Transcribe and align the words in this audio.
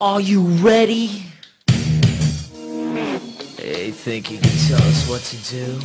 Are 0.00 0.20
you 0.20 0.42
ready? 0.62 1.06
Hey, 3.56 3.90
think 3.90 4.30
you 4.30 4.38
can 4.38 4.50
tell 4.68 4.82
us 4.82 5.08
what 5.08 5.22
to 5.22 5.36
do? 5.50 5.78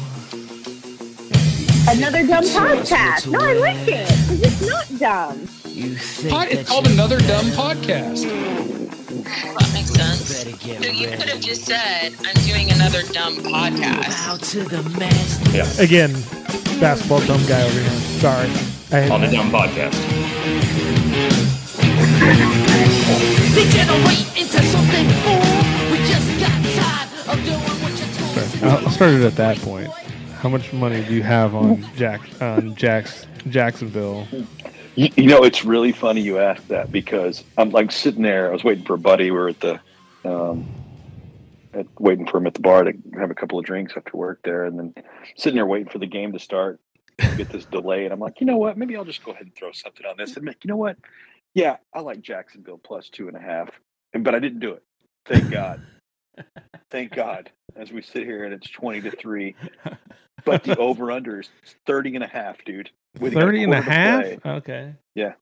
Another 1.89 2.26
dumb 2.26 2.44
podcast. 2.44 3.28
No, 3.31 3.39
I 3.39 3.54
like 3.54 3.88
it. 3.88 4.07
'cause 4.07 4.41
It's 4.41 4.62
not 4.68 4.99
dumb. 4.99 5.47
You 5.65 5.96
think 5.96 6.29
Pod- 6.31 6.47
it's 6.52 6.70
called 6.70 6.88
another 6.88 7.20
dumb 7.21 7.47
podcast. 7.52 8.21
That 9.57 9.73
makes 9.73 9.91
sense. 9.91 10.43
better 10.43 10.57
get 10.64 10.84
So 10.84 10.89
you 10.91 11.07
could 11.07 11.30
have 11.30 11.41
just 11.41 11.66
said, 11.66 12.14
I'm 12.25 12.43
doing 12.45 12.71
another 12.71 13.02
dumb 13.11 13.38
podcast. 13.38 14.09
Bow 14.27 14.38
to 14.38 14.64
the 14.64 14.84
master. 15.00 15.52
Yeah, 15.57 15.68
Again, 15.84 16.14
basketball 16.80 17.21
dumb 17.21 17.43
guy 17.48 17.64
over 17.64 17.80
here. 17.80 18.00
Sorry. 18.21 18.50
I 18.91 19.09
on 19.09 19.21
the 19.21 19.27
dumb 19.32 19.50
podcast. 19.50 19.98
Degenerate 23.54 24.35
into 24.35 24.63
something 24.63 25.07
more. 25.23 25.39
We 25.91 25.98
just 26.07 26.39
got 26.39 26.57
tired 26.73 27.09
of 27.30 27.45
doing 27.45 27.59
what 27.81 27.94
you 27.99 28.05
told. 28.61 28.85
I 28.85 28.89
started 28.89 29.21
at 29.23 29.35
that 29.35 29.57
point. 29.59 29.91
How 30.39 30.49
much 30.49 30.73
money 30.73 31.03
do 31.03 31.13
you 31.13 31.23
have 31.23 31.53
on 31.53 31.85
Jack 31.95 32.21
on 32.41 32.75
Jack's 32.75 33.27
Jacksonville? 33.49 34.27
You, 34.95 35.09
you 35.16 35.27
know, 35.27 35.44
it's 35.44 35.63
really 35.63 35.91
funny 35.91 36.21
you 36.21 36.39
asked 36.39 36.67
that 36.70 36.91
because 36.91 37.44
I'm 37.58 37.70
like 37.70 37.91
sitting 37.91 38.23
there. 38.23 38.49
I 38.49 38.53
was 38.53 38.63
waiting 38.63 38.85
for 38.85 38.95
a 38.95 38.97
buddy. 38.99 39.31
We 39.31 39.38
were 39.38 39.49
at 39.49 39.59
the, 39.59 39.80
um, 40.25 40.67
at, 41.73 41.85
waiting 41.99 42.27
for 42.27 42.38
him 42.38 42.47
at 42.47 42.55
the 42.55 42.59
bar 42.59 42.83
to 42.83 42.94
have 43.20 43.31
a 43.31 43.35
couple 43.35 43.59
of 43.59 43.66
drinks 43.66 43.94
after 43.95 44.17
work 44.17 44.39
there, 44.44 44.66
and 44.66 44.80
then 44.80 44.95
sitting 45.35 45.55
there 45.55 45.66
waiting 45.66 45.89
for 45.89 45.99
the 45.99 46.08
game 46.08 46.33
to 46.33 46.39
start. 46.39 46.80
Get 47.38 47.49
this 47.49 47.66
delay, 47.66 48.05
and 48.05 48.11
I'm 48.11 48.20
like, 48.20 48.41
you 48.41 48.47
know 48.47 48.58
what? 48.58 48.75
Maybe 48.75 48.97
I'll 48.97 49.05
just 49.05 49.23
go 49.23 49.31
ahead 49.31 49.44
and 49.44 49.55
throw 49.55 49.72
something 49.72 50.03
on 50.05 50.17
this. 50.17 50.35
And 50.35 50.47
like, 50.47 50.63
you 50.63 50.67
know 50.67 50.77
what? 50.77 50.97
Yeah, 51.55 51.77
I 51.93 52.02
like 52.02 52.21
Jacksonville 52.21 52.80
plus 52.84 53.09
two 53.09 53.27
and 53.27 53.38
a 53.38 53.41
half, 53.41 53.70
but 54.20 54.34
I 54.34 54.39
didn't 54.39 54.59
do 54.59 54.73
it. 54.73 54.84
Thank 55.25 55.52
God. 55.52 55.81
Thank 56.91 57.14
God. 57.14 57.52
As 57.75 57.91
we 57.91 58.02
sit 58.02 58.23
here 58.23 58.44
and 58.45 58.53
it's 58.53 58.69
twenty 58.69 59.02
to 59.02 59.11
three, 59.11 59.55
but 60.45 60.63
the 60.63 60.78
over 60.78 61.11
under 61.11 61.41
is 61.41 61.50
30 61.86 62.16
and 62.16 62.23
a 62.23 62.28
half, 62.28 62.63
dude. 62.66 62.89
With 63.19 63.36
a 63.36 63.39
30 63.39 63.63
and 63.63 63.73
a 63.73 63.81
half? 63.81 64.23
play. 64.23 64.39
Okay. 64.45 64.94
Yeah. 65.16 65.33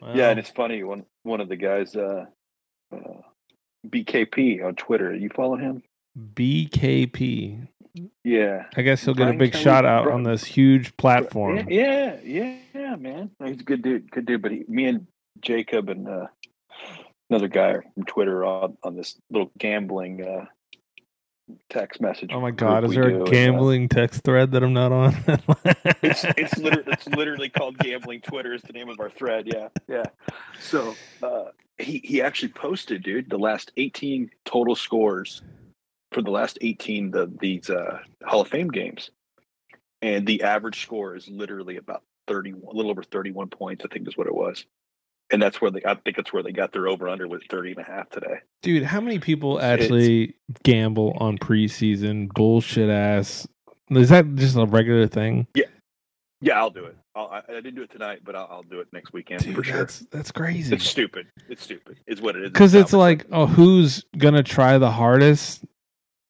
Wow. 0.00 0.12
Yeah, 0.14 0.30
and 0.30 0.38
it's 0.38 0.50
funny. 0.50 0.82
One 0.82 1.04
one 1.22 1.40
of 1.40 1.48
the 1.48 1.56
guys, 1.56 1.96
uh, 1.96 2.26
uh, 2.94 3.22
BKP 3.88 4.64
on 4.64 4.74
Twitter. 4.74 5.14
You 5.14 5.30
follow 5.34 5.56
him? 5.56 5.82
BKP. 6.34 7.68
Yeah. 8.24 8.66
I 8.76 8.82
guess 8.82 9.04
he'll 9.04 9.14
get 9.14 9.28
a 9.28 9.34
big 9.34 9.54
shout 9.54 9.84
out 9.84 10.04
Bri- 10.04 10.12
on 10.12 10.22
this 10.22 10.44
huge 10.44 10.96
platform. 10.96 11.68
Yeah, 11.68 12.16
yeah, 12.24 12.56
yeah, 12.74 12.96
man. 12.96 13.30
He's 13.44 13.60
a 13.60 13.64
good 13.64 13.82
dude. 13.82 14.10
Good 14.10 14.26
dude. 14.26 14.42
But 14.42 14.52
he, 14.52 14.64
me 14.68 14.86
and 14.86 15.06
Jacob 15.40 15.88
and 15.88 16.08
uh, 16.08 16.26
another 17.30 17.48
guy 17.48 17.78
from 17.94 18.04
Twitter 18.04 18.44
on 18.44 18.76
on 18.82 18.96
this 18.96 19.16
little 19.30 19.50
gambling 19.58 20.24
uh, 20.26 20.46
text 21.70 22.00
message. 22.00 22.30
Oh 22.32 22.40
my 22.40 22.50
god, 22.50 22.84
is 22.84 22.92
there 22.92 23.10
a 23.10 23.14
and, 23.14 23.22
uh, 23.22 23.30
gambling 23.30 23.88
text 23.88 24.22
thread 24.22 24.52
that 24.52 24.62
I'm 24.62 24.72
not 24.72 24.92
on? 24.92 25.16
it's 26.02 26.24
it's 26.36 26.58
literally 26.58 26.92
it's 26.92 27.06
literally 27.08 27.48
called 27.48 27.78
gambling 27.78 28.20
Twitter 28.20 28.54
is 28.54 28.62
the 28.62 28.72
name 28.72 28.88
of 28.88 29.00
our 29.00 29.10
thread. 29.10 29.46
Yeah, 29.46 29.68
yeah. 29.86 30.04
So 30.60 30.94
uh, 31.22 31.46
he 31.78 32.00
he 32.04 32.22
actually 32.22 32.52
posted, 32.52 33.02
dude, 33.02 33.30
the 33.30 33.38
last 33.38 33.72
eighteen 33.76 34.30
total 34.44 34.74
scores 34.74 35.42
for 36.12 36.22
the 36.22 36.30
last 36.30 36.58
eighteen 36.60 37.10
the 37.10 37.30
these 37.40 37.70
uh, 37.70 37.98
Hall 38.24 38.40
of 38.42 38.48
Fame 38.48 38.68
games, 38.68 39.10
and 40.02 40.26
the 40.26 40.42
average 40.42 40.82
score 40.82 41.16
is 41.16 41.28
literally 41.28 41.76
about 41.76 42.02
thirty, 42.26 42.52
a 42.52 42.74
little 42.74 42.90
over 42.90 43.02
thirty 43.02 43.30
one 43.30 43.48
points. 43.48 43.84
I 43.84 43.92
think 43.92 44.08
is 44.08 44.16
what 44.16 44.26
it 44.26 44.34
was. 44.34 44.64
And 45.30 45.42
that's 45.42 45.60
where 45.60 45.70
they, 45.70 45.82
I 45.84 45.94
think 45.94 46.16
that's 46.16 46.32
where 46.32 46.42
they 46.42 46.52
got 46.52 46.72
their 46.72 46.88
over 46.88 47.06
under 47.06 47.28
with 47.28 47.42
30 47.50 47.72
and 47.72 47.80
a 47.80 47.82
half 47.84 48.08
today. 48.08 48.38
Dude, 48.62 48.82
how 48.82 48.98
many 48.98 49.18
people 49.18 49.58
It's- 49.58 49.82
actually 49.82 50.36
gamble 50.62 51.14
on 51.20 51.36
preseason 51.36 52.32
bullshit 52.32 52.88
ass? 52.88 53.46
Is 53.90 54.08
that 54.08 54.34
just 54.36 54.56
a 54.56 54.64
regular 54.64 55.06
thing? 55.06 55.46
Yeah, 55.54 55.66
Yeah, 56.40 56.58
I'll 56.58 56.70
do 56.70 56.86
it. 56.86 56.96
I'll, 57.14 57.26
I, 57.26 57.42
I 57.46 57.52
didn't 57.60 57.74
do 57.74 57.82
it 57.82 57.90
tonight, 57.90 58.20
but 58.24 58.36
I'll, 58.36 58.48
I'll 58.50 58.62
do 58.62 58.80
it 58.80 58.88
next 58.94 59.12
weekend 59.12 59.42
Dude, 59.42 59.54
for 59.54 59.62
sure. 59.64 59.76
that's 59.76 59.98
that's 60.10 60.32
crazy. 60.32 60.74
It's 60.74 60.86
stupid. 60.88 61.26
It's 61.50 61.62
stupid. 61.62 61.98
It's 62.06 62.22
what 62.22 62.34
it 62.34 62.44
is. 62.44 62.50
Because 62.50 62.72
it's 62.72 62.94
now. 62.94 62.98
like, 62.98 63.26
oh, 63.30 63.44
who's 63.46 64.06
gonna 64.16 64.42
try 64.42 64.78
the 64.78 64.90
hardest? 64.90 65.62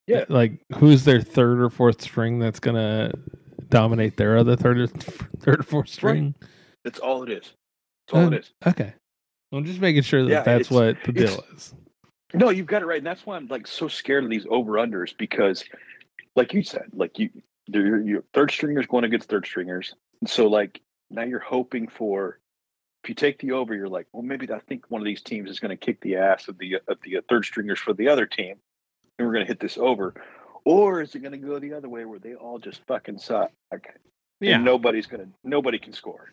Yeah. 0.09 0.25
Like, 0.29 0.53
who's 0.77 1.05
their 1.05 1.21
third 1.21 1.61
or 1.61 1.71
fourth 1.71 2.01
string 2.03 2.39
that's 2.39 2.61
gonna 2.61 3.13
dominate 3.69 4.17
their 4.17 4.39
other 4.39 4.57
third 4.57 4.79
or 4.79 4.87
third 4.87 5.61
or 5.61 5.63
fourth 5.63 5.89
string? 5.89 6.35
that's 6.85 6.99
all 6.99 7.23
it 7.23 7.31
is. 7.31 7.53
That's 8.07 8.15
all 8.15 8.25
Uh, 8.25 8.31
it 8.31 8.41
is. 8.41 8.53
Okay. 8.67 8.95
I'm 9.53 9.65
just 9.65 9.81
making 9.81 10.03
sure 10.03 10.23
that 10.25 10.31
Yeah, 10.31 10.43
that's 10.43 10.71
what 10.71 10.97
the 11.05 11.13
deal 11.13 11.45
is. 11.55 11.75
No, 12.35 12.51
you've 12.51 12.67
got 12.67 12.83
it 12.83 12.87
right, 12.87 12.99
and 12.99 13.07
that's 13.07 13.25
why 13.25 13.37
I'm 13.37 13.47
like 13.49 13.67
so 13.67 13.89
scared 13.89 14.25
of 14.25 14.31
these 14.31 14.47
over 14.51 14.73
unders 14.73 15.17
because, 15.17 15.65
like 16.37 16.53
you 16.53 16.63
said, 16.63 16.89
like 16.93 17.19
you, 17.19 17.31
your, 17.67 18.01
your 18.03 18.25
third 18.35 18.51
stringers 18.51 18.87
going 18.87 19.05
against 19.05 19.29
third 19.29 19.47
stringers, 19.47 19.95
and 20.21 20.29
so 20.29 20.47
like 20.47 20.81
now 21.11 21.23
you're 21.23 21.39
hoping 21.39 21.89
for. 21.89 22.39
If 23.05 23.11
you 23.11 23.15
take 23.15 23.39
the 23.39 23.53
over, 23.53 23.75
you're 23.75 23.89
like, 23.89 24.09
well, 24.13 24.25
maybe 24.25 24.51
I 24.53 24.59
think 24.59 24.85
one 24.89 25.01
of 25.01 25.05
these 25.07 25.23
teams 25.23 25.49
is 25.49 25.61
going 25.61 25.71
to 25.71 25.77
kick 25.77 26.01
the 26.01 26.17
ass 26.17 26.49
of 26.49 26.59
the 26.59 26.79
of 26.89 26.99
the 27.03 27.19
third 27.29 27.45
stringers 27.45 27.79
for 27.79 27.95
the 27.95 28.09
other 28.09 28.27
team, 28.27 28.57
and 29.19 29.27
we're 29.27 29.33
going 29.35 29.45
to 29.45 29.49
hit 29.49 29.61
this 29.61 29.77
over, 29.79 30.15
or 30.65 31.01
is 31.03 31.15
it 31.15 31.21
going 31.21 31.33
to 31.33 31.39
go 31.39 31.59
the 31.59 31.73
other 31.75 31.89
way 31.89 32.05
where 32.05 32.19
they 32.19 32.35
all 32.35 32.59
just 32.59 32.81
fucking 32.87 33.19
suck? 33.19 33.51
Yeah. 34.41 34.55
and 34.55 34.65
nobody's 34.65 35.07
gonna 35.07 35.27
nobody 35.43 35.81
can 35.81 35.93
score 35.93 36.33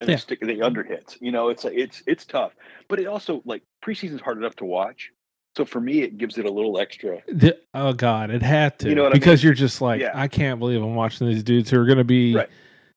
and 0.00 0.08
Yeah. 0.08 0.16
they 0.16 0.20
stick 0.20 0.40
they 0.40 0.62
under 0.62 0.82
hits 0.82 1.18
you 1.20 1.30
know 1.32 1.50
it's 1.50 1.66
it's 1.66 2.02
it's 2.06 2.24
tough 2.24 2.52
but 2.88 2.98
it 2.98 3.06
also 3.06 3.42
like 3.44 3.62
preseason's 3.84 4.22
hard 4.22 4.38
enough 4.38 4.56
to 4.56 4.64
watch 4.64 5.12
so 5.54 5.66
for 5.66 5.78
me 5.78 6.00
it 6.00 6.16
gives 6.16 6.38
it 6.38 6.46
a 6.46 6.50
little 6.50 6.78
extra 6.78 7.18
The- 7.28 7.58
oh 7.74 7.92
God, 7.92 8.30
it 8.30 8.40
had 8.40 8.78
to. 8.78 8.88
You 8.88 8.94
know 8.94 9.02
what 9.02 9.12
I 9.12 9.18
because 9.18 9.44
you're 9.44 9.52
just 9.52 9.82
like, 9.82 10.00
Yeah. 10.00 10.12
I 10.14 10.28
can't 10.28 10.58
believe 10.58 10.82
I'm 10.82 10.94
watching 10.94 11.28
these 11.28 11.42
dudes 11.42 11.68
who 11.68 11.78
are 11.78 11.84
gonna 11.84 12.04
be 12.04 12.34
Right. 12.34 12.48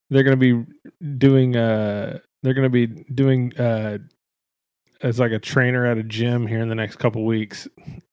they're 0.09 0.23
gonna 0.23 0.37
be 0.37 0.63
doing 1.17 1.57
uh 1.57 2.19
they're 2.41 2.53
gonna 2.53 2.69
be 2.69 2.87
doing 2.87 3.51
uh 3.57 3.97
as 5.01 5.19
like 5.19 5.31
a 5.31 5.39
trainer 5.39 5.85
at 5.85 5.97
a 5.97 6.03
gym 6.03 6.47
here 6.47 6.59
in 6.59 6.69
the 6.69 6.75
next 6.75 6.97
couple 6.97 7.25
weeks. 7.25 7.67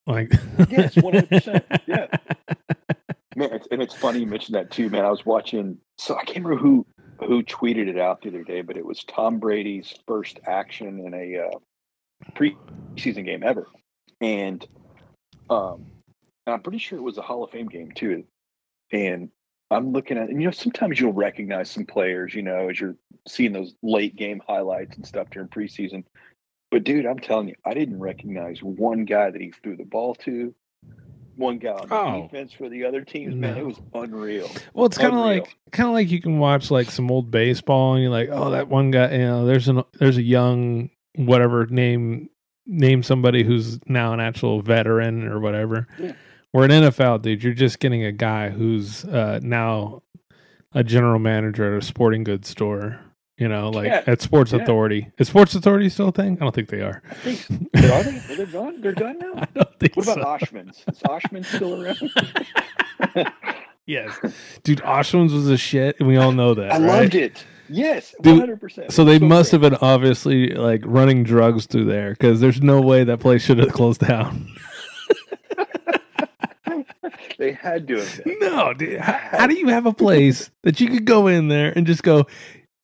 Like 0.06 0.32
Yes, 0.68 0.94
100%, 0.96 1.80
yeah. 1.86 2.06
man 3.36 3.52
it's, 3.52 3.66
and 3.70 3.82
it's 3.82 3.94
funny 3.94 4.20
you 4.20 4.26
mentioned 4.26 4.54
that 4.54 4.70
too 4.70 4.88
man 4.90 5.04
i 5.04 5.10
was 5.10 5.24
watching 5.24 5.78
so 5.98 6.14
i 6.16 6.24
can't 6.24 6.44
remember 6.44 6.56
who 6.56 6.86
who 7.20 7.42
tweeted 7.42 7.88
it 7.88 7.98
out 7.98 8.20
the 8.22 8.28
other 8.28 8.44
day 8.44 8.62
but 8.62 8.76
it 8.76 8.84
was 8.84 9.04
tom 9.04 9.38
brady's 9.38 9.94
first 10.06 10.40
action 10.46 11.00
in 11.00 11.14
a 11.14 11.46
uh, 11.46 11.58
preseason 12.34 13.24
game 13.24 13.42
ever 13.42 13.66
and 14.20 14.66
um 15.50 15.84
and 16.46 16.54
i'm 16.54 16.62
pretty 16.62 16.78
sure 16.78 16.98
it 16.98 17.02
was 17.02 17.18
a 17.18 17.22
hall 17.22 17.44
of 17.44 17.50
fame 17.50 17.68
game 17.68 17.90
too 17.94 18.24
and 18.92 19.30
i'm 19.70 19.92
looking 19.92 20.18
at 20.18 20.28
and 20.28 20.40
you 20.40 20.46
know 20.46 20.52
sometimes 20.52 21.00
you'll 21.00 21.12
recognize 21.12 21.70
some 21.70 21.86
players 21.86 22.34
you 22.34 22.42
know 22.42 22.68
as 22.68 22.80
you're 22.80 22.96
seeing 23.26 23.52
those 23.52 23.74
late 23.82 24.16
game 24.16 24.42
highlights 24.46 24.96
and 24.96 25.06
stuff 25.06 25.30
during 25.30 25.48
preseason 25.48 26.04
but 26.72 26.82
dude 26.82 27.06
i'm 27.06 27.18
telling 27.20 27.46
you 27.48 27.54
i 27.64 27.72
didn't 27.74 28.00
recognize 28.00 28.60
one 28.62 29.04
guy 29.04 29.30
that 29.30 29.40
he 29.40 29.52
threw 29.62 29.76
the 29.76 29.84
ball 29.84 30.16
to 30.16 30.52
one 31.36 31.58
guy 31.58 31.70
on 31.70 31.88
the 31.88 31.94
Oh. 31.94 32.22
defense 32.24 32.52
for 32.52 32.68
the 32.68 32.84
other 32.84 33.02
teams 33.02 33.34
man 33.36 33.54
No. 33.54 33.60
it 33.60 33.66
was 33.66 33.80
unreal 33.94 34.50
Well, 34.74 34.86
it's 34.86 34.98
kind 34.98 35.14
of 35.14 35.20
like 35.20 35.56
kind 35.70 35.88
of 35.88 35.94
like 35.94 36.10
you 36.10 36.20
can 36.20 36.38
watch 36.40 36.70
like 36.70 36.90
some 36.90 37.10
old 37.10 37.30
baseball, 37.30 37.94
and 37.94 38.02
you're 38.02 38.10
like, 38.10 38.28
oh, 38.30 38.50
that 38.50 38.68
one 38.68 38.90
guy. 38.90 39.12
You 39.12 39.18
know, 39.18 39.46
there's 39.46 39.66
an 39.68 39.82
there's 39.98 40.18
a 40.18 40.22
young 40.22 40.90
whatever 41.14 41.66
name 41.66 42.28
name 42.66 43.02
somebody 43.02 43.44
who's 43.44 43.80
now 43.88 44.12
an 44.12 44.20
actual 44.20 44.60
veteran 44.60 45.24
or 45.26 45.40
whatever. 45.40 45.86
Yeah. 45.98 46.12
Where 46.50 46.66
in 46.66 46.70
NFL, 46.70 47.22
dude, 47.22 47.42
you're 47.42 47.54
just 47.54 47.78
getting 47.80 48.04
a 48.04 48.12
guy 48.12 48.50
who's 48.50 49.04
uh, 49.06 49.40
now 49.42 50.02
a 50.74 50.84
general 50.84 51.18
manager 51.18 51.74
at 51.74 51.82
a 51.82 51.84
sporting 51.86 52.24
goods 52.24 52.48
store. 52.48 53.00
You 53.42 53.48
know, 53.48 53.70
like 53.70 53.86
Yeah. 53.86 54.04
at 54.06 54.20
Sports 54.22 54.52
Yeah. 54.52 54.60
Authority. 54.60 55.10
Is 55.18 55.26
Sports 55.28 55.54
Authority 55.56 55.88
still 55.88 56.08
a 56.08 56.12
thing? 56.12 56.38
I 56.40 56.44
don't 56.44 56.54
think 56.54 56.68
they 56.68 56.80
are. 56.80 57.02
i 57.10 57.14
think 57.14 57.40
are 57.50 57.80
they 57.80 57.90
are 57.90 58.36
they 58.36 58.46
gone 58.46 58.80
they're 58.80 58.92
done 58.92 59.18
now 59.18 59.32
I 59.36 59.48
don't 59.52 59.78
think 59.80 59.96
what 59.96 60.06
about 60.06 60.40
so. 60.40 60.46
oshman's 60.46 60.78
is 60.86 61.02
oshman 61.02 61.44
still 61.44 61.82
around 61.82 63.26
Yes, 63.84 64.16
dude, 64.62 64.78
Oshman's 64.82 65.32
was 65.32 65.48
a 65.48 65.56
shit, 65.56 65.96
and 65.98 66.06
we 66.08 66.16
all 66.16 66.30
know 66.30 66.54
that. 66.54 66.70
I 66.72 66.78
right? 66.78 67.00
loved 67.02 67.16
it. 67.16 67.44
Yes, 67.68 68.14
one 68.20 68.38
hundred 68.38 68.60
percent. 68.60 68.92
So 68.92 69.04
they 69.04 69.18
must 69.18 69.50
have 69.50 69.60
been 69.60 69.74
obviously 69.74 70.50
like 70.54 70.82
running 70.84 71.24
drugs 71.24 71.66
through 71.66 71.86
there 71.86 72.10
because 72.12 72.38
there's 72.40 72.62
no 72.62 72.80
way 72.80 73.02
that 73.02 73.18
place 73.18 73.42
should 73.42 73.58
have 73.58 73.72
closed 73.72 74.00
down. 74.06 74.46
They 77.38 77.52
had 77.52 77.88
to 77.88 77.96
have. 77.96 78.24
Been. 78.24 78.38
no, 78.40 78.72
dude. 78.72 79.00
How, 79.00 79.18
how 79.38 79.46
do 79.48 79.54
you 79.58 79.66
have 79.68 79.86
a 79.86 79.92
place 79.92 80.50
that 80.62 80.80
you 80.80 80.88
could 80.88 81.04
go 81.04 81.26
in 81.26 81.48
there 81.48 81.72
and 81.74 81.84
just 81.86 82.04
go, 82.04 82.26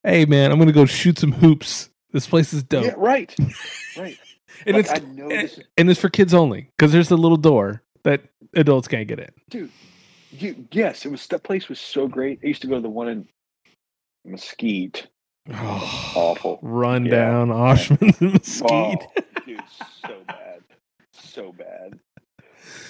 "Hey, 0.09 0.25
man, 0.25 0.51
I'm 0.53 0.59
gonna 0.59 0.73
go 0.73 0.87
shoot 0.87 1.19
some 1.19 1.33
hoops. 1.33 1.91
This 2.13 2.27
place 2.27 2.53
is 2.53 2.63
dope." 2.63 2.85
Yeah, 2.85 2.95
right, 2.97 3.35
right. 3.99 4.19
and 4.67 4.77
Like, 4.77 4.87
it's 4.87 4.91
I 4.91 4.99
know 5.07 5.29
this 5.29 5.59
is, 5.59 5.65
and 5.77 5.91
it's 5.91 6.01
for 6.01 6.09
kids 6.09 6.33
only 6.35 6.71
because 6.77 6.93
there's 6.93 7.11
a 7.11 7.17
little 7.17 7.37
door 7.37 7.83
that 8.05 8.23
adults 8.55 8.89
can't 8.89 9.07
get 9.09 9.19
in. 9.21 9.31
dude. 9.51 9.71
You, 10.31 10.67
yes, 10.73 11.07
it 11.07 11.11
was 11.11 11.27
that 11.29 11.43
place 11.43 11.69
was 11.71 11.81
so 11.81 12.07
great. 12.07 12.41
I 12.45 12.49
used 12.49 12.61
to 12.63 12.69
go 12.69 12.75
to 12.75 12.81
the 12.83 12.89
one 12.91 13.09
in 13.09 13.29
Mesquite. 14.25 15.07
Oh, 15.51 16.13
Awful. 16.17 16.59
Run 16.63 17.07
Yeah. 17.07 17.11
down 17.13 17.49
Oshman's 17.49 18.21
and 18.21 18.33
Mesquite. 18.35 19.07
Oh, 19.17 19.23
dude, 19.47 19.61
so 20.07 20.15
bad. 20.27 20.63
so 21.13 21.53
bad. 21.53 21.99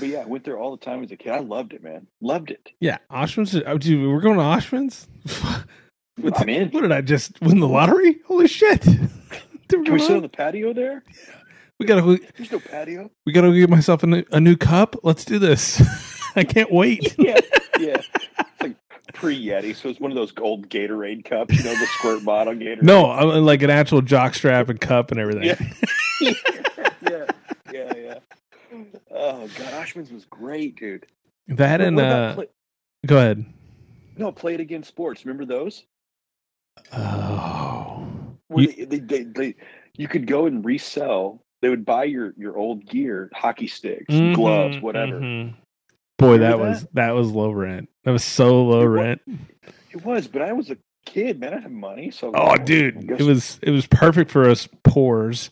but 0.01 0.09
yeah, 0.09 0.19
I 0.21 0.25
went 0.25 0.43
there 0.45 0.59
all 0.59 0.73
the 0.77 0.85
time 0.85 1.05
as 1.05 1.13
a 1.13 1.17
kid. 1.17 1.31
I 1.31 1.39
loved 1.39 1.73
it, 1.75 1.83
man. 1.83 2.09
Loved 2.21 2.51
it. 2.51 2.71
Yeah, 2.81 2.99
Oshman's. 3.11 3.55
Oh, 3.65 3.79
dude, 3.79 4.11
we're 4.11 4.21
going 4.21 4.37
to 4.39 4.43
Oshman's. 4.43 5.07
What's- 6.21 6.41
I'm 6.41 6.49
in. 6.49 6.69
What 6.71 6.83
did 6.83 6.93
I 6.93 7.01
just 7.01 7.41
win 7.41 7.61
the 7.61 7.69
lottery? 7.69 8.19
Holy 8.27 8.49
shit! 8.49 8.83
Can 9.69 9.85
we 9.93 9.99
sit 9.99 10.13
on 10.17 10.23
the 10.23 10.29
patio 10.29 10.73
there? 10.73 11.03
Yeah. 11.09 11.35
we 11.79 11.87
gotta 11.87 12.03
we, 12.03 12.19
There's 12.37 12.51
no 12.51 12.59
patio. 12.61 13.11
we 13.27 13.33
gotta 13.33 13.53
get 13.53 13.69
myself 13.71 14.03
a 14.03 14.07
new, 14.07 14.25
a 14.33 14.41
new 14.41 14.57
cup. 14.57 14.97
Let's 15.03 15.25
do 15.25 15.39
this. 15.39 15.81
I 16.37 16.45
can't 16.45 16.73
wait. 16.73 17.15
Yeah, 17.19 17.41
yeah. 17.79 17.97
It's 18.39 18.61
like 18.63 18.77
pre 19.13 19.41
Yeti, 19.45 19.75
so 19.77 19.89
it's 19.89 20.01
one 20.01 20.11
of 20.11 20.17
those 20.17 20.33
gold 20.33 20.69
Gatorade 20.69 21.25
cups, 21.25 21.57
you 21.57 21.65
know, 21.65 21.71
the 21.79 21.87
squirt 21.99 22.25
bottle 22.25 22.55
Gatorade. 22.55 22.83
No, 22.83 23.11
I'm 23.11 23.45
like 23.45 23.63
an 23.63 23.71
actual 23.71 24.01
jock 24.03 24.35
strap 24.35 24.69
and 24.69 24.81
cup 24.81 25.11
and 25.11 25.21
everything. 25.21 25.45
Yeah. 25.45 26.33
yeah, 27.03 27.25
yeah, 27.73 27.93
yeah. 27.97 28.19
Oh 29.11 29.49
god, 29.59 29.73
Oshman's 29.75 30.11
was 30.11 30.25
great, 30.25 30.77
dude. 30.77 31.07
That 31.49 31.81
What 31.81 31.87
and 31.89 32.01
uh, 32.01 32.35
play- 32.35 32.49
go 33.07 33.17
ahead. 33.19 33.45
no, 34.17 34.33
play 34.33 34.55
it 34.55 34.61
again. 34.61 34.83
sports. 34.83 35.25
Remember 35.25 35.45
those? 35.45 35.85
Oh, 36.93 38.07
Where 38.49 38.65
You- 38.65 38.87
they, 38.87 38.99
they, 38.99 38.99
they, 38.99 39.23
they, 39.25 39.55
you 39.97 40.09
could 40.09 40.27
go 40.27 40.47
and 40.47 40.65
resell. 40.65 41.43
They 41.61 41.69
would 41.69 41.85
buy 41.85 42.05
your 42.05 42.35
your 42.37 42.57
old 42.57 42.87
gear, 42.87 43.31
hockey 43.35 43.67
sticks, 43.67 44.15
Mhm, 44.15 44.35
gloves, 44.35 44.81
whatever. 44.81 45.21
mhm. 45.21 45.55
Boy, 46.19 46.39
that 46.39 46.53
Remember 46.53 46.69
was 46.71 46.87
that 46.95 47.15
was 47.15 47.31
low 47.33 47.51
rent. 47.51 47.89
That 48.05 48.13
was 48.13 48.25
so 48.25 48.65
low 48.65 48.83
It 48.83 48.87
wa- 48.89 48.93
rent. 49.03 49.21
It 49.91 50.05
was, 50.05 50.29
but 50.29 50.43
I 50.43 50.53
was 50.53 50.71
a 50.71 50.77
kid, 51.05 51.41
man. 51.41 51.55
I 51.55 51.61
had 51.61 51.73
money, 51.73 52.11
so 52.13 52.31
Oh, 52.35 52.47
I 52.49 52.59
dude, 52.59 53.11
it 53.11 53.23
was 53.23 53.59
it 53.63 53.71
was 53.71 53.87
perfect 53.87 54.31
for 54.31 54.49
us 54.49 54.69
poors. 54.85 55.51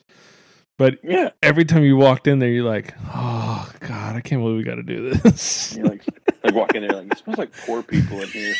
But 0.78 0.98
Yeah, 1.02 1.30
every 1.42 1.64
time 1.64 1.82
you 1.84 1.96
walked 1.96 2.26
in 2.28 2.38
there, 2.38 2.50
you're 2.50 2.62
like, 2.64 2.94
oh 3.14 3.68
god, 3.80 4.14
I 4.14 4.20
can't 4.20 4.42
believe 4.42 4.58
we 4.58 4.62
got 4.62 4.74
to 4.76 4.82
do 4.82 5.10
this. 5.10 5.74
you're 5.76 5.86
like, 5.86 6.02
like 6.44 6.54
walk 6.54 6.74
in 6.74 6.86
there, 6.86 6.96
like 7.02 7.10
it 7.12 7.18
smells 7.18 7.38
like 7.38 7.50
poor 7.66 7.82
people 7.82 8.20
in 8.20 8.28
here. 8.28 8.54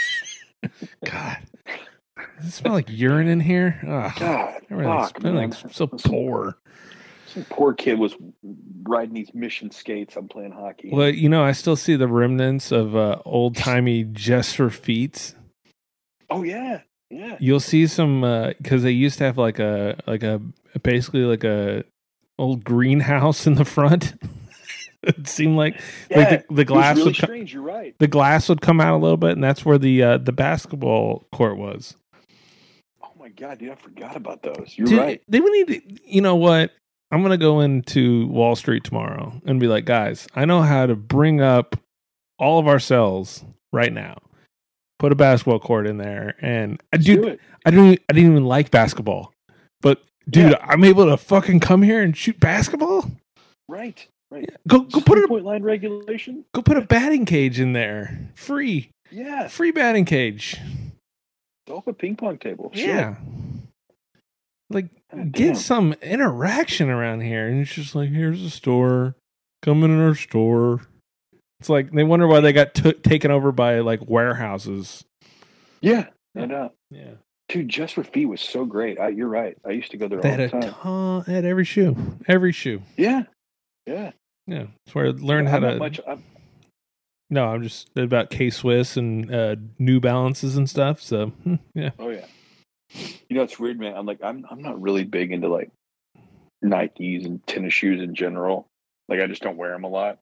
God, 1.05 1.37
does 2.39 2.49
it 2.49 2.53
smell 2.53 2.73
like 2.73 2.89
urine 2.89 3.29
in 3.29 3.41
here? 3.41 3.81
Oh, 3.83 4.13
God, 4.19 4.61
fuck, 4.69 5.25
everything's 5.25 5.65
so 5.75 5.87
poor. 5.87 6.59
Some 7.27 7.45
poor 7.45 7.75
kid 7.75 7.99
was 7.99 8.15
riding 8.83 9.15
these 9.15 9.35
mission 9.35 9.71
skates. 9.71 10.17
I'm 10.17 10.29
playing 10.29 10.53
hockey. 10.53 10.91
Well, 10.93 11.11
you 11.11 11.29
know, 11.29 11.45
I 11.45 11.53
still 11.53 11.77
see 11.77 11.97
the 11.97 12.09
remnants 12.09 12.73
of 12.73 12.97
uh, 12.97 13.21
old 13.25 13.57
timey 13.57 14.05
just 14.05 14.57
for 14.57 14.71
feet. 14.71 15.35
Oh 16.31 16.43
yeah, 16.43 16.81
yeah. 17.11 17.37
You'll 17.41 17.61
see 17.61 17.87
some 17.87 18.23
because 18.59 18.83
they 18.83 18.91
used 18.91 19.19
to 19.19 19.25
have 19.25 19.39
like 19.39 19.59
a 19.59 19.99
like 20.07 20.23
a 20.23 20.41
basically 20.83 21.23
like 21.23 21.45
a 21.45 21.85
old 22.39 22.65
greenhouse 22.65 23.47
in 23.47 23.55
the 23.55 23.65
front. 23.65 24.15
it 25.03 25.29
seemed 25.29 25.57
like 25.57 25.81
yeah. 26.11 26.19
like 26.19 26.49
the, 26.49 26.55
the 26.55 26.65
glass 26.65 26.97
really 26.97 27.11
would 27.11 27.17
come, 27.17 27.27
strange. 27.27 27.55
You're 27.55 27.63
right. 27.63 27.95
the 27.99 28.09
glass 28.09 28.49
would 28.49 28.61
come 28.61 28.81
out 28.81 28.95
a 28.95 29.01
little 29.01 29.17
bit, 29.17 29.33
and 29.33 29.45
that's 29.45 29.65
where 29.65 29.79
the 29.79 30.03
uh, 30.03 30.19
the 30.19 30.33
basketball 30.33 31.27
court 31.33 31.57
was. 31.57 31.97
My 33.27 33.31
god, 33.31 33.59
dude, 33.59 33.71
I 33.73 33.75
forgot 33.75 34.15
about 34.15 34.45
those. 34.45 34.75
You're 34.77 34.87
Dude, 34.87 34.99
right. 35.01 35.23
They 35.27 35.41
would 35.41 35.51
need 35.51 35.67
to, 35.67 35.83
you 36.09 36.21
know 36.21 36.37
what? 36.37 36.71
I'm 37.11 37.23
gonna 37.23 37.37
go 37.37 37.59
into 37.59 38.29
Wall 38.29 38.55
Street 38.55 38.85
tomorrow 38.85 39.43
and 39.45 39.59
be 39.59 39.67
like, 39.67 39.85
guys, 39.85 40.29
I 40.37 40.45
know 40.45 40.63
how 40.63 40.87
to 40.87 40.95
bring 40.95 41.41
up 41.41 41.75
all 42.39 42.61
of 42.61 42.69
our 42.69 42.79
cells 42.79 43.43
right 43.73 43.93
now. 43.93 44.19
Put 45.01 45.11
a 45.11 45.17
basketball 45.17 45.59
court 45.59 45.89
in 45.89 45.99
there, 45.99 46.37
and 46.41 46.75
uh, 46.75 46.85
Let's 46.93 47.05
dude, 47.05 47.23
do 47.23 47.29
it. 47.31 47.41
I 47.65 47.73
didn't, 47.73 48.01
I 48.09 48.13
didn't 48.13 48.31
even 48.31 48.45
like 48.45 48.71
basketball, 48.71 49.33
but 49.81 50.05
dude, 50.31 50.53
Yeah. 50.53 50.59
I'm 50.61 50.85
able 50.85 51.07
to 51.07 51.17
fucking 51.17 51.59
come 51.59 51.83
here 51.83 52.01
and 52.03 52.17
shoot 52.17 52.39
basketball. 52.39 53.11
Right, 53.69 54.07
right. 54.31 54.49
Go, 54.69 54.83
go 54.83 55.01
put 55.01 55.19
a, 55.19 55.27
point 55.27 55.45
line 55.45 55.65
regulation. 55.65 56.45
go 56.55 56.63
put 56.63 56.77
a 56.77 56.83
batting 56.83 57.25
cage 57.25 57.59
in 57.59 57.73
there, 57.73 58.31
free, 58.37 58.91
Yeah, 59.11 59.49
free 59.49 59.73
batting 59.73 60.05
cage. 60.05 60.61
Off 61.71 61.87
a 61.87 61.93
ping 61.93 62.17
pong 62.17 62.39
table. 62.39 62.71
Sure. 62.75 62.87
Yeah. 62.87 63.15
Like 64.71 64.89
God 65.15 65.33
get 65.33 65.47
damn. 65.47 65.55
some 65.57 65.93
interaction 66.03 66.91
around 66.91 67.21
here. 67.21 67.47
And 67.49 67.61
it's 67.61 67.73
just 67.73 67.95
like, 67.95 68.11
here's 68.11 68.43
a 68.43 68.51
store. 68.51 69.15
Come 69.63 69.85
in 69.85 70.01
our 70.01 70.15
store. 70.15 70.81
It's 71.61 71.69
like 71.69 71.93
they 71.93 72.05
wonder 72.05 72.27
why 72.27 72.41
they 72.41 72.53
got 72.53 72.75
took 72.75 73.03
taken 73.03 73.31
over 73.31 73.53
by 73.53 73.81
like 73.81 74.09
warehouses. 74.09 75.05
yeah. 75.81 76.07
Uh, 76.39 76.69
Yeah. 76.91 77.13
dude, 77.49 77.69
just 77.69 77.95
for 77.95 78.05
feet 78.05 78.27
was 78.27 78.43
so 78.43 78.65
great. 78.67 79.01
I, 79.01 79.09
you're 79.09 79.29
right. 79.29 79.57
I 79.65 79.71
used 79.71 79.93
to 79.93 79.97
go 79.97 80.07
there 80.09 80.21
They 80.21 80.31
all 80.33 80.37
had 80.37 80.51
the 80.51 80.57
a 80.59 80.61
time. 80.61 80.73
ton 81.25 81.35
at 81.35 81.45
every 81.47 81.65
shoe. 81.65 81.97
Every 82.29 82.53
shoe. 82.53 82.83
Yeah, 82.99 83.23
yeah. 83.87 84.11
Yeah. 84.47 84.67
That's 84.85 84.95
where 84.95 85.07
I 85.07 85.11
learned 85.11 85.49
how 85.49 85.57
I'm 85.57 85.63
to 85.63 85.77
much. 85.79 85.99
I'm, 86.07 86.23
No, 87.29 87.47
I'm 87.47 87.63
just 87.63 87.91
about 87.97 88.31
K 88.31 88.51
Swiss 88.51 88.97
and 88.97 89.33
uh 89.35 89.57
New 89.79 90.01
Balances 90.01 90.57
and 90.57 90.69
stuff. 90.69 91.01
So 91.01 91.27
hmm, 91.27 91.57
yeah. 91.75 91.91
oh 91.99 92.11
yeah. 92.11 92.27
You 93.29 93.37
know, 93.37 93.43
it's 93.43 93.59
weird, 93.59 93.81
man. 93.81 93.97
I'm 93.97 94.07
like, 94.07 94.21
I'm 94.23 94.45
I'm 94.51 94.63
not 94.63 94.81
really 94.81 95.05
big 95.05 95.33
into 95.33 95.49
like 95.49 95.71
Nikes 96.65 97.25
and 97.25 97.45
tennis 97.47 97.73
shoes 97.73 98.01
in 98.01 98.15
general. 98.15 98.69
Like, 99.09 99.21
I 99.21 99.27
just 99.27 99.43
don't 99.43 99.57
wear 99.57 99.73
them 99.73 99.85
a 99.85 99.89
lot. 99.89 100.19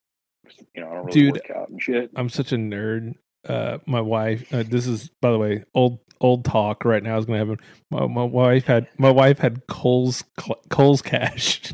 You 0.74 0.82
know, 0.82 0.90
I 0.90 0.94
don't 0.94 1.06
really 1.06 1.20
Dude, 1.20 1.34
work 1.34 1.50
out 1.50 1.68
and 1.70 1.82
shit. 1.82 2.10
I'm 2.16 2.28
such 2.28 2.52
a 2.52 2.56
nerd. 2.56 3.14
Uh, 3.48 3.78
my 3.86 4.00
wife. 4.00 4.52
Uh, 4.52 4.64
this 4.66 4.86
is, 4.86 5.10
by 5.20 5.30
the 5.30 5.38
way, 5.38 5.64
old 5.74 6.00
old 6.20 6.44
talk. 6.44 6.84
Right 6.84 7.02
now 7.02 7.18
is 7.18 7.24
going 7.26 7.40
to 7.40 7.46
happen. 7.46 7.66
My, 7.90 8.06
my 8.06 8.24
wife 8.24 8.64
had 8.64 8.88
my 8.98 9.10
wife 9.10 9.38
had 9.38 9.66
Kohl's 9.66 10.24
Kohl's 10.70 11.02
cash, 11.02 11.72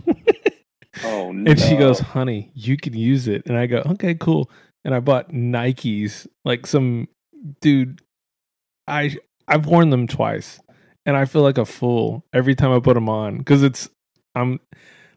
Oh 1.04 1.32
no! 1.32 1.50
and 1.50 1.60
she 1.60 1.76
goes, 1.76 2.00
"Honey, 2.00 2.50
you 2.54 2.76
can 2.76 2.94
use 2.94 3.28
it." 3.28 3.42
And 3.46 3.56
I 3.56 3.66
go, 3.66 3.82
"Okay, 3.86 4.14
cool." 4.14 4.50
And 4.84 4.94
I 4.94 5.00
bought 5.00 5.30
Nikes, 5.30 6.26
like 6.44 6.66
some 6.66 7.08
dude. 7.60 8.00
I 8.86 9.16
I've 9.46 9.66
worn 9.66 9.90
them 9.90 10.06
twice, 10.06 10.60
and 11.04 11.16
I 11.16 11.24
feel 11.24 11.42
like 11.42 11.58
a 11.58 11.64
fool 11.64 12.24
every 12.32 12.54
time 12.54 12.72
I 12.72 12.80
put 12.80 12.94
them 12.94 13.08
on 13.08 13.38
because 13.38 13.62
it's 13.62 13.88
I'm 14.34 14.60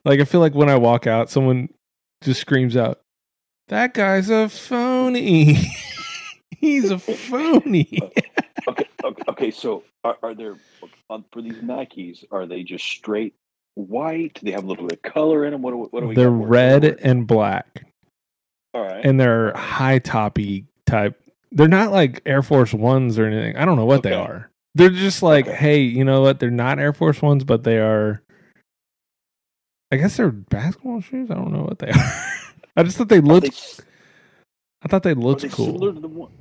like 0.06 0.20
I 0.20 0.26
feel 0.26 0.42
like 0.42 0.56
when 0.56 0.70
I 0.70 0.76
walk 0.76 1.08
out, 1.08 1.30
someone 1.30 1.70
just 2.22 2.42
screams 2.42 2.76
out, 2.76 3.02
"That 3.70 3.94
guy's 3.94 4.30
a 4.30 4.50
phony." 4.50 5.58
He's 6.58 6.92
a 6.92 6.98
phony. 6.98 8.00
okay, 8.68 8.88
okay, 9.04 9.24
okay. 9.28 9.52
So, 9.52 9.84
are, 10.06 10.18
are 10.24 10.34
there 10.34 10.56
uh, 11.10 11.20
for 11.32 11.42
these 11.42 11.58
Nikes? 11.58 12.24
Are 12.32 12.46
they 12.46 12.64
just 12.64 12.86
straight 12.86 13.36
white? 13.76 14.36
Do 14.36 14.46
they 14.46 14.52
have 14.52 14.64
a 14.64 14.68
little 14.68 14.88
bit 14.88 15.00
of 15.04 15.12
color 15.12 15.44
in 15.44 15.52
them? 15.52 15.62
What 15.62 15.92
what 15.92 16.00
do 16.00 16.08
we? 16.08 16.16
They're 16.16 16.30
red 16.30 16.86
and 16.86 17.28
black, 17.28 17.86
All 18.74 18.82
right. 18.84 19.06
and 19.06 19.20
they're 19.20 19.54
high 19.56 20.00
toppy 20.00 20.66
type. 20.86 21.20
They're 21.52 21.68
not 21.68 21.92
like 21.92 22.22
Air 22.26 22.42
Force 22.42 22.74
Ones 22.74 23.20
or 23.20 23.26
anything. 23.26 23.56
I 23.58 23.66
don't 23.66 23.76
know 23.78 23.86
what 23.86 24.04
they 24.04 24.14
are. 24.14 24.50
They're 24.76 24.90
just 24.90 25.22
like, 25.22 25.48
Okay. 25.48 25.56
hey, 25.56 25.80
you 25.82 26.04
know 26.04 26.22
what? 26.22 26.40
They're 26.40 26.50
not 26.50 26.80
Air 26.80 26.94
Force 26.94 27.22
Ones, 27.22 27.44
but 27.44 27.64
they 27.64 27.78
are. 27.78 28.22
I 29.92 29.98
guess 29.98 30.18
they're 30.18 30.32
basketball 30.32 31.02
shoes. 31.02 31.30
I 31.30 31.36
don't 31.36 31.52
know 31.54 31.62
what 31.64 31.78
they 31.80 31.90
are. 31.92 32.24
I 32.76 32.82
just 32.84 32.98
thought 32.98 33.10
they 33.10 33.22
looked. 33.22 33.46
they, 33.78 33.84
I 34.84 34.88
thought 34.88 35.04
they 35.04 35.14
looked 35.14 35.44
they 35.44 35.50
cool. 35.50 35.68
similar 35.68 35.94
to 35.94 36.00
the 36.00 36.08
one? 36.08 36.32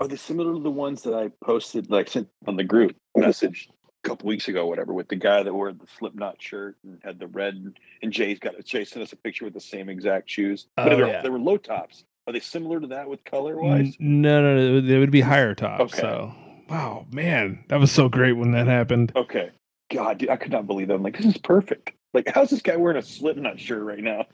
Are 0.00 0.08
they 0.08 0.16
similar 0.16 0.54
to 0.54 0.60
the 0.60 0.70
ones 0.70 1.02
that 1.02 1.12
I 1.14 1.30
posted, 1.44 1.90
like 1.90 2.08
sent 2.08 2.28
on 2.46 2.56
the 2.56 2.64
group 2.64 2.96
message 3.16 3.68
couple 4.04 4.28
weeks 4.28 4.48
ago, 4.48 4.66
whatever, 4.66 4.92
with 4.92 5.08
the 5.08 5.16
guy 5.16 5.42
that 5.42 5.52
wore 5.52 5.72
the 5.72 5.86
Slipknot 5.98 6.40
shirt 6.40 6.76
and 6.84 6.98
had 7.02 7.18
the 7.18 7.26
red? 7.26 7.74
And 8.02 8.12
Jay's 8.12 8.38
got 8.38 8.62
Jay 8.64 8.84
sent 8.84 9.02
us 9.02 9.12
a 9.12 9.16
picture 9.16 9.44
with 9.44 9.54
the 9.54 9.60
same 9.60 9.88
exact 9.88 10.30
shoes, 10.30 10.66
but 10.76 10.86
Oh, 10.92 10.96
they, 10.96 11.02
were, 11.02 11.08
yeah. 11.08 11.22
they 11.22 11.28
were 11.30 11.38
low 11.38 11.56
tops. 11.56 12.04
Are 12.26 12.32
they 12.32 12.40
similar 12.40 12.80
to 12.80 12.86
that 12.88 13.08
with 13.08 13.24
color 13.24 13.56
wise? 13.56 13.96
No, 13.98 14.40
no, 14.40 14.56
no. 14.56 14.80
They 14.80 14.98
would 14.98 15.10
be 15.10 15.20
higher 15.20 15.54
tops. 15.54 15.92
Okay. 15.92 16.00
So, 16.00 16.32
wow, 16.70 17.06
man, 17.12 17.64
that 17.68 17.78
was 17.80 17.92
so 17.92 18.08
great 18.08 18.32
when 18.32 18.52
that 18.52 18.66
happened. 18.66 19.12
Okay. 19.14 19.50
God, 19.92 20.18
dude, 20.18 20.30
I 20.30 20.36
could 20.36 20.50
not 20.52 20.66
believe 20.66 20.88
that. 20.88 20.94
I'm 20.94 21.02
like, 21.02 21.16
this 21.16 21.26
is 21.26 21.36
perfect. 21.38 21.90
Like, 22.14 22.30
how's 22.34 22.48
this 22.50 22.62
guy 22.62 22.76
wearing 22.76 22.96
a 22.98 23.02
Slipknot 23.02 23.60
shirt 23.60 23.82
right 23.82 23.98
now? 24.02 24.24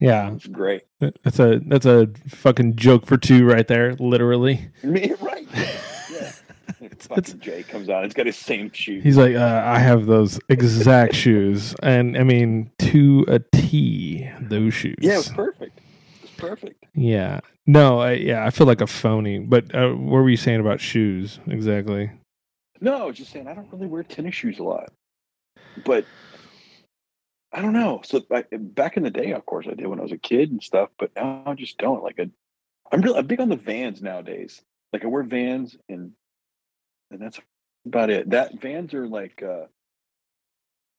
Yeah, 0.00 0.32
It's 0.34 0.46
great. 0.48 0.82
that's 1.00 1.38
a 1.38 1.60
that's 1.66 1.86
a 1.86 2.08
fucking 2.28 2.74
joke 2.76 3.06
for 3.06 3.16
two 3.16 3.46
right 3.46 3.66
there, 3.66 3.94
literally. 3.94 4.68
Me, 4.82 5.12
right? 5.20 5.46
It's- 7.12 7.32
Fucking 7.32 7.40
Jay 7.40 7.62
comes 7.62 7.88
on. 7.88 8.04
He's 8.04 8.14
got 8.14 8.26
his 8.26 8.36
same 8.36 8.70
shoes. 8.72 9.02
He's 9.02 9.16
like, 9.16 9.34
uh, 9.34 9.62
I 9.64 9.78
have 9.78 10.06
those 10.06 10.38
exact 10.48 11.14
shoes, 11.24 11.74
and 11.82 12.16
I 12.16 12.22
mean 12.24 12.70
to 12.80 13.24
a 13.28 13.38
T, 13.38 14.28
those 14.40 14.74
shoes. 14.74 14.96
yeah, 15.00 15.14
it 15.14 15.16
was 15.18 15.28
perfect. 15.30 15.78
It 15.78 16.22
was 16.22 16.30
perfect. 16.32 16.84
Yeah. 16.94 17.40
No, 17.66 17.98
I, 18.00 18.12
yeah, 18.12 18.44
I 18.44 18.50
feel 18.50 18.66
like 18.66 18.80
a 18.82 18.86
phony. 18.86 19.38
But 19.38 19.74
uh, 19.74 19.90
what 19.92 20.18
were 20.18 20.28
you 20.28 20.36
saying 20.36 20.60
about 20.60 20.80
shoes 20.80 21.40
exactly? 21.46 22.10
No, 22.80 23.02
I 23.02 23.04
was 23.04 23.16
just 23.16 23.32
saying 23.32 23.48
I 23.48 23.54
don't 23.54 23.72
really 23.72 23.86
wear 23.86 24.02
tennis 24.02 24.34
shoes 24.34 24.58
a 24.58 24.62
lot, 24.64 24.92
but 25.86 26.04
I 27.52 27.62
don't 27.62 27.72
know. 27.72 28.02
So 28.04 28.20
I, 28.30 28.44
back 28.52 28.96
in 28.96 29.02
the 29.04 29.10
day, 29.10 29.32
of 29.32 29.46
course, 29.46 29.66
I 29.70 29.74
did 29.74 29.86
when 29.86 29.98
I 30.00 30.02
was 30.02 30.12
a 30.12 30.18
kid 30.18 30.50
and 30.50 30.62
stuff. 30.62 30.90
But 30.98 31.12
now 31.16 31.42
I 31.46 31.54
just 31.54 31.78
don't. 31.78 32.02
Like 32.02 32.18
I, 32.20 32.28
I'm 32.92 33.00
really 33.00 33.18
I'm 33.18 33.26
big 33.26 33.40
on 33.40 33.48
the 33.48 33.56
Vans 33.56 34.02
nowadays. 34.02 34.60
Like 34.92 35.04
I 35.04 35.06
wear 35.08 35.22
Vans 35.22 35.76
and 35.88 36.12
and 37.10 37.20
that's 37.20 37.40
about 37.86 38.10
it. 38.10 38.30
That 38.30 38.60
Vans 38.60 38.94
are 38.94 39.06
like 39.06 39.42
uh, 39.42 39.66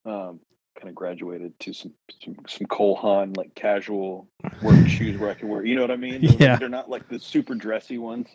um, 0.08 0.40
kind 0.78 0.88
of 0.88 0.94
graduated 0.94 1.58
to 1.60 1.72
some 1.72 1.92
some, 2.22 2.36
some 2.48 2.66
Cole 2.68 2.96
Haan 2.96 3.32
like 3.34 3.54
casual 3.54 4.28
work 4.62 4.86
shoes 4.88 5.18
where 5.18 5.30
I 5.30 5.34
can 5.34 5.48
wear. 5.48 5.64
You 5.64 5.74
know 5.74 5.82
what 5.82 5.90
I 5.90 5.96
mean? 5.96 6.20
They're, 6.22 6.36
Yeah. 6.38 6.56
they're 6.56 6.68
not 6.68 6.88
like 6.90 7.08
the 7.08 7.18
super 7.18 7.54
dressy 7.54 7.98
ones. 7.98 8.28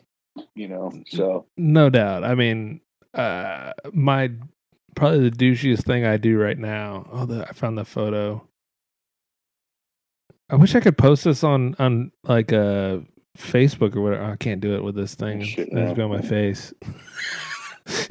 You 0.54 0.68
know, 0.68 0.90
so 1.08 1.46
No 1.58 1.90
doubt. 1.90 2.24
I 2.24 2.34
mean, 2.34 2.80
uh, 3.12 3.72
my 3.92 4.30
probably 4.94 5.28
the 5.28 5.36
douchiest 5.36 5.84
thing 5.84 6.06
I 6.06 6.16
do 6.16 6.38
right 6.38 6.56
now. 6.58 7.06
Oh, 7.12 7.26
the, 7.26 7.46
I 7.46 7.52
found 7.52 7.76
the 7.76 7.84
photo. 7.84 8.46
I 10.48 10.56
wish 10.56 10.74
I 10.74 10.80
could 10.80 10.96
post 10.98 11.24
this 11.24 11.44
on 11.44 11.74
on 11.78 12.12
like 12.24 12.52
uh 12.52 12.98
Facebook 13.38 13.94
or 13.96 14.00
whatever. 14.02 14.24
I 14.24 14.36
can't 14.36 14.60
do 14.60 14.74
it 14.74 14.82
with 14.82 14.94
this 14.94 15.14
thing. 15.14 15.42
Shit, 15.42 15.68
It's 15.72 15.96
no. 15.98 16.04
on 16.04 16.10
my 16.10 16.20
face. 16.22 16.72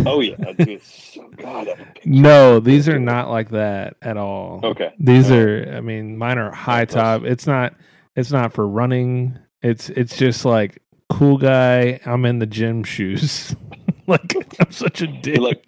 oh 0.05 0.19
yeah, 0.19 0.35
so 0.83 1.21
oh, 1.23 1.29
God. 1.37 1.67
I 1.67 1.69
have 1.71 1.79
a 1.79 1.85
picture. 1.85 2.09
no, 2.09 2.59
these 2.59 2.89
are 2.89 2.99
not 2.99 3.29
like 3.29 3.49
that 3.51 3.95
at 4.01 4.17
all. 4.17 4.59
Okay, 4.63 4.93
These 4.99 5.31
All 5.31 5.37
are. 5.37 5.73
I 5.75 5.81
mean, 5.81 6.17
mine 6.17 6.37
are 6.37 6.51
high 6.51 6.85
top. 6.85 7.23
It's 7.23 7.47
not. 7.47 7.73
It's 8.15 8.31
not 8.31 8.53
for 8.53 8.67
running. 8.67 9.39
It's 9.61 9.89
it's 9.89 10.17
just 10.17 10.45
like 10.45 10.81
cool 11.09 11.37
guy. 11.37 11.99
I'm 12.05 12.25
in 12.25 12.39
the 12.39 12.45
gym 12.45 12.83
shoes. 12.83 13.55
like 14.07 14.35
I'm 14.59 14.71
such 14.71 15.01
a 15.01 15.07
dick. 15.07 15.39
Like 15.39 15.65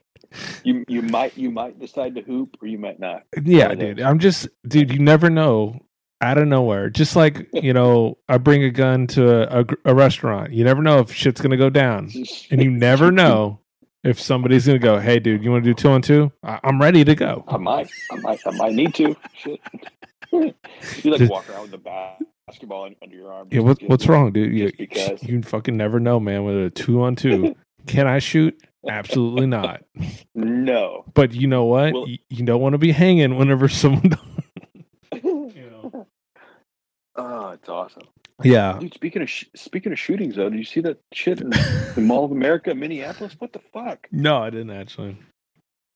you 0.64 0.84
you 0.88 1.02
might 1.02 1.38
you 1.38 1.52
might 1.52 1.80
decide 1.80 2.16
to 2.16 2.22
hoop 2.22 2.58
or 2.62 2.68
you 2.68 2.78
might 2.78 3.00
not. 3.00 3.24
Yeah, 3.42 3.70
One 3.70 3.72
of 3.74 3.80
dude. 3.80 4.02
I'm 4.02 4.20
just, 4.20 4.48
dude. 4.68 4.92
You 4.92 5.00
never 5.00 5.30
know. 5.30 5.80
Out 6.22 6.38
of 6.38 6.48
nowhere, 6.48 6.90
just 6.90 7.18
like 7.18 7.50
you 7.54 7.74
know, 7.74 8.18
I 8.30 8.38
bring 8.38 8.64
a 8.64 8.70
gun 8.70 9.08
to 9.08 9.58
a, 9.58 9.62
a, 9.62 9.66
a 9.92 9.94
restaurant. 9.94 10.54
You 10.54 10.64
never 10.64 10.82
know 10.82 11.00
if 11.00 11.12
shit's 11.12 11.42
gonna 11.42 11.58
go 11.58 11.70
down, 11.70 12.10
and 12.50 12.64
you 12.64 12.72
never 12.72 13.12
know 13.12 13.60
if 14.04 14.20
somebody's 14.20 14.66
gonna 14.68 14.80
go. 14.80 15.00
Hey, 15.00 15.20
dude, 15.20 15.44
you 15.44 15.52
want 15.52 15.64
to 15.64 15.70
do 15.70 15.74
two 15.74 15.90
on 15.90 16.02
two? 16.02 16.32
I- 16.44 16.60
I'm 16.64 16.82
ready 16.82 17.04
to 17.04 17.16
go. 17.16 17.44
I 17.48 17.58
might, 17.58 17.90
I 18.12 18.16
might, 18.18 18.40
I 18.46 18.52
might 18.52 18.74
need 18.74 18.94
to. 18.96 19.16
Shit. 19.34 19.60
you 20.32 20.54
like 21.06 21.20
Just- 21.20 21.32
walk 21.32 21.50
around 21.50 21.64
with 21.64 21.72
the 21.72 22.18
basketball 22.48 22.90
under 23.02 23.16
your 23.16 23.32
arm. 23.32 23.48
Yeah, 23.52 23.62
what, 23.62 23.82
what's 23.84 24.08
wrong, 24.08 24.32
dude? 24.32 24.54
You, 24.54 24.72
because. 24.78 25.24
you 25.24 25.42
fucking 25.42 25.78
never 25.78 26.00
know, 26.00 26.20
man. 26.20 26.44
With 26.44 26.66
a 26.66 26.70
two 26.70 27.02
on 27.04 27.16
two, 27.16 27.56
can 27.88 28.08
I 28.08 28.20
shoot? 28.20 28.60
Absolutely 28.90 29.46
not. 29.48 29.82
No. 30.36 31.06
But 31.14 31.34
you 31.34 31.48
know 31.48 31.66
what? 31.66 31.94
Well- 31.94 32.08
you, 32.08 32.18
you 32.30 32.46
don't 32.46 32.62
want 32.62 32.74
to 32.74 32.78
be 32.80 32.92
hanging 32.92 33.38
whenever 33.38 33.70
someone. 33.70 34.18
Oh, 37.16 37.50
it's 37.50 37.70
awesome, 37.70 38.04
yeah, 38.44 38.78
dude. 38.80 38.94
Speaking 38.94 39.22
of 39.22 39.30
sh- 39.30 39.46
speaking 39.56 39.92
of 39.92 40.00
shootings, 40.00 40.36
though, 40.36 40.50
did 40.50 40.58
you 40.58 40.66
see 40.66 40.82
that 40.82 41.00
shit 41.14 41.42
in 41.42 41.50
the 41.52 41.94
Mall 42.02 42.26
of 42.26 42.32
America, 42.32 42.74
Minneapolis? 42.74 43.36
What 43.40 43.54
the 43.54 43.62
fuck? 43.72 44.08
no, 44.12 44.38
I 44.38 44.50
didn't 44.50 44.72
actually. 44.72 45.18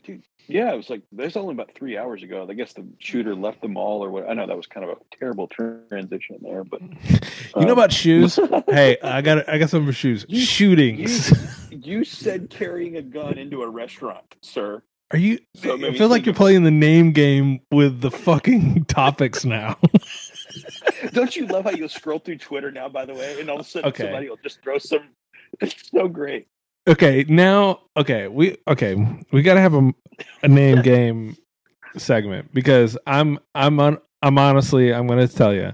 Dude, 0.04 0.24
yeah, 0.48 0.72
it 0.72 0.78
was 0.78 0.90
like 0.90 1.02
there's 1.12 1.36
only 1.36 1.54
about 1.54 1.72
three 1.76 1.98
hours 1.98 2.24
ago. 2.24 2.46
I 2.50 2.54
guess 2.54 2.74
the 2.74 2.88
shooter 3.00 3.36
left 3.36 3.62
the 3.62 3.68
mall 3.68 4.04
or 4.04 4.10
what. 4.12 4.30
I 4.30 4.34
know 4.34 4.46
that 4.48 4.56
was 4.56 4.68
kind 4.68 4.88
of 4.90 4.98
a 4.98 5.16
terrible 5.18 5.48
transition 5.48 6.38
there, 6.42 6.64
but 6.64 6.82
You 7.56 7.62
know 7.66 7.74
um, 7.74 7.78
about 7.80 7.92
shoes? 7.92 8.40
hey, 8.70 8.98
I 9.04 9.22
got 9.22 9.50
I 9.50 9.58
got 9.58 9.70
some 9.70 9.86
for 9.86 9.92
shoes. 9.92 10.26
You- 10.30 10.40
Shootings. 10.46 11.34
you 11.72 12.04
said 12.04 12.50
carrying 12.50 12.98
a 12.98 13.02
gun 13.02 13.38
into 13.38 13.64
a 13.64 13.70
restaurant, 13.70 14.36
sir. 14.42 14.84
Are 15.12 15.18
you? 15.18 15.40
So 15.56 15.74
I 15.86 15.98
feel 15.98 16.10
like 16.10 16.26
you're 16.26 16.36
playing 16.36 16.64
the 16.64 16.72
name 16.72 17.12
game 17.14 17.62
with 17.72 18.02
the 18.02 18.12
fucking 18.12 18.86
topics 18.86 19.44
now. 19.46 19.78
Don't 21.14 21.36
you 21.36 21.46
love 21.48 21.66
how 21.66 21.72
you'll 21.72 21.90
scroll 21.90 22.20
through 22.20 22.38
Twitter 22.38 22.72
now? 22.72 22.90
By 22.90 23.06
the 23.06 23.14
way, 23.14 23.40
and 23.40 23.50
all 23.50 23.60
of 23.60 23.66
a 23.66 23.70
sudden 23.70 23.90
Okay. 23.90 24.04
somebody 24.04 24.30
will 24.30 24.38
just 24.38 24.62
throw 24.64 24.78
some. 24.78 25.10
It's 25.62 25.90
so 25.90 26.08
great. 26.10 26.48
okay, 26.88 27.26
now 27.30 27.82
okay, 27.96 28.28
we 28.28 28.58
okay, 28.68 28.96
we 29.32 29.42
got 29.42 29.54
to 29.54 29.62
have 29.62 29.74
a, 29.74 29.94
a 30.44 30.48
name 30.48 30.82
game 30.94 31.38
segment 31.98 32.54
because 32.54 32.98
I'm 33.08 33.40
I'm 33.56 33.80
on 33.80 34.00
I'm 34.22 34.38
honestly 34.38 34.94
I'm 34.94 35.08
going 35.08 35.26
to 35.26 35.34
tell 35.34 35.54
you, 35.54 35.72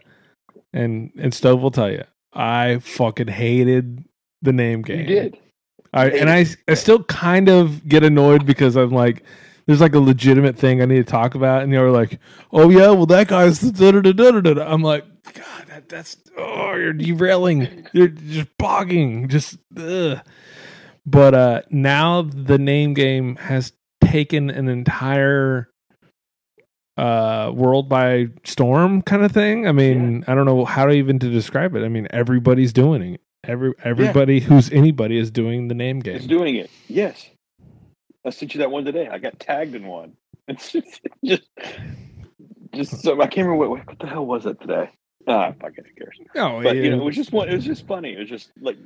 and 0.73 1.11
and 1.17 1.33
Stowe 1.33 1.55
will 1.55 1.71
tell 1.71 1.91
you, 1.91 2.03
I 2.33 2.79
fucking 2.79 3.27
hated 3.29 4.03
the 4.43 4.53
name 4.53 4.83
game. 4.83 4.99
You 4.99 5.05
did. 5.05 5.37
I, 5.95 6.09
and 6.09 6.29
I, 6.29 6.45
I 6.67 6.73
still 6.73 7.03
kind 7.03 7.49
of 7.49 7.87
get 7.87 8.03
annoyed 8.03 8.45
because 8.47 8.75
I'm 8.75 8.89
like, 8.91 9.23
there's 9.65 9.81
like 9.81 9.95
a 9.95 9.99
legitimate 9.99 10.57
thing 10.57 10.81
I 10.81 10.85
need 10.85 11.05
to 11.05 11.11
talk 11.11 11.35
about, 11.35 11.63
and 11.63 11.71
you're 11.71 11.91
like, 11.91 12.19
oh 12.51 12.69
yeah, 12.69 12.89
well 12.89 13.05
that 13.07 13.27
guy's 13.27 13.59
da 13.59 13.91
da 13.91 14.01
da 14.01 14.11
da 14.11 14.31
da. 14.31 14.53
da. 14.53 14.71
I'm 14.71 14.81
like, 14.81 15.05
God, 15.33 15.65
that, 15.67 15.89
that's 15.89 16.17
oh, 16.37 16.73
you're 16.75 16.93
derailing, 16.93 17.87
you're 17.93 18.09
just 18.09 18.55
bogging, 18.57 19.27
just. 19.27 19.57
Ugh. 19.77 20.19
But 21.05 21.33
uh 21.33 21.61
now 21.69 22.21
the 22.21 22.57
name 22.57 22.93
game 22.93 23.35
has 23.35 23.73
taken 24.01 24.49
an 24.49 24.69
entire 24.69 25.69
uh 26.95 27.51
world 27.53 27.89
by 27.89 28.27
storm 28.45 29.01
kind 29.01 29.23
of 29.23 29.31
thing 29.31 29.67
i 29.67 29.71
mean 29.71 30.23
i 30.27 30.35
don't 30.35 30.45
know 30.45 30.63
how 30.63 30.85
to 30.85 30.91
even 30.91 31.17
to 31.17 31.27
describe 31.27 31.75
it 31.75 31.83
i 31.83 31.87
mean 31.87 32.07
everybody's 32.11 32.71
doing 32.71 33.15
it 33.15 33.21
every 33.43 33.73
everybody 33.83 34.39
who's 34.39 34.71
anybody 34.71 35.17
is 35.17 35.31
doing 35.31 35.67
the 35.67 35.75
name 35.75 35.99
game. 35.99 36.15
is 36.15 36.27
doing 36.27 36.55
it. 36.55 36.69
Yes. 36.87 37.29
I 38.25 38.29
sent 38.29 38.53
you 38.53 38.59
that 38.59 38.71
one 38.71 38.85
today. 38.85 39.07
I 39.07 39.17
got 39.17 39.39
tagged 39.39 39.75
in 39.75 39.87
one. 39.87 40.13
It's 40.45 40.73
just, 40.73 40.99
just, 41.23 41.43
just 42.75 43.01
so 43.01 43.13
I 43.21 43.27
can't 43.27 43.47
remember 43.47 43.69
what, 43.69 43.87
what 43.87 43.99
the 43.99 44.07
hell 44.07 44.25
was 44.25 44.45
it 44.45 44.59
today. 44.59 44.89
Ah, 45.25 45.53
fucking 45.61 45.85
who 45.85 45.93
cares? 46.03 46.17
oh 46.35 46.61
But 46.61 46.75
you 46.75 46.89
know, 46.89 47.01
it 47.01 47.05
was 47.05 47.15
just 47.15 47.31
one. 47.31 47.47
It 47.47 47.55
was 47.55 47.63
just 47.63 47.87
funny. 47.87 48.11
It 48.11 48.19
was 48.19 48.27
just 48.29 48.51
like, 48.59 48.77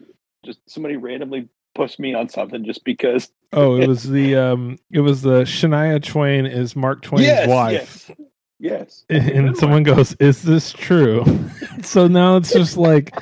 just 0.45 0.59
somebody 0.69 0.97
randomly 0.97 1.49
pushed 1.73 1.99
me 1.99 2.13
on 2.13 2.29
something 2.29 2.63
just 2.63 2.83
because. 2.83 3.31
oh 3.53 3.75
it 3.75 3.87
was 3.87 4.03
the 4.03 4.35
um 4.35 4.77
it 4.91 4.99
was 4.99 5.23
the 5.23 5.41
shania 5.43 6.03
twain 6.03 6.45
is 6.45 6.75
mark 6.75 7.01
twain's 7.01 7.25
yes, 7.25 7.47
wife 7.47 8.11
Yes. 8.59 9.03
Yes. 9.09 9.25
and 9.37 9.55
someone 9.57 9.83
goes 9.83 10.13
is 10.19 10.41
this 10.43 10.71
true 10.73 11.23
so 11.83 12.07
now 12.07 12.37
it's 12.37 12.51
just 12.51 12.77
like 12.77 13.15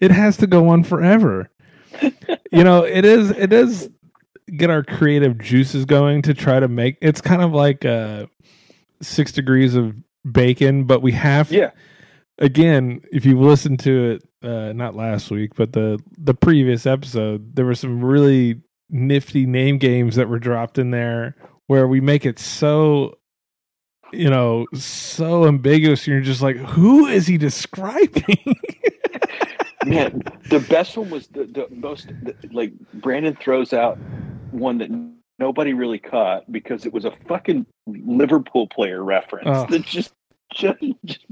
it 0.00 0.10
has 0.10 0.36
to 0.38 0.46
go 0.46 0.68
on 0.68 0.82
forever 0.84 1.50
you 2.50 2.64
know 2.64 2.82
it 2.84 3.04
is 3.04 3.30
it 3.30 3.52
is 3.52 3.90
get 4.56 4.70
our 4.70 4.82
creative 4.82 5.38
juices 5.38 5.84
going 5.84 6.22
to 6.22 6.34
try 6.34 6.58
to 6.60 6.68
make 6.68 6.96
it's 7.00 7.20
kind 7.20 7.42
of 7.42 7.52
like 7.52 7.84
uh 7.84 8.26
six 9.02 9.32
degrees 9.32 9.74
of 9.74 9.94
bacon 10.30 10.84
but 10.84 11.02
we 11.02 11.12
have 11.12 11.50
Yeah. 11.52 11.70
again 12.38 13.02
if 13.12 13.24
you 13.26 13.38
listen 13.38 13.76
to 13.78 14.10
it 14.12 14.22
uh 14.42 14.72
not 14.72 14.94
last 14.96 15.30
week 15.30 15.54
but 15.54 15.72
the 15.72 15.98
the 16.16 16.34
previous 16.34 16.86
episode 16.86 17.54
there 17.56 17.64
were 17.64 17.74
some 17.74 18.04
really 18.04 18.60
nifty 18.90 19.46
name 19.46 19.78
games 19.78 20.16
that 20.16 20.28
were 20.28 20.38
dropped 20.38 20.78
in 20.78 20.90
there 20.90 21.36
where 21.66 21.86
we 21.86 22.00
make 22.00 22.24
it 22.24 22.38
so 22.38 23.18
you 24.12 24.30
know 24.30 24.66
so 24.74 25.46
ambiguous 25.46 26.06
and 26.06 26.14
you're 26.14 26.22
just 26.22 26.40
like 26.40 26.56
who 26.56 27.06
is 27.06 27.26
he 27.26 27.36
describing 27.36 28.56
Man, 29.86 30.22
the 30.50 30.60
best 30.68 30.96
one 30.96 31.10
was 31.10 31.28
the, 31.28 31.44
the 31.44 31.66
most 31.70 32.08
the, 32.22 32.34
like 32.52 32.72
Brandon 32.94 33.36
throws 33.40 33.72
out 33.72 33.96
one 34.50 34.78
that 34.78 34.90
nobody 35.38 35.72
really 35.72 35.98
caught 35.98 36.50
because 36.50 36.84
it 36.86 36.92
was 36.92 37.04
a 37.04 37.12
fucking 37.28 37.64
Liverpool 37.86 38.66
player 38.66 39.04
reference 39.04 39.46
Oh. 39.48 39.66
that 39.70 39.82
just, 39.84 40.12
just 40.52 40.78
just 41.04 41.24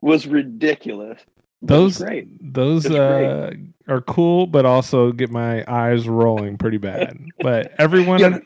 was 0.00 0.26
ridiculous. 0.26 1.20
But 1.62 1.74
it 1.74 1.82
was 1.82 1.98
those 1.98 2.06
great. 2.06 2.52
those 2.54 2.86
uh 2.90 3.52
are 3.88 4.00
cool 4.02 4.46
but 4.46 4.64
also 4.66 5.12
get 5.12 5.30
my 5.30 5.64
eyes 5.66 6.08
rolling 6.08 6.56
pretty 6.58 6.76
bad 6.78 7.18
but 7.40 7.72
everyone 7.78 8.18
Yeah, 8.20 8.38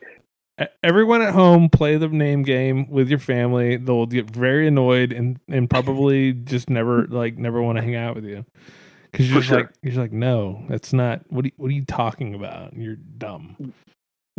at, 0.58 0.74
everyone 0.84 1.22
at 1.22 1.32
home 1.34 1.68
play 1.68 1.96
the 1.96 2.08
name 2.08 2.42
game 2.42 2.88
with 2.90 3.08
your 3.08 3.18
family 3.18 3.76
they'll 3.76 4.06
get 4.06 4.30
very 4.30 4.66
annoyed 4.68 5.12
and 5.12 5.38
and 5.48 5.68
probably 5.70 6.32
just 6.32 6.70
never 6.70 7.06
like 7.08 7.36
never 7.38 7.60
want 7.62 7.76
to 7.76 7.82
hang 7.82 7.96
out 7.96 8.14
with 8.14 8.24
you 8.24 8.44
because 9.10 9.28
you're 9.28 9.38
just 9.38 9.48
sure. 9.48 9.58
like 9.58 9.70
you're 9.82 9.94
like 9.94 10.12
no 10.12 10.64
that's 10.68 10.92
not 10.92 11.20
what 11.28 11.44
are 11.44 11.50
what 11.56 11.68
are 11.68 11.74
you 11.74 11.84
talking 11.84 12.34
about 12.34 12.74
you're 12.76 12.96
dumb 12.96 13.72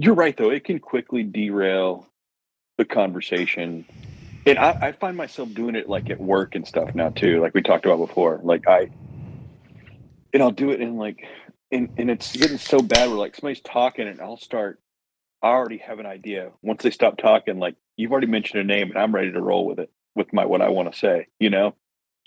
You're 0.01 0.15
right 0.15 0.35
though; 0.37 0.49
it 0.49 0.63
can 0.63 0.79
quickly 0.79 1.23
derail 1.23 2.07
the 2.77 2.85
conversation, 2.85 3.85
and 4.45 4.57
I, 4.57 4.69
I 4.81 4.91
find 4.93 5.17
myself 5.17 5.53
doing 5.53 5.75
it 5.75 5.89
like 5.89 6.09
at 6.09 6.21
work 6.21 6.55
and 6.55 6.65
stuff 6.65 6.95
now 6.95 7.09
too. 7.09 7.41
Like 7.41 7.53
we 7.53 7.61
talked 7.61 7.85
about 7.85 7.97
before. 7.97 8.39
Like 8.41 8.65
I, 8.65 8.89
and 10.33 10.41
I'll 10.41 10.51
do 10.51 10.71
it 10.71 10.79
in 10.79 10.95
like, 10.95 11.27
and 11.69 11.89
and 11.97 12.09
it's 12.09 12.33
getting 12.33 12.57
so 12.57 12.79
bad. 12.79 13.09
Where 13.09 13.17
like 13.17 13.35
somebody's 13.35 13.59
talking, 13.59 14.07
and 14.07 14.21
I'll 14.21 14.37
start. 14.37 14.79
I 15.43 15.49
already 15.49 15.79
have 15.79 15.99
an 15.99 16.05
idea. 16.05 16.51
Once 16.61 16.81
they 16.81 16.91
stop 16.91 17.17
talking, 17.17 17.59
like 17.59 17.75
you've 17.97 18.13
already 18.13 18.27
mentioned 18.27 18.61
a 18.61 18.63
name, 18.63 18.89
and 18.91 18.97
I'm 18.97 19.13
ready 19.13 19.33
to 19.33 19.41
roll 19.41 19.65
with 19.65 19.79
it 19.79 19.91
with 20.15 20.31
my 20.31 20.45
what 20.45 20.61
I 20.61 20.69
want 20.69 20.89
to 20.89 20.97
say. 20.97 21.27
You 21.41 21.49
know, 21.49 21.75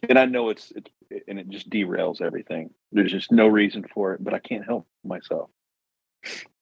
and 0.06 0.18
I 0.18 0.26
know 0.26 0.50
it's 0.50 0.70
it's 0.76 0.90
and 1.28 1.38
it 1.38 1.48
just 1.48 1.68
derails 1.70 2.20
everything. 2.20 2.70
There's 2.92 3.10
just 3.12 3.30
no 3.32 3.46
reason 3.46 3.84
for 3.94 4.14
it, 4.14 4.22
but 4.24 4.34
I 4.34 4.38
can't 4.38 4.64
help 4.64 4.86
myself. 5.04 5.50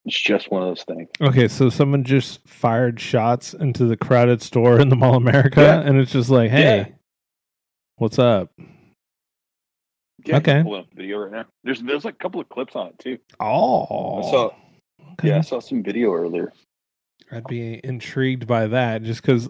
It's 0.06 0.18
just 0.20 0.50
one 0.50 0.62
of 0.62 0.68
those 0.68 0.84
things. 0.84 1.08
okay 1.20 1.46
so 1.46 1.68
someone 1.68 2.04
just 2.04 2.46
fired 2.48 2.98
shots 2.98 3.52
into 3.52 3.84
the 3.84 3.96
crowded 3.96 4.40
store 4.40 4.80
in 4.80 4.88
the 4.88 4.96
mall 4.96 5.16
of 5.16 5.22
america 5.22 5.60
Yeah. 5.60 5.80
and 5.80 5.98
it's 5.98 6.10
just 6.12 6.30
like 6.30 6.50
hey 6.50 6.76
Yeah. 6.78 6.86
what's 7.96 8.18
up 8.18 8.50
Yeah, 10.24 10.38
Okay. 10.38 10.60
I'm 10.60 10.72
up 10.72 10.86
video 10.94 11.18
right 11.18 11.32
now. 11.32 11.44
There's 11.64 11.82
there's 11.82 12.04
like 12.06 12.14
a 12.14 12.18
couple 12.18 12.40
of 12.40 12.48
clips 12.48 12.74
on 12.76 12.88
it 12.88 12.98
too. 12.98 13.18
oh 13.40 14.18
I 14.22 14.30
saw 14.30 14.50
okay. 15.12 15.28
yeah, 15.28 15.38
I 15.38 15.40
saw 15.42 15.60
some 15.60 15.82
video 15.82 16.12
earlier. 16.14 16.52
I'd 17.30 17.44
be 17.46 17.80
intrigued 17.84 18.46
by 18.46 18.66
that 18.68 19.02
just 19.02 19.20
because 19.22 19.48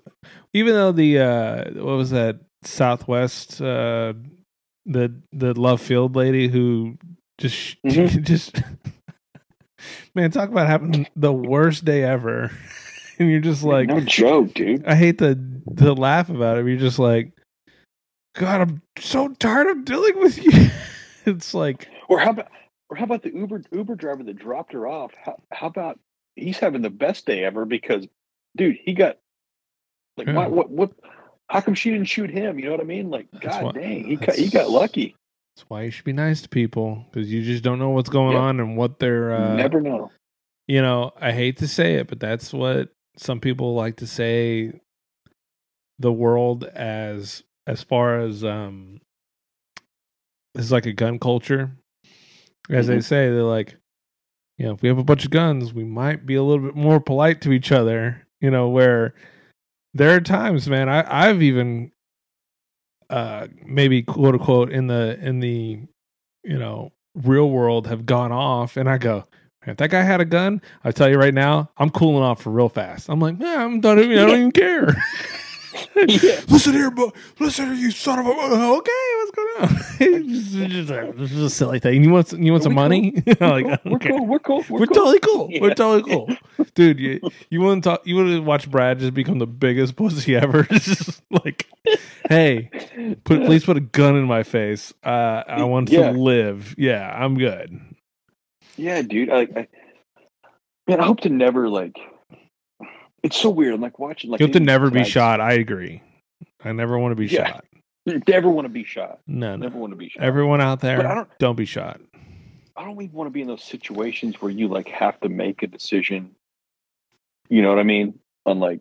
even 0.52 0.74
though 0.74 0.90
the 0.92 1.18
uh 1.20 1.64
what 1.74 1.96
was 1.96 2.10
that 2.10 2.40
Southwest 2.64 3.60
uh 3.62 4.14
the 4.86 5.14
the 5.32 5.58
love 5.58 5.80
field 5.80 6.16
lady 6.16 6.48
who 6.48 6.96
just 7.38 7.76
Mhm. 7.84 8.22
just 8.26 8.62
man 10.14 10.30
talk 10.30 10.48
about 10.50 10.66
having 10.66 11.06
the 11.16 11.32
worst 11.32 11.84
day 11.84 12.02
ever 12.02 12.50
and 13.18 13.30
you're 13.30 13.40
just 13.40 13.62
like 13.62 13.88
no 13.88 14.00
joke, 14.00 14.54
dude. 14.54 14.84
I 14.86 14.94
hate 14.94 15.18
to 15.18 15.38
to 15.76 15.92
laugh 15.92 16.28
about 16.28 16.58
it 16.58 16.66
you're 16.66 16.76
just 16.76 16.98
like 16.98 17.32
God 18.36 18.60
I'm 18.60 18.82
so 18.98 19.28
tired 19.28 19.66
of 19.68 19.84
dealing 19.84 20.18
with 20.18 20.42
you 20.44 20.70
it's 21.26 21.52
like 21.54 21.88
Or 22.08 22.18
how 22.20 22.30
about 22.30 22.48
or 22.88 22.96
how 22.96 23.04
about 23.04 23.22
the 23.22 23.32
Uber 23.34 23.62
Uber 23.72 23.94
driver 23.94 24.22
that 24.24 24.36
dropped 24.36 24.72
her 24.72 24.86
off? 24.86 25.12
How, 25.22 25.40
how 25.52 25.66
about 25.68 26.00
he's 26.34 26.58
having 26.58 26.82
the 26.82 26.90
best 26.90 27.24
day 27.24 27.44
ever 27.44 27.64
because, 27.64 28.08
dude, 28.56 28.78
he 28.84 28.94
got 28.94 29.18
like 30.16 30.26
Yeah. 30.26 30.34
why, 30.34 30.48
what 30.48 30.70
what? 30.70 30.90
How 31.50 31.60
come 31.60 31.74
she 31.74 31.90
didn't 31.90 32.06
shoot 32.06 32.30
him? 32.30 32.58
You 32.58 32.66
know 32.66 32.70
what 32.70 32.80
I 32.80 32.84
mean? 32.84 33.10
Like, 33.10 33.26
That's 33.32 33.44
god 33.56 33.64
why- 33.64 33.72
dang, 33.82 34.04
he 34.04 34.16
got, 34.16 34.36
he 34.36 34.48
got 34.48 34.70
lucky. 34.70 35.16
that's 35.56 35.68
why 35.68 35.82
you 35.82 35.90
should 35.90 36.04
be 36.04 36.12
nice 36.12 36.42
to 36.42 36.48
people 36.48 37.04
because 37.10 37.30
you 37.32 37.42
just 37.42 37.64
don't 37.64 37.78
know 37.80 37.90
what's 37.90 38.08
going 38.08 38.34
Yep. 38.34 38.40
on 38.42 38.60
and 38.60 38.76
what 38.76 39.00
they're 39.00 39.32
uh 39.34 39.56
Never 39.56 39.80
know. 39.80 40.10
you 40.68 40.80
know, 40.80 41.10
I 41.20 41.32
hate 41.32 41.56
to 41.58 41.66
say 41.68 41.94
it, 41.94 42.06
but 42.06 42.20
that's 42.20 42.52
what 42.52 42.90
some 43.16 43.40
people 43.40 43.74
like 43.74 43.96
to 43.96 44.06
say 44.06 44.80
the 45.98 46.12
world 46.12 46.64
as 46.64 47.42
as 47.66 47.82
far 47.82 48.20
as 48.20 48.44
um 48.44 49.00
is 50.54 50.70
like 50.72 50.86
a 50.86 50.92
gun 50.92 51.18
culture. 51.18 51.72
As 52.68 52.86
they 52.86 52.98
Mhm. 52.98 53.04
say, 53.04 53.28
they're 53.30 53.42
like, 53.42 53.76
you 54.56 54.66
know, 54.66 54.72
if 54.74 54.82
we 54.82 54.88
have 54.88 54.98
a 54.98 55.04
bunch 55.04 55.24
of 55.24 55.30
guns, 55.32 55.74
we 55.74 55.82
might 55.84 56.24
be 56.26 56.36
a 56.36 56.42
little 56.42 56.64
bit 56.64 56.76
more 56.76 57.00
polite 57.00 57.40
to 57.42 57.52
each 57.52 57.72
other, 57.72 58.26
you 58.40 58.50
know, 58.50 58.68
where 58.68 59.14
there 59.94 60.14
are 60.16 60.20
times, 60.20 60.68
man, 60.68 60.88
I, 60.88 61.28
I've 61.28 61.42
even 61.42 61.92
uh 63.08 63.48
maybe 63.66 64.02
quote 64.02 64.34
unquote 64.34 64.70
in 64.70 64.86
the 64.86 65.18
in 65.20 65.40
the 65.40 65.80
you 66.44 66.58
know 66.58 66.92
real 67.16 67.50
world 67.50 67.88
have 67.88 68.06
gone 68.06 68.30
off 68.30 68.76
and 68.76 68.88
I 68.88 68.98
go, 68.98 69.24
if 69.66 69.76
that 69.78 69.90
guy 69.90 70.02
had 70.02 70.20
a 70.20 70.24
gun, 70.24 70.62
I 70.84 70.92
tell 70.92 71.08
you 71.10 71.18
right 71.18 71.34
now, 71.34 71.70
I'm 71.76 71.90
cooling 71.90 72.22
off 72.22 72.42
for 72.42 72.50
real 72.50 72.68
fast. 72.68 73.08
I'm 73.10 73.20
like, 73.20 73.38
man, 73.38 73.58
I'm 73.60 73.80
done. 73.80 73.98
I 73.98 74.02
don't 74.02 74.30
even 74.30 74.52
care. 74.52 74.94
Yeah. 75.96 76.40
Listen 76.48 76.72
here, 76.72 76.90
but 76.90 77.14
listen 77.38 77.66
here, 77.66 77.74
you 77.74 77.90
son 77.90 78.18
of 78.18 78.26
a. 78.26 78.30
Okay, 78.30 78.92
what's 79.16 79.30
going 79.30 79.62
on? 79.62 79.76
it's 80.00 80.50
just, 80.52 80.90
a, 80.90 81.08
it's 81.10 81.30
just 81.30 81.34
a 81.34 81.50
silly 81.50 81.78
thing. 81.78 82.02
You 82.02 82.10
want 82.10 82.32
you 82.32 82.50
want 82.52 82.64
some 82.64 82.74
money? 82.74 83.22
like, 83.26 83.66
I 83.66 83.78
We're 83.84 83.98
cool. 83.98 84.26
We're 84.26 84.38
cool. 84.40 84.64
We're, 84.68 84.80
We're 84.80 84.86
cool. 84.86 84.94
totally 84.96 85.20
cool. 85.20 85.48
We're 85.60 85.74
totally 85.74 86.02
cool, 86.12 86.36
dude. 86.74 86.98
You 86.98 87.20
you 87.50 87.60
want 87.60 87.84
to 87.84 87.90
talk? 87.90 88.06
You 88.06 88.16
want 88.16 88.28
to 88.28 88.40
watch 88.40 88.70
Brad 88.70 88.98
just 88.98 89.14
become 89.14 89.38
the 89.38 89.46
biggest 89.46 89.96
pussy 89.96 90.34
ever? 90.36 90.66
It's 90.70 90.86
just 90.86 91.22
like, 91.30 91.66
hey, 92.28 92.70
put 93.24 93.44
please 93.44 93.64
put 93.64 93.76
a 93.76 93.80
gun 93.80 94.16
in 94.16 94.24
my 94.24 94.42
face. 94.42 94.92
Uh, 95.04 95.42
I 95.46 95.64
want 95.64 95.90
Yeah. 95.90 96.12
to 96.12 96.18
live. 96.18 96.74
Yeah, 96.78 97.08
I'm 97.08 97.36
good. 97.38 97.78
Yeah, 98.76 99.02
dude. 99.02 99.30
I, 99.30 99.40
I 99.42 99.68
man, 100.88 101.00
I 101.00 101.04
hope 101.06 101.20
to 101.20 101.28
never 101.28 101.68
like. 101.68 101.96
It's 103.22 103.36
so 103.36 103.50
weird. 103.50 103.74
I'm 103.74 103.80
like 103.80 103.98
watching 103.98 104.30
like 104.30 104.40
You 104.40 104.46
have 104.46 104.52
to 104.54 104.60
never 104.60 104.90
be 104.90 105.04
shot. 105.04 105.40
I 105.40 105.52
agree. 105.54 106.02
I 106.64 106.72
never 106.72 106.98
want 106.98 107.12
to 107.12 107.16
be 107.16 107.26
Yeah. 107.26 107.46
shot. 107.48 107.64
Never 108.26 108.48
want 108.50 108.64
to 108.64 108.70
be 108.70 108.84
shot. 108.84 109.20
No, 109.26 109.56
no. 109.56 109.66
Never 109.68 109.78
want 109.78 109.92
to 109.92 109.96
be 109.96 110.08
shot. 110.08 110.22
Everyone 110.22 110.60
out 110.60 110.80
there, 110.80 111.02
don't- 111.02 111.28
don't 111.38 111.56
be 111.56 111.66
shot. 111.66 112.00
I 112.76 112.84
don't 112.84 113.00
even 113.02 113.12
want 113.14 113.26
to 113.26 113.30
be 113.30 113.42
in 113.42 113.46
those 113.46 113.62
situations 113.62 114.40
where 114.40 114.50
you 114.50 114.68
like 114.68 114.88
have 114.88 115.20
to 115.20 115.28
make 115.28 115.62
a 115.62 115.66
decision. 115.66 116.34
You 117.50 117.60
know 117.62 117.68
what 117.68 117.78
I 117.78 117.82
mean? 117.82 118.18
On 118.46 118.58
like 118.58 118.80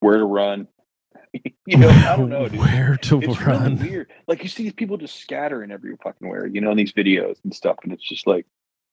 where 0.00 0.18
to 0.18 0.24
run. 0.24 0.68
you 1.66 1.76
know, 1.78 1.88
I 1.88 2.16
don't 2.16 2.28
know, 2.28 2.48
dude. 2.48 2.60
Where 2.60 2.96
to 3.02 3.20
It's 3.22 3.40
run? 3.40 3.76
really 3.76 3.90
weird. 3.90 4.12
Like 4.28 4.42
you 4.42 4.48
see 4.48 4.64
these 4.64 4.72
people 4.74 4.98
just 4.98 5.16
scattering 5.18 5.70
every 5.72 5.96
fucking 6.02 6.28
where, 6.28 6.46
you 6.46 6.60
know, 6.60 6.70
in 6.70 6.76
these 6.76 6.92
videos 6.92 7.36
and 7.44 7.54
stuff, 7.54 7.76
and 7.82 7.92
it's 7.92 8.06
just 8.06 8.26
like 8.26 8.46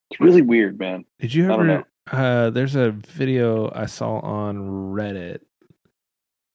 it's 0.09 0.19
really 0.19 0.41
weird, 0.41 0.79
man. 0.79 1.05
Did 1.19 1.33
you 1.33 1.45
I 1.51 1.57
don't 1.57 1.69
ever? 1.69 1.87
Uh, 2.09 2.49
there's 2.49 2.75
a 2.75 2.91
video 2.91 3.71
I 3.73 3.85
saw 3.85 4.19
on 4.19 4.57
Reddit. 4.93 5.39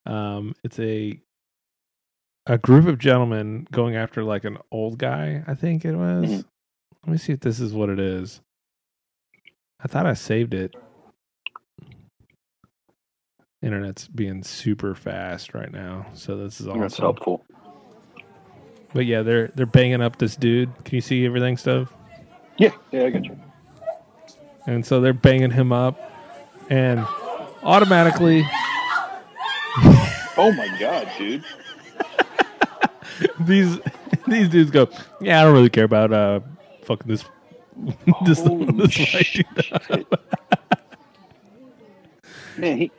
Um, 0.04 0.54
it's 0.64 0.78
a 0.78 1.20
a 2.46 2.58
group 2.58 2.86
of 2.86 2.98
gentlemen 2.98 3.66
going 3.72 3.96
after 3.96 4.22
like 4.22 4.44
an 4.44 4.58
old 4.70 4.98
guy. 4.98 5.42
I 5.46 5.54
think 5.54 5.84
it 5.84 5.96
was. 5.96 6.26
Mhm. 6.26 6.44
Let 7.04 7.12
me 7.12 7.18
see 7.18 7.32
if 7.32 7.40
this 7.40 7.60
is 7.60 7.72
what 7.72 7.88
it 7.88 7.98
is. 7.98 8.40
I 9.80 9.88
thought 9.88 10.06
I 10.06 10.14
saved 10.14 10.54
it. 10.54 10.74
Internet's 13.62 14.06
being 14.08 14.42
super 14.42 14.94
fast 14.94 15.54
right 15.54 15.72
now, 15.72 16.06
so 16.12 16.36
this 16.36 16.60
is 16.60 16.66
That's 16.66 16.98
helpful. 16.98 17.44
But 18.92 19.06
yeah, 19.06 19.22
they're 19.22 19.48
they're 19.54 19.66
banging 19.66 20.02
up 20.02 20.18
this 20.18 20.36
dude. 20.36 20.70
Can 20.84 20.94
you 20.94 21.00
see 21.00 21.24
everything, 21.26 21.56
stuff? 21.56 21.92
Yeah, 22.58 22.70
yeah, 22.92 23.04
I 23.04 23.10
got 23.10 23.24
you. 23.24 23.38
And 24.66 24.84
so 24.84 25.00
they're 25.00 25.12
banging 25.12 25.50
him 25.50 25.72
up, 25.72 25.98
and 26.70 27.06
automatically 27.62 28.44
Oh 30.38 30.52
my 30.52 30.68
god, 30.78 31.08
dude. 31.16 31.44
these 33.40 33.78
these 34.26 34.48
dudes 34.50 34.70
go, 34.70 34.88
yeah, 35.20 35.40
I 35.40 35.44
don't 35.44 35.54
really 35.54 35.70
care 35.70 35.84
about 35.84 36.12
uh 36.12 36.40
fucking 36.82 37.08
this 37.08 37.24
this, 38.26 38.40
this 38.42 38.98
white 39.14 39.46
dude. 39.88 40.06
Man, 42.58 42.78
he 42.78 42.90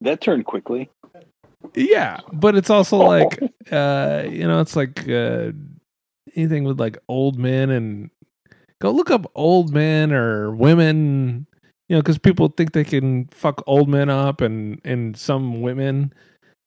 that 0.00 0.20
turned 0.20 0.44
quickly. 0.44 0.90
Yeah, 1.74 2.20
but 2.32 2.56
it's 2.56 2.70
also 2.70 2.96
like 2.96 3.40
uh 3.70 4.24
you 4.28 4.48
know, 4.48 4.60
it's 4.60 4.74
like 4.74 5.08
uh 5.08 5.52
anything 6.34 6.64
with 6.64 6.80
like 6.80 6.98
old 7.08 7.38
men 7.38 7.70
and 7.70 8.10
go 8.82 8.90
look 8.90 9.10
up 9.12 9.30
old 9.36 9.72
men 9.72 10.12
or 10.12 10.50
women, 10.50 11.46
you 11.88 11.94
know, 11.96 12.02
cuz 12.02 12.18
people 12.18 12.48
think 12.48 12.72
they 12.72 12.82
can 12.82 13.26
fuck 13.26 13.62
old 13.66 13.88
men 13.88 14.10
up 14.10 14.40
and 14.40 14.80
and 14.84 15.16
some 15.16 15.62
women 15.62 16.12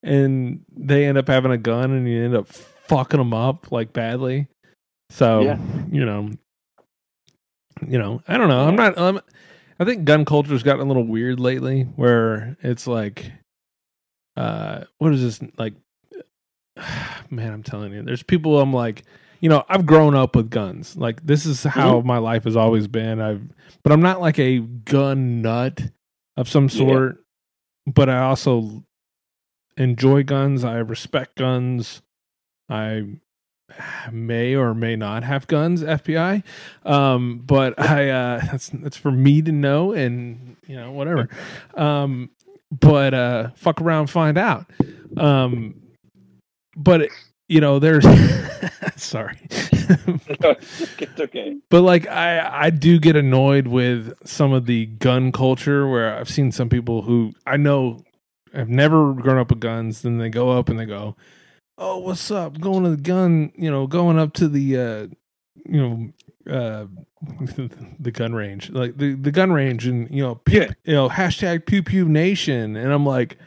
and 0.02 0.62
they 0.76 1.06
end 1.06 1.18
up 1.18 1.28
having 1.28 1.52
a 1.52 1.58
gun 1.58 1.92
and 1.92 2.08
you 2.08 2.24
end 2.24 2.36
up 2.36 2.48
fucking 2.48 3.18
them 3.18 3.34
up 3.34 3.70
like 3.72 3.92
badly. 3.92 4.48
So, 5.10 5.42
Yeah. 5.42 5.60
you 5.92 6.06
know, 6.06 6.30
you 7.86 8.00
know, 8.00 8.22
I 8.28 8.38
don't 8.38 8.48
know. 8.48 8.66
I'm 8.66 8.76
not 8.78 8.98
um, 8.98 9.20
I 9.78 9.84
think 9.84 10.06
gun 10.06 10.24
culture's 10.24 10.64
gotten 10.64 10.82
a 10.82 10.86
little 10.86 11.06
weird 11.06 11.40
lately 11.40 11.84
where 11.98 12.56
it's 12.62 12.88
like 12.88 13.32
uh 14.38 14.86
what 15.00 15.14
is 15.14 15.22
this 15.40 15.50
like 15.58 15.74
man 17.30 17.54
i'm 17.54 17.64
telling 17.64 17.94
you 17.94 18.02
there's 18.04 18.24
people 18.24 18.60
i'm 18.60 18.74
like 18.74 19.04
you 19.40 19.50
know 19.50 19.64
i've 19.70 19.86
grown 19.86 20.16
up 20.16 20.36
with 20.36 20.50
guns. 20.50 20.96
Like 20.98 21.26
this 21.26 21.46
is 21.46 21.64
how 21.64 22.02
my 22.02 22.18
life 22.18 22.44
has 22.46 22.56
always 22.56 22.88
been. 22.88 23.20
I've 23.22 23.42
but 23.84 23.92
i'm 23.92 24.02
not 24.02 24.20
like 24.22 24.40
a 24.40 24.60
gun 24.60 25.42
nut 25.42 25.82
of 26.38 26.50
some 26.50 26.66
Yeah. 26.72 26.78
sort 26.78 27.24
but 27.88 28.10
i 28.10 28.20
also 28.20 28.84
enjoy 29.78 30.24
guns. 30.24 30.64
I 30.64 30.78
respect 30.78 31.36
guns. 31.36 32.02
I 32.70 33.04
may 34.12 34.56
or 34.56 34.74
may 34.76 34.96
not 34.96 35.24
have 35.24 35.48
guns 35.48 35.82
fbi 35.82 36.44
um 36.86 37.40
but 37.44 37.78
i 37.80 38.10
uh 38.10 38.40
that's 38.46 38.70
that's 38.70 38.96
for 38.96 39.12
me 39.12 39.42
to 39.42 39.52
know 39.52 39.92
and 39.92 40.56
you 40.68 40.76
know 40.76 40.92
whatever. 40.92 41.28
Um 41.76 42.30
but 42.72 43.14
uh 43.14 43.50
fuck 43.56 43.82
around 43.82 44.08
find 44.08 44.38
out. 44.38 44.66
Um 45.18 45.82
but 46.78 47.10
you 47.48 47.62
know 47.62 47.80
there's 47.80 48.06
sorry 48.96 49.38
it's 49.50 51.20
okay. 51.20 51.58
but 51.70 51.82
like 51.82 52.08
i 52.08 52.66
i 52.66 52.70
do 52.70 53.00
get 53.00 53.16
annoyed 53.16 53.68
with 53.68 54.14
some 54.28 54.52
of 54.54 54.66
the 54.66 54.86
gun 54.88 55.32
culture 55.32 55.88
where 55.88 56.16
i've 56.18 56.30
seen 56.30 56.52
some 56.52 56.70
people 56.70 57.04
who 57.04 57.32
i 57.46 57.58
know 57.58 58.00
have 58.54 58.70
never 58.70 59.14
grown 59.14 59.38
up 59.38 59.50
with 59.50 59.60
guns 59.60 60.02
then 60.02 60.18
they 60.18 60.30
go 60.30 60.50
up 60.52 60.70
and 60.70 60.80
they 60.80 60.86
go 60.86 61.16
oh 61.78 61.98
what's 62.00 62.32
up 62.32 62.60
going 62.60 62.84
to 62.84 62.90
the 62.92 62.98
gun 63.02 63.52
you 63.56 63.70
know 63.70 63.86
going 63.86 64.18
up 64.18 64.34
to 64.34 64.48
the 64.48 64.78
uh 64.78 65.08
you 65.66 65.82
know 65.82 66.10
uh 66.52 66.86
the 68.00 68.12
gun 68.12 68.34
range 68.34 68.70
like 68.72 68.98
the 68.98 69.14
the 69.16 69.32
gun 69.32 69.52
range 69.52 69.88
and 69.88 70.10
you 70.12 70.22
know 70.22 70.36
pew, 70.36 70.62
Yeah. 70.62 70.70
you 70.84 70.94
know 70.94 71.10
hashtag 71.10 71.66
pew 71.66 71.82
pew 71.84 72.08
nation 72.08 72.76
and 72.76 72.94
i'm 72.94 73.06
like 73.06 73.38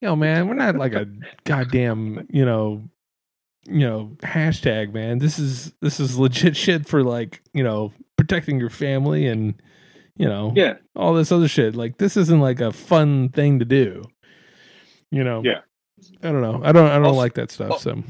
yo 0.00 0.16
man 0.16 0.48
we're 0.48 0.54
not 0.54 0.76
like 0.76 0.94
a 0.94 1.06
goddamn 1.44 2.26
you 2.30 2.44
know 2.44 2.82
you 3.70 3.80
know 3.86 4.10
hashtag 4.22 4.92
man 4.94 5.18
this 5.18 5.38
is 5.38 5.72
this 5.80 6.00
is 6.00 6.18
legit 6.18 6.56
shit 6.64 6.88
for 6.88 7.02
like 7.02 7.42
you 7.52 7.62
know 7.62 7.92
protecting 8.16 8.58
your 8.58 8.70
family 8.70 9.26
and 9.26 9.54
you 10.16 10.26
know 10.26 10.52
Yeah. 10.56 10.74
all 10.96 11.14
this 11.14 11.30
other 11.30 11.48
shit 11.48 11.74
like 11.76 11.98
this 11.98 12.16
isn't 12.16 12.40
like 12.40 12.60
a 12.60 12.72
fun 12.72 13.28
thing 13.28 13.58
to 13.58 13.64
do 13.64 14.04
you 15.10 15.22
know 15.22 15.42
Yeah. 15.44 15.60
i 16.22 16.32
don't 16.32 16.42
know 16.42 16.60
i 16.64 16.72
don't 16.72 16.88
i 16.88 16.94
don't 16.96 17.04
Also- 17.06 17.16
like 17.18 17.34
that 17.34 17.50
stuff 17.50 17.80
so 17.80 18.02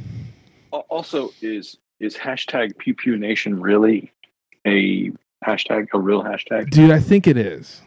Also, 0.91 1.31
is 1.43 1.77
is 2.01 2.17
hashtag 2.17 2.77
Pew 2.79 2.95
Pew 2.95 3.17
Nation 3.17 3.61
really 3.61 4.13
a 4.67 5.11
hashtag, 5.45 5.89
a 5.95 5.99
real 5.99 6.23
hashtag? 6.23 6.71
dude 6.71 6.91
i 6.91 7.01
think 7.01 7.27
it 7.27 7.37
is 7.37 7.83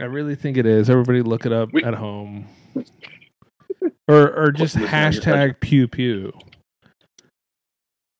I 0.00 0.04
really 0.04 0.36
think 0.36 0.56
it 0.56 0.64
is. 0.64 0.88
Everybody 0.88 1.22
look 1.22 1.44
it 1.44 1.52
up 1.52 1.72
We- 1.72 1.82
at 1.82 1.94
home. 1.94 2.46
Or 4.08 4.32
or 4.34 4.52
just 4.52 4.74
Listen, 4.76 4.80
you're 4.80 5.12
such 5.12 5.24
hashtag 5.24 5.60
pew 5.60 5.88
pew. 5.88 6.32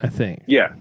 I 0.01 0.09
think. 0.09 0.43
Yeah. 0.47 0.73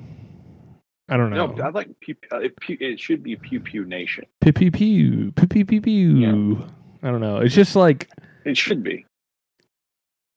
I 1.10 1.15
don't 1.15 1.30
know. 1.30 1.47
No, 1.47 1.63
I 1.63 1.69
like 1.69 1.88
pew, 2.02 2.15
uh, 2.34 2.39
it, 2.39 2.60
pew, 2.60 2.78
it 2.82 3.00
should 3.00 3.23
be 3.23 3.36
Pew 3.38 3.62
Pew 3.62 3.86
Nation. 3.86 4.26
Pew 4.41 4.52
pew 4.52 4.71
pew 4.71 5.32
pew 5.32 5.47
pew 5.47 5.65
pew 5.65 5.82
pew. 5.82 6.67
I 7.02 7.12
don't 7.12 7.21
know. 7.21 7.38
It's 7.38 7.56
just 7.56 7.76
like 7.76 8.10
It 8.45 8.58
should 8.58 8.84
be. 8.84 9.06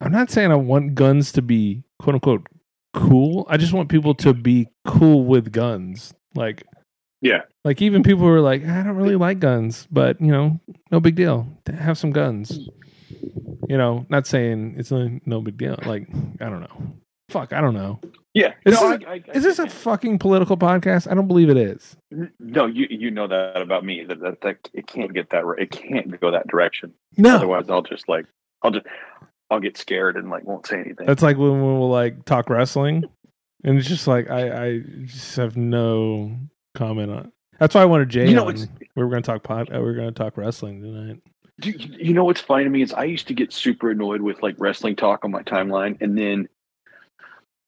I'm 0.01 0.13
not 0.13 0.31
saying 0.31 0.51
I 0.53 0.55
want 0.57 0.95
guns 0.95 1.33
to 1.33 1.43
be 1.43 1.83
quote 1.99 2.15
unquote 2.15 2.47
cool. 2.95 3.47
I 3.51 3.57
just 3.57 3.73
want 3.73 3.89
people 3.89 4.15
to 4.17 4.33
be 4.33 4.69
cool 4.87 5.25
with 5.25 5.53
guns. 5.53 6.15
Like 6.37 6.63
Yeah. 7.21 7.43
like 7.65 7.83
even 7.83 8.03
people 8.05 8.23
who 8.23 8.29
are 8.31 8.41
like, 8.41 8.65
I 8.65 8.83
don't 8.85 8.97
really 8.97 9.17
like 9.17 9.41
guns, 9.41 9.89
but 9.91 10.21
you 10.21 10.31
know, 10.31 10.61
no 10.93 11.01
big 11.01 11.17
deal. 11.17 11.47
To 11.65 11.73
have 11.75 11.99
some 11.99 12.13
guns. 12.13 12.69
You 13.69 13.77
know, 13.79 14.07
not 14.09 14.27
saying 14.27 14.75
it's 14.79 14.91
no, 14.91 15.21
no 15.27 15.41
big 15.41 15.57
deal. 15.57 15.79
Like, 15.85 16.09
I 16.41 16.47
don't 16.47 16.61
know. 16.61 16.95
Fuck, 17.31 17.53
I 17.53 17.61
don't 17.61 17.75
know. 17.75 18.01
Yeah. 18.35 18.55
Is 18.65 18.81
no, 18.81 18.97
this 18.97 19.07
I, 19.07 19.11
I, 19.11 19.15
I 19.15 19.23
Is 19.35 19.45
this 19.45 19.59
a 19.59 19.69
fucking 19.69 20.19
political 20.19 20.57
podcast? 20.57 21.11
I 21.11 21.15
don't 21.15 21.29
believe 21.29 21.49
it 21.51 21.57
is. 21.57 21.97
no? 22.39 22.67
You 22.67 22.87
you 22.91 23.11
know 23.11 23.27
that 23.29 23.61
about 23.61 23.85
me 23.85 24.05
that, 24.05 24.21
that 24.21 24.41
that 24.43 24.69
it 24.73 24.87
can't 24.87 25.13
get 25.15 25.31
that 25.31 25.45
right. 25.45 25.61
It 25.61 25.71
can't 25.71 26.21
go 26.21 26.31
that 26.33 26.49
direction. 26.49 26.93
No. 27.17 27.37
Otherwise, 27.37 27.71
I'll 27.71 27.83
just 27.83 28.09
like 28.09 28.27
I'll 28.63 28.71
just 28.73 28.87
I'll 29.51 29.61
get 29.61 29.77
scared 29.77 30.17
and 30.17 30.31
like 30.31 30.45
won't 30.45 30.67
say 30.67 30.77
anything. 30.81 31.07
That's 31.07 31.23
like 31.23 31.39
when 31.39 31.61
we'll 31.63 31.89
like 31.89 32.25
talk 32.25 32.51
wrestling, 32.51 33.05
and 33.65 33.79
it's 33.79 33.89
just 33.89 34.07
like 34.07 34.31
I 34.31 34.67
I 34.67 34.79
just 35.05 35.37
have 35.37 35.57
no 35.57 36.37
comment 36.75 37.11
on. 37.11 37.33
That's 37.59 37.75
why 37.75 37.83
I 37.83 37.87
wanted 37.87 38.09
Jay 38.09 38.29
You 38.29 38.35
know. 38.35 38.45
We 38.45 39.05
were 39.05 39.09
going 39.11 39.23
to 39.23 39.27
talk 39.27 39.43
pod. 39.43 39.71
uh, 39.73 39.79
We 39.79 39.85
were 39.85 39.95
going 39.95 40.09
to 40.09 40.15
talk 40.15 40.37
wrestling 40.37 40.83
tonight. 40.83 41.21
You, 41.63 41.75
you 41.99 42.15
know 42.15 42.25
what's 42.25 42.41
funny 42.41 42.65
to 42.65 42.71
me 42.71 42.83
is 42.83 42.93
I 42.93 43.05
used 43.05 43.29
to 43.29 43.35
get 43.35 43.53
super 43.53 43.91
annoyed 43.91 44.21
with 44.21 44.43
like 44.43 44.57
wrestling 44.59 44.97
talk 44.97 45.25
on 45.25 45.31
my 45.31 45.43
timeline, 45.43 46.01
and 46.01 46.17
then 46.17 46.49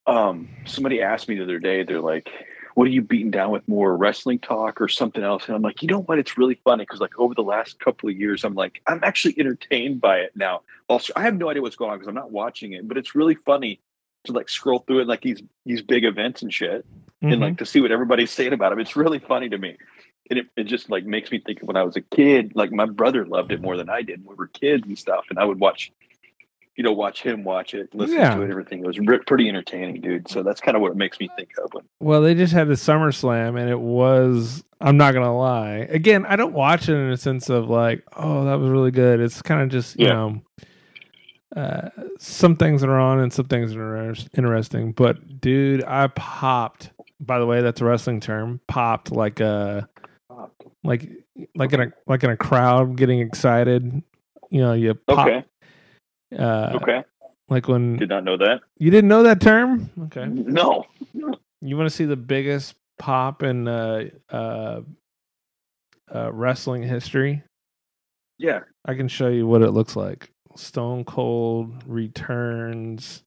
um 0.06 0.48
somebody 0.64 1.02
asked 1.02 1.28
me 1.28 1.36
the 1.36 1.42
other 1.44 1.58
day, 1.58 1.82
they're 1.82 2.00
like, 2.00 2.30
"What 2.74 2.86
are 2.86 2.90
you 2.90 3.02
beating 3.02 3.30
down 3.30 3.50
with 3.50 3.66
more 3.68 3.96
wrestling 3.96 4.38
talk 4.38 4.80
or 4.80 4.88
something 4.88 5.22
else?" 5.22 5.46
And 5.46 5.54
I'm 5.54 5.62
like, 5.62 5.82
you 5.82 5.88
know 5.88 6.02
what? 6.02 6.18
It's 6.18 6.36
really 6.38 6.58
funny 6.64 6.84
because 6.84 7.00
like 7.00 7.18
over 7.18 7.34
the 7.34 7.42
last 7.42 7.78
couple 7.80 8.08
of 8.08 8.16
years, 8.16 8.44
I'm 8.44 8.54
like, 8.54 8.82
I'm 8.86 9.00
actually 9.02 9.38
entertained 9.38 10.00
by 10.00 10.18
it 10.18 10.32
now. 10.34 10.62
Also, 10.88 11.12
I 11.16 11.22
have 11.22 11.36
no 11.36 11.48
idea 11.50 11.62
what's 11.62 11.76
going 11.76 11.90
on 11.90 11.98
because 11.98 12.08
I'm 12.08 12.14
not 12.14 12.32
watching 12.32 12.72
it, 12.72 12.88
but 12.88 12.96
it's 12.96 13.14
really 13.14 13.34
funny 13.34 13.80
to 14.24 14.32
like 14.32 14.48
scroll 14.48 14.80
through 14.80 15.00
it 15.00 15.08
like 15.08 15.22
these 15.22 15.42
these 15.66 15.82
big 15.82 16.04
events 16.04 16.42
and 16.42 16.52
shit 16.52 16.84
and 17.22 17.34
Mhm. 17.34 17.40
like 17.40 17.58
to 17.58 17.66
see 17.66 17.80
what 17.80 17.92
everybody's 17.92 18.30
saying 18.30 18.52
about 18.52 18.70
them. 18.70 18.80
It's 18.80 18.96
really 18.96 19.18
funny 19.18 19.48
to 19.48 19.58
me. 19.58 19.76
And 20.32 20.38
it, 20.40 20.46
it 20.56 20.64
just 20.64 20.88
like 20.88 21.04
makes 21.04 21.30
me 21.30 21.40
think 21.40 21.60
of 21.60 21.68
when 21.68 21.76
I 21.76 21.82
was 21.82 21.94
a 21.94 22.00
kid. 22.00 22.52
Like 22.54 22.72
my 22.72 22.86
brother 22.86 23.26
loved 23.26 23.52
it 23.52 23.60
more 23.60 23.76
than 23.76 23.90
I 23.90 24.00
did. 24.00 24.24
when 24.24 24.34
We 24.34 24.38
were 24.40 24.46
kids 24.46 24.86
and 24.88 24.98
stuff, 24.98 25.26
and 25.28 25.38
I 25.38 25.44
would 25.44 25.60
watch, 25.60 25.92
you 26.74 26.82
know, 26.82 26.92
watch 26.92 27.20
him 27.22 27.44
watch 27.44 27.74
it, 27.74 27.94
listen 27.94 28.16
Yeah. 28.16 28.34
to 28.36 28.40
it, 28.40 28.48
everything. 28.50 28.78
It 28.78 28.86
was 28.86 28.98
re- 28.98 29.18
pretty 29.26 29.46
entertaining, 29.50 30.00
dude. 30.00 30.30
So 30.30 30.42
that's 30.42 30.58
kind 30.58 30.74
of 30.74 30.80
what 30.80 30.90
it 30.90 30.96
makes 30.96 31.20
me 31.20 31.28
think 31.36 31.50
of. 31.62 31.68
When, 31.74 31.84
Well, 32.00 32.22
they 32.22 32.34
just 32.34 32.54
had 32.54 32.66
the 32.68 32.74
SummerSlam, 32.74 33.60
and 33.60 33.68
it 33.68 33.78
was. 33.78 34.64
I'm 34.80 34.96
not 34.96 35.12
gonna 35.12 35.36
lie. 35.36 35.86
Again, 35.90 36.24
I 36.26 36.36
don't 36.36 36.54
watch 36.54 36.88
it 36.88 36.94
in 36.94 37.10
a 37.10 37.16
sense 37.18 37.50
of 37.50 37.68
like, 37.68 38.02
oh, 38.16 38.46
that 38.46 38.54
was 38.54 38.70
really 38.70 38.90
good. 38.90 39.20
It's 39.20 39.42
kind 39.42 39.60
of 39.60 39.68
just 39.68 40.00
you 40.00 40.06
Yeah. 40.06 40.12
know, 40.14 40.42
uh, 41.54 41.90
some 42.18 42.56
things 42.56 42.82
are 42.82 42.98
on 42.98 43.20
and 43.20 43.32
some 43.32 43.44
things 43.46 43.76
are 43.76 43.96
inter- 44.08 44.22
interesting. 44.34 44.92
But 44.92 45.40
dude, 45.42 45.84
I 45.84 46.06
popped. 46.06 46.90
By 47.20 47.38
the 47.38 47.46
way, 47.46 47.60
that's 47.60 47.80
a 47.80 47.84
wrestling 47.84 48.18
term. 48.20 48.60
Popped 48.66 49.12
like 49.12 49.38
a 49.38 49.88
like 50.84 51.08
like 51.54 51.72
in 51.72 51.80
a 51.80 51.92
like 52.06 52.24
in 52.24 52.30
a 52.30 52.36
crowd 52.36 52.96
getting 52.96 53.20
excited. 53.20 54.02
You 54.50 54.60
know, 54.60 54.72
you 54.74 54.94
pop. 54.94 55.26
okay, 55.26 55.44
Uh, 56.38 56.72
okay, 56.82 57.04
Like 57.48 57.68
when 57.68 57.96
did 57.96 58.08
not 58.10 58.24
know 58.24 58.36
that. 58.36 58.60
you 58.78 58.90
didn't 58.90 59.08
know 59.08 59.22
that 59.22 59.40
term. 59.40 59.90
Okay. 60.04 60.26
No, 60.26 60.84
You 61.60 61.76
want 61.76 61.88
to 61.88 61.94
see 61.94 62.04
the 62.04 62.16
biggest 62.16 62.74
pop 62.98 63.42
in 63.42 63.66
uh, 63.68 64.04
uh, 64.30 64.80
uh, 66.14 66.32
wrestling 66.32 66.82
history? 66.82 67.42
yeah, 68.38 68.60
I 68.84 68.94
can 68.94 69.08
show 69.08 69.28
you 69.28 69.46
what 69.46 69.62
it 69.62 69.70
looks 69.70 69.94
like. 69.96 70.30
Stone 70.56 71.04
Cold 71.04 71.72
returns. 71.86 73.22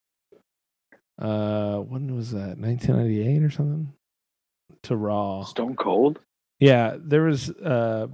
Uh, 1.20 1.78
when 1.78 2.14
was 2.16 2.32
that? 2.32 2.58
1998 2.60 3.42
or 3.44 3.50
something? 3.50 3.94
To 4.84 4.96
Raw. 4.98 5.44
Stone 5.46 5.76
Cold. 5.78 6.20
Yeah, 6.60 6.96
there 7.00 7.24
was 7.24 7.50
uh 7.50 8.08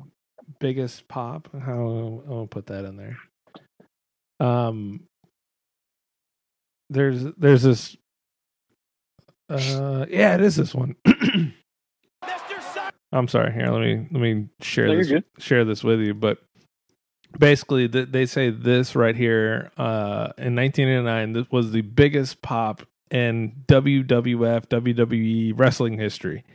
biggest 0.59 1.07
pop. 1.07 1.49
How 1.53 2.23
I'll 2.29 2.47
put 2.47 2.67
that 2.67 2.85
in 2.85 2.97
there. 2.97 3.17
Um, 4.39 5.01
there's 6.89 7.23
there's 7.37 7.63
this. 7.63 7.97
Uh, 9.49 10.05
yeah, 10.09 10.35
it 10.35 10.41
is 10.41 10.55
this 10.55 10.73
one. 10.73 10.95
I'm 13.11 13.27
sorry. 13.27 13.51
Here, 13.51 13.67
let 13.67 13.81
me 13.81 14.07
let 14.11 14.21
me 14.21 14.47
share 14.61 14.87
No, 14.87 14.97
this 14.97 15.23
share 15.39 15.65
this 15.65 15.83
with 15.83 15.99
you. 15.99 16.13
But 16.13 16.37
basically, 17.37 17.87
th- 17.89 18.09
they 18.11 18.25
say 18.25 18.49
this 18.49 18.95
right 18.95 19.15
here. 19.15 19.71
Uh, 19.77 20.31
in 20.37 20.55
1989, 20.55 21.33
this 21.33 21.45
was 21.51 21.71
the 21.71 21.81
biggest 21.81 22.41
pop 22.41 22.83
in 23.09 23.63
WWF 23.67 24.67
WWE 24.67 25.53
wrestling 25.59 25.99
history, 25.99 26.45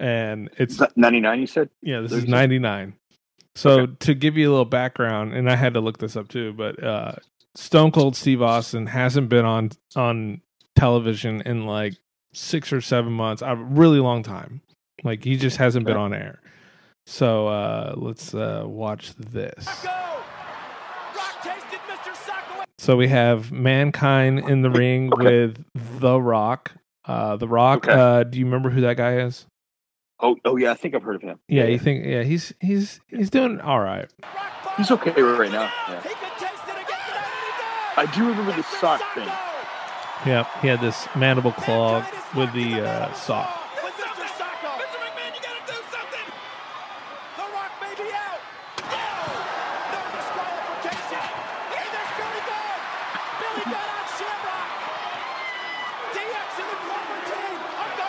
and 0.00 0.50
it's 0.56 0.80
Ninety 0.96 1.20
nine. 1.20 1.40
You 1.40 1.46
said. 1.46 1.70
yeah, 1.82 2.00
this 2.00 2.10
There's 2.10 2.24
is 2.24 2.28
99. 2.28 2.94
So 3.54 3.86
to 3.86 4.14
give 4.14 4.36
you 4.36 4.48
a 4.48 4.50
little 4.50 4.64
background, 4.64 5.34
and 5.34 5.50
I 5.50 5.56
had 5.56 5.74
to 5.74 5.80
look 5.80 5.98
this 5.98 6.16
up 6.16 6.28
too, 6.28 6.52
but 6.52 6.82
uh, 6.82 7.12
Stone 7.54 7.92
Cold 7.92 8.16
Steve 8.16 8.42
Austin 8.42 8.86
hasn't 8.86 9.28
been 9.28 9.44
on 9.44 9.70
on 9.96 10.40
television 10.76 11.42
in 11.42 11.66
like 11.66 11.94
six 12.32 12.72
or 12.72 12.80
seven 12.80 13.12
months, 13.12 13.42
a 13.42 13.56
really 13.56 13.98
long 14.00 14.22
time. 14.22 14.62
Like 15.04 15.24
he 15.24 15.36
just 15.36 15.56
hasn't 15.58 15.84
been 15.86 15.96
on 15.96 16.14
air. 16.14 16.40
So 17.06 17.48
uh, 17.48 17.94
let's 17.96 18.34
uh, 18.34 18.62
watch 18.66 19.14
this. 19.14 19.66
So 22.78 22.96
we 22.96 23.08
have 23.08 23.52
Mankind 23.52 24.38
in 24.48 24.62
the 24.62 24.70
ring 24.70 25.12
Okay. 25.12 25.24
with 25.44 25.64
The 26.00 26.20
Rock. 26.20 26.72
Uh, 27.04 27.36
the 27.36 27.46
Rock. 27.48 27.86
Okay. 27.86 27.92
Uh, 27.92 28.22
do 28.22 28.38
you 28.38 28.44
remember 28.46 28.70
who 28.70 28.80
that 28.82 28.96
guy 28.96 29.18
is? 29.18 29.46
Oh, 30.22 30.36
oh 30.44 30.56
yeah, 30.56 30.70
I 30.70 30.74
think 30.74 30.94
I've 30.94 31.02
heard 31.02 31.16
of 31.16 31.22
him. 31.22 31.38
Yeah, 31.48 31.64
you 31.64 31.78
think? 31.78 32.04
Yeah, 32.04 32.22
he's 32.22 32.52
he's 32.60 33.00
he's 33.08 33.30
doing 33.30 33.60
all 33.60 33.80
right. 33.80 34.08
he's 34.76 34.90
okay 34.90 35.22
right 35.22 35.50
now. 35.50 35.72
Yeah. 35.88 36.02
I 37.96 38.10
do 38.14 38.28
remember 38.28 38.52
the 38.52 38.62
sock 38.62 39.00
thing. 39.14 39.28
Yep, 40.26 40.46
he 40.60 40.68
had 40.68 40.80
this 40.82 41.08
mandible 41.16 41.52
claw 41.52 42.06
with 42.36 42.52
the 42.52 42.86
uh, 42.86 43.12
sock. 43.14 43.56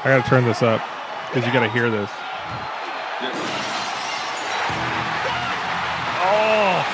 I 0.04 0.18
gotta 0.18 0.28
turn 0.28 0.46
this 0.46 0.64
up 0.64 0.82
because 1.32 1.48
you 1.48 1.54
gotta 1.54 1.70
hear 1.70 1.90
this. 1.90 2.10
Oh, 6.24 6.86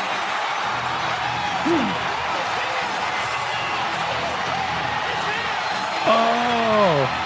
oh. 6.05 7.23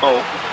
Oh, 0.00 0.47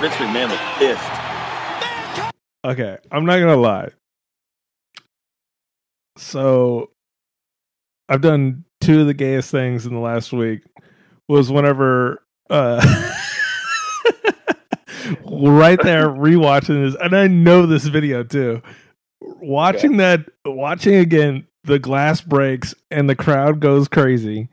Vince 0.00 0.14
McMahon 0.14 0.48
was 0.48 0.58
pissed. 0.78 2.32
Okay, 2.64 2.98
I'm 3.10 3.24
not 3.26 3.38
gonna 3.38 3.56
lie. 3.56 3.90
So, 6.16 6.90
I've 8.08 8.20
done 8.20 8.64
two 8.80 9.02
of 9.02 9.06
the 9.06 9.14
gayest 9.14 9.50
things 9.50 9.86
in 9.86 9.92
the 9.94 10.00
last 10.00 10.32
week. 10.32 10.62
Was 11.28 11.50
whenever, 11.50 12.22
uh, 12.48 12.80
right 15.24 15.80
there 15.82 16.08
rewatching 16.08 16.84
this, 16.90 16.96
and 17.00 17.14
I 17.14 17.26
know 17.28 17.66
this 17.66 17.84
video 17.86 18.22
too. 18.24 18.62
Watching 19.20 19.98
that, 19.98 20.20
watching 20.44 20.94
again, 20.96 21.46
the 21.64 21.78
glass 21.78 22.20
breaks 22.20 22.74
and 22.90 23.08
the 23.08 23.14
crowd 23.14 23.60
goes 23.60 23.86
crazy. 23.86 24.48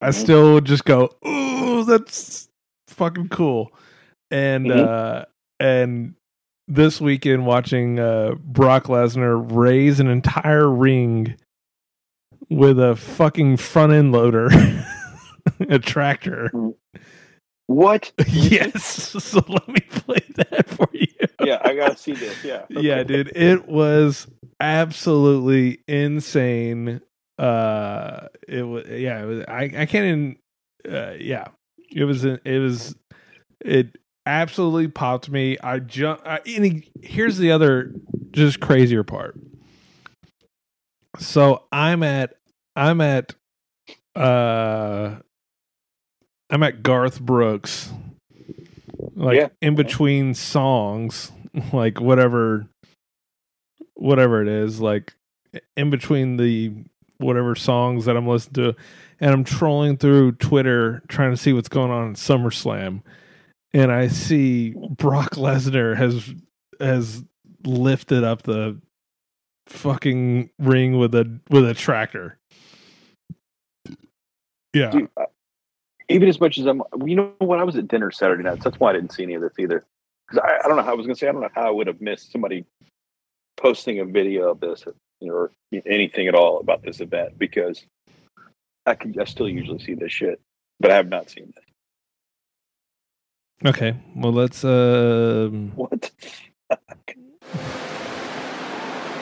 I 0.00 0.08
Mhm. 0.10 0.14
still 0.14 0.60
just 0.60 0.84
go, 0.84 1.10
"Ooh, 1.26 1.84
that's 1.84 2.48
fucking 2.88 3.30
cool." 3.30 3.72
And 4.34 4.66
Mhm. 4.66 4.86
uh 4.86 5.24
and 5.60 6.14
this 6.66 7.00
weekend 7.00 7.46
watching 7.46 7.98
uh 8.00 8.34
Brock 8.40 8.84
Lesnar 8.84 9.40
raise 9.50 10.00
an 10.00 10.08
entire 10.08 10.68
ring 10.68 11.36
with 12.50 12.78
a 12.80 12.96
fucking 12.96 13.56
front 13.58 13.92
end 13.92 14.12
loader, 14.12 14.48
a 15.68 15.78
tractor. 15.78 16.50
What? 17.66 18.12
yes. 18.28 19.14
So 19.24 19.42
let 19.48 19.68
me 19.68 19.80
play 19.88 20.20
that 20.36 20.68
for 20.68 20.88
you. 20.92 21.06
Yeah, 21.40 21.58
I 21.64 21.74
gotta 21.74 21.96
see 21.96 22.12
this. 22.12 22.42
Yeah. 22.44 22.64
Yeah, 22.68 23.02
dude, 23.04 23.32
it 23.36 23.68
was 23.68 24.26
absolutely 24.60 25.80
insane. 25.88 27.00
Uh, 27.38 28.28
it 28.48 28.62
was 28.62 28.84
yeah, 28.88 29.22
it 29.22 29.26
was. 29.26 29.44
I 29.48 29.62
I 29.64 29.86
can't 29.86 30.04
even. 30.06 30.36
Uh, 30.88 31.12
yeah, 31.18 31.48
it 31.90 32.04
was. 32.04 32.24
It 32.24 32.58
was. 32.60 32.94
It 33.64 33.96
absolutely 34.26 34.88
popped 34.88 35.30
me. 35.30 35.56
I 35.62 35.78
jump. 35.78 36.22
And 36.24 36.64
he- 36.64 36.90
here's 37.02 37.38
the 37.38 37.50
other 37.52 37.92
just 38.30 38.60
crazier 38.60 39.02
part. 39.04 39.36
So 41.18 41.64
I'm 41.70 42.02
at. 42.02 42.34
I'm 42.76 43.00
at. 43.00 43.34
Uh. 44.16 45.16
I'm 46.50 46.62
at 46.62 46.82
Garth 46.82 47.20
Brooks. 47.20 47.90
Like 49.16 49.36
Yeah. 49.36 49.48
in 49.62 49.74
between 49.74 50.34
songs, 50.34 51.32
like 51.72 52.00
whatever 52.00 52.66
whatever 53.94 54.42
it 54.42 54.48
is, 54.48 54.80
like 54.80 55.14
in 55.76 55.90
between 55.90 56.36
the 56.36 56.72
whatever 57.18 57.54
songs 57.54 58.04
that 58.04 58.16
I'm 58.16 58.26
listening 58.26 58.72
to, 58.72 58.76
and 59.20 59.30
I'm 59.32 59.44
trolling 59.44 59.96
through 59.96 60.32
Twitter 60.32 61.02
trying 61.08 61.30
to 61.30 61.36
see 61.36 61.52
what's 61.52 61.68
going 61.68 61.90
on 61.90 62.08
in 62.08 62.14
SummerSlam, 62.14 63.02
and 63.74 63.92
I 63.92 64.08
see 64.08 64.74
Brock 64.90 65.32
Lesnar 65.32 65.96
has 65.96 66.32
has 66.80 67.22
lifted 67.64 68.24
up 68.24 68.42
the 68.42 68.80
fucking 69.66 70.50
ring 70.58 70.96
with 70.98 71.14
a 71.14 71.40
with 71.50 71.68
a 71.68 71.74
tractor. 71.74 72.38
Yeah, 74.72 74.90
Dude, 74.90 75.10
even 76.08 76.28
as 76.28 76.40
much 76.40 76.58
as 76.58 76.66
I'm, 76.66 76.82
you 77.04 77.16
know 77.16 77.32
what? 77.38 77.58
I 77.58 77.64
was 77.64 77.76
at 77.76 77.88
dinner 77.88 78.10
Saturday 78.10 78.42
night. 78.42 78.60
That's 78.62 78.78
why 78.78 78.90
I 78.90 78.92
didn't 78.94 79.12
see 79.12 79.24
any 79.24 79.34
of 79.34 79.42
this 79.42 79.52
either. 79.58 79.84
Because 80.26 80.42
I, 80.44 80.64
I 80.64 80.68
don't 80.68 80.76
know 80.76 80.82
how 80.82 80.92
I 80.92 80.94
was 80.94 81.06
going 81.06 81.14
to 81.14 81.18
say. 81.18 81.28
I 81.28 81.32
don't 81.32 81.42
know 81.42 81.50
how 81.54 81.66
I 81.66 81.70
would 81.70 81.86
have 81.86 82.00
missed 82.00 82.32
somebody 82.32 82.64
posting 83.56 84.00
a 84.00 84.04
video 84.04 84.50
of 84.50 84.60
this 84.60 84.84
or 85.20 85.50
anything 85.86 86.28
at 86.28 86.34
all 86.34 86.60
about 86.60 86.82
this 86.82 87.00
event 87.00 87.38
because 87.38 87.84
I 88.86 88.94
can. 88.94 89.18
I 89.18 89.24
still 89.24 89.48
usually 89.48 89.78
see 89.78 89.94
this 89.94 90.12
shit, 90.12 90.40
but 90.80 90.90
I 90.90 90.96
have 90.96 91.08
not 91.08 91.30
seen 91.30 91.52
this. 91.54 91.63
Okay. 93.64 93.94
Well, 94.16 94.32
let's. 94.32 94.64
Um, 94.64 95.72
What? 95.74 96.10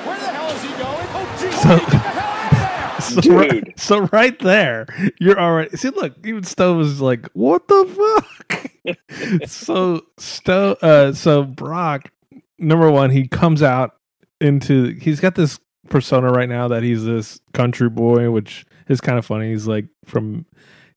Where 0.04 0.18
the 0.18 0.26
hell 0.26 0.50
is 0.50 0.62
he 0.62 0.68
going? 0.70 1.06
Oh, 1.14 1.36
geez, 1.40 1.54
So- 1.62 1.78
get 1.78 1.90
the 1.90 1.98
hell 1.98 2.28
out 2.28 2.98
of 2.98 3.14
there! 3.14 3.22
so 3.22 3.36
right, 3.36 3.78
so 3.80 4.00
right 4.12 4.38
there, 4.40 4.86
you're 5.20 5.38
already. 5.40 5.76
See, 5.76 5.90
look, 5.90 6.14
even 6.24 6.44
Stowe 6.44 6.74
was 6.76 7.00
like, 7.00 7.28
"What 7.34 7.66
the 7.68 8.20
fuck?" 8.48 9.46
so 9.48 10.02
Stowe, 10.18 10.76
uh, 10.82 11.12
so 11.12 11.44
Brock, 11.44 12.10
number 12.58 12.90
one, 12.90 13.10
he 13.10 13.26
comes 13.28 13.62
out 13.62 13.96
into. 14.40 14.94
He's 15.00 15.20
got 15.20 15.34
this 15.34 15.58
persona 15.88 16.30
right 16.30 16.48
now 16.48 16.68
that 16.68 16.82
he's 16.82 17.04
this 17.04 17.40
country 17.52 17.88
boy, 17.88 18.30
which 18.30 18.64
is 18.88 19.00
kind 19.00 19.18
of 19.18 19.26
funny. 19.26 19.50
He's 19.50 19.66
like 19.66 19.86
from, 20.04 20.46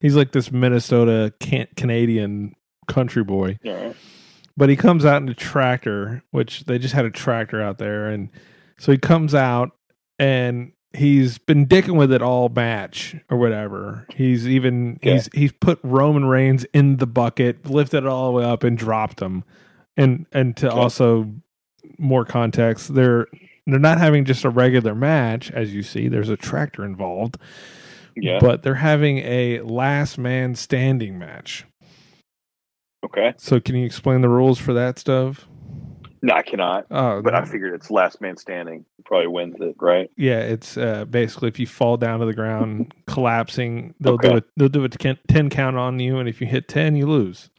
he's 0.00 0.16
like 0.16 0.32
this 0.32 0.50
Minnesota 0.52 1.32
can- 1.40 1.68
Canadian 1.76 2.54
country 2.86 3.22
boy 3.24 3.58
right. 3.64 3.94
but 4.56 4.68
he 4.68 4.76
comes 4.76 5.04
out 5.04 5.22
in 5.22 5.28
a 5.28 5.34
tractor, 5.34 6.22
which 6.30 6.64
they 6.64 6.78
just 6.78 6.94
had 6.94 7.04
a 7.04 7.10
tractor 7.10 7.60
out 7.62 7.78
there, 7.78 8.08
and 8.08 8.30
so 8.78 8.92
he 8.92 8.98
comes 8.98 9.34
out 9.34 9.70
and 10.18 10.72
he's 10.94 11.36
been 11.38 11.66
dicking 11.66 11.96
with 11.96 12.10
it 12.12 12.22
all 12.22 12.48
match 12.48 13.14
or 13.30 13.36
whatever. 13.36 14.06
He's 14.14 14.48
even 14.48 14.94
Okay. 14.96 15.12
he's 15.12 15.28
he's 15.34 15.52
put 15.52 15.78
Roman 15.82 16.24
Reigns 16.24 16.64
in 16.72 16.96
the 16.96 17.06
bucket, 17.06 17.68
lifted 17.68 17.98
it 17.98 18.06
all 18.06 18.26
the 18.32 18.38
way 18.38 18.44
up, 18.44 18.64
and 18.64 18.78
dropped 18.78 19.20
him. 19.20 19.44
And 19.96 20.26
and 20.32 20.56
to 20.58 20.68
Okay. 20.70 20.76
also 20.78 21.32
more 21.98 22.24
context, 22.24 22.94
they're 22.94 23.26
they're 23.66 23.78
not 23.78 23.98
having 23.98 24.24
just 24.24 24.44
a 24.44 24.50
regular 24.50 24.94
match, 24.94 25.50
as 25.50 25.74
you 25.74 25.82
see. 25.82 26.08
There's 26.08 26.28
a 26.30 26.36
tractor 26.36 26.84
involved, 26.84 27.36
Yeah. 28.14 28.38
but 28.40 28.62
they're 28.62 28.76
having 28.76 29.18
a 29.18 29.60
last 29.62 30.18
man 30.18 30.54
standing 30.54 31.18
match. 31.18 31.64
Okay. 33.06 33.34
So, 33.38 33.58
can 33.60 33.74
you 33.76 33.84
explain 33.86 34.20
the 34.20 34.28
rules 34.28 34.58
for 34.58 34.72
that 34.74 34.98
stuff? 34.98 35.46
No, 36.22 36.34
I 36.34 36.42
cannot. 36.42 36.86
Oh, 36.90 37.22
But 37.22 37.34
I 37.34 37.44
figured 37.44 37.74
it's 37.74 37.90
last 37.90 38.20
man 38.20 38.36
standing. 38.36 38.84
Probably 39.04 39.28
wins 39.28 39.56
it, 39.60 39.76
right? 39.80 40.10
yeah, 40.16 40.40
it's 40.40 40.76
uh, 40.76 41.04
basically 41.04 41.48
if 41.48 41.58
you 41.58 41.66
fall 41.66 41.96
down 41.96 42.20
to 42.20 42.26
the 42.26 42.32
ground, 42.34 42.92
collapsing, 43.06 43.94
they'll 44.00 44.16
do 44.18 44.28
Okay. 44.28 44.38
it. 44.38 44.44
They'll 44.56 44.68
do 44.68 44.84
a 44.84 44.88
ten 44.88 45.50
count 45.50 45.76
on 45.76 45.98
you, 46.00 46.18
and 46.18 46.28
if 46.28 46.40
you 46.40 46.46
hit 46.46 46.68
ten, 46.68 46.96
you 46.96 47.06
lose. 47.06 47.50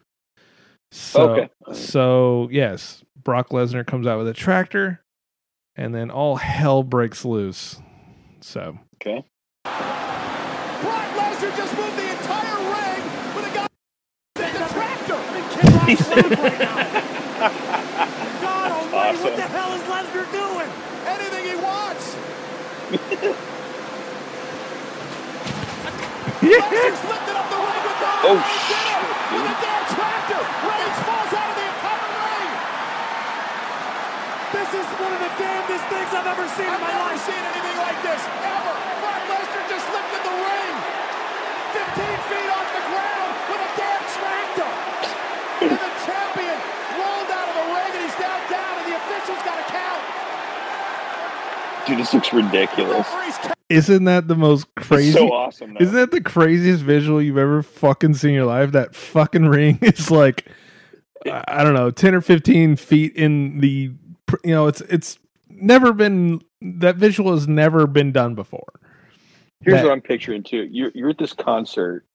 So, 0.92 1.32
Okay. 1.32 1.50
so 1.74 2.48
yes, 2.52 3.04
Brock 3.24 3.50
Lesnar 3.50 3.86
comes 3.86 4.08
out 4.08 4.18
with 4.18 4.28
a 4.28 4.34
tractor, 4.34 5.02
and 5.76 5.94
then 5.94 6.10
all 6.10 6.36
hell 6.38 6.84
breaks 6.84 7.24
loose. 7.24 7.80
So, 8.42 8.80
Okay. 9.02 9.24
Brock 9.64 11.08
Lesnar 11.16 11.56
just 11.56 11.76
moved 11.78 11.98
the 11.98 12.10
entire 12.10 12.58
ring 12.58 13.04
with 13.36 13.46
a 13.52 13.54
guy 13.54 13.68
in 14.48 14.54
the 14.54 14.74
tractor. 14.74 15.14
I'm 15.16 15.36
in 15.36 15.50
Kid 15.52 15.64
Rock's 15.64 15.66
life 15.66 15.66
right 15.66 15.74
now. 15.74 15.77
God 15.88 15.96
almighty, 18.72 19.18
what 19.24 19.36
the 19.38 19.42
hell 19.44 19.72
is 19.74 19.82
Lesnar 19.88 20.28
doing? 20.32 20.70
Anything 21.08 21.46
he 21.46 21.56
wants. 21.64 22.16
Lesnar's 26.44 27.04
lifted 27.08 27.38
up 27.38 27.50
the 27.52 27.58
ring 27.58 27.84
with 27.88 28.00
the 28.00 28.08
Oh, 28.28 28.38
Reigns 28.38 28.72
in 28.72 28.88
it 28.92 29.02
with 29.34 29.48
a 29.48 29.56
damn 29.64 29.86
tractor. 29.96 30.44
Reigns 30.68 31.00
falls 31.08 31.34
out 31.34 31.52
of 31.52 31.58
the 31.58 31.68
entire 31.68 32.12
ring. 32.20 32.52
This 34.54 34.72
is 34.80 34.88
one 35.00 35.14
of 35.14 35.22
the 35.22 35.32
damnedest 35.40 35.86
things 35.92 36.12
I've 36.16 36.28
ever 36.32 36.48
seen 36.58 36.72
in 36.72 36.82
my 36.82 36.88
life. 36.88 36.96
I've 36.96 37.16
never 37.16 37.28
seen 37.28 37.44
anything 37.52 37.78
like 37.84 38.00
this 38.04 38.24
ever. 38.44 38.76
Brock 39.04 39.24
Lesnar 39.30 39.66
just 39.70 39.88
lifted 39.92 40.24
the 40.24 40.36
ring, 40.40 40.76
15 41.76 42.20
feet 42.32 42.50
off 42.56 42.70
the 42.74 42.84
ground 42.90 43.32
with 43.52 43.62
a 43.68 43.72
damn 43.78 44.04
tractor. 44.18 44.72
and 45.68 45.80
the 45.82 45.92
champion 46.06 46.58
rolled 46.98 47.30
out 47.32 47.48
of 47.52 47.56
the 47.60 47.68
ring 47.76 47.92
and 47.98 48.04
he's 48.08 48.18
down 48.22 48.40
down 48.50 48.74
and 48.82 48.86
the 48.92 48.96
officials 48.98 49.42
got 49.44 49.58
to 49.60 49.66
count. 49.74 50.04
Dude, 51.88 52.00
this 52.00 52.14
looks 52.14 52.34
ridiculous. 52.34 53.08
Isn't 53.70 54.04
that 54.06 54.28
the 54.28 54.36
most 54.36 54.68
crazy? 54.76 55.10
It's 55.10 55.18
so 55.18 55.32
awesome. 55.32 55.74
Though. 55.74 55.80
Isn't 55.82 55.96
that 55.96 56.12
the 56.12 56.22
craziest 56.22 56.84
visual 56.84 57.22
you've 57.22 57.38
ever 57.38 57.64
fucking 57.64 58.14
seen 58.16 58.32
in 58.32 58.36
your 58.36 58.46
life? 58.46 58.72
That 58.72 58.96
fucking 58.96 59.46
ring 59.50 59.80
is 59.82 60.12
like, 60.12 60.46
I 61.26 61.64
don't 61.64 61.74
know, 61.74 61.92
ten 61.92 62.14
or 62.14 62.22
fifteen 62.22 62.76
feet 62.76 63.16
in 63.16 63.60
the. 63.60 63.92
You 64.44 64.52
know, 64.52 64.68
it's 64.68 64.82
it's 64.82 65.18
never 65.50 65.94
been 65.94 66.42
that 66.62 66.98
visual 66.98 67.34
has 67.34 67.48
never 67.48 67.88
been 67.88 68.12
done 68.12 68.36
before. 68.36 68.74
Here's 69.62 69.78
that- 69.78 69.86
what 69.86 69.94
I'm 69.94 70.02
picturing 70.02 70.44
too. 70.44 70.68
You're 70.72 70.92
you're 70.94 71.10
at 71.10 71.18
this 71.18 71.34
concert. 71.34 72.06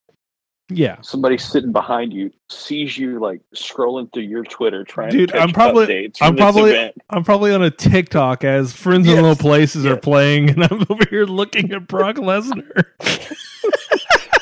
Yeah, 0.68 1.00
Somebody 1.02 1.36
sitting 1.36 1.72
behind 1.72 2.12
you 2.14 2.30
sees 2.48 2.96
you 2.96 3.18
like 3.18 3.40
scrolling 3.54 4.10
through 4.12 4.22
your 4.22 4.42
Twitter 4.44 4.84
trying 4.84 5.10
Dude, 5.10 5.34
I'm 5.34 5.52
probably- 5.52 6.10
I'm 6.22 6.34
probably 6.36 6.70
event. 6.70 6.94
I'm 7.10 7.24
probably 7.24 7.52
on 7.52 7.62
a 7.62 7.70
TikTok 7.70 8.42
as 8.44 8.72
friends 8.72 9.06
in 9.06 9.14
little 9.16 9.36
places 9.36 9.84
are 9.84 9.96
playing, 9.98 10.48
and 10.50 10.64
I'm 10.64 10.86
over 10.88 11.04
here 11.10 11.26
looking 11.26 11.72
at 11.72 11.86
Brock 11.88 12.16
Lesnar. 12.16 12.84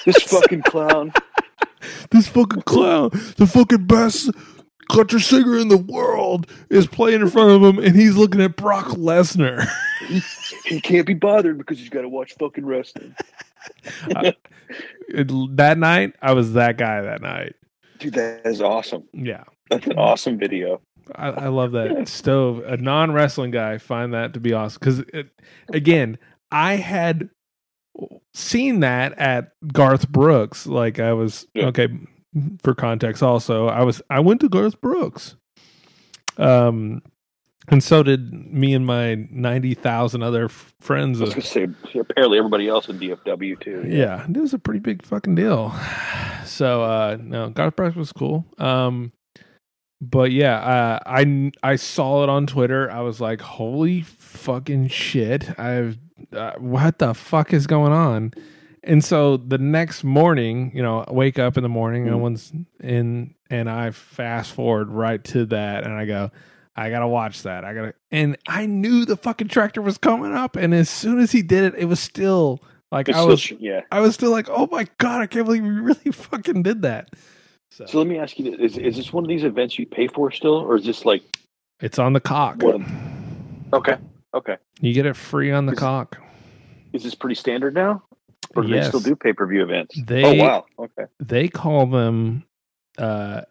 This 0.07 0.17
fucking 0.23 0.63
clown. 0.63 1.13
this 2.11 2.27
fucking 2.27 2.63
clown, 2.63 3.11
the 3.37 3.47
fucking 3.47 3.87
best 3.87 4.31
country 4.91 5.21
singer 5.21 5.59
in 5.59 5.69
the 5.69 5.77
world, 5.77 6.47
is 6.71 6.87
playing 6.87 7.21
in 7.21 7.29
front 7.29 7.51
of 7.51 7.63
him, 7.63 7.85
and 7.85 7.95
he's 7.95 8.17
looking 8.17 8.41
at 8.41 8.57
Brock 8.57 8.87
Lesnar. 8.89 9.69
He 10.65 10.81
can't 10.81 11.07
be 11.07 11.13
bothered 11.15 11.59
because 11.59 11.79
he's 11.79 11.91
got 11.91 12.01
to 12.01 12.09
watch 12.09 12.35
fucking 12.39 12.65
wrestling. 12.65 13.15
It- 15.09 15.57
that 15.57 15.77
night, 15.79 16.15
I 16.23 16.33
was 16.35 16.53
that 16.53 16.77
guy. 16.79 17.01
That 17.03 17.21
night, 17.23 17.55
Dude, 17.99 18.15
that 18.15 18.47
is 18.47 18.61
awesome. 18.63 19.05
yeah, 19.13 19.43
That's 19.69 19.87
an 19.89 19.99
awesome 19.99 20.39
video. 20.39 20.81
I, 21.17 21.29
I 21.31 21.49
love 21.49 21.73
that 21.73 22.07
Stowe. 22.09 22.63
A 22.65 22.77
non 22.77 23.11
wrestling 23.13 23.51
guy 23.51 23.79
find 23.79 24.15
that 24.15 24.35
to 24.35 24.41
be 24.41 24.53
awesome 24.53 24.79
because 24.81 25.03
again, 25.73 26.17
I 26.53 26.77
had 26.77 27.31
seen 28.33 28.81
that 28.81 29.19
at 29.19 29.51
Garth 29.73 30.09
Brooks. 30.09 30.67
Like 30.69 31.01
I 31.01 31.13
was 31.13 31.47
Yeah. 31.55 31.67
okay 31.67 31.89
for 32.63 32.75
context. 32.77 33.21
Also, 33.25 33.67
I 33.67 33.83
was 33.83 34.01
I 34.09 34.21
went 34.21 34.41
to 34.43 34.49
Garth 34.49 34.81
Brooks. 34.81 35.35
Um, 36.37 37.03
and 37.71 37.83
so 37.83 38.03
did 38.03 38.33
me 38.33 38.75
and 38.75 38.85
my 38.85 39.15
ninety 39.31 39.75
thousand 39.75 40.23
other 40.23 40.47
f- 40.47 40.75
friends. 40.81 41.21
I 41.21 41.25
was 41.25 41.35
gonna 41.35 41.43
say 41.43 41.69
apparently 41.99 42.39
everybody 42.39 42.69
else 42.69 42.89
in 42.89 42.99
DFW 42.99 43.61
too. 43.61 43.85
Yeah, 43.87 44.27
it 44.29 44.37
was 44.37 44.53
a 44.55 44.59
pretty 44.59 44.81
big 44.81 45.05
fucking 45.05 45.35
deal. 45.35 45.75
So 46.47 46.83
uh 46.83 47.17
no, 47.21 47.49
Garth 47.51 47.77
Brooks 47.77 47.95
was 47.97 48.13
cool. 48.13 48.45
Um 48.59 49.13
but 50.01 50.33
yeah, 50.33 50.57
uh, 50.59 50.99
I 51.07 51.53
I 51.63 51.77
saw 51.77 52.23
it 52.25 52.29
on 52.29 52.47
Twitter. 52.47 52.91
I 52.91 53.01
was 53.03 53.21
like, 53.21 53.41
"Holy 53.43 54.01
fucking 54.01 54.89
shit! 54.89 55.59
I've 55.61 55.99
uh, 56.33 56.53
what 56.59 56.99
the 56.99 57.13
fuck 57.15 57.53
is 57.53 57.67
going 57.67 57.93
on?" 57.93 58.33
And 58.83 59.05
so 59.05 59.37
the 59.37 59.59
next 59.59 60.03
morning, 60.03 60.73
you 60.75 60.83
know, 60.83 61.05
I 61.07 61.13
wake 61.13 61.39
up 61.39 61.59
in 61.59 61.63
the 61.63 61.69
morning, 61.69 62.07
no 62.07 62.17
Mhm. 62.17 62.21
one's 62.21 62.53
in, 62.83 63.35
and 63.51 63.69
I 63.69 63.91
fast 63.91 64.53
forward 64.53 64.89
right 64.89 65.23
to 65.25 65.45
that, 65.47 65.85
and 65.85 65.93
I 65.93 66.07
go, 66.07 66.31
"I 66.81 66.91
gotta 66.91 67.09
watch 67.09 67.43
that. 67.43 67.65
I 67.65 67.75
gotta." 67.75 67.95
And 68.11 68.37
I 68.49 68.67
knew 68.67 69.05
the 69.05 69.17
fucking 69.17 69.49
tractor 69.49 69.83
was 69.83 69.99
coming 69.99 70.33
up, 70.35 70.57
and 70.57 70.75
as 70.75 70.89
soon 70.91 71.19
as 71.21 71.33
he 71.33 71.43
did 71.43 71.65
it, 71.75 71.75
it 71.81 71.85
was 71.87 72.01
still 72.01 72.63
like 72.93 73.09
It's 73.09 73.19
I 73.19 73.23
was, 73.25 73.41
sh- 73.41 73.53
yeah. 73.59 73.83
I 73.93 74.01
was 74.01 74.15
still 74.15 74.31
like, 74.31 74.49
"Oh 74.51 74.69
my 74.71 74.87
god, 74.99 75.21
I 75.21 75.27
can't 75.27 75.45
believe 75.47 75.63
we 75.63 75.71
really 75.71 76.11
fucking 76.13 76.63
did 76.63 76.83
that." 76.83 77.11
So, 77.71 77.87
So 77.87 77.99
let 77.99 78.07
me 78.07 78.19
ask 78.19 78.39
you: 78.39 78.51
this. 78.57 78.73
is 78.73 78.79
is 78.79 78.97
this 78.97 79.13
one 79.13 79.25
of 79.25 79.29
these 79.29 79.45
events 79.45 79.79
you 79.79 79.87
pay 79.87 80.09
for 80.09 80.31
still, 80.31 80.55
or 80.55 80.77
is 80.77 80.85
this 80.85 81.05
like 81.05 81.23
it's 81.81 81.99
on 81.99 82.13
the 82.15 82.21
cock. 82.21 82.63
what? 82.63 82.81
Okay, 83.73 83.97
okay. 84.35 84.57
You 84.81 84.93
get 84.93 85.07
it 85.07 85.15
free 85.17 85.51
on 85.53 85.67
the 85.67 85.73
Is- 85.73 85.79
cock. 85.79 86.19
Is 86.93 87.05
this 87.05 87.15
pretty 87.15 87.37
standard 87.37 87.73
now, 87.75 88.03
or 88.57 88.63
do 88.65 88.69
they 88.69 88.83
still 88.83 88.99
do 89.01 89.15
pay 89.15 89.33
per 89.33 89.47
view 89.47 89.63
events? 89.63 89.95
They- 90.03 90.25
oh 90.25 90.45
wow, 90.45 90.65
okay. 90.79 91.05
They 91.21 91.47
call 91.49 91.87
them. 91.87 92.45
Uh, 92.99 93.43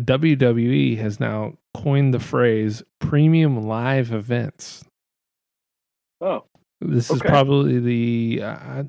WWE 0.00 0.98
has 0.98 1.20
now 1.20 1.54
coined 1.74 2.12
the 2.14 2.20
phrase 2.20 2.82
"premium 2.98 3.62
live 3.62 4.12
events." 4.12 4.84
Oh, 6.20 6.44
This 6.80 7.10
is 7.10 7.20
probably 7.20 7.78
the. 7.78 8.42
Uh, 8.44 8.82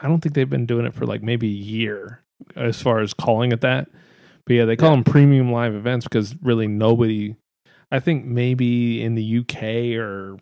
I 0.00 0.08
don't 0.08 0.20
think 0.20 0.34
they've 0.34 0.48
been 0.48 0.66
doing 0.66 0.86
it 0.86 0.94
for 0.94 1.06
like 1.06 1.22
maybe 1.22 1.48
a 1.48 1.50
year 1.50 2.22
as 2.56 2.80
far 2.80 3.00
as 3.00 3.14
calling 3.14 3.52
it 3.52 3.60
that. 3.60 3.88
But 4.46 4.54
yeah, 4.54 4.64
they 4.64 4.76
call 4.76 4.90
Yeah. 4.90 4.96
them 4.96 5.04
premium 5.04 5.52
live 5.52 5.74
events 5.74 6.04
because 6.06 6.34
really 6.42 6.66
nobody. 6.66 7.36
I 7.90 8.00
think 8.00 8.24
maybe 8.26 9.02
in 9.02 9.14
the 9.14 9.22
UK 9.38 9.96
or 9.96 10.36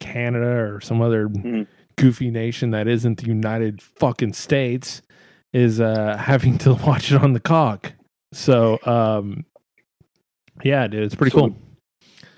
Canada 0.00 0.46
or 0.48 0.80
some 0.80 1.00
other 1.00 1.28
Mhm. 1.28 1.66
goofy 1.96 2.30
nation 2.30 2.70
that 2.70 2.86
isn't 2.88 3.18
the 3.18 3.26
United 3.26 3.80
fucking 3.82 4.32
States 4.34 5.02
is 5.52 5.80
uh 5.80 6.16
having 6.20 6.58
to 6.58 6.74
watch 6.74 7.12
it 7.12 7.22
on 7.22 7.32
the 7.32 7.40
cock. 7.40 7.92
So 8.32 8.78
um 8.84 9.44
yeah, 10.64 10.86
dude, 10.86 11.02
it's 11.04 11.14
pretty 11.14 11.30
So- 11.32 11.48
cool. 11.48 11.56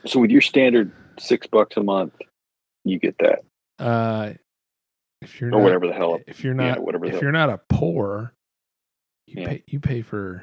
so 0.07 0.21
with 0.21 0.31
your 0.31 0.41
standard 0.41 0.93
six 1.19 1.47
bucks 1.47 1.77
a 1.77 1.83
month, 1.83 2.15
you 2.85 2.99
get 2.99 3.17
that, 3.19 3.45
Uh 3.79 4.35
if 5.21 5.41
you're 5.41 5.49
or 5.49 5.53
not, 5.59 5.63
whatever 5.63 5.87
the 5.89 5.93
hell. 5.95 6.21
if 6.27 6.45
you're 6.45 6.55
yeah, 6.55 6.71
not 6.75 6.83
whatever 6.83 7.07
if 7.07 7.13
hell. 7.13 7.23
you're 7.23 7.33
not 7.33 7.51
a 7.51 7.61
poor 7.69 8.33
you 9.27 9.43
Yeah. 9.43 9.49
pay 9.49 9.63
you 9.67 9.81
pay 9.81 10.03
for 10.03 10.43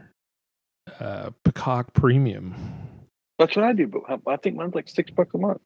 uh 0.99 1.31
peacock 1.43 1.93
premium. 1.93 2.53
That's 3.39 3.55
what 3.55 3.65
I 3.65 3.73
do, 3.73 3.87
but 3.87 4.01
I- 4.27 4.37
think 4.37 4.55
mine's 4.55 4.75
like 4.75 4.87
six 4.87 5.11
bucks 5.11 5.33
a 5.33 5.37
month. 5.37 5.61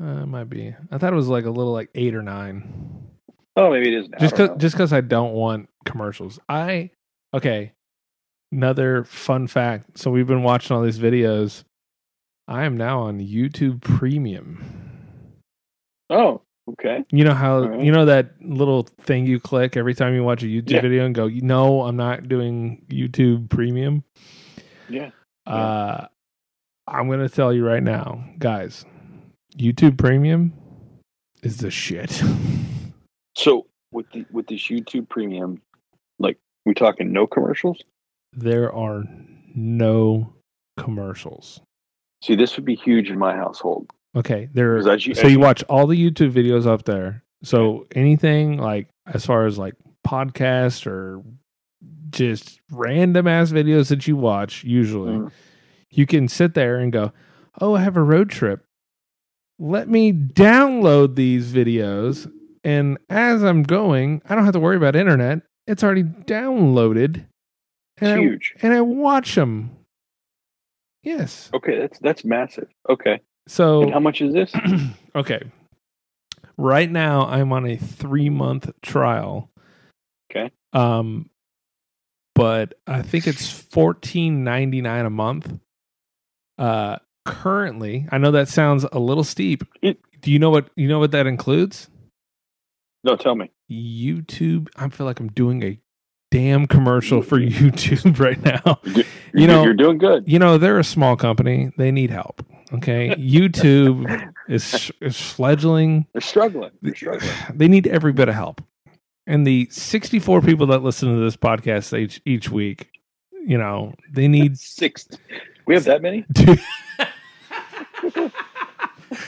Uh, 0.00 0.22
it 0.22 0.26
might 0.26 0.48
be. 0.50 0.74
I 0.90 0.98
thought 0.98 1.12
it 1.12 1.16
was 1.16 1.28
like 1.28 1.44
a 1.44 1.50
little 1.50 1.72
like 1.72 1.88
8 1.94 2.16
or 2.16 2.22
9. 2.22 3.06
Oh, 3.56 3.70
maybe 3.70 3.94
it 3.94 4.00
is. 4.00 4.08
Now. 4.08 4.18
just 4.18 4.34
cuz 4.34 4.50
just 4.56 4.76
cuz 4.76 4.92
I 4.92 5.00
don't 5.00 5.32
want 5.34 5.68
commercials. 5.84 6.40
I 6.48 6.90
okay. 7.32 7.72
Another 8.54 9.02
fun 9.02 9.48
fact. 9.48 9.98
So 9.98 10.12
we've 10.12 10.28
been 10.28 10.44
watching 10.44 10.76
all 10.76 10.82
these 10.82 10.98
videos. 11.00 11.64
I 12.46 12.64
am 12.64 12.76
now 12.76 13.00
on 13.00 13.18
YouTube 13.18 13.80
Premium. 13.80 14.64
Oh, 16.08 16.40
okay. 16.70 17.04
You 17.10 17.24
know 17.24 17.34
how 17.34 17.64
right. 17.64 17.80
you 17.82 17.90
know 17.90 18.04
that 18.04 18.30
little 18.40 18.84
thing 19.00 19.26
you 19.26 19.40
click 19.40 19.76
every 19.76 19.92
time 19.94 20.14
you 20.14 20.22
watch 20.22 20.44
a 20.44 20.46
YouTube 20.46 20.70
Yeah. 20.70 20.82
video 20.82 21.04
and 21.04 21.14
go, 21.14 21.26
"No, 21.26 21.82
I'm 21.82 21.96
not 21.96 22.28
doing 22.28 22.84
YouTube 22.88 23.50
Premium." 23.50 24.04
Yeah. 24.88 25.10
Uh 25.46 26.06
I'm 26.86 27.08
going 27.08 27.20
to 27.26 27.30
tell 27.30 27.52
you 27.52 27.66
right 27.66 27.82
now, 27.82 28.22
guys. 28.38 28.84
YouTube 29.56 29.96
Premium 29.98 30.52
is 31.42 31.56
the 31.58 31.70
shit. 31.70 32.22
So 33.36 33.66
with 33.90 34.08
the 34.12 34.24
with 34.30 34.46
this 34.46 34.60
YouTube 34.68 35.08
Premium, 35.08 35.60
like 36.20 36.38
we 36.64 36.72
talking 36.72 37.12
no 37.12 37.26
commercials. 37.26 37.82
There 38.36 38.72
are 38.72 39.04
no 39.54 40.32
commercials. 40.78 41.60
See, 42.22 42.34
this 42.34 42.56
would 42.56 42.64
be 42.64 42.74
huge 42.74 43.10
in 43.10 43.18
my 43.18 43.34
household. 43.36 43.90
Okay, 44.16 44.48
there. 44.54 44.76
you- 44.78 45.14
so 45.14 45.26
you 45.26 45.40
watch 45.40 45.62
all 45.64 45.86
the 45.86 45.96
YouTube 46.10 46.32
videos 46.32 46.66
up 46.66 46.84
there. 46.84 47.22
So 47.42 47.86
anything 47.94 48.58
like 48.58 48.88
as 49.06 49.26
far 49.26 49.46
as 49.46 49.58
like 49.58 49.74
podcast 50.06 50.86
or 50.86 51.22
just 52.10 52.60
random 52.70 53.26
ass 53.26 53.50
videos 53.50 53.88
that 53.88 54.06
you 54.06 54.16
watch, 54.16 54.64
usually 54.64 55.12
Mhm. 55.16 55.30
you 55.90 56.06
can 56.06 56.28
sit 56.28 56.54
there 56.54 56.78
and 56.78 56.92
go, 56.92 57.12
"Oh, 57.60 57.74
I 57.74 57.80
have 57.82 57.96
a 57.96 58.02
road 58.02 58.30
trip. 58.30 58.64
Let 59.58 59.88
me 59.88 60.12
download 60.12 61.16
these 61.16 61.52
videos." 61.52 62.30
And 62.62 62.98
as 63.10 63.42
I'm 63.42 63.62
going, 63.62 64.22
I 64.28 64.34
don't 64.34 64.44
have 64.44 64.54
to 64.54 64.60
worry 64.60 64.76
about 64.76 64.96
internet. 64.96 65.42
It's 65.66 65.82
already 65.84 66.04
downloaded, 66.04 67.24
and 68.04 68.12
I, 68.20 68.22
huge. 68.22 68.54
and 68.62 68.72
I 68.72 68.80
watch 68.80 69.34
them. 69.34 69.70
Yes. 71.02 71.50
Okay, 71.52 71.78
that's 71.78 71.98
that's 71.98 72.24
massive. 72.24 72.68
Okay, 72.88 73.20
So 73.46 73.82
and 73.82 73.92
how 73.92 74.00
much 74.00 74.20
is 74.22 74.32
this? 74.32 74.52
okay. 75.14 75.42
Right 76.56 76.90
now 76.90 77.26
I'm 77.26 77.52
on 77.52 77.66
a 77.66 77.76
3 77.76 78.30
month 78.30 78.70
trial. 78.82 79.50
Okay. 80.30 80.50
Um 80.72 81.28
but 82.34 82.74
I 82.86 83.02
think 83.02 83.26
it's 83.26 83.52
14.99 83.52 85.06
a 85.06 85.10
month. 85.10 85.58
Uh 86.58 86.96
currently, 87.26 88.06
I 88.10 88.18
know 88.18 88.30
that 88.32 88.48
sounds 88.48 88.84
a 88.92 88.98
little 88.98 89.24
steep. 89.24 89.64
It- 89.82 90.00
Do 90.20 90.30
you 90.32 90.38
know 90.38 90.50
what 90.50 90.70
you 90.76 90.88
know 90.88 90.98
what 91.00 91.10
that 91.10 91.26
includes? 91.26 91.88
No, 93.02 93.16
tell 93.16 93.34
me. 93.34 93.50
YouTube. 93.70 94.68
I 94.76 94.88
feel 94.88 95.04
like 95.04 95.20
I'm 95.20 95.28
doing 95.28 95.62
a 95.62 95.78
damn 96.34 96.66
commercial 96.66 97.22
for 97.22 97.38
YouTube 97.40 98.18
right 98.18 98.42
now. 98.42 98.80
You 99.36 99.48
know- 99.48 99.64
you're 99.64 99.74
doing 99.74 99.98
good. 99.98 100.28
You 100.28 100.38
know, 100.38 100.58
they're 100.58 100.78
a 100.78 100.84
small 100.84 101.16
company. 101.16 101.72
They 101.76 101.90
need 101.90 102.10
help. 102.10 102.40
Okay. 102.72 103.08
YouTube 103.16 104.32
is 104.48 104.92
is 105.00 105.20
fledgling. 105.20 106.06
They're 106.12 106.20
struggling. 106.20 106.70
They're 106.82 106.94
struggling. 106.94 107.32
They 107.54 107.66
need 107.66 107.88
every 107.88 108.12
bit 108.12 108.28
of 108.28 108.36
help. 108.36 108.62
And 109.26 109.44
the 109.44 109.66
64 109.72 110.40
people 110.42 110.66
that 110.68 110.84
listen 110.84 111.12
to 111.12 111.20
this 111.20 111.36
podcast 111.36 111.98
each, 111.98 112.20
each 112.24 112.48
week, 112.48 112.90
you 113.44 113.58
know, 113.58 113.92
they 114.12 114.28
need 114.28 114.56
Six. 114.56 115.08
We 115.66 115.74
have 115.74 115.82
that 115.84 116.00
many? 116.00 116.24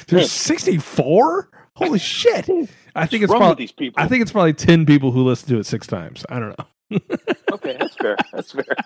There's 0.07 0.31
64? 0.31 1.49
Holy 1.75 1.99
shit. 1.99 2.49
I 2.95 3.07
think 3.07 3.25
it's 3.25 3.33
probably 3.33 3.65
these 3.65 3.73
people. 3.73 4.01
I 4.01 4.07
think 4.07 4.23
it's 4.23 4.31
probably 4.31 4.53
10 4.53 4.87
people 4.87 5.11
who 5.11 5.25
listen 5.25 5.49
to 5.49 5.59
it 5.59 5.67
6 5.67 5.87
times. 5.89 6.25
I 6.29 6.39
don't 6.39 6.57
know. 6.57 6.65
Okay, 6.93 7.77
that's 7.79 7.97
fair. 7.97 8.17
That's 8.33 8.53
fair. 8.53 8.65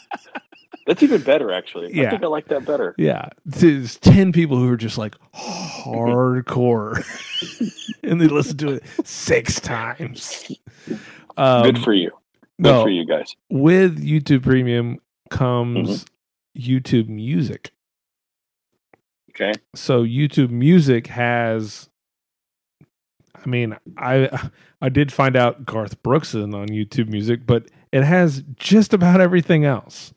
That's 0.87 1.03
even 1.03 1.21
better, 1.23 1.53
actually. 1.53 1.95
Yeah. 1.95 2.07
I 2.07 2.11
think 2.11 2.25
I 2.25 2.27
like 2.27 2.49
that 2.49 2.65
better. 2.65 2.95
Yeah, 2.99 3.29
there's 3.45 3.97
ten 3.99 4.33
people 4.33 4.57
who 4.57 4.69
are 4.73 4.77
just 4.77 4.99
like 4.99 5.15
hardcore, 5.35 7.05
and 8.03 8.21
they 8.21 8.27
listen 8.27 8.57
to 8.57 8.73
it 8.73 8.83
six 9.05 9.61
times. 9.61 10.51
Um, 11.37 11.63
Good 11.63 11.79
for 11.79 11.93
you. 11.93 12.11
Good 12.61 12.73
no, 12.73 12.83
for 12.83 12.89
you 12.89 13.05
guys. 13.05 13.37
with 13.51 14.03
YouTube 14.05 14.43
Premium 14.43 14.99
comes 15.29 16.07
YouTube 16.59 17.09
Music. 17.09 17.71
Okay. 19.31 19.53
So 19.75 20.03
YouTube 20.03 20.51
Music 20.51 21.07
has. 21.09 21.89
I 23.35 23.49
mean, 23.49 23.77
I 23.97 24.51
I 24.83 24.89
did 24.89 25.13
find 25.13 25.37
out 25.37 25.65
Garth 25.65 26.03
Brooks 26.03 26.35
is 26.35 26.45
on 26.45 26.69
YouTube 26.69 27.09
Music, 27.09 27.47
but 27.47 27.69
it 27.93 28.05
has 28.05 28.43
just 28.57 28.93
about 28.93 29.21
everything 29.21 29.65
else. 29.65 30.13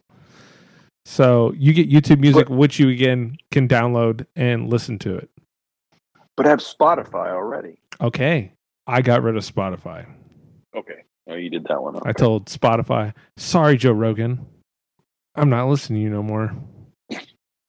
So 1.05 1.53
you 1.57 1.73
get 1.73 1.89
YouTube 1.89 2.19
Music, 2.19 2.49
which 2.49 2.79
you 2.79 2.89
again 2.89 3.37
can 3.51 3.67
download 3.67 4.25
and 4.35 4.69
listen 4.69 4.99
to 4.99 5.15
it. 5.15 5.29
But 6.35 6.45
I 6.47 6.49
have 6.49 6.59
Spotify 6.59 7.29
already. 7.29 7.77
Okay, 7.99 8.53
I 8.87 9.01
got 9.01 9.21
rid 9.21 9.35
of 9.35 9.43
Spotify. 9.43 10.05
Okay. 10.75 11.03
Oh, 11.27 11.35
you 11.35 11.49
did 11.49 11.65
that 11.65 11.81
one. 11.81 11.99
I 12.05 12.13
told 12.13 12.45
Spotify, 12.45 13.13
"Sorry, 13.37 13.77
Joe 13.77 13.91
Rogan, 13.91 14.45
I'm 15.35 15.49
not 15.49 15.67
listening 15.67 15.99
to 15.99 16.03
you 16.03 16.09
no 16.09 16.23
more." 16.23 16.55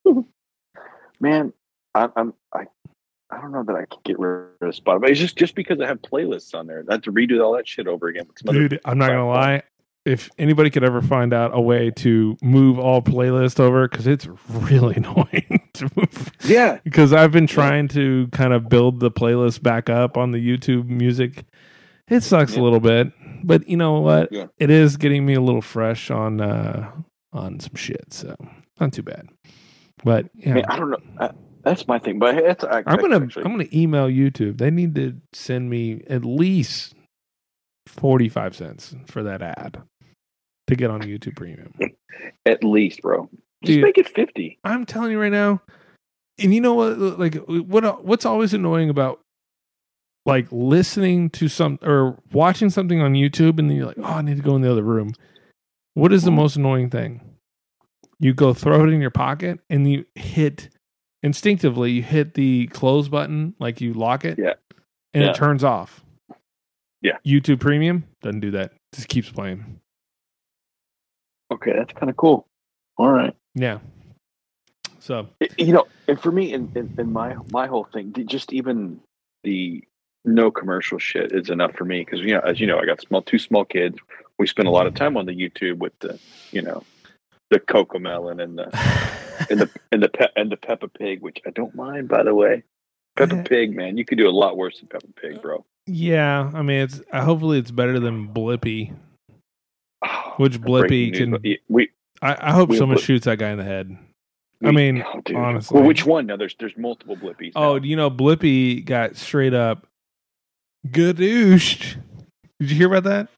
Man, 1.21 1.53
I, 1.95 2.09
I'm 2.17 2.35
I 2.55 2.67
I 3.31 3.41
don't 3.41 3.53
know 3.53 3.65
that 3.65 3.75
I 3.75 3.85
can 3.87 4.01
get 4.05 4.19
rid 4.19 4.51
of 4.61 4.75
Spotify. 4.75 5.11
It's 5.11 5.21
just 5.21 5.37
just 5.37 5.55
because 5.55 5.81
I 5.81 5.87
have 5.87 6.01
playlists 6.03 6.55
on 6.55 6.67
there. 6.67 6.85
I 6.89 6.95
have 6.95 7.03
to 7.03 7.13
redo 7.13 7.43
all 7.45 7.53
that 7.55 7.67
shit 7.67 7.89
over 7.89 8.09
again. 8.09 8.27
with 8.29 8.39
some 8.39 8.51
other 8.51 8.69
Dude, 8.69 8.81
I'm 8.85 8.99
not 8.99 9.09
gonna 9.09 9.29
lie. 9.29 9.63
If 10.05 10.29
anybody 10.39 10.69
could 10.69 10.85
ever 10.85 11.01
find 11.01 11.33
out 11.33 11.53
a 11.55 11.61
way 11.61 11.91
to 11.93 12.37
move 12.43 12.79
all 12.79 13.01
playlist 13.01 13.59
over, 13.59 13.89
because 13.89 14.07
it's 14.07 14.27
really 14.51 14.95
annoying 14.99 15.69
to 15.75 15.91
move. 15.97 16.31
Yeah. 16.45 16.79
Because 16.85 17.13
I've 17.15 17.33
been 17.33 17.47
trying 17.47 17.89
to 17.89 18.29
kind 18.29 18.53
of 18.53 18.69
build 18.69 19.01
the 19.01 19.11
playlist 19.11 19.63
back 19.63 19.89
up 19.89 20.17
on 20.19 20.33
the 20.33 20.39
YouTube 20.39 20.89
music. 20.89 21.45
It 22.09 22.23
sucks 22.23 22.55
Yeah. 22.55 22.61
a 22.61 22.65
little 22.65 22.81
bit, 22.81 23.13
but 23.43 23.67
you 23.67 23.79
know 23.79 24.01
what? 24.01 24.31
Yeah. 24.31 24.47
It 24.59 24.69
is 24.69 24.99
getting 24.99 25.25
me 25.25 25.33
a 25.35 25.41
little 25.41 25.63
fresh 25.63 26.11
on 26.11 26.39
uh 26.41 26.91
on 27.33 27.59
some 27.61 27.75
shit. 27.75 28.13
So 28.13 28.37
not 28.79 28.93
too 28.93 29.03
bad. 29.03 29.29
But 30.05 30.27
I, 30.27 30.29
yeah, 30.59 30.67
I 30.69 30.77
don't 30.77 30.91
know. 30.91 30.99
I, 31.19 31.31
that's 31.63 31.89
my 31.89 31.99
thing. 31.99 32.19
But 32.19 32.37
it's, 32.37 32.63
I, 32.63 32.83
I'm 32.87 32.99
gonna 32.99 33.21
actually, 33.25 33.47
I'm 33.47 33.53
gonna 33.53 33.69
email 33.73 34.07
YouTube. 34.07 34.59
They 34.59 34.71
need 34.71 34.95
to 34.97 35.17
send 35.33 35.71
me 35.71 36.03
at 36.11 36.27
least 36.27 36.95
forty 37.87 38.29
five 38.29 38.55
cents 38.55 38.95
for 39.07 39.23
that 39.23 39.41
ad 39.41 39.83
to 40.67 40.77
get 40.77 40.91
on 40.91 41.03
YouTube 41.03 41.37
Premium. 41.37 41.75
at 42.47 42.65
least, 42.65 43.03
bro. 43.03 43.29
Just 43.65 43.77
Dude. 43.77 43.83
make 43.83 43.99
it 43.99 44.09
fifty. 44.09 44.59
I'm 44.65 44.85
telling 44.85 45.11
you 45.11 45.21
right 45.21 45.33
now, 45.33 45.63
and 46.39 46.55
you 46.55 46.61
know 46.61 46.75
what? 46.75 46.99
Like, 47.19 47.37
what? 47.47 48.05
What's 48.05 48.27
always 48.27 48.53
annoying 48.53 48.91
about 48.91 49.21
like 50.27 50.47
listening 50.51 51.31
to 51.31 51.49
some 51.49 51.79
or 51.83 52.19
watching 52.33 52.71
something 52.71 53.01
on 53.01 53.15
YouTube, 53.15 53.59
and 53.59 53.71
then 53.71 53.77
you're 53.77 53.87
like, 53.87 53.99
oh, 53.99 54.05
I 54.05 54.23
need 54.23 54.37
to 54.37 54.43
go 54.43 54.57
in 54.57 54.63
the 54.63 54.71
other 54.71 54.83
room. 54.83 55.15
What 55.95 56.13
is 56.13 56.23
the 56.23 56.31
mm-hmm. 56.31 56.41
most 56.41 56.57
annoying 56.57 56.91
thing? 56.91 57.21
You 58.19 58.33
go 58.33 58.55
throw 58.55 58.85
it 58.85 58.93
in 58.93 59.01
your 59.01 59.11
pocket, 59.11 59.61
and 59.71 59.91
you 59.91 60.05
hit 60.15 60.71
instinctively. 61.23 61.93
You 61.93 62.03
hit 62.03 62.35
the 62.35 62.67
close 62.69 63.09
button, 63.09 63.55
like 63.59 63.81
you 63.81 63.95
lock 63.95 64.25
it, 64.25 64.39
Yeah. 64.39 64.55
and 65.13 65.25
Yeah. 65.25 65.31
it 65.31 65.37
turns 65.37 65.65
off. 65.65 66.05
Yeah. 67.01 67.19
YouTube 67.25 67.61
Premium 67.61 68.05
doesn't 68.23 68.41
do 68.41 68.51
that. 68.53 68.73
Just 68.95 69.09
keeps 69.09 69.31
playing. 69.31 69.81
Okay, 71.55 71.73
that's 71.73 71.93
kind 71.93 72.11
of 72.11 72.17
cool. 72.17 72.47
All 72.97 73.11
right. 73.11 73.35
Yeah. 73.55 73.79
So 74.99 75.29
you 75.59 75.73
know, 75.73 75.87
and 76.09 76.21
for 76.21 76.33
me, 76.33 76.53
in, 76.53 76.73
in, 76.75 76.95
in 76.99 77.13
my 77.13 77.37
my 77.53 77.67
whole 77.67 77.85
thing, 77.85 78.13
just 78.27 78.53
even 78.53 79.01
the 79.43 79.85
no 80.25 80.51
commercial 80.51 80.99
shit 80.99 81.33
is 81.33 81.51
enough 81.51 81.75
for 81.75 81.85
me 81.85 82.01
because 82.01 82.21
you 82.21 82.35
know, 82.35 82.41
as 82.41 82.59
you 82.59 82.67
know, 82.67 82.79
I 82.79 82.87
got 82.87 83.01
small 83.01 83.23
two 83.23 83.39
small 83.39 83.65
kids. 83.65 83.99
We 84.39 84.47
spend 84.47 84.67
a 84.67 84.71
lot 84.71 84.87
of 84.87 84.95
time 84.95 85.17
on 85.17 85.27
the 85.27 85.35
YouTube 85.35 85.79
with 85.79 85.93
the, 86.01 86.19
you 86.51 86.61
know, 86.61 86.83
the 87.51 87.61
CoComelon 87.61 88.43
and 88.43 88.59
the 88.59 88.69
and 89.51 89.61
the 89.61 89.71
and 89.93 90.03
the 90.03 90.09
pe- 90.09 90.33
and 90.35 90.51
the 90.51 90.57
Peppa 90.57 90.89
Pig, 90.89 91.21
which 91.21 91.39
I 91.47 91.51
don't 91.51 91.75
mind, 91.75 92.09
by 92.09 92.23
the 92.23 92.35
way. 92.35 92.65
Peppa 93.17 93.43
Pig, 93.49 93.77
man, 93.77 93.97
you 93.97 94.05
could 94.05 94.19
do 94.19 94.29
a 94.29 94.33
lot 94.33 94.57
worse 94.57 94.81
than 94.81 94.89
Peppa 94.89 95.07
Pig, 95.21 95.41
bro. 95.43 95.65
Yeah, 95.87 96.51
I 96.55 96.63
mean, 96.63 96.81
it's 96.81 97.01
uh, 97.13 97.23
hopefully 97.23 97.59
it's 97.59 97.71
better 97.71 98.01
than 98.01 98.29
Blippi. 98.29 98.97
Which 100.37 100.61
Blippi 100.61 101.15
can? 101.15 101.39
we, 101.69 101.91
I, 102.23 102.37
I 102.49 102.53
hope 102.53 102.71
we- 102.71 102.77
someone 102.77 102.97
we- 102.97 103.03
shoots 103.03 103.25
that 103.27 103.39
guy 103.39 103.51
in 103.51 103.59
the 103.59 103.65
head. 103.65 103.97
I 104.63 104.71
mean, 104.71 105.03
oh, 105.03 105.21
honestly. 105.37 105.79
well, 105.79 105.87
which 105.87 106.07
one? 106.07 106.27
Now 106.27 106.37
there's 106.37 106.55
there's 106.59 106.77
multiple 106.77 107.17
Blippies. 107.17 107.53
Oh, 107.55 107.77
now. 107.77 107.85
you 107.85 107.97
know, 107.97 108.11
Blippi 108.11 108.85
got 108.85 109.17
straight 109.17 109.53
up 109.53 109.87
gadooshed. 110.89 111.97
Did 112.61 112.71
you 112.71 112.77
hear 112.77 112.87
about 112.95 113.05
that? 113.05 113.29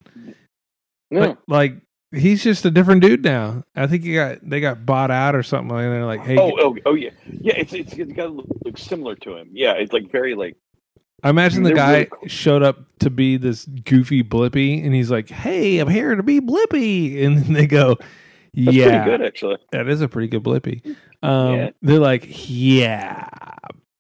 no. 1.11 1.21
Like, 1.21 1.39
like 1.49 1.75
he's 2.13 2.45
just 2.45 2.65
a 2.65 2.71
different 2.71 3.03
dude 3.03 3.25
now. 3.25 3.65
I 3.75 3.87
think 3.87 4.05
he 4.05 4.15
got 4.15 4.39
they 4.49 4.61
got 4.61 4.87
bought 4.87 5.11
out 5.11 5.35
or 5.35 5.43
something. 5.43 5.77
And 5.77 5.93
they're 5.93 6.05
like, 6.05 6.21
hey, 6.21 6.39
oh, 6.39 6.53
oh, 6.59 6.77
oh, 6.87 6.95
yeah, 6.95 7.11
yeah. 7.27 7.55
It's 7.57 7.73
it's, 7.73 7.93
it's 7.95 8.13
got 8.13 8.25
to 8.25 8.29
look, 8.29 8.47
look 8.65 8.79
similar 8.79 9.17
to 9.17 9.37
him. 9.37 9.51
Yeah, 9.53 9.73
it's 9.73 9.93
like 9.93 10.11
very 10.11 10.35
like 10.35 10.57
I 11.23 11.31
imagine 11.31 11.63
the 11.63 11.73
guy 11.73 11.93
really 11.93 12.07
cool. 12.07 12.29
showed 12.29 12.63
up 12.63 12.79
to 13.01 13.11
be 13.11 13.37
this 13.37 13.65
goofy 13.65 14.23
Blippi, 14.23 14.85
and 14.85 14.95
he's 14.95 15.11
like, 15.11 15.29
"Hey, 15.29 15.79
I'm 15.79 15.89
here 15.89 16.15
to 16.15 16.23
be 16.23 16.41
Blippi," 16.41 17.25
and 17.25 17.39
then 17.39 17.53
they 17.53 17.67
go, 17.67 17.97
that's 17.97 18.07
"Yeah, 18.55 19.03
pretty 19.05 19.11
good 19.19 19.27
actually. 19.27 19.57
that 19.73 19.89
is 19.89 20.01
a 20.03 20.09
pretty 20.09 20.29
good 20.29 20.43
Blippi." 20.45 20.85
Um, 21.23 21.55
Yeah. 21.55 21.71
They're 21.83 21.99
like, 21.99 22.27
"Yeah, 22.29 23.29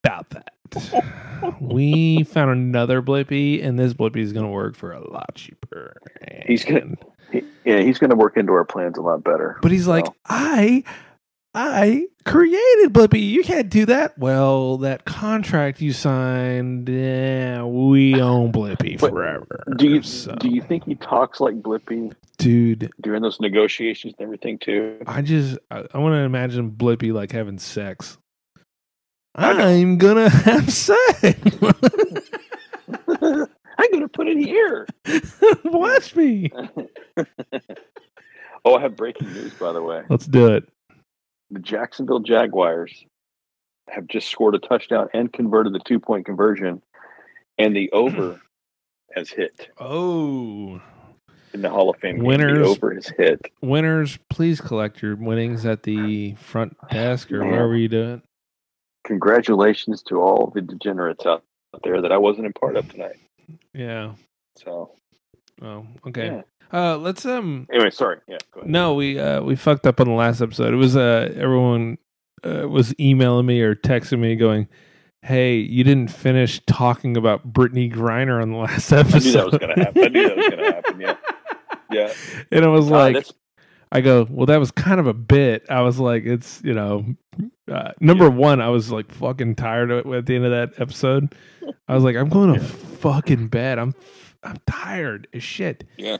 about 0.05 0.31
that." 0.31 0.53
we 1.61 2.23
found 2.25 2.51
another 2.51 3.01
Blippi, 3.03 3.65
and 3.65 3.79
this 3.79 3.95
Blippi 3.95 4.19
is 4.19 4.33
going 4.33 4.47
to 4.47 4.53
work 4.53 4.77
for 4.77 4.93
a 4.93 5.01
lot 5.11 5.35
cheaper. 5.35 5.97
He's 6.47 6.65
gonna- 6.65 6.95
He, 7.33 7.43
yeah, 7.65 7.79
he's 7.81 7.99
going 7.99 8.11
to 8.11 8.17
work 8.17 8.37
into 8.37 8.53
our 8.53 8.65
plans 8.65 8.97
a 8.99 9.03
lot 9.03 9.25
better. 9.25 9.59
but 9.63 9.73
he's 9.73 9.87
like, 9.89 10.07
"I." 10.27 10.85
I 11.59 12.07
created 12.27 12.93
Blippi. 12.93 13.21
You 13.31 13.43
can't 13.43 13.71
do 13.71 13.87
that. 13.87 14.19
Well, 14.19 14.77
that 14.79 15.07
contract 15.07 15.81
you 15.81 15.93
signed, 15.93 16.87
yeah, 16.89 17.63
we 17.65 18.21
own 18.21 18.53
Blippi 18.53 19.01
But 19.01 19.11
forever. 19.11 19.65
do 19.79 19.89
you 19.89 20.03
So- 20.03 20.35
do 20.35 20.51
you 20.51 20.61
think 20.61 20.85
he 20.85 20.95
talks 20.97 21.41
like 21.41 21.55
Blippi 21.63 22.13
dude? 22.37 22.91
during 23.01 23.23
those 23.23 23.41
negotiations 23.41 24.13
and 24.19 24.25
everything 24.25 24.59
too? 24.59 24.99
I 25.07 25.23
just 25.23 25.59
I, 25.71 25.87
I 25.95 25.99
want 25.99 26.13
to 26.15 26.19
imagine 26.21 26.73
Blippi 26.73 27.13
like 27.13 27.33
having 27.33 27.59
sex. 27.59 28.19
I 29.35 29.53
know. 29.55 29.67
I'm 29.67 29.97
gonna 29.99 30.29
have 30.29 30.71
sex. 30.73 30.99
I'm 33.79 33.91
going 33.91 34.01
to 34.03 34.09
put 34.09 34.27
it 34.29 34.39
here. 34.39 34.87
Watch 35.65 36.17
me. 36.17 36.51
oh, 38.65 38.75
I 38.75 38.81
have 38.81 38.97
breaking 38.97 39.33
news 39.33 39.53
by 39.55 39.73
the 39.73 39.83
way. 39.83 40.03
Let's 40.09 40.27
do 40.27 40.47
it. 40.55 40.69
The 41.51 41.61
Jacksonville 41.61 42.21
Jaguars 42.21 43.05
have 43.89 44.07
just 44.09 44.29
scored 44.29 44.55
a 44.55 44.59
touchdown 44.59 45.09
and 45.15 45.33
converted 45.33 45.73
the 45.73 45.81
two 45.81 46.01
point 46.01 46.27
conversion, 46.27 46.83
and 47.59 47.75
the 47.77 47.89
hmm. 47.93 47.99
over 47.99 48.41
has 49.15 49.31
hit 49.31 49.69
Oh, 49.79 50.81
in 51.55 51.63
the 51.63 51.71
Hall 51.71 51.89
of 51.91 51.97
Fame. 51.99 52.19
Winners. 52.19 52.59
The 52.59 52.65
over 52.65 52.95
has 52.95 53.09
hit. 53.09 53.41
winners! 53.63 54.19
Please 54.29 54.61
collect 54.61 55.01
your 55.03 55.17
winnings 55.17 55.65
at 55.65 55.85
the 55.85 56.35
front 56.35 56.77
desk 56.91 57.31
or 57.33 57.41
Man. 57.41 57.51
wherever 57.53 57.77
you 57.77 57.89
do 57.89 58.15
it. 58.15 58.21
Congratulations 59.05 60.03
to 60.03 60.21
all 60.21 60.51
the 60.55 60.61
degenerates 60.61 61.25
out 61.27 61.45
there 61.85 62.03
that 62.03 62.11
I 62.11 62.19
wasn't 62.19 62.49
a 62.49 62.53
part 62.59 62.77
of 62.77 62.91
tonight. 62.91 63.17
Yeah. 63.73 64.15
So, 64.57 64.91
Oh, 65.63 65.87
okay. 66.09 66.27
yeah. 66.27 66.43
Uh, 66.73 66.97
let's 66.99 67.25
um. 67.25 67.67
Anyway, 67.73 67.91
sorry. 67.91 68.19
Yeah, 68.27 68.39
go 68.53 68.61
ahead. 68.61 68.71
No, 68.71 68.95
we 68.95 69.19
uh 69.19 69.41
we 69.43 69.57
fucked 69.57 69.87
up 69.87 70.01
on 70.01 70.07
the 70.09 70.15
last 70.15 70.41
episode. 70.41 70.73
It 70.75 70.77
was 70.77 70.97
uh 70.97 71.33
everyone 71.37 71.99
uh, 72.45 72.69
was 72.69 72.95
emailing 73.01 73.47
me 73.47 73.61
or 73.61 73.75
texting 73.75 74.19
me 74.19 74.35
going, 74.37 74.69
"Hey, 75.23 75.57
you 75.57 75.85
didn't 75.85 76.09
finish 76.11 76.61
talking 76.67 77.17
about 77.17 77.53
Brittney 77.53 77.93
Griner 77.93 78.43
on 78.43 78.51
the 78.51 78.57
last 78.59 78.93
I 78.93 79.01
episode." 79.01 79.25
knew 79.25 79.33
that 79.33 79.45
was 79.47 79.59
going 79.59 79.75
to 79.77 79.85
happen. 79.85 80.03
I 80.05 80.09
knew 80.09 80.29
that 80.29 80.37
was 80.37 80.49
going 80.49 80.59
to 80.59 80.65
happen. 80.73 81.01
Yeah, 81.01 81.17
yeah. 81.91 82.13
and 82.51 82.65
I 82.65 82.69
was 82.69 82.89
Uh, 82.91 82.95
like, 82.95 83.15
that's 83.15 83.33
I 83.93 84.01
go, 84.01 84.27
well, 84.29 84.47
that 84.47 84.59
was 84.59 84.73
kind 84.73 84.99
of 84.99 85.07
a 85.07 85.15
bit. 85.15 85.65
I 85.71 85.83
was 85.83 86.01
like, 86.01 86.25
it's 86.27 86.61
you 86.65 86.75
know, 86.75 87.05
uh, 87.71 87.93
number 88.01 88.25
Yeah. 88.25 88.31
one, 88.31 88.61
I 88.61 88.69
was 88.71 88.91
like 88.91 89.13
fucking 89.13 89.55
tired 89.55 89.93
of 89.93 90.05
it 90.05 90.13
at 90.13 90.27
the 90.27 90.35
end 90.35 90.45
of 90.45 90.51
that 90.51 90.81
episode. 90.81 91.33
I 91.89 91.95
was 91.95 92.03
like, 92.03 92.17
I'm 92.17 92.29
going 92.29 92.55
to 92.55 92.61
Yeah. 92.61 92.67
fucking 92.67 93.47
bed. 93.49 93.79
I'm 93.79 93.95
I'm 94.43 94.57
tired 94.67 95.29
as 95.33 95.43
shit. 95.45 95.85
Yeah. 95.97 96.17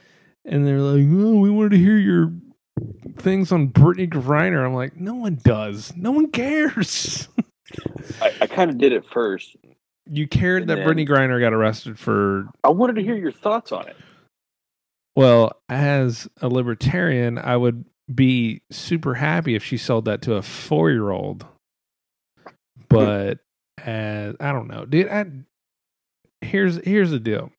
And 0.47 0.65
they're 0.65 0.79
like, 0.79 1.05
oh, 1.11 1.39
we 1.39 1.49
wanted 1.51 1.71
to 1.71 1.77
hear 1.77 1.97
your 1.97 2.31
things 3.17 3.51
on 3.51 3.69
Brittney 3.69 4.09
Griner. 4.09 4.65
I'm 4.65 4.73
like, 4.73 4.95
no 4.95 5.13
one 5.13 5.39
does. 5.43 5.93
No 5.95 6.11
one 6.11 6.31
cares. 6.31 7.27
I, 8.21 8.31
I 8.41 8.47
kind 8.47 8.69
of 8.71 8.77
did 8.77 8.93
it 8.93 9.03
first. 9.11 9.57
you 10.09 10.27
cared 10.27 10.61
And 10.63 10.69
that 10.69 10.75
then- 10.77 10.87
Brittney 10.87 11.07
Griner 11.07 11.39
got 11.39 11.53
arrested 11.53 11.99
for 11.99 12.47
I 12.63 12.69
wanted 12.69 12.95
to 12.95 13.03
hear 13.03 13.15
your 13.15 13.31
thoughts 13.33 13.71
on 13.71 13.87
it. 13.87 13.97
Well, 15.17 15.51
as 15.67 16.29
a 16.41 16.47
libertarian, 16.47 17.37
I 17.39 17.57
would 17.57 17.83
be 18.13 18.61
super 18.71 19.15
happy 19.15 19.55
if 19.55 19.63
she 19.65 19.75
sold 19.75 20.05
that 20.05 20.21
to 20.21 20.35
a 20.35 20.41
four 20.41 20.91
year 20.91 21.09
old. 21.09 21.45
But 22.87 23.39
as 23.83 24.35
I 24.39 24.51
don't 24.53 24.67
know, 24.67 24.85
dude. 24.85 25.09
I, 25.09 25.25
here's 26.41 26.77
here's 26.85 27.09
the 27.11 27.19
deal. 27.19 27.51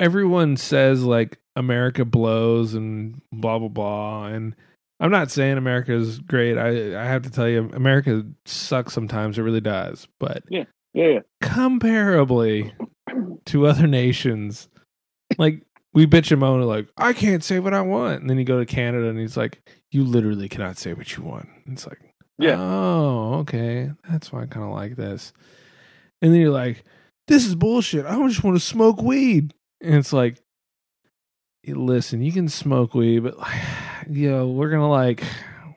Everyone 0.00 0.56
says 0.56 1.04
like 1.04 1.38
America 1.54 2.04
blows 2.04 2.74
and 2.74 3.20
blah 3.32 3.58
blah 3.58 3.68
blah, 3.68 4.26
and 4.26 4.56
I'm 4.98 5.10
not 5.10 5.30
saying 5.30 5.56
America 5.58 5.92
is 5.94 6.18
great. 6.18 6.56
I 6.58 7.00
I 7.00 7.04
have 7.04 7.22
to 7.22 7.30
tell 7.30 7.48
you, 7.48 7.70
America 7.74 8.24
sucks 8.46 8.92
sometimes. 8.94 9.38
It 9.38 9.42
really 9.42 9.60
does. 9.60 10.08
But 10.18 10.42
Yeah, 10.48 10.64
yeah. 10.94 11.20
comparably 11.42 12.72
to 13.46 13.66
other 13.66 13.86
nations, 13.86 14.68
like 15.38 15.62
we 15.92 16.06
bitch 16.06 16.30
and 16.30 16.40
moan 16.40 16.62
like 16.62 16.88
I 16.96 17.12
can't 17.12 17.44
say 17.44 17.58
what 17.60 17.74
I 17.74 17.80
want, 17.82 18.20
and 18.20 18.30
then 18.30 18.38
you 18.38 18.44
go 18.44 18.58
to 18.58 18.66
Canada 18.66 19.08
and 19.08 19.18
he's 19.18 19.36
like, 19.36 19.60
you 19.90 20.04
literally 20.04 20.48
cannot 20.48 20.78
say 20.78 20.92
what 20.94 21.16
you 21.16 21.22
want. 21.24 21.48
It's 21.66 21.86
like, 21.86 22.00
Yeah. 22.38 22.56
oh, 22.58 23.34
okay, 23.40 23.90
that's 24.08 24.32
why 24.32 24.42
I 24.42 24.46
kind 24.46 24.64
of 24.66 24.72
like 24.72 24.96
this. 24.96 25.32
And 26.22 26.32
then 26.32 26.40
you're 26.40 26.50
like, 26.50 26.84
this 27.28 27.46
is 27.46 27.54
bullshit. 27.54 28.06
I 28.06 28.14
just 28.28 28.44
want 28.44 28.56
to 28.56 28.64
smoke 28.64 29.02
weed, 29.02 29.54
and 29.80 29.94
it's 29.94 30.12
like, 30.12 30.36
listen, 31.66 32.22
you 32.22 32.32
can 32.32 32.48
smoke 32.48 32.94
weed, 32.94 33.20
but 33.20 33.36
yo, 34.10 34.48
we're 34.48 34.70
gonna 34.70 34.88
like, 34.90 35.22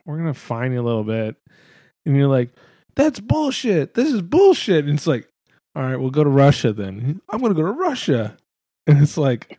we're 0.06 0.18
gonna 0.18 0.34
fine 0.34 0.72
you 0.74 0.82
a 0.82 0.84
little 0.84 1.04
bit, 1.04 1.36
and 2.06 2.16
you're 2.16 2.28
like, 2.28 2.50
that's 2.96 3.20
bullshit. 3.20 3.94
This 3.96 4.12
is 4.12 4.22
bullshit. 4.22 4.86
And 4.86 4.94
it's 4.96 5.08
like, 5.08 5.28
all 5.76 5.82
right, 5.84 5.96
we'll 5.96 6.12
go 6.12 6.24
to 6.24 6.30
Russia 6.30 6.74
then. 6.74 7.20
I'm 7.30 7.40
going 7.40 7.52
to 7.52 7.60
go 7.60 7.66
to 7.66 7.72
Russia. 7.74 8.38
And 8.86 9.02
it's 9.02 9.18
like, 9.18 9.58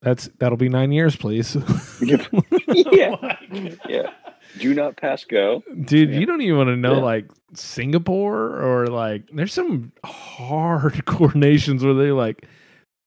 that's 0.00 0.28
that'll 0.38 0.56
be 0.58 0.68
nine 0.68 0.92
years, 0.92 1.16
please. 1.16 1.56
Yeah. 2.92 3.16
Oh 3.20 3.68
yeah. 3.88 4.10
Do 4.58 4.74
not 4.74 4.96
pass 4.96 5.24
go. 5.24 5.62
Dude, 5.84 6.10
Yeah. 6.10 6.18
you 6.20 6.26
don't 6.26 6.40
even 6.42 6.56
want 6.56 6.68
to 6.68 6.76
know 6.76 6.94
Yeah. 6.96 7.02
like 7.02 7.30
Singapore 7.54 8.60
or 8.62 8.86
like 8.86 9.24
there's 9.32 9.52
some 9.54 9.90
hardcore 10.04 11.34
nations 11.34 11.82
where 11.84 11.94
they 11.94 12.12
like 12.12 12.46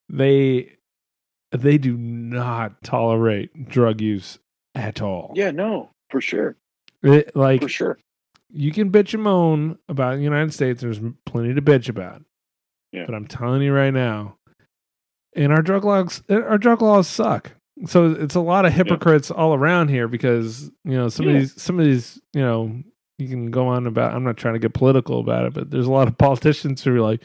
they 0.10 0.72
they 1.52 1.78
do 1.78 1.96
not 1.98 2.84
tolerate 2.84 3.70
drug 3.70 4.02
use 4.02 4.40
at 4.74 5.02
all. 5.02 5.32
Yeah, 5.36 5.52
no, 5.52 5.90
for 6.10 6.20
sure, 6.22 6.56
It- 7.04 7.36
like 7.36 7.62
for 7.62 7.70
sure. 7.70 7.98
you 8.50 8.72
can 8.72 8.92
bitch 8.92 9.14
and 9.14 9.24
moan 9.24 9.78
about 9.88 10.18
the 10.18 10.24
United 10.24 10.54
States. 10.54 10.82
There's 10.82 11.00
plenty 11.26 11.54
to 11.54 11.62
bitch 11.62 11.88
about. 11.90 12.24
Yeah. 12.92 13.06
But 13.06 13.16
I'm 13.16 13.28
telling 13.28 13.62
you 13.62 13.74
right 13.74 13.94
now, 13.94 14.38
and 15.36 15.52
our 15.52 15.62
drug 15.62 15.84
laws, 15.86 16.24
uh, 16.30 16.42
our 16.42 16.58
drug 16.58 16.82
laws 16.82 17.08
suck. 17.08 17.52
So 17.88 18.12
it's 18.12 18.36
a 18.36 18.40
lot 18.42 18.66
of 18.66 18.72
hypocrites 18.74 19.30
all 19.32 19.54
around 19.54 19.90
here 19.90 20.08
because 20.08 20.72
you 20.86 20.94
know 20.96 21.10
some 21.10 21.26
Yeah. 21.28 21.34
of 21.34 21.40
these, 21.42 21.62
some 21.62 21.78
of 21.80 21.86
these, 21.86 22.22
you 22.34 22.42
know, 22.42 22.82
you 23.18 23.28
can 23.28 23.52
go 23.52 23.68
on 23.68 23.86
about. 23.88 24.14
I'm 24.14 24.24
not 24.24 24.38
trying 24.38 24.54
to 24.56 24.60
get 24.60 24.74
political 24.74 25.20
about 25.20 25.46
it, 25.46 25.54
but 25.54 25.72
there's 25.72 25.88
a 25.88 25.92
lot 25.92 26.08
of 26.08 26.18
politicians 26.18 26.84
who 26.84 26.96
are 26.96 27.02
like, 27.02 27.22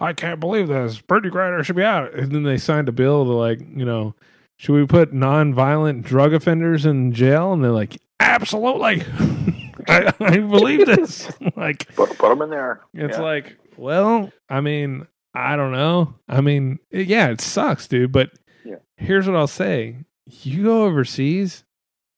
I 0.00 0.12
can't 0.12 0.40
believe 0.40 0.68
this. 0.68 1.00
Brittney 1.00 1.30
Griner 1.30 1.64
should 1.64 1.76
be 1.76 1.82
out, 1.82 2.14
and 2.14 2.30
then 2.32 2.42
they 2.44 2.58
signed 2.58 2.88
a 2.88 2.92
bill 2.92 3.24
to 3.24 3.32
like, 3.32 3.60
you 3.60 3.84
know, 3.84 4.14
should 4.56 4.74
we 4.74 4.86
put 4.86 5.12
non-violent 5.12 6.02
drug 6.04 6.32
offenders 6.34 6.84
in 6.86 7.12
jail? 7.12 7.52
And 7.52 7.62
they're 7.64 7.70
like, 7.72 8.00
absolutely. 8.20 9.02
I, 9.88 10.12
I 10.20 10.38
believe 10.38 10.86
this. 10.86 11.28
like, 11.56 11.94
Put, 11.94 12.16
put 12.18 12.28
them 12.28 12.42
in 12.42 12.50
there. 12.50 12.80
it's 12.94 13.16
Yeah. 13.18 13.22
like, 13.24 13.56
well, 13.76 14.30
I 14.48 14.60
mean, 14.60 15.06
I 15.34 15.56
don't 15.56 15.72
know. 15.72 16.14
I 16.28 16.40
mean, 16.40 16.78
it- 16.90 17.06
yeah, 17.06 17.28
it 17.28 17.40
sucks, 17.40 17.86
dude. 17.88 18.12
But 18.12 18.30
Yeah. 18.64 18.76
here's 18.96 19.26
what 19.26 19.36
I'll 19.36 19.46
say: 19.46 19.96
you 20.26 20.64
go 20.64 20.84
overseas, 20.84 21.64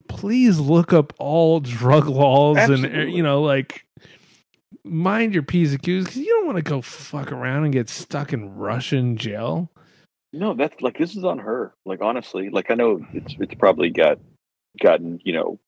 please 0.08 0.58
look 0.58 0.92
up 0.92 1.12
all 1.18 1.60
drug 1.60 2.06
laws 2.06 2.56
and 2.58 2.84
uh, 2.86 3.00
you 3.00 3.22
know, 3.22 3.42
like, 3.42 3.84
mind 4.90 5.32
your 5.34 5.42
p's 5.42 5.72
and 5.72 5.82
q's 5.82 6.04
because 6.04 6.16
you 6.16 6.26
don't 6.26 6.46
want 6.46 6.56
to 6.56 6.62
go 6.62 6.80
fuck 6.82 7.32
around 7.32 7.64
and 7.64 7.72
get 7.72 7.88
stuck 7.88 8.32
in 8.32 8.54
Russian 8.56 9.16
jail. 9.16 9.70
No, 10.32 10.54
that's 10.54 10.80
like 10.80 10.98
this 10.98 11.16
is 11.16 11.24
on 11.24 11.38
her. 11.38 11.72
Like 11.86 12.00
honestly, 12.02 12.50
like 12.50 12.70
I 12.70 12.74
know 12.74 13.04
it's 13.12 13.34
it's 13.38 13.54
probably 13.54 13.90
got 13.90 14.18
gotten 14.80 15.20
you 15.24 15.32
know 15.32 15.58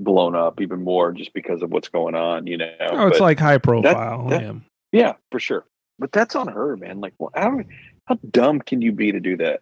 blown 0.00 0.34
up 0.34 0.60
even 0.60 0.82
more 0.82 1.12
just 1.12 1.32
because 1.32 1.62
of 1.62 1.70
what's 1.70 1.88
going 1.88 2.14
on. 2.14 2.46
You 2.46 2.58
know, 2.58 2.70
Oh, 2.80 3.06
it's 3.08 3.18
But- 3.18 3.24
like 3.24 3.38
high 3.38 3.58
profile. 3.58 4.28
that- 4.28 4.42
yeah. 4.42 4.52
yeah, 4.92 5.12
for 5.30 5.38
sure. 5.38 5.64
But 5.98 6.10
that's 6.10 6.34
on 6.34 6.48
her, 6.48 6.76
man. 6.76 7.00
Like, 7.00 7.14
well, 7.18 7.30
how 7.34 7.60
how 8.06 8.18
dumb 8.30 8.60
can 8.60 8.82
you 8.82 8.92
be 8.92 9.12
to 9.12 9.20
do 9.20 9.36
that? 9.38 9.60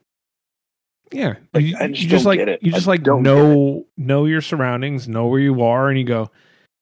Yeah, 1.12 1.34
Like, 1.52 1.64
you, 1.64 1.76
I 1.78 1.84
you 1.86 1.94
just 1.94 2.08
just 2.08 2.24
like 2.24 2.40
you 2.62 2.72
just 2.72 2.88
I 2.88 2.92
like 2.92 3.02
don't 3.02 3.22
know 3.22 3.84
know 3.98 4.24
your 4.24 4.40
surroundings, 4.40 5.06
know 5.06 5.26
where 5.26 5.40
you 5.40 5.60
are, 5.62 5.90
and 5.90 5.98
you 5.98 6.06
go, 6.06 6.30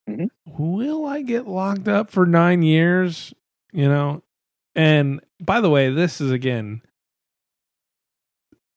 Mhm. 0.09 0.29
"Will 0.47 1.07
I 1.07 1.23
get 1.23 1.47
locked 1.47 1.89
up 1.89 2.11
for 2.11 2.27
nine 2.27 2.63
years?" 2.63 3.33
You 3.73 3.89
know. 3.89 4.23
And 4.75 5.21
by 5.41 5.61
the 5.61 5.71
way, 5.71 5.91
this 5.93 6.21
is 6.21 6.31
again 6.31 6.83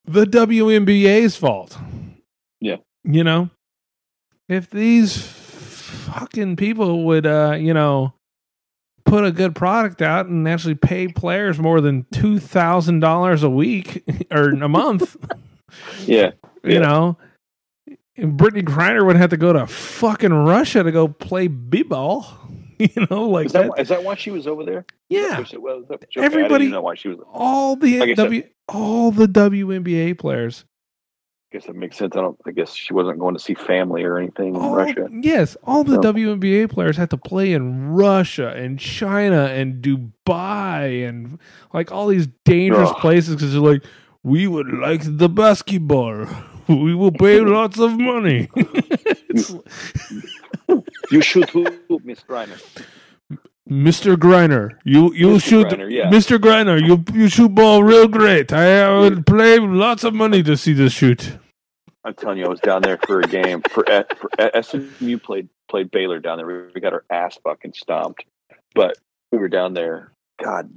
the 0.05 0.26
WNBA's 0.26 1.36
fault. 1.36 1.78
Yeah. 2.59 2.78
You 3.03 3.24
know, 3.24 3.49
if 4.49 4.69
these 4.69 5.17
fucking 5.26 6.55
people 6.55 7.05
would, 7.05 7.26
uh, 7.26 7.55
you 7.59 7.74
know, 7.74 8.13
put 9.05 9.26
a 9.26 9.32
good 9.32 9.55
product 9.55 10.01
out 10.01 10.28
and 10.28 10.47
actually 10.47 10.76
pay 10.76 11.07
players 11.07 11.59
more 11.59 11.82
than 11.82 12.05
two 12.11 12.39
thousand 12.39 12.99
dollars 13.01 13.43
a 13.43 13.49
week 13.49 14.03
or 14.32 14.49
a 14.49 14.69
month, 14.69 15.15
Yeah, 16.05 16.32
you 16.63 16.74
Yeah. 16.76 16.80
know, 16.80 17.17
and 18.18 18.38
Brittney 18.39 18.64
Griner 18.64 19.05
would 19.05 19.16
have 19.16 19.30
to 19.32 19.38
go 19.38 19.53
to 19.53 19.66
fucking 19.68 20.34
Russia 20.34 20.84
to 20.84 20.91
go 20.91 21.07
play 21.07 21.47
b-ball. 21.47 22.26
You 22.80 23.07
know, 23.09 23.30
like 23.30 23.45
is 23.45 23.51
that 23.53 23.61
that. 23.61 23.70
why- 23.70 23.84
that 23.84 24.03
why 24.03 24.16
she 24.16 24.32
was 24.32 24.45
over 24.47 24.66
there? 24.66 24.84
yeah, 25.07 25.39
Was 25.39 25.53
was 25.53 25.86
okay, 25.91 26.05
Everybody- 26.18 26.68
know 26.68 26.82
why 26.82 26.95
she 26.95 27.07
was. 27.07 27.20
all 27.32 27.76
the 27.78 27.99
Like 27.99 28.09
I 28.09 28.16
said- 28.16 28.49
all 28.68 29.11
the 29.11 29.28
WNBA 29.28 30.18
players. 30.18 30.66
I 31.51 31.57
guess 31.57 31.68
that 31.68 31.76
makes 31.76 31.97
sense. 31.97 32.18
I 32.18 32.22
don't. 32.22 32.38
I 32.47 32.51
guess 32.51 32.74
she 32.74 32.93
wasn't 32.93 33.20
going 33.20 33.36
to 33.36 33.39
see 33.39 33.53
family 33.53 34.03
or 34.03 34.18
anything 34.18 34.55
in 34.55 34.61
Russia. 34.72 35.07
Yes, 35.22 35.55
all 35.64 35.84
the 35.86 35.95
So- 36.01 36.14
WNBA 36.14 36.70
players 36.72 36.97
had 36.97 37.11
to 37.11 37.18
play 37.18 37.53
in 37.53 37.89
Russia 37.89 38.49
and 38.49 38.80
China 38.80 39.45
and 39.45 39.82
Dubai 39.82 41.07
and 41.07 41.38
like 41.74 41.91
all 41.91 42.07
these 42.07 42.28
dangerous 42.43 42.89
Ugh. 42.89 42.97
places 42.97 43.36
because 43.36 43.53
they're 43.53 43.61
like, 43.61 43.84
we 44.24 44.47
would 44.47 44.68
like 44.74 45.01
the 45.05 45.30
basketball. 45.30 46.26
We 46.68 46.95
will 46.95 47.11
pay 47.11 47.39
lots 47.41 47.80
of 47.80 47.99
money. 47.99 48.49
You 51.11 51.22
should 51.22 51.49
hoop, 51.49 52.03
Miss 52.03 52.22
Griner. 52.22 52.59
Mr. 53.70 54.16
Griner, 54.16 54.78
you 54.84 55.14
you 55.14 55.28
Mr. 55.28 55.41
should 55.41 55.68
Griner, 55.68 55.91
yeah. 55.91 56.09
Mr. 56.09 56.38
Griner, 56.38 56.82
you 56.82 57.03
you 57.14 57.30
shoot 57.30 57.53
ball 57.53 57.84
real 57.84 58.07
great. 58.07 58.51
I, 58.51 58.82
I 58.82 58.99
would 58.99 59.26
play 59.26 59.59
lots 59.59 60.03
of 60.03 60.14
money 60.14 60.43
to 60.43 60.57
see 60.57 60.74
this 60.74 60.93
shoot. 60.93 61.38
I'm 62.03 62.14
telling 62.14 62.39
you, 62.39 62.45
I 62.45 62.49
was 62.49 62.59
down 62.59 62.82
there 62.82 62.97
for 62.97 63.22
a 63.22 63.28
game 63.28 63.61
for, 63.70 63.86
for 64.18 64.30
SMU 64.61 65.18
played 65.20 65.49
played 65.70 65.91
Baylor 65.91 66.20
down 66.20 66.38
there. 66.38 66.70
We 66.74 66.82
got 66.82 66.93
our 66.93 67.05
ass 67.09 67.38
fucking 67.43 67.74
stomped, 67.74 68.26
but 68.76 68.97
we 69.32 69.38
were 69.38 69.49
down 69.49 69.74
there. 69.74 70.11
God, 70.43 70.70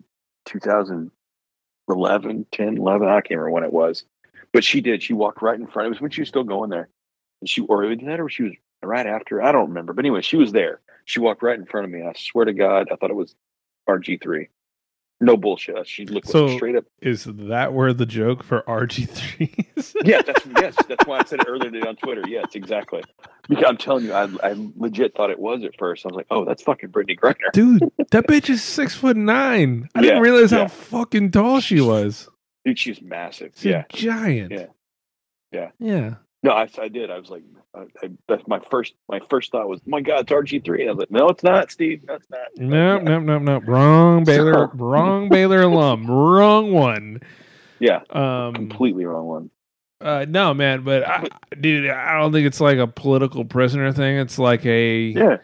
2011, 0.47 2.47
10, 2.53 2.77
11. 2.79 3.09
I 3.09 3.21
can't 3.21 3.31
remember 3.31 3.51
when 3.51 3.65
it 3.65 3.73
was, 3.73 4.05
but 4.53 4.65
she 4.65 4.81
did. 4.81 5.03
She 5.03 5.13
walked 5.13 5.43
right 5.43 5.59
in 5.59 5.67
front. 5.67 5.87
It 5.87 5.91
was 5.91 6.01
when 6.01 6.11
she 6.11 6.21
was 6.23 6.29
still 6.29 6.45
going 6.45 6.71
there, 6.71 6.89
and 7.41 7.49
she 7.49 7.63
or 7.63 7.85
either 7.91 8.05
that 8.07 8.21
or 8.21 8.29
she 8.29 8.45
was 8.45 8.53
right 8.83 9.07
after. 9.07 9.43
I 9.43 9.53
don't 9.53 9.69
remember, 9.69 9.93
but 9.93 10.05
anyway, 10.05 10.23
she 10.23 10.37
was 10.37 10.53
there. 10.53 10.81
She 11.05 11.21
walked 11.21 11.43
right 11.43 11.59
in 11.59 11.67
front 11.67 11.85
of 11.87 11.91
me. 11.91 12.03
I 12.03 12.13
swear 12.17 12.45
to 12.47 12.53
God, 12.53 12.89
I 12.93 12.97
thought 12.97 13.11
it 13.11 13.17
was 13.17 13.35
RG 13.89 14.23
three. 14.23 14.49
No 15.19 15.39
bullshit. 15.39 15.89
She 15.89 16.05
looked 16.05 16.29
So- 16.29 16.49
straight 16.57 16.77
up. 16.77 16.85
Is 17.01 17.25
that 17.25 17.73
where 17.73 17.95
the 17.95 18.05
joke 18.05 18.43
for 18.43 18.61
RG3 18.69 19.67
is? 19.77 19.95
Yeah, 20.05 20.21
that's 20.21 20.45
yes, 20.61 20.75
that's 20.89 21.07
why 21.07 21.21
I 21.21 21.25
said 21.25 21.41
it 21.41 21.47
earlier 21.49 21.71
today 21.71 21.89
on 21.89 21.97
Twitter. 21.97 22.23
Yes, 22.29 22.49
exactly. 22.55 23.03
Because 23.49 23.65
I'm 23.67 23.77
telling 23.79 24.05
you, 24.05 24.13
I, 24.13 24.29
I 24.43 24.55
legit 24.77 25.15
thought 25.15 25.31
it 25.31 25.39
was 25.39 25.65
at 25.65 25.75
first. 25.79 26.05
I 26.05 26.09
was 26.09 26.17
like, 26.17 26.27
oh, 26.31 26.45
that's 26.45 26.63
fucking 26.63 26.91
Brittney 26.91 27.19
Griner. 27.19 27.51
Dude, 27.53 27.83
that 28.11 28.27
bitch 28.27 28.51
is 28.51 28.63
six 28.63 28.95
foot 28.95 29.17
nine. 29.17 29.89
I 29.95 30.03
didn't 30.03 30.17
Yeah, 30.17 30.21
realize 30.23 30.51
how 30.51 30.69
fucking 30.69 31.31
tall 31.31 31.61
she 31.61 31.81
was. 31.81 32.29
Dude, 32.67 32.79
she's 32.79 33.01
massive. 33.01 33.53
She's 33.55 33.65
yeah. 33.67 33.85
giant. 33.89 34.53
Yeah. 34.53 34.67
Yeah. 35.53 35.71
Yeah. 35.79 36.15
No, 36.43 36.51
I, 36.53 36.69
I 36.79 36.89
did. 36.89 37.11
I 37.11 37.19
was 37.19 37.31
like, 37.31 37.43
I, 37.75 37.85
I, 38.03 38.11
that's 38.29 38.47
my 38.47 38.61
first. 38.71 38.95
My 39.09 39.21
first 39.31 39.53
thought 39.53 39.69
was, 39.69 39.81
my 39.87 40.01
God, 40.01 40.21
it's 40.21 40.33
RG 40.33 40.65
three. 40.65 40.87
I 40.87 40.91
was 40.91 40.99
like, 40.99 41.11
no, 41.11 41.29
it's 41.29 41.43
not, 41.43 41.71
Steve. 41.71 42.03
No, 42.07 42.15
it's 42.15 42.29
not. 42.29 42.41
No, 42.57 42.99
no, 42.99 43.19
no, 43.21 43.39
no. 43.39 43.59
Wrong 43.61 44.25
Baylor. 44.25 44.69
Wrong 44.75 45.29
Baylor 45.29 45.63
alum. 45.63 46.07
Wrong 46.11 46.73
one. 46.73 47.21
Yeah, 47.79 48.01
Um, 48.11 48.55
completely 48.55 49.05
wrong 49.05 49.27
one. 49.27 49.51
uh, 50.01 50.25
no, 50.29 50.55
man, 50.55 50.83
but 50.83 51.07
I, 51.07 51.27
dude, 51.61 51.91
I 51.91 52.19
don't 52.19 52.33
think 52.33 52.47
it's 52.47 52.61
like 52.61 52.79
a 52.79 52.87
political 52.87 53.45
prisoner 53.45 53.93
thing. 53.93 54.17
It's 54.19 54.39
like 54.39 54.65
a, 54.67 54.99
Yeah, 55.09 55.37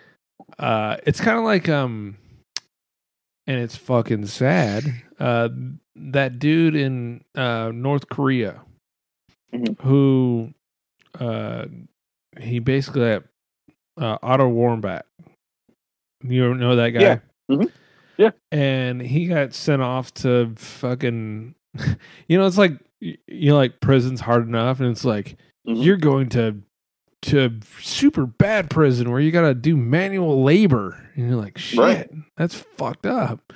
uh, 0.59 0.97
it's 1.07 1.21
kind 1.21 1.39
of 1.39 1.45
like, 1.45 1.69
um, 1.69 2.17
and 3.47 3.59
it's 3.61 3.77
fucking 3.77 4.27
sad. 4.27 4.85
Uh, 5.19 5.49
that 5.95 6.39
dude 6.39 6.75
in 6.75 7.23
uh 7.35 7.71
North 7.75 8.09
Korea, 8.09 8.63
Mhm. 9.55 9.81
who, 9.83 10.53
uh, 11.21 11.67
he 12.41 12.59
basically 12.61 13.03
had, 13.03 13.25
uh, 14.01 14.17
Otto 14.23 14.51
Warmbier. 14.51 15.03
You 16.25 16.55
know 16.55 16.77
that 16.77 16.91
guy? 16.91 17.01
Yeah. 17.01 17.19
Mhm. 17.51 17.71
Yeah. 18.17 18.31
And 18.51 19.01
he 19.03 19.27
got 19.27 19.53
sent 19.55 19.83
off 19.83 20.15
to 20.15 20.53
fucking, 20.57 21.55
you 22.29 22.39
know, 22.39 22.47
it's 22.47 22.59
like 22.59 22.79
you 23.01 23.51
know, 23.51 23.57
like 23.57 23.81
prison's 23.81 24.21
hard 24.21 24.47
enough, 24.47 24.79
and 24.81 24.89
it's 24.91 25.05
like 25.05 25.37
Mhm. 25.67 25.85
you're 25.85 25.97
going 25.97 26.29
to 26.31 26.63
to 27.23 27.61
super 27.81 28.27
bad 28.27 28.69
prison 28.71 29.11
where 29.11 29.21
you 29.21 29.31
got 29.31 29.43
to 29.43 29.55
do 29.55 29.77
manual 29.77 30.43
labor, 30.43 31.09
and 31.15 31.29
you're 31.29 31.37
like, 31.41 31.57
shit, 31.59 31.79
Right. 31.79 32.11
that's 32.37 32.55
fucked 32.77 33.07
up. 33.07 33.53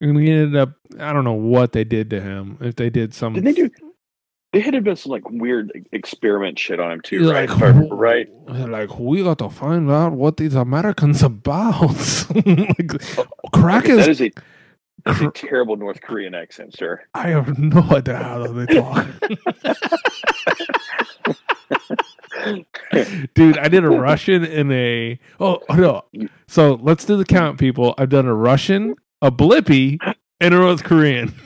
And 0.00 0.16
we 0.16 0.30
ended 0.30 0.56
up, 0.56 0.72
I 0.98 1.12
don't 1.12 1.24
know 1.24 1.32
what 1.32 1.72
they 1.72 1.84
did 1.84 2.10
to 2.10 2.20
him. 2.20 2.58
If 2.60 2.74
they 2.76 2.90
did 2.90 3.14
some, 3.14 3.34
Did 3.34 3.44
they 3.44 3.52
do? 3.52 3.70
They 4.52 4.60
had 4.60 4.84
been 4.84 4.96
some 4.96 5.12
like 5.12 5.30
weird 5.30 5.70
experiment 5.92 6.58
shit 6.58 6.78
on 6.78 6.92
him 6.92 7.00
too, 7.00 7.30
right? 7.30 7.48
like, 7.48 7.74
right. 7.90 8.28
Like 8.48 8.98
we 8.98 9.22
got 9.22 9.38
to 9.38 9.48
find 9.48 9.90
out 9.90 10.12
what 10.12 10.36
these 10.36 10.54
Americans 10.54 11.22
about. 11.22 11.80
like, 12.34 13.18
oh, 13.18 13.26
crack 13.54 13.84
That 13.84 14.00
is. 14.00 14.08
is 14.08 14.20
a, 14.22 14.32
that's 15.06 15.20
a 15.22 15.30
terrible 15.30 15.76
North 15.76 16.02
Korean 16.02 16.34
accent, 16.34 16.74
sir. 16.76 17.00
I 17.14 17.28
have 17.28 17.58
no 17.58 17.80
idea 17.90 18.16
how 18.18 18.46
they 18.48 18.66
talk. 18.66 19.06
Dude, 23.34 23.58
I 23.58 23.68
did 23.68 23.84
a 23.84 23.90
Russian 23.90 24.44
and 24.44 24.72
a 24.72 25.18
oh 25.40 25.60
no. 25.70 26.04
So 26.48 26.74
let's 26.82 27.04
do 27.04 27.16
the 27.16 27.24
count, 27.24 27.58
people. 27.58 27.94
I've 27.98 28.08
done 28.10 28.26
a 28.26 28.34
Russian, 28.34 28.94
a 29.20 29.30
Blippi, 29.30 29.98
and 30.40 30.54
a 30.54 30.58
North 30.58 30.84
Korean. 30.84 31.34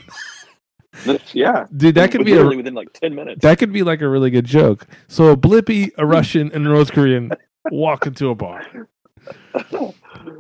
That's, 1.05 1.35
yeah, 1.35 1.67
Dude, 1.77 1.95
that 1.97 2.11
could 2.11 2.25
be 2.25 2.33
a 2.33 2.43
within 2.45 2.73
like 2.73 2.91
ten 2.95 3.15
minutes. 3.15 3.43
that 3.43 3.59
could 3.59 3.71
be 3.73 3.83
like 3.83 4.01
a 4.01 4.09
really 4.09 4.31
good 4.31 4.47
joke. 4.47 4.87
So 5.09 5.27
a 5.31 5.37
Blippi, 5.37 5.91
a 5.99 6.07
Russian, 6.07 6.51
and 6.53 6.67
a 6.67 6.71
North 6.71 6.93
Korean 6.93 7.33
walk 7.71 8.07
into 8.07 8.31
a 8.31 8.35
bar. 8.35 8.63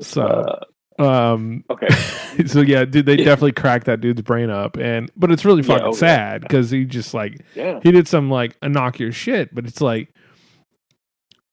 So 0.00 0.22
Uh, 0.22 0.64
Um, 0.98 1.62
Okay. 1.68 1.88
so 2.46 2.60
yeah, 2.62 2.86
dude, 2.86 3.04
they 3.04 3.16
definitely 3.16 3.52
cracked 3.52 3.84
that 3.84 4.00
dude's 4.00 4.22
brain 4.22 4.48
up, 4.48 4.78
and 4.78 5.10
but 5.14 5.30
it's 5.30 5.44
really 5.44 5.60
Yeah, 5.62 5.68
fucking 5.74 5.86
oh, 5.88 5.92
yeah. 5.92 5.98
sad 5.98 6.40
because 6.40 6.70
he 6.70 6.86
just 6.86 7.12
like 7.12 7.38
Yeah. 7.54 7.80
he 7.82 7.92
did 7.92 8.08
some 8.08 8.30
like 8.30 8.56
innocuous 8.62 9.14
shit, 9.14 9.54
but 9.54 9.66
it's 9.66 9.82
like 9.82 10.08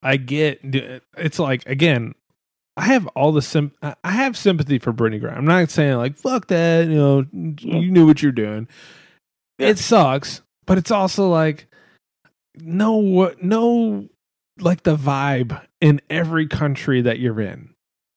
I 0.03 0.17
get 0.17 0.59
it's 1.17 1.39
like 1.39 1.65
again. 1.67 2.15
I 2.75 2.85
have 2.85 3.05
all 3.09 3.31
the 3.31 3.41
sim. 3.43 3.71
I 3.81 4.11
have 4.11 4.35
sympathy 4.35 4.79
for 4.79 4.91
Brittany 4.91 5.19
Graham. 5.19 5.37
I'm 5.37 5.45
not 5.45 5.69
saying 5.69 5.97
like 5.97 6.15
fuck 6.17 6.47
that. 6.47 6.87
You 6.87 6.95
know, 6.95 7.25
you 7.31 7.91
knew 7.91 8.05
what 8.07 8.21
you're 8.23 8.31
doing. 8.31 8.67
Yeah. 9.59 9.67
It 9.69 9.77
sucks, 9.77 10.41
but 10.65 10.77
it's 10.79 10.89
also 10.91 11.29
like 11.29 11.67
no 12.55 12.95
what 12.95 13.43
no 13.43 14.07
like 14.59 14.83
the 14.83 14.95
vibe 14.95 15.61
in 15.81 16.01
every 16.09 16.47
country 16.47 17.01
that 17.01 17.19
you're 17.19 17.39
in. 17.41 17.69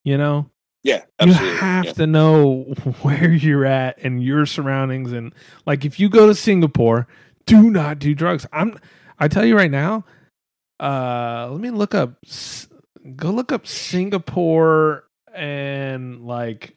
You 0.05 0.16
know, 0.16 0.51
Yeah. 0.84 1.03
you 1.22 1.32
have 1.32 1.84
yeah. 1.87 1.93
to 1.93 2.07
know 2.07 2.62
where 3.03 3.30
you're 3.30 3.66
at 3.66 3.99
and 4.03 4.22
your 4.22 4.47
surroundings 4.47 5.12
and 5.12 5.34
like 5.66 5.84
if 5.84 5.99
you 6.01 6.09
go 6.09 6.26
to 6.28 6.34
singapore 6.34 7.09
do 7.45 7.70
not 7.70 7.99
do 7.99 8.14
drugs 8.14 8.47
i'm 8.53 8.78
i 9.18 9.26
tell 9.26 9.45
you 9.45 9.57
right 9.57 9.70
now 9.70 10.05
uh 10.81 11.49
let 11.51 11.61
me 11.61 11.70
look 11.70 11.95
up 11.95 12.14
go 13.16 13.31
look 13.31 13.53
up 13.53 13.66
singapore 13.66 15.05
and 15.35 16.27
like 16.27 16.77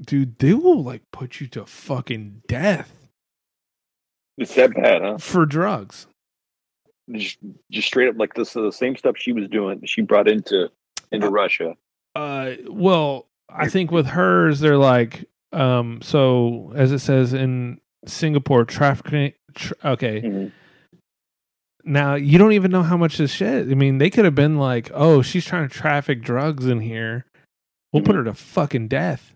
dude 0.00 0.38
they 0.38 0.54
will 0.54 0.82
like 0.82 1.02
put 1.10 1.40
you 1.40 1.46
to 1.46 1.64
fucking 1.66 2.42
death 2.46 2.92
It's 4.38 4.54
that 4.54 4.74
bad, 4.74 5.02
huh? 5.02 5.18
for 5.18 5.44
drugs 5.46 6.06
Just, 7.10 7.38
just 7.70 7.88
straight 7.88 8.08
up 8.08 8.16
like 8.18 8.34
this. 8.34 8.52
The 8.52 8.70
same 8.70 8.96
stuff 8.96 9.16
she 9.18 9.32
was 9.32 9.48
doing, 9.48 9.82
she 9.84 10.02
brought 10.02 10.28
into 10.28 10.70
into 11.10 11.26
Uh, 11.26 11.30
Russia. 11.30 11.74
Uh, 12.14 12.52
well, 12.68 13.26
I 13.48 13.68
think 13.68 13.90
with 13.90 14.06
hers, 14.06 14.60
they're 14.60 14.76
like, 14.78 15.24
um, 15.52 16.00
so 16.02 16.72
as 16.76 16.92
it 16.92 17.00
says 17.00 17.32
in 17.34 17.80
Singapore, 18.06 18.64
trafficking. 18.64 19.32
Tr- 19.56 19.74
okay, 19.84 20.22
Mhm. 20.22 20.52
Now 21.84 22.14
you 22.14 22.38
don't 22.38 22.52
even 22.52 22.70
know 22.70 22.82
how 22.82 22.96
much 22.96 23.18
this 23.18 23.30
shit. 23.32 23.70
I 23.70 23.74
mean, 23.74 23.98
they 23.98 24.10
could 24.10 24.24
have 24.24 24.34
been 24.34 24.58
like, 24.58 24.90
oh, 24.94 25.22
she's 25.22 25.44
trying 25.44 25.68
to 25.68 25.74
traffic 25.74 26.22
drugs 26.22 26.66
in 26.66 26.80
here. 26.80 27.26
We'll 27.92 28.02
put 28.02 28.14
her 28.14 28.24
to 28.24 28.34
fucking 28.34 28.88
death. 28.88 29.34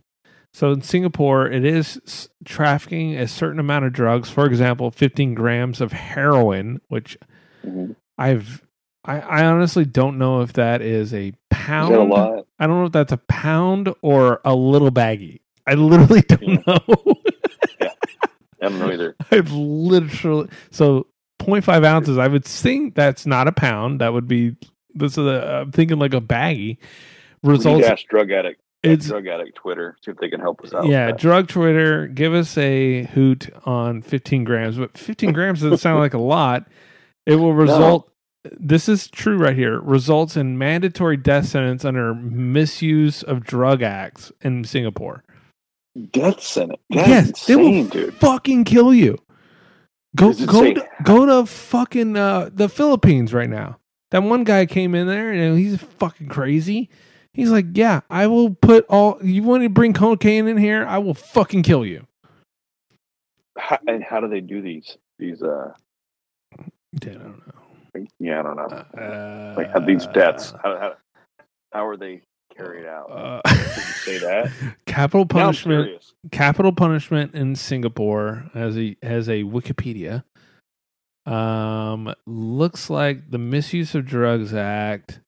So 0.52 0.70
in 0.70 0.82
Singapore, 0.82 1.48
it 1.48 1.64
is 1.64 2.28
trafficking 2.44 3.16
a 3.16 3.26
certain 3.26 3.58
amount 3.58 3.86
of 3.86 3.92
drugs. 3.92 4.30
For 4.30 4.46
example, 4.46 4.90
15 4.92 5.34
grams 5.34 5.80
of 5.80 5.92
heroin, 5.92 6.80
which 6.88 7.16
Mhm. 7.64 7.96
I've. 8.18 8.62
I, 9.06 9.20
I 9.20 9.44
honestly 9.46 9.84
don't 9.84 10.16
know 10.18 10.40
if 10.42 10.52
that 10.54 10.80
is 10.80 11.12
a 11.12 11.32
pound. 11.50 11.92
that 11.92 12.00
a 12.00 12.04
lot? 12.04 12.46
I 12.58 12.66
don't 12.66 12.78
know 12.80 12.86
if 12.86 12.92
that's 12.92 13.12
a 13.12 13.16
pound 13.28 13.92
or 14.00 14.40
a 14.44 14.54
little 14.54 14.90
baggy. 14.90 15.42
I 15.66 15.74
literally 15.74 16.20
don't 16.28 16.66
know. 16.66 16.78
I 17.80 17.88
don't 18.68 18.78
know 18.78 18.90
either. 18.92 19.16
I've 19.30 19.52
literally 19.52 20.48
so 20.70 21.06
0.5 21.44 21.84
ounces. 21.84 22.18
I 22.18 22.28
would 22.28 22.44
think 22.44 22.94
that's 22.94 23.26
not 23.26 23.48
a 23.48 23.52
pound. 23.52 24.00
That 24.00 24.12
would 24.12 24.26
be 24.28 24.56
this 24.94 25.12
is 25.12 25.26
a, 25.26 25.62
I'm 25.62 25.72
thinking 25.72 25.98
like 25.98 26.14
a 26.14 26.20
need 26.20 26.78
Results. 27.42 27.86
ask 27.86 28.06
drug 28.08 28.30
addict. 28.30 28.60
It's 28.82 29.06
drug 29.08 29.26
addict 29.26 29.56
Twitter. 29.56 29.96
See 30.04 30.10
if 30.10 30.18
they 30.18 30.28
can 30.28 30.40
help 30.40 30.62
us 30.62 30.74
out. 30.74 30.86
yeah. 30.86 31.10
Drug 31.12 31.48
Twitter, 31.48 32.06
give 32.06 32.34
us 32.34 32.56
a 32.58 33.04
hoot 33.04 33.48
on 33.64 34.02
15 34.02 34.44
grams, 34.44 34.76
but 34.78 34.96
15 34.96 35.32
grams 35.32 35.62
doesn't 35.62 35.78
sound 35.78 36.00
like 36.00 36.14
a 36.14 36.18
lot. 36.18 36.66
It 37.26 37.36
will 37.36 37.54
result. 37.54 38.10
This 38.44 38.90
is 38.90 39.08
true 39.08 39.38
right 39.38 39.56
here. 39.56 39.80
Results 39.80 40.36
in 40.36 40.58
mandatory 40.58 41.16
death 41.16 41.46
sentence 41.46 41.82
under 41.84 42.14
misuse 42.14 43.22
of 43.22 43.42
drug 43.42 43.80
acts 43.82 44.30
in 44.42 44.64
Singapore. 44.64 45.24
death 46.12 46.42
sentence. 46.42 46.80
That's 46.90 47.08
yes, 47.08 47.46
they 47.46 47.56
will 47.56 47.84
dude. 47.84 48.14
fucking 48.14 48.64
kill 48.64 48.92
you. 48.92 49.16
Go 50.16 50.32
go 50.32 50.74
to, 50.74 50.88
go 51.02 51.26
to 51.26 51.46
fucking 51.46 52.16
uh, 52.16 52.50
the 52.52 52.68
Philippines 52.68 53.34
right 53.34 53.50
now. 53.50 53.78
That 54.10 54.22
one 54.22 54.44
guy 54.44 54.64
came 54.66 54.94
in 54.94 55.08
there 55.08 55.32
and 55.32 55.58
he's 55.58 55.80
fucking 55.98 56.28
crazy. 56.28 56.88
He's 57.32 57.50
like, 57.50 57.66
"Yeah, 57.72 58.02
I 58.08 58.28
will 58.28 58.50
put 58.50 58.86
all. 58.88 59.18
You 59.24 59.42
want 59.42 59.64
to 59.64 59.68
bring 59.68 59.92
cocaine 59.92 60.46
in 60.46 60.56
here? 60.56 60.86
I 60.86 60.98
will 60.98 61.14
fucking 61.14 61.64
kill 61.64 61.84
you." 61.84 62.06
How, 63.58 63.78
and 63.88 64.04
how 64.04 64.20
do 64.20 64.28
they 64.28 64.40
do 64.40 64.62
these? 64.62 64.96
These 65.18 65.42
uh, 65.42 65.72
I 66.56 66.64
don't 66.98 67.42
know. 67.46 68.06
yeah, 68.20 68.40
I 68.40 68.42
don't 68.42 68.56
know. 68.56 69.00
Uh, 69.02 69.54
like 69.56 69.86
these 69.86 70.06
deaths. 70.08 70.52
How, 70.62 70.78
how 70.78 70.94
how 71.72 71.86
are 71.86 71.96
they 71.96 72.22
carried 72.56 72.86
out? 72.86 73.10
Uh, 73.10 73.40
Did 73.46 73.56
you 73.76 73.82
say 73.82 74.18
that? 74.18 74.52
capital 74.86 75.26
punishment. 75.26 76.02
capital 76.30 76.72
punishment 76.72 77.34
in 77.34 77.56
Singapore 77.56 78.50
has 78.54 78.76
a 78.78 78.96
has 79.02 79.28
a 79.28 79.42
Wikipedia. 79.42 80.24
Um, 81.26 82.14
looks 82.26 82.90
like 82.90 83.30
the 83.30 83.38
Misuse 83.38 83.94
of 83.94 84.04
Drugs 84.04 84.52
Act, 84.52 85.20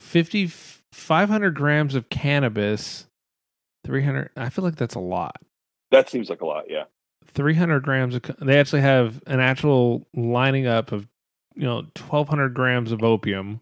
50, 0.00 0.50
500 0.92 1.54
grams 1.54 1.94
of 1.94 2.08
cannabis, 2.10 3.06
three 3.84 4.02
hundred. 4.02 4.30
I 4.36 4.50
feel 4.50 4.64
like 4.64 4.76
that's 4.76 4.94
a 4.94 5.00
lot. 5.00 5.36
That 5.90 6.10
seems 6.10 6.28
like 6.28 6.42
a 6.42 6.46
lot. 6.46 6.64
Yeah. 6.68 6.84
Three 7.28 7.54
hundred 7.54 7.82
grams 7.82 8.14
of. 8.14 8.22
They 8.40 8.58
actually 8.58 8.82
have 8.82 9.22
an 9.26 9.40
actual 9.40 10.06
lining 10.14 10.66
up 10.66 10.92
of, 10.92 11.06
you 11.54 11.64
know, 11.64 11.86
twelve 11.94 12.28
hundred 12.28 12.54
grams 12.54 12.92
of 12.92 13.02
opium, 13.02 13.60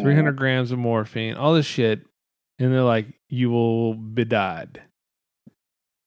three 0.00 0.14
hundred 0.14 0.36
grams 0.36 0.72
of 0.72 0.78
morphine, 0.78 1.34
all 1.34 1.54
this 1.54 1.66
shit, 1.66 2.02
and 2.58 2.72
they're 2.72 2.82
like, 2.82 3.06
you 3.28 3.50
will 3.50 3.94
be 3.94 4.24
died. 4.24 4.82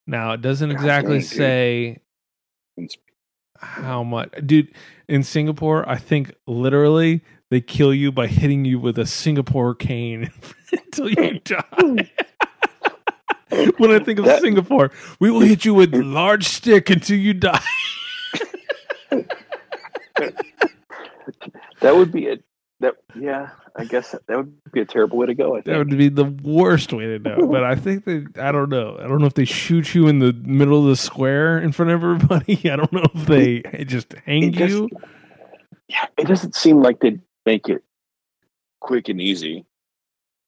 Now 0.08 0.34
it 0.34 0.42
doesn't 0.42 0.72
exactly 0.72 1.22
say 1.22 2.00
how 3.60 4.04
much, 4.04 4.32
dude. 4.46 4.72
In 5.08 5.22
Singapore, 5.24 5.88
I 5.88 5.98
think 5.98 6.34
literally 6.48 7.22
they 7.52 7.62
kill 7.62 7.94
you 7.94 8.12
by 8.12 8.26
hitting 8.28 8.66
you 8.66 8.80
with 8.80 8.98
a 8.98 9.06
Singapore 9.06 9.76
cane 9.76 10.32
until 10.72 11.10
you 11.10 11.40
die. 11.44 12.12
when 13.78 13.92
I 13.92 14.00
think 14.04 14.18
of 14.20 14.26
That- 14.26 14.42
Singapore, 14.42 14.92
we 15.20 15.30
will 15.32 15.42
hit 15.42 15.64
you 15.66 15.74
with 15.76 15.94
large 15.96 16.48
stick 16.48 16.90
until 16.90 17.18
you 17.18 17.34
die. 17.34 17.62
That 21.82 21.96
would 21.96 22.12
be 22.12 22.28
a 22.30 22.38
that. 22.86 22.96
Yeah, 23.20 23.50
I 23.76 23.86
guess 23.86 24.12
that, 24.12 24.36
would 24.38 24.72
be 24.72 24.82
a 24.82 24.86
terrible 24.86 25.18
way 25.18 25.28
to 25.28 25.34
go. 25.34 25.56
I 25.58 25.62
That 25.62 25.78
would 25.78 25.98
be 25.98 26.10
the 26.10 26.26
worst 26.26 26.92
way 26.94 27.06
to 27.06 27.20
know. 27.20 27.48
But 27.48 27.64
I 27.64 27.76
think 27.76 28.06
they, 28.06 28.26
I 28.42 28.52
don't 28.52 28.70
know. 28.70 28.98
I 29.00 29.08
don't 29.08 29.20
know 29.20 29.26
if 29.28 29.34
they 29.34 29.46
shoot 29.46 29.94
you 29.96 30.08
in 30.08 30.20
the 30.20 30.34
middle 30.34 30.80
of 30.84 30.88
the 30.90 30.96
square 30.96 31.58
in 31.60 31.72
front 31.72 31.92
of 31.92 32.02
everybody. 32.04 32.70
I 32.72 32.76
don't 32.76 32.92
know 32.94 33.06
if 33.14 33.26
they 33.26 33.62
just 33.86 34.14
hang 34.26 34.44
It 34.44 34.52
just- 34.54 34.74
you. 34.74 34.90
yeah, 35.88 36.06
it 36.18 36.28
doesn't 36.28 36.56
seem 36.56 36.82
like 36.82 37.00
they'd 37.00 37.22
make 37.46 37.70
it 37.70 37.84
quick 38.80 39.10
and 39.10 39.20
easy. 39.22 39.66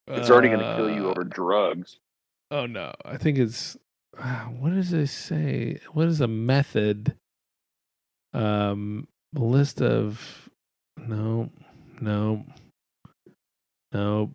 It's 0.08 0.30
already 0.30 0.48
going 0.48 0.60
to 0.62 0.76
kill 0.78 0.90
you 0.90 1.08
Uh, 1.08 1.12
over 1.12 1.24
drugs. 1.26 2.00
Oh 2.50 2.66
no, 2.66 2.94
I 3.04 3.18
think 3.18 3.38
it's 3.38 3.76
ah, 4.18 4.48
what 4.58 4.70
does 4.74 4.94
it 4.94 5.08
say? 5.08 5.80
What 5.92 6.08
is 6.08 6.22
a 6.22 6.28
method? 6.28 7.16
Um, 8.34 9.08
list 9.34 9.82
of 9.82 10.50
no, 10.98 11.50
no, 12.02 12.46
no. 13.92 14.32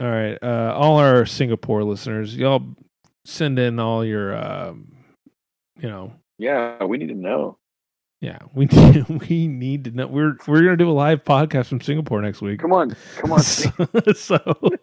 All 0.00 0.06
right, 0.10 0.36
uh, 0.42 0.74
all 0.76 0.98
our 0.98 1.24
Singapore 1.24 1.84
listeners, 1.84 2.36
y'all 2.36 2.62
send 3.24 3.58
in 3.58 3.78
all 3.78 4.04
your, 4.04 4.36
um, 4.36 4.92
you 5.78 5.88
know, 5.88 6.12
Yeah, 6.38 6.82
we 6.84 6.98
need 6.98 7.08
to 7.08 7.14
know. 7.14 7.58
yeah, 8.20 8.38
we 8.54 8.66
need, 8.66 9.08
we 9.08 9.46
need 9.46 9.84
to 9.84 9.90
know. 9.92 10.06
We're 10.08 10.36
we're 10.48 10.62
gonna 10.62 10.76
do 10.76 10.90
a 10.90 10.92
live 10.92 11.22
podcast 11.24 11.66
from 11.66 11.80
Singapore 11.80 12.20
next 12.22 12.40
week. 12.42 12.58
Come 12.60 12.72
on, 12.72 12.96
come 13.18 13.32
on, 13.32 13.40
so, 13.40 13.70
so 14.16 14.38
we 14.62 14.70
were, 14.70 14.78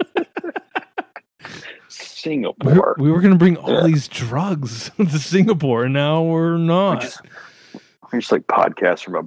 Singapore. 1.89 2.96
we 3.00 3.12
were 3.12 3.20
gonna 3.20 3.36
bring 3.36 3.58
all 3.58 3.70
Yeah. 3.82 3.88
these 3.88 4.08
drugs 4.08 4.92
to 4.98 5.20
Singapore, 5.20 5.86
and 5.86 5.94
now 5.94 6.24
we're 6.24 6.56
We 6.58 6.64
not. 6.66 7.02
just, 7.02 7.22
we 8.14 8.20
just 8.20 8.32
like 8.32 8.44
podcasts 8.48 9.04
from 9.04 9.16
a, 9.16 9.24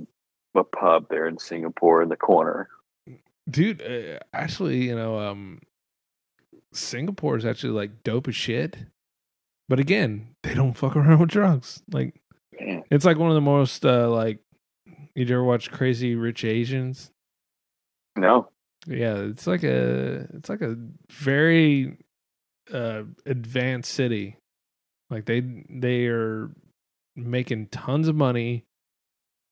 a 0.54 0.64
pub 0.64 1.06
there 1.10 1.26
in 1.26 1.38
Singapore 1.38 2.02
in 2.02 2.08
the 2.08 2.16
corner. 2.16 2.68
dude 3.50 3.82
uh, 3.82 4.18
actually 4.32 4.84
you 4.88 4.96
know 4.96 5.18
um 5.18 5.60
singapore 6.72 7.36
is 7.36 7.44
actually 7.44 7.72
like 7.72 8.02
dope 8.02 8.28
as 8.28 8.34
shit. 8.36 8.76
But 9.68 9.80
again 9.80 10.34
they 10.42 10.54
don't 10.54 10.72
fuck 10.76 10.96
around 10.96 11.20
with 11.20 11.30
drugs. 11.30 11.82
Like 11.92 12.14
Man, 12.60 12.84
it's 12.90 13.04
like 13.04 13.18
one 13.18 13.30
of 13.30 13.34
the 13.34 13.40
most 13.40 13.84
uh 13.84 14.08
like 14.10 14.38
you 15.14 15.24
ever 15.24 15.44
watch 15.44 15.70
crazy 15.70 16.14
rich 16.16 16.44
asians? 16.44 17.10
No, 18.16 18.48
yeah 18.86 19.16
it's 19.18 19.46
like 19.46 19.62
a 19.64 20.26
it's 20.34 20.48
like 20.48 20.60
a 20.62 20.76
very 21.10 21.96
uh 22.72 23.02
advanced 23.26 23.92
city. 23.92 24.36
Like 25.10 25.26
they 25.26 25.40
they 25.68 26.06
are 26.06 26.50
making 27.16 27.68
tons 27.68 28.08
of 28.08 28.16
money. 28.16 28.64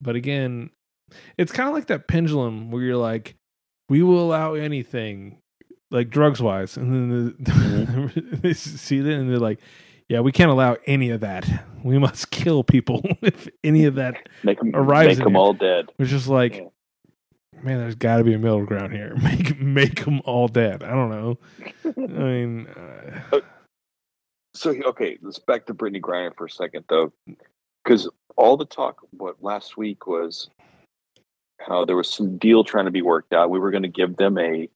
But 0.00 0.16
again 0.16 0.70
it's 1.38 1.52
kind 1.52 1.68
of 1.68 1.74
like 1.74 1.86
that 1.86 2.08
pendulum 2.08 2.70
where 2.70 2.82
you're 2.82 2.96
like 2.96 3.34
we 3.88 4.02
will 4.02 4.20
allow 4.20 4.54
anything 4.54 5.38
like 5.90 6.08
drugs 6.08 6.40
wise, 6.40 6.76
and 6.76 6.92
then 6.92 7.36
the, 7.38 7.52
Mm-hmm. 7.52 8.36
they 8.40 8.52
see 8.54 9.00
that 9.00 9.12
and 9.12 9.28
they're 9.30 9.38
like, 9.38 9.60
"Yeah, 10.08 10.20
we 10.20 10.32
can't 10.32 10.50
allow 10.50 10.76
any 10.86 11.10
of 11.10 11.20
that. 11.20 11.46
We 11.84 11.98
must 11.98 12.30
kill 12.30 12.64
people 12.64 13.02
if 13.22 13.48
any 13.62 13.84
of 13.84 13.96
that." 13.96 14.14
Make 14.42 14.58
them 14.60 14.70
Arrives 14.74 15.18
make 15.18 15.24
them 15.24 15.34
here. 15.34 15.36
all 15.38 15.52
dead. 15.52 15.90
It's 15.98 16.10
just 16.10 16.28
like, 16.28 16.54
Yeah. 16.56 17.60
man, 17.62 17.78
there's 17.78 17.94
got 17.96 18.16
to 18.18 18.24
be 18.24 18.32
a 18.32 18.38
middle 18.38 18.64
ground 18.64 18.92
here. 18.92 19.14
Make 19.22 19.60
make 19.60 20.04
them 20.04 20.22
all 20.24 20.48
dead. 20.48 20.82
I 20.82 20.90
don't 20.90 21.10
know. 21.10 21.38
I 21.84 22.00
mean, 22.00 22.66
uh, 22.68 23.40
So 24.54 24.70
okay, 24.70 25.18
let's 25.22 25.38
back 25.38 25.66
to 25.66 25.74
Brittney 25.74 26.00
Griner 26.00 26.34
for 26.34 26.46
a 26.46 26.50
second 26.50 26.84
though, 26.88 27.12
because 27.84 28.08
all 28.36 28.56
the 28.56 28.64
talk 28.64 29.00
what 29.10 29.42
last 29.42 29.76
week 29.76 30.06
was 30.06 30.48
how 31.66 31.84
there 31.84 31.96
was 31.96 32.08
some 32.08 32.38
deal 32.38 32.64
trying 32.64 32.84
to 32.86 32.90
be 32.90 33.02
worked 33.02 33.32
out. 33.32 33.50
We 33.50 33.58
were 33.58 33.70
going 33.70 33.82
to 33.82 33.88
give 33.88 34.16
them 34.16 34.38
a, 34.38 34.68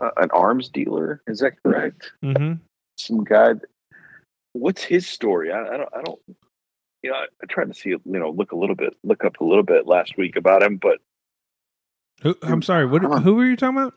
a 0.00 0.08
an 0.18 0.30
arms 0.32 0.68
dealer. 0.68 1.22
Is 1.26 1.40
that 1.40 1.62
correct? 1.62 2.12
mhm. 2.22 2.60
Some 2.98 3.24
guy. 3.24 3.54
What's 4.52 4.82
his 4.84 5.06
story? 5.08 5.50
I, 5.52 5.60
I 5.60 5.76
don't. 5.76 5.88
I 5.96 6.02
don't. 6.02 6.20
You 7.02 7.10
know, 7.10 7.16
I, 7.16 7.24
I 7.42 7.46
tried 7.48 7.68
to 7.68 7.74
see. 7.74 7.90
You 7.90 8.00
know, 8.04 8.30
look 8.30 8.52
a 8.52 8.56
little 8.56 8.76
bit, 8.76 8.94
look 9.02 9.24
up 9.24 9.40
a 9.40 9.44
little 9.44 9.62
bit 9.64 9.86
last 9.86 10.16
week 10.16 10.36
about 10.36 10.62
him, 10.62 10.76
but 10.76 10.98
Who, 12.22 12.36
I'm 12.42 12.62
sorry. 12.62 12.86
What? 12.86 13.02
Who 13.22 13.34
were 13.34 13.46
you 13.46 13.56
talking 13.56 13.78
about? 13.78 13.94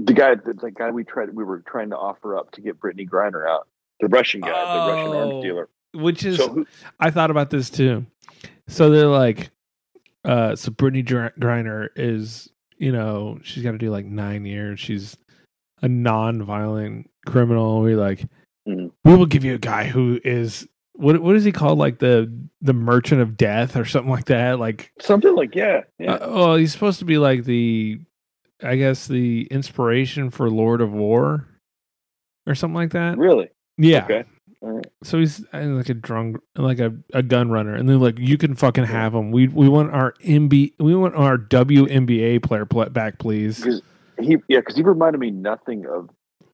the 0.00 0.12
guy, 0.12 0.34
the, 0.34 0.54
the 0.54 0.72
guy 0.72 0.90
we 0.90 1.04
tried, 1.04 1.32
we 1.36 1.44
were 1.44 1.60
trying 1.60 1.90
to 1.90 1.96
offer 1.96 2.36
up 2.36 2.50
to 2.50 2.60
get 2.60 2.80
Brittney 2.80 3.08
Griner 3.08 3.48
out, 3.48 3.68
the 4.00 4.08
Russian 4.08 4.40
guy, 4.40 4.48
the 4.48 4.92
Russian 4.92 5.12
Oh. 5.14 5.18
arms 5.34 5.42
dealer. 5.44 5.68
Which 5.94 6.24
is 6.24 6.38
So 6.38 6.48
who, 6.48 6.66
I 6.98 7.10
thought 7.12 7.30
about 7.30 7.50
this 7.50 7.70
too. 7.70 8.04
So 8.66 8.90
they're 8.90 9.06
like, 9.06 9.50
uh, 10.24 10.56
so 10.56 10.70
Brittney 10.70 11.06
Gr- 11.06 11.38
Griner 11.40 11.88
is, 11.96 12.48
you 12.78 12.92
know, 12.92 13.38
she's 13.42 13.62
got 13.62 13.72
to 13.72 13.78
do 13.78 13.90
like 13.90 14.06
nine 14.06 14.44
years. 14.44 14.80
She's 14.80 15.16
a 15.82 15.88
non-violent 15.88 17.10
criminal. 17.26 17.80
We 17.82 17.94
like, 17.94 18.24
Mhm. 18.66 18.90
we 19.04 19.14
will 19.16 19.26
give 19.26 19.44
you 19.44 19.54
a 19.54 19.58
guy 19.58 19.84
who 19.84 20.18
is 20.24 20.66
what 20.94 21.20
what 21.20 21.34
is 21.36 21.44
he 21.44 21.52
called? 21.52 21.78
Like 21.78 21.98
the 21.98 22.32
the 22.62 22.72
merchant 22.72 23.20
of 23.20 23.36
death 23.36 23.76
or 23.76 23.84
something 23.84 24.10
like 24.10 24.26
that. 24.26 24.58
Like, 24.58 24.92
something 25.00 25.34
like 25.34 25.54
yeah, 25.54 25.80
yeah. 25.98 26.14
uh, 26.14 26.30
well, 26.32 26.54
he's 26.56 26.72
supposed 26.72 27.00
to 27.00 27.04
be 27.04 27.18
like 27.18 27.44
the, 27.44 27.98
I 28.62 28.76
guess 28.76 29.06
the 29.08 29.42
inspiration 29.50 30.30
for 30.30 30.48
Lord 30.48 30.80
of 30.80 30.92
War, 30.92 31.46
or 32.46 32.54
something 32.54 32.76
like 32.76 32.92
that. 32.92 33.18
really? 33.18 33.48
Yeah. 33.76 34.04
Okay. 34.04 34.24
All 34.60 34.70
right. 34.70 34.86
So 35.02 35.18
he's 35.18 35.44
uh, 35.52 35.60
like 35.60 35.90
a 35.90 35.94
drunk, 35.94 36.38
like 36.56 36.78
a, 36.78 36.94
a 37.12 37.22
gun 37.22 37.50
runner, 37.50 37.74
and 37.74 37.88
then 37.88 38.00
like 38.00 38.18
you 38.18 38.38
can 38.38 38.54
fucking 38.54 38.84
have 38.84 39.14
him. 39.14 39.30
We 39.30 39.48
we 39.48 39.68
want 39.68 39.92
our 39.92 40.14
MB, 40.24 40.72
we 40.78 40.94
want 40.94 41.14
our 41.14 41.36
WNBA 41.36 42.42
player 42.42 42.64
pl- 42.64 42.88
back, 42.90 43.18
please. 43.18 43.58
Because 43.58 43.82
he, 44.18 44.38
yeah, 44.48 44.60
because 44.60 44.76
he 44.76 44.82
reminded 44.82 45.18
me 45.18 45.30
nothing 45.30 45.84
of 45.86 46.08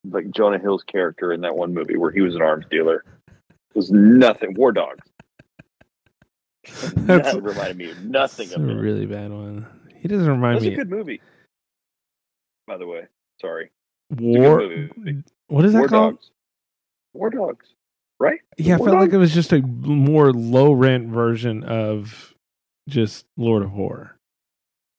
like 0.04 0.30
Jonah 0.30 0.58
Hill's 0.58 0.82
character 0.82 1.32
in 1.32 1.42
that 1.42 1.54
one 1.54 1.72
movie 1.72 1.96
where 1.96 2.10
he 2.10 2.20
was 2.20 2.34
an 2.34 2.42
arms 2.42 2.66
dealer. 2.70 3.04
It 3.28 3.76
was 3.76 3.92
nothing. 3.92 4.54
War 4.54 4.72
Dogs. 4.72 5.06
That 6.94 7.40
reminded 7.42 7.76
me 7.76 7.90
of 7.90 8.04
nothing 8.04 8.52
of 8.52 8.62
a 8.62 8.70
it. 8.70 8.74
really 8.74 9.06
bad 9.06 9.30
one. 9.30 9.66
He 9.96 10.08
doesn't 10.08 10.28
remind 10.28 10.56
That's 10.56 10.66
a 10.66 10.76
good 10.76 10.90
movie. 10.90 11.20
By 12.66 12.76
the 12.76 12.86
way, 12.86 13.02
sorry. 13.40 13.70
War. 14.18 14.68
What 15.48 15.64
is 15.64 15.72
that 15.72 15.78
War 15.78 15.88
called? 15.88 16.14
Dogs. 16.16 16.30
War 17.12 17.30
Dogs. 17.30 17.66
Right? 18.18 18.40
Yeah, 18.58 18.74
I 18.74 18.78
War 18.78 18.88
felt 18.88 19.00
like 19.00 19.12
it 19.12 19.16
was 19.18 19.32
just 19.32 19.52
a 19.52 19.62
more 19.62 20.32
low 20.32 20.72
rent 20.72 21.08
version 21.08 21.64
of 21.64 22.34
just 22.88 23.24
Lord 23.38 23.62
of 23.62 23.72
War, 23.72 24.16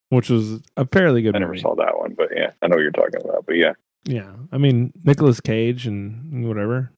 which 0.09 0.29
was 0.29 0.59
a 0.77 0.85
fairly 0.87 1.21
good 1.21 1.35
I 1.35 1.39
never 1.39 1.51
movie. 1.51 1.61
saw 1.61 1.75
that 1.75 1.97
one, 1.99 2.15
but 2.17 2.29
yeah, 2.35 2.51
I 2.61 2.67
know 2.67 2.75
what 2.77 2.81
you're 2.81 2.91
talking 2.91 3.21
about. 3.23 3.45
But 3.45 3.57
yeah, 3.57 3.73
Yeah, 4.05 4.31
I 4.51 4.57
mean 4.57 4.91
Nicolas 5.03 5.39
Cage 5.39 5.85
and 5.85 6.47
whatever. 6.47 6.91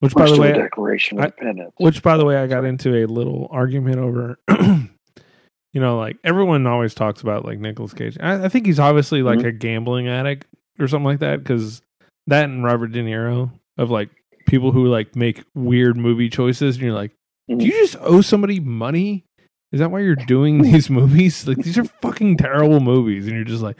Which, 0.00 0.14
by 0.14 0.28
the 0.30 0.40
way, 0.40 0.52
Declaration 0.52 1.18
of 1.18 1.24
I- 1.24 1.26
Independence. 1.28 1.72
Which, 1.78 2.02
by 2.02 2.16
the 2.16 2.24
way, 2.24 2.36
I 2.36 2.46
got 2.48 2.64
into 2.64 3.04
a 3.04 3.06
little 3.06 3.48
argument 3.52 3.98
over. 3.98 4.36
you 4.50 5.80
know, 5.80 5.96
like 5.96 6.16
everyone 6.24 6.66
always 6.66 6.94
talks 6.94 7.22
about 7.22 7.44
like 7.44 7.58
Nicolas 7.58 7.92
Cage. 7.94 8.16
I, 8.20 8.44
I 8.44 8.48
think 8.48 8.66
he's 8.66 8.80
obviously 8.80 9.22
like 9.22 9.38
Mhm. 9.40 9.46
a 9.46 9.52
gambling 9.52 10.08
addict 10.08 10.46
or 10.78 10.86
something 10.88 11.06
like 11.06 11.20
that 11.20 11.38
because 11.38 11.82
that 12.26 12.44
and 12.44 12.62
Robert 12.64 12.88
De 12.92 13.02
Niro 13.02 13.50
of 13.78 13.90
like 13.90 14.10
people 14.46 14.72
who 14.72 14.86
like 14.86 15.16
make 15.16 15.44
weird 15.54 15.96
movie 15.96 16.28
choices, 16.28 16.76
and 16.76 16.84
you're 16.84 16.94
like, 16.94 17.12
do 17.48 17.64
you 17.64 17.72
just 17.72 17.96
owe 18.00 18.20
somebody 18.20 18.60
money? 18.60 19.24
Is 19.72 19.80
that 19.80 19.90
why 19.90 20.00
you're 20.00 20.16
doing 20.16 20.62
these 20.62 20.90
movies? 20.90 21.46
Like 21.46 21.58
these 21.58 21.78
are 21.78 21.84
fucking 21.84 22.36
terrible 22.36 22.80
movies, 22.80 23.26
and 23.26 23.36
you're 23.36 23.44
just 23.44 23.62
like, 23.62 23.76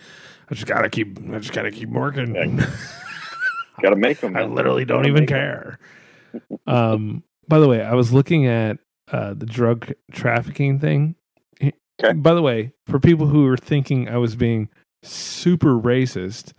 I 0.51 0.55
just 0.55 0.67
gotta 0.67 0.91
keep, 0.91 1.19
I 1.33 1.39
just 1.39 1.53
gotta 1.53 1.71
keep 1.71 1.89
working. 1.89 2.61
Got 3.81 3.91
to 3.91 3.97
make 3.97 4.21
them. 4.21 4.37
I 4.37 4.45
literally 4.45 4.85
don't 4.85 5.07
even 5.07 5.27
care. 5.27 5.79
um, 6.67 7.25
by 7.49 7.59
the 7.59 7.69
way, 7.69 7.83
I 7.83 7.95
was 7.95 8.13
looking 8.13 8.47
at 8.47 8.79
uh, 9.11 9.35
the 9.35 9.47
drug 9.47 9.93
trafficking 10.13 10.79
thing. 10.79 11.17
Okay. 11.61 12.13
By 12.13 12.35
the 12.35 12.43
way, 12.43 12.73
for 12.87 13.01
people 13.01 13.27
who 13.27 13.47
are 13.47 13.57
thinking 13.57 14.09
I 14.09 14.19
was 14.19 14.37
being 14.37 14.69
super 15.03 15.79
racist, 15.79 16.53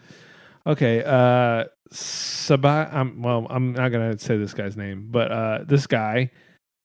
okay, 0.68 1.04
uh, 1.04 1.66
Sabah, 1.94 2.94
I'm, 2.94 3.22
well, 3.22 3.48
I'm 3.50 3.74
not 3.74 3.90
to 3.92 4.18
say 4.18 4.38
this 4.38 4.54
guy's 4.54 4.76
name, 4.76 5.08
but 5.12 5.32
uh, 5.32 5.60
this 5.66 5.88
guy, 5.88 6.32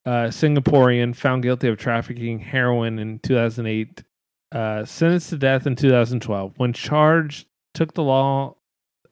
uh, 0.04 0.28
Singaporean, 0.28 1.16
found 1.16 1.42
guilty 1.42 1.68
of 1.68 1.78
trafficking 1.78 2.38
heroin 2.38 2.98
in 2.98 3.18
2008, 3.20 4.04
uh, 4.52 4.84
sentenced 4.84 5.30
to 5.30 5.38
death 5.38 5.66
in 5.66 5.76
2012. 5.76 6.54
When 6.56 6.72
charged, 6.72 7.46
took 7.74 7.94
the 7.94 8.02
law 8.02 8.54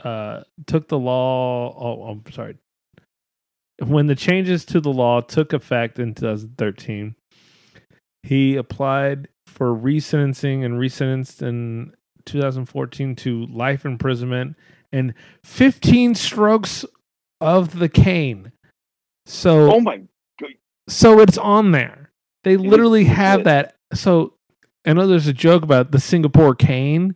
uh, 0.03 0.43
took 0.67 0.89
the 0.89 0.99
law. 0.99 1.75
Oh, 1.77 2.05
I'm 2.05 2.33
sorry. 2.33 2.57
When 3.85 4.07
the 4.07 4.15
changes 4.15 4.65
to 4.67 4.81
the 4.81 4.93
law 4.93 5.21
took 5.21 5.53
effect 5.53 5.99
in 5.99 6.15
2013, 6.15 7.15
he 8.23 8.57
applied 8.57 9.29
for 9.47 9.75
resentencing 9.75 10.65
and 10.65 10.75
resentenced 10.75 11.43
in 11.43 11.93
2014 12.25 13.17
to 13.17 13.47
life 13.47 13.85
imprisonment 13.85 14.57
and 14.97 15.15
15 15.45 16.15
strokes 16.15 16.85
of 17.41 17.79
the 17.79 17.89
cane. 17.89 18.53
So, 19.27 19.73
Oh 19.73 19.81
my! 19.81 20.03
so 20.89 21.21
it's 21.21 21.37
on 21.39 21.73
there. 21.73 22.11
They 22.45 22.55
is 22.55 22.61
literally 22.61 23.05
have 23.05 23.41
legit. 23.41 23.45
that. 23.45 23.77
So 23.99 24.35
I 24.87 24.93
know 24.93 25.07
there's 25.07 25.27
a 25.27 25.33
joke 25.33 25.63
about 25.63 25.91
the 25.91 26.01
Singapore 26.01 26.55
cane. 26.55 27.15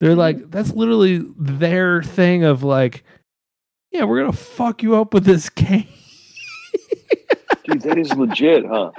They're 0.00 0.10
Mm-hmm. 0.10 0.18
like, 0.18 0.50
that's 0.50 0.72
literally 0.72 1.24
their 1.38 2.02
thing 2.02 2.44
of 2.44 2.62
like, 2.62 3.04
yeah, 3.90 4.04
we're 4.04 4.20
gonna 4.20 4.32
fuck 4.32 4.82
you 4.82 4.94
up 4.96 5.12
with 5.12 5.24
this 5.24 5.48
cane. 5.50 5.88
Dude, 7.64 7.82
that 7.82 7.98
is 7.98 8.14
legit, 8.14 8.64
huh? 8.66 8.92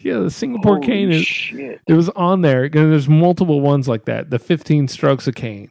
yeah, 0.00 0.18
the 0.18 0.30
Singapore 0.30 0.74
Holy 0.76 0.86
cane 0.86 1.10
is. 1.12 1.24
shit. 1.24 1.80
It 1.86 1.94
was 1.94 2.08
on 2.10 2.42
there. 2.42 2.64
and 2.64 2.72
There's 2.74 3.08
multiple 3.08 3.60
ones 3.60 3.88
like 3.88 4.04
that. 4.04 4.30
The 4.30 4.38
15 4.38 4.88
strokes 4.88 5.26
of 5.26 5.34
cane. 5.34 5.70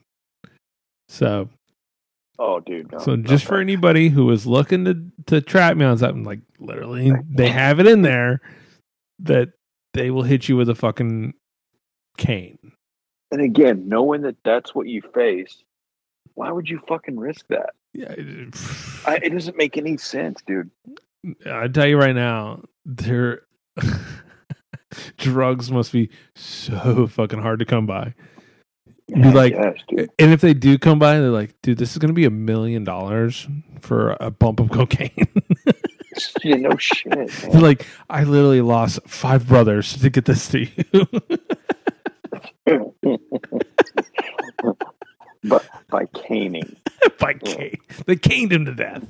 So, 1.11 1.49
Oh, 2.39 2.59
dude. 2.61 2.91
No, 2.91 2.97
so 2.99 3.17
just 3.17 3.45
for 3.45 3.59
anybody 3.59 4.09
who 4.09 4.25
was 4.25 4.47
looking 4.47 4.85
to 4.85 5.03
to 5.27 5.41
trap 5.41 5.75
me 5.77 5.85
on 5.85 5.97
something, 5.97 6.23
like 6.23 6.39
literally, 6.57 7.11
they 7.29 7.49
have 7.49 7.79
it 7.79 7.85
in 7.85 8.01
there 8.01 8.41
that 9.19 9.49
they 9.93 10.09
will 10.09 10.23
hit 10.23 10.47
you 10.49 10.55
with 10.57 10.69
a 10.69 10.73
fucking 10.73 11.33
cane. 12.17 12.71
And 13.31 13.41
again, 13.41 13.87
knowing 13.89 14.21
that 14.21 14.37
that's 14.43 14.73
what 14.73 14.87
you 14.87 15.01
face, 15.13 15.63
why 16.33 16.49
would 16.51 16.69
you 16.69 16.79
fucking 16.87 17.19
risk 17.19 17.45
that? 17.49 17.71
Yeah, 17.93 18.11
it- 18.17 18.55
I, 19.05 19.17
it 19.17 19.29
doesn't 19.29 19.57
make 19.57 19.77
any 19.77 19.97
sense, 19.97 20.41
dude. 20.47 20.71
I 21.45 21.67
tell 21.67 21.85
you 21.87 21.97
right 21.97 22.15
now, 22.15 22.63
their 22.85 23.41
drugs 25.17 25.71
must 25.71 25.91
be 25.91 26.09
so 26.35 27.05
fucking 27.07 27.39
hard 27.41 27.59
to 27.59 27.65
come 27.65 27.85
by. 27.85 28.13
Be 29.13 29.31
like, 29.31 29.53
yes, 29.53 30.07
and 30.19 30.31
if 30.31 30.39
they 30.41 30.53
do 30.53 30.77
come 30.77 30.97
by, 30.99 31.19
they're 31.19 31.29
like, 31.29 31.53
dude, 31.61 31.77
this 31.77 31.91
is 31.91 31.97
gonna 31.97 32.13
be 32.13 32.25
a 32.25 32.29
million 32.29 32.83
dollars 32.83 33.47
for 33.81 34.15
a 34.19 34.31
bump 34.31 34.59
of 34.61 34.71
cocaine. 34.71 35.27
yeah, 36.43 36.55
no 36.55 36.77
shit. 36.77 37.29
Like, 37.53 37.85
I 38.09 38.23
literally 38.23 38.61
lost 38.61 38.99
five 39.07 39.47
brothers 39.47 39.97
to 39.97 40.09
get 40.09 40.25
this 40.25 40.47
to 40.49 40.59
you 40.65 41.07
but 45.43 45.65
by 45.89 46.05
caning, 46.05 46.75
by 47.19 47.33
cane. 47.33 47.77
They 48.05 48.15
caned 48.15 48.51
him 48.53 48.65
to 48.65 48.73
death. 48.75 49.05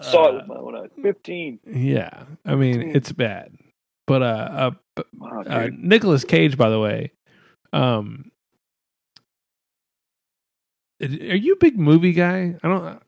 saw 0.00 0.28
it 0.28 0.34
Uh, 0.34 0.38
with 0.38 0.46
my 0.46 0.54
own 0.56 0.76
eyes. 0.76 0.90
Fifteen. 1.02 1.58
Yeah, 1.66 2.24
I 2.46 2.54
mean, 2.54 2.94
it's 2.96 3.12
bad. 3.12 3.52
But 4.06 4.22
uh, 4.22 4.70
uh, 4.96 5.02
Wow, 5.18 5.42
uh. 5.46 5.68
Nicolas 5.76 6.24
Cage, 6.24 6.56
by 6.56 6.70
the 6.70 6.80
way, 6.80 7.12
um, 7.72 8.30
are 11.00 11.06
you 11.36 11.54
a 11.54 11.58
big 11.58 11.78
movie 11.78 12.12
guy? 12.12 12.56
I 12.62 12.68
don't. 12.68 13.02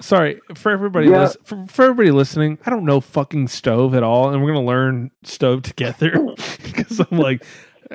Sorry 0.00 0.40
for 0.54 0.72
everybody. 0.72 1.08
Yeah. 1.08 1.22
lis- 1.22 1.36
for, 1.44 1.66
for 1.66 1.82
everybody 1.82 2.10
listening, 2.10 2.58
I 2.64 2.70
don't 2.70 2.84
know 2.84 3.00
fucking 3.00 3.48
Stowe 3.48 3.92
at 3.94 4.02
all, 4.02 4.30
and 4.30 4.42
we're 4.42 4.52
gonna 4.52 4.66
learn 4.66 5.10
Stowe 5.22 5.60
together 5.60 6.12
because 6.64 7.00
I'm 7.00 7.18
like, 7.18 7.44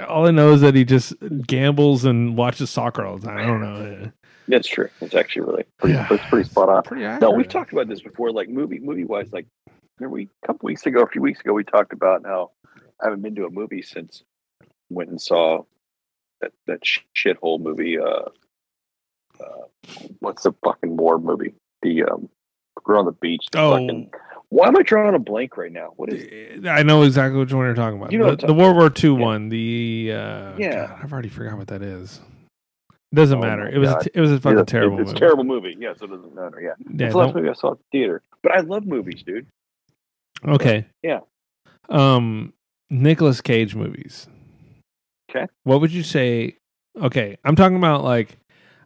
All 0.08 0.28
I 0.28 0.32
know 0.32 0.53
is 0.53 0.62
that 0.62 0.76
he 0.76 0.86
just 0.86 1.14
gambles 1.45 2.05
and 2.05 2.38
watches 2.38 2.70
soccer 2.70 3.05
all 3.05 3.18
the 3.18 3.28
time. 3.28 3.38
I 3.38 3.45
don't 3.45 3.62
know. 3.62 4.12
That's 4.47 4.68
true. 4.68 4.89
It's 5.01 5.16
actually 5.16 5.41
really 5.41 5.66
pretty. 5.78 5.95
Yeah. 5.95 6.08
It's 6.10 6.24
pretty 6.30 6.47
spot 6.49 6.70
on. 6.70 6.84
Pretty 6.84 7.03
No, 7.20 7.32
we've 7.32 7.49
talked 7.49 7.74
about 7.74 7.88
this 7.89 8.01
before. 8.01 8.32
Like 8.32 8.47
movie 8.49 8.80
movie 8.80 9.03
wise, 9.03 9.32
like 9.34 9.47
remember 9.99 10.16
we 10.16 10.30
a 10.43 10.47
couple 10.47 10.68
weeks 10.68 10.86
ago, 10.86 11.01
a 11.01 11.08
few 11.08 11.22
weeks 11.22 11.39
ago, 11.41 11.53
we 11.53 11.64
talked 11.64 11.93
about 11.93 12.26
how 12.26 12.51
I 13.01 13.05
haven't 13.05 13.22
been 13.24 13.36
to 13.36 13.45
a 13.45 13.49
movie 13.49 13.82
since 13.82 14.24
went 14.89 15.10
and 15.10 15.22
saw 15.22 15.64
that 16.41 16.51
that 16.68 16.82
shithole 17.16 17.60
movie. 17.60 17.99
Uh, 17.99 18.30
uh, 19.40 20.02
what's 20.20 20.44
the 20.44 20.54
fucking 20.64 20.98
war 20.98 21.20
movie? 21.20 21.54
The 21.82 22.04
um, 22.04 22.30
we're 22.86 22.98
on 22.98 23.06
the 23.06 23.12
beach. 23.12 23.46
The 23.52 23.60
Oh. 23.60 23.72
fucking, 23.72 24.12
why 24.50 24.68
am 24.68 24.78
I 24.78 24.82
drawing 24.84 25.16
a 25.16 25.20
blank 25.20 25.58
right 25.58 25.72
now? 25.72 25.94
What 25.98 26.12
is? 26.14 26.24
It? 26.24 26.68
I 26.68 26.84
know 26.84 27.04
exactly 27.04 27.40
which 27.40 27.52
one 27.54 27.66
you're 27.66 27.74
talking 27.76 28.00
about. 28.00 28.12
You 28.12 28.20
know 28.20 28.36
the, 28.36 28.48
the 28.48 28.54
World 28.54 28.76
War 28.78 28.92
II 28.92 29.12
Yeah. 29.20 29.26
one. 29.26 29.50
The 29.50 30.12
uh, 30.14 30.58
Yeah. 30.58 30.88
God, 30.88 31.00
I've 31.04 31.12
already 31.14 31.30
forgot 31.30 31.58
what 31.58 31.68
that 31.68 31.82
is. 31.82 32.22
Doesn't 33.14 33.38
Oh 33.38 33.42
matter. 33.42 33.68
It 33.68 33.78
was 33.78 33.90
a 33.90 33.94
God. 33.94 34.02
t- 34.02 34.10
it 34.14 34.20
was 34.22 34.32
a 34.34 34.40
fucking 34.40 34.58
Yeah, 34.60 34.64
terrible. 34.66 35.00
It's, 35.00 35.08
movie. 35.10 35.18
a 35.18 35.20
terrible 35.20 35.44
movie. 35.46 35.76
Yeah, 35.80 35.94
so 35.98 36.06
it 36.06 36.10
doesn't 36.12 36.36
matter. 36.36 36.60
Yeah, 36.62 36.74
Yeah, 36.94 37.06
it's 37.06 37.14
the 37.14 37.20
last 37.20 37.36
movie 37.36 37.50
I 37.50 37.54
saw 37.54 37.72
at 37.72 37.78
the 37.78 37.84
theater. 37.92 38.22
But 38.44 38.52
I 38.54 38.60
love 38.62 38.86
movies, 38.86 39.24
dude. 39.26 39.48
Okay. 40.46 40.86
Yeah. 41.04 41.20
Um, 41.90 42.54
Nicolas 42.90 43.42
Cage 43.42 43.76
movies. 43.76 44.28
Okay. 45.30 45.48
What 45.64 45.82
would 45.82 45.92
you 45.92 46.04
say? 46.04 46.58
Okay, 47.02 47.38
I'm 47.46 47.56
talking 47.56 47.78
about 47.78 48.04
like, 48.04 48.38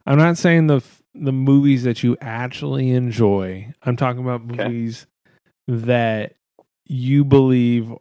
I'm 0.05 0.17
not 0.17 0.37
saying 0.37 0.67
the 0.67 0.83
the 1.13 1.31
movies 1.33 1.83
that 1.83 2.03
you 2.03 2.15
actually 2.21 2.91
enjoy. 2.91 3.73
I'm 3.83 3.95
talking 3.97 4.21
about 4.21 4.41
Okay. 4.51 4.63
movies 4.65 5.07
that 5.67 6.35
you 6.85 7.23
believe 7.25 7.91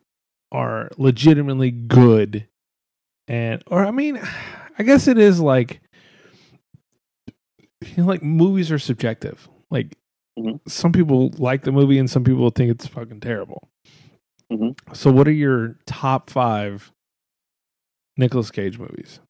are 0.53 0.91
legitimately 0.97 1.71
good, 1.73 2.47
and 3.29 3.63
or 3.67 3.85
I 3.85 3.91
mean, 3.91 4.21
I 4.79 4.83
guess 4.83 5.09
it 5.09 5.19
is 5.19 5.41
like, 5.41 5.81
you 7.85 7.97
know, 7.99 8.07
like 8.07 8.23
movies 8.23 8.71
are 8.71 8.79
subjective. 8.79 9.49
Like 9.71 9.97
Mhm. 10.39 10.61
some 10.69 10.93
people 10.93 11.31
like 11.39 11.63
the 11.63 11.73
movie 11.73 11.99
and 11.99 12.09
some 12.11 12.25
people 12.25 12.49
think 12.51 12.71
it's 12.71 12.87
fucking 12.87 13.21
terrible. 13.21 13.69
Mhm. 14.53 14.77
So, 14.95 15.11
what 15.13 15.29
are 15.29 15.33
your 15.33 15.77
top 15.87 16.31
five 16.31 16.93
Nicolas 18.17 18.51
Cage 18.51 18.79
movies? 18.79 19.21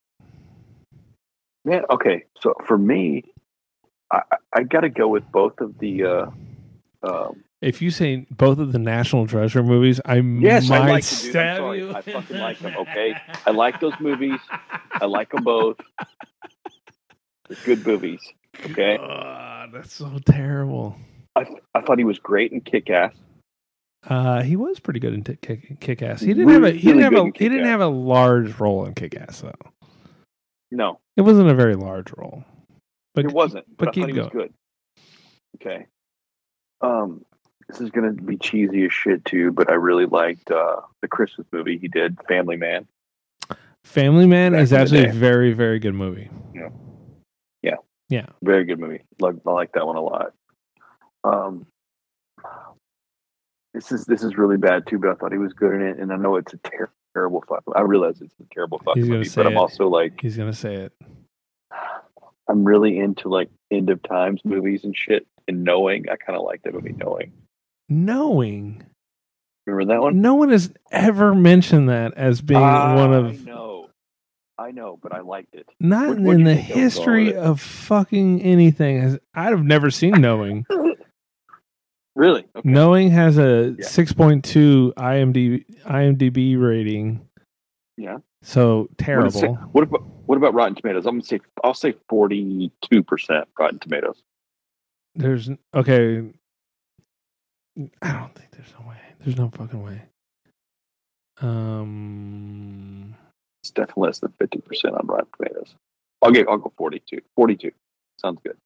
Man, 1.65 1.83
okay. 1.91 2.25
So 2.41 2.55
for 2.67 2.79
me, 2.79 3.25
I, 4.11 4.23
I- 4.33 4.37
I 4.53 4.63
got 4.65 4.81
to 4.81 4.89
go 4.89 5.09
with 5.09 5.31
both 5.31 5.61
of 5.61 5.79
the. 5.79 6.05
Uh, 6.05 6.31
um, 7.03 7.45
If 7.61 7.81
you 7.81 7.91
say 7.91 8.27
both 8.31 8.59
of 8.59 8.73
the 8.73 8.79
National 8.79 9.27
Treasure 9.27 9.63
movies, 9.63 10.01
I 10.05 10.17
Yes, 10.17 10.71
I 10.71 10.79
might 10.81 10.91
like 10.91 11.05
dude. 11.09 11.27
I'm 11.27 11.31
stab 11.31 11.75
you. 11.77 11.93
I 11.95 12.01
fucking 12.03 12.39
like 12.39 12.59
them, 12.59 12.75
okay? 12.79 13.15
I 13.47 13.51
like 13.53 13.79
those 13.81 13.93
movies. 14.01 14.41
I 14.93 15.05
like 15.07 15.31
them 15.31 15.45
both. 15.45 15.77
They're 17.49 17.59
good 17.65 17.87
movies. 17.87 18.21
Okay. 18.71 18.99
Ah, 19.01 19.67
that's 19.73 19.93
so 19.93 20.19
terrible. 20.27 20.97
I, 21.37 21.47
I 21.75 21.81
thought 21.83 21.99
he 21.99 22.05
was 22.05 22.19
great 22.19 22.53
in 22.53 22.61
Kick 22.61 22.91
Ass. 22.91 23.15
Uh, 24.09 24.43
he 24.43 24.57
was 24.57 24.81
pretty 24.81 24.99
good 24.99 25.13
in 25.15 25.23
t- 25.23 25.37
kick, 25.37 25.79
kick 25.79 26.01
ass. 26.03 26.23
He 26.23 26.29
didn't 26.33 26.49
have 26.49 26.65
a 26.65 26.71
he 26.71 26.89
Really 26.91 27.03
didn't 27.03 27.15
have 27.17 27.27
a 27.27 27.39
he 27.39 27.49
didn't 27.51 27.67
have 27.67 27.83
a 27.83 27.87
large 27.87 28.59
role 28.59 28.87
in 28.87 28.95
Kick 28.95 29.15
Ass 29.15 29.43
though. 29.43 29.53
No, 30.71 31.01
It 31.17 31.23
wasn't 31.23 31.49
a 31.49 31.55
very 31.55 31.75
large 31.75 32.13
role. 32.17 32.45
But 33.15 33.25
it 33.25 33.33
wasn't. 33.33 33.67
But, 33.77 33.87
but 33.87 33.95
keep 33.95 34.07
he 34.07 34.13
was 34.13 34.29
good. 34.29 34.53
Okay. 35.57 35.87
Um, 36.81 37.25
this 37.69 37.81
is 37.81 37.91
gonna 37.91 38.13
be 38.13 38.37
cheesy 38.37 38.85
as 38.85 38.93
shit 38.93 39.25
too, 39.25 39.53
but 39.53 39.71
I 39.71 39.75
really 39.75 40.07
liked 40.07 40.51
uh, 40.51 40.81
the 41.03 41.09
Christmas 41.09 41.47
movie 41.53 41.79
he 41.79 41.89
did, 41.89 42.19
Family 42.29 42.57
Man. 42.57 42.87
Family 43.85 44.27
Man 44.27 44.53
Back 44.53 44.63
is 44.63 44.73
actually 44.73 45.07
a 45.07 45.13
very 45.13 45.53
very 45.53 45.79
good 45.79 45.95
movie. 45.95 46.31
Yeah. 46.55 46.69
Yeah. 47.63 47.77
Yeah. 48.09 48.27
Very 48.43 48.65
good 48.65 48.79
movie. 48.79 49.03
Like 49.19 49.37
I 49.47 49.51
like 49.51 49.73
that 49.73 49.87
one 49.87 49.97
a 49.97 50.03
lot. 50.03 50.33
Um, 51.25 51.67
this 53.75 53.93
is 53.93 54.05
this 54.05 54.23
is 54.23 54.37
really 54.37 54.57
bad 54.57 54.87
too, 54.87 54.99
but 54.99 55.11
I 55.11 55.15
thought 55.15 55.33
he 55.33 55.39
was 55.39 55.53
good 55.53 55.75
in 55.75 55.83
it, 55.83 55.99
and 55.99 56.13
I 56.13 56.17
know 56.17 56.37
it's 56.37 56.53
a 56.53 56.59
ter- 56.59 56.91
terrible 57.15 57.43
fuck. 57.49 57.63
I 57.75 57.81
realize 57.83 58.21
it's 58.21 58.35
a 58.41 58.55
terrible 58.55 58.81
He's 58.95 59.09
movie, 59.09 59.29
but 59.35 59.47
I'm 59.47 59.53
it. 59.53 59.57
also 59.57 59.89
like 59.89 60.21
He's 60.21 60.37
gonna 60.37 60.53
say 60.53 60.75
it. 60.75 60.93
I'm 62.49 62.65
really 62.65 62.99
into 62.99 63.29
like 63.29 63.49
end 63.71 63.91
of 63.91 64.03
times 64.03 64.41
movies 64.45 64.85
and 64.85 64.97
shit. 64.97 65.27
And 65.49 65.65
knowing, 65.65 66.05
I 66.11 66.17
kind 66.17 66.37
of 66.39 66.45
like 66.45 66.63
that 66.63 66.75
movie. 66.75 66.93
Knowing, 66.93 67.33
Knowing 67.89 68.85
remember 69.67 69.95
that 69.95 70.01
one? 70.01 70.21
no 70.21 70.35
one 70.35 70.51
has 70.51 70.73
ever 70.93 71.35
mentioned 71.35 71.89
that 71.89 72.15
as 72.15 72.41
being 72.41 72.61
one 72.61 72.71
I 73.13 73.17
of 73.17 73.45
know, 73.47 73.89
I 74.59 74.71
know, 74.71 74.99
but 75.03 75.13
I 75.13 75.21
liked 75.21 75.55
it. 75.55 75.67
not 75.81 76.09
What- 76.19 76.35
in 76.35 76.45
the 76.45 76.55
think 76.55 76.69
that 76.69 76.75
was 76.77 76.83
history 76.95 77.35
of 77.35 77.61
fucking 77.61 78.43
anything. 78.43 79.19
Have 79.35 79.65
never 79.65 79.91
seen 79.91 80.21
Knowing. 80.21 80.67
Really? 82.21 82.45
Okay. 82.55 82.69
Knowing 82.69 83.11
has 83.13 83.39
a 83.39 83.75
Yeah. 83.79 83.87
six 83.87 84.13
point 84.13 84.45
two 84.45 84.93
IMDb 84.99 85.65
IMDb 85.87 86.61
rating. 86.61 87.27
Yeah. 87.97 88.19
So 88.43 88.81
What, 88.81 88.85
is 88.85 88.91
it- 88.93 88.99
terrible. 88.99 89.55
what 89.73 89.85
about 89.85 90.03
what 90.27 90.37
about 90.37 90.53
Rotten 90.53 90.75
Tomatoes? 90.75 91.07
I'm 91.07 91.15
gonna 91.15 91.25
say 91.25 91.41
I'll 91.65 91.73
say 91.73 91.95
42 92.11 93.03
percent 93.05 93.49
Rotten 93.59 93.79
Tomatoes. 93.79 94.23
There's 95.15 95.49
okay. 95.75 96.31
I 98.03 98.13
don't 98.13 98.35
think 98.35 98.51
there's 98.51 98.75
no 98.79 98.87
way. 98.87 98.99
There's 99.21 99.39
no 99.39 99.49
fucking 99.49 99.83
way. 99.83 100.03
Um, 101.41 103.15
It's 103.63 103.71
definitely 103.71 104.09
less 104.09 104.19
than 104.19 104.33
50 104.33 104.61
percent 104.61 104.95
on 104.95 105.07
Rotten 105.07 105.29
Tomatoes. 105.39 105.75
I'll 106.21 106.33
get 106.33 106.47
I'll 106.49 106.59
go 106.59 106.71
42. 106.77 107.23
42 107.35 107.73
sounds 108.19 108.41
good. 108.45 108.59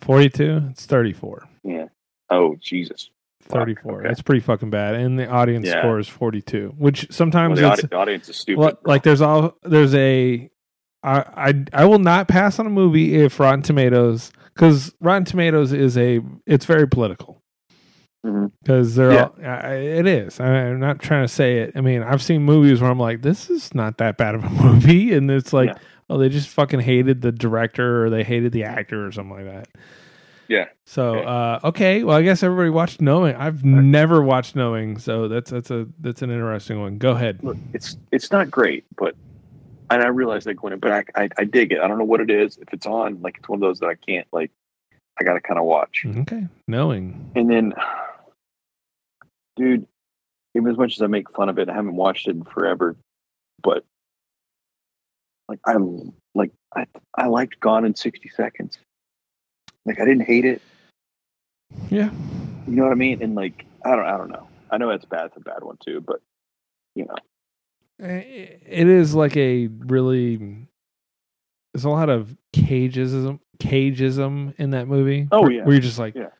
forty 0.00 0.28
two. 0.30 0.68
It's 0.70 0.86
thirty 0.86 1.12
four. 1.12 1.48
Yeah. 1.64 1.88
Oh 2.30 2.56
Jesus. 2.60 3.10
34. 3.48 3.98
okay. 4.00 4.08
That's 4.08 4.22
pretty 4.22 4.40
fucking 4.40 4.70
bad. 4.70 4.94
And 4.94 5.18
the 5.18 5.26
audience 5.28 5.66
Yeah. 5.66 5.80
score 5.80 5.98
is 5.98 6.08
42, 6.08 6.74
which 6.78 7.02
Well, 7.04 7.08
sometimes 7.10 7.58
the, 7.58 7.66
it's 7.72 7.80
audi- 7.80 7.88
the 7.88 7.96
audience 7.96 8.28
is 8.28 8.36
stupid. 8.36 8.60
well, 8.60 8.78
like 8.84 9.02
there's 9.02 9.20
all 9.20 9.56
there's 9.62 9.94
a 9.94 10.48
I 11.02 11.24
I 11.48 11.64
I 11.72 11.84
will 11.86 11.98
not 11.98 12.28
pass 12.28 12.58
on 12.58 12.66
a 12.66 12.70
movie 12.70 13.16
if 13.16 13.40
Rotten 13.40 13.62
Tomatoes 13.62 14.30
cuz 14.54 14.92
Rotten 15.00 15.24
Tomatoes 15.24 15.72
is 15.72 15.96
a 15.98 16.20
it's 16.46 16.64
very 16.66 16.86
political. 16.86 17.42
Mhm. 18.24 18.52
Cuz 18.66 18.94
they're 18.96 19.12
Yeah. 19.14 19.22
all, 19.24 19.34
I, 19.42 19.74
it 19.76 20.06
is. 20.06 20.38
I, 20.38 20.46
I'm 20.46 20.78
not 20.78 21.00
trying 21.00 21.24
to 21.24 21.28
say 21.32 21.58
it. 21.60 21.72
I 21.74 21.80
mean, 21.80 22.02
I've 22.02 22.22
seen 22.22 22.42
movies 22.42 22.80
where 22.80 22.90
I'm 22.90 22.98
like 23.00 23.22
this 23.22 23.48
is 23.50 23.74
not 23.74 23.96
that 23.98 24.16
bad 24.18 24.34
of 24.36 24.44
a 24.44 24.50
movie 24.64 25.12
and 25.14 25.30
it's 25.30 25.52
like 25.54 25.70
Yeah. 25.70 25.78
oh 26.10 26.18
they 26.18 26.28
just 26.28 26.48
fucking 26.50 26.80
hated 26.80 27.22
the 27.22 27.32
director 27.32 28.04
or 28.04 28.10
they 28.10 28.22
hated 28.22 28.52
the 28.52 28.64
actor 28.64 29.04
or 29.06 29.10
something 29.10 29.34
like 29.34 29.46
that. 29.46 29.68
Yeah. 30.50 30.66
So 30.84 31.14
Okay. 31.14 31.24
uh, 31.24 31.68
okay, 31.68 32.02
well 32.02 32.16
I 32.16 32.22
guess 32.22 32.42
everybody 32.42 32.70
watched 32.70 33.00
Knowing. 33.00 33.36
I've 33.36 33.64
never 33.64 34.20
watched 34.20 34.56
Knowing, 34.56 34.98
so 34.98 35.28
that's 35.28 35.48
that's 35.48 35.70
a 35.70 35.86
that's 36.00 36.22
an 36.22 36.30
interesting 36.30 36.80
one. 36.80 36.98
Go 36.98 37.12
ahead. 37.12 37.38
Look, 37.44 37.56
it's 37.72 37.96
it's 38.10 38.32
not 38.32 38.50
great, 38.50 38.84
but 38.96 39.14
and 39.90 40.02
I 40.02 40.08
realize 40.08 40.42
that 40.44 40.54
going, 40.54 40.76
but 40.80 40.90
I, 40.90 41.04
I 41.14 41.28
I 41.38 41.44
dig 41.44 41.70
it. 41.70 41.78
I 41.80 41.86
don't 41.86 41.98
know 41.98 42.04
what 42.04 42.20
it 42.20 42.30
is. 42.30 42.58
If 42.58 42.72
it's 42.72 42.84
on, 42.84 43.22
like 43.22 43.36
it's 43.38 43.48
one 43.48 43.58
of 43.58 43.60
those 43.60 43.78
that 43.78 43.86
I 43.86 43.94
can't 43.94 44.26
like. 44.32 44.50
I 45.20 45.22
gotta 45.22 45.40
kind 45.40 45.60
of 45.60 45.66
watch. 45.66 46.04
Okay, 46.04 46.48
Knowing. 46.66 47.30
And 47.36 47.48
then, 47.48 47.72
dude, 49.54 49.86
even 50.56 50.68
as 50.68 50.76
much 50.76 50.96
as 50.96 51.02
I 51.02 51.06
make 51.06 51.30
fun 51.30 51.48
of 51.48 51.60
it, 51.60 51.68
I 51.68 51.74
haven't 51.74 51.94
watched 51.94 52.26
it 52.26 52.32
in 52.32 52.42
forever. 52.42 52.96
But 53.62 53.84
like 55.48 55.60
I'm 55.64 56.12
like 56.34 56.50
I 56.74 56.86
I 57.16 57.26
liked 57.28 57.60
Gone 57.60 57.84
in 57.84 57.94
sixty 57.94 58.30
seconds. 58.30 58.80
Like 59.86 60.00
I 60.00 60.04
didn't 60.04 60.26
hate 60.26 60.44
it. 60.44 60.62
Yeah. 61.90 62.10
You 62.66 62.76
know 62.76 62.84
what 62.84 62.92
I 62.92 62.96
mean? 62.96 63.22
And 63.22 63.34
like 63.34 63.64
I 63.84 63.90
don't 63.96 64.04
I 64.06 64.16
don't 64.16 64.30
know. 64.30 64.46
I 64.70 64.78
know 64.78 64.90
it's 64.90 65.04
bad. 65.04 65.26
It's 65.26 65.36
a 65.36 65.40
bad 65.40 65.62
one 65.62 65.78
too. 65.84 66.00
But 66.00 66.20
you 66.94 67.06
know, 67.06 68.06
It 68.06 68.88
is 68.88 69.14
like 69.14 69.36
a 69.36 69.66
really. 69.68 70.66
There's 71.72 71.84
a 71.84 71.88
lot 71.90 72.08
of 72.10 72.36
cageism, 72.52 73.38
cageism 73.60 74.54
in 74.58 74.70
that 74.70 74.88
movie. 74.88 75.28
Oh, 75.30 75.42
where, 75.42 75.52
yeah. 75.52 75.62
where 75.64 75.72
you're 75.74 75.80
just 75.80 76.00
like, 76.00 76.16
Yeah. 76.16 76.30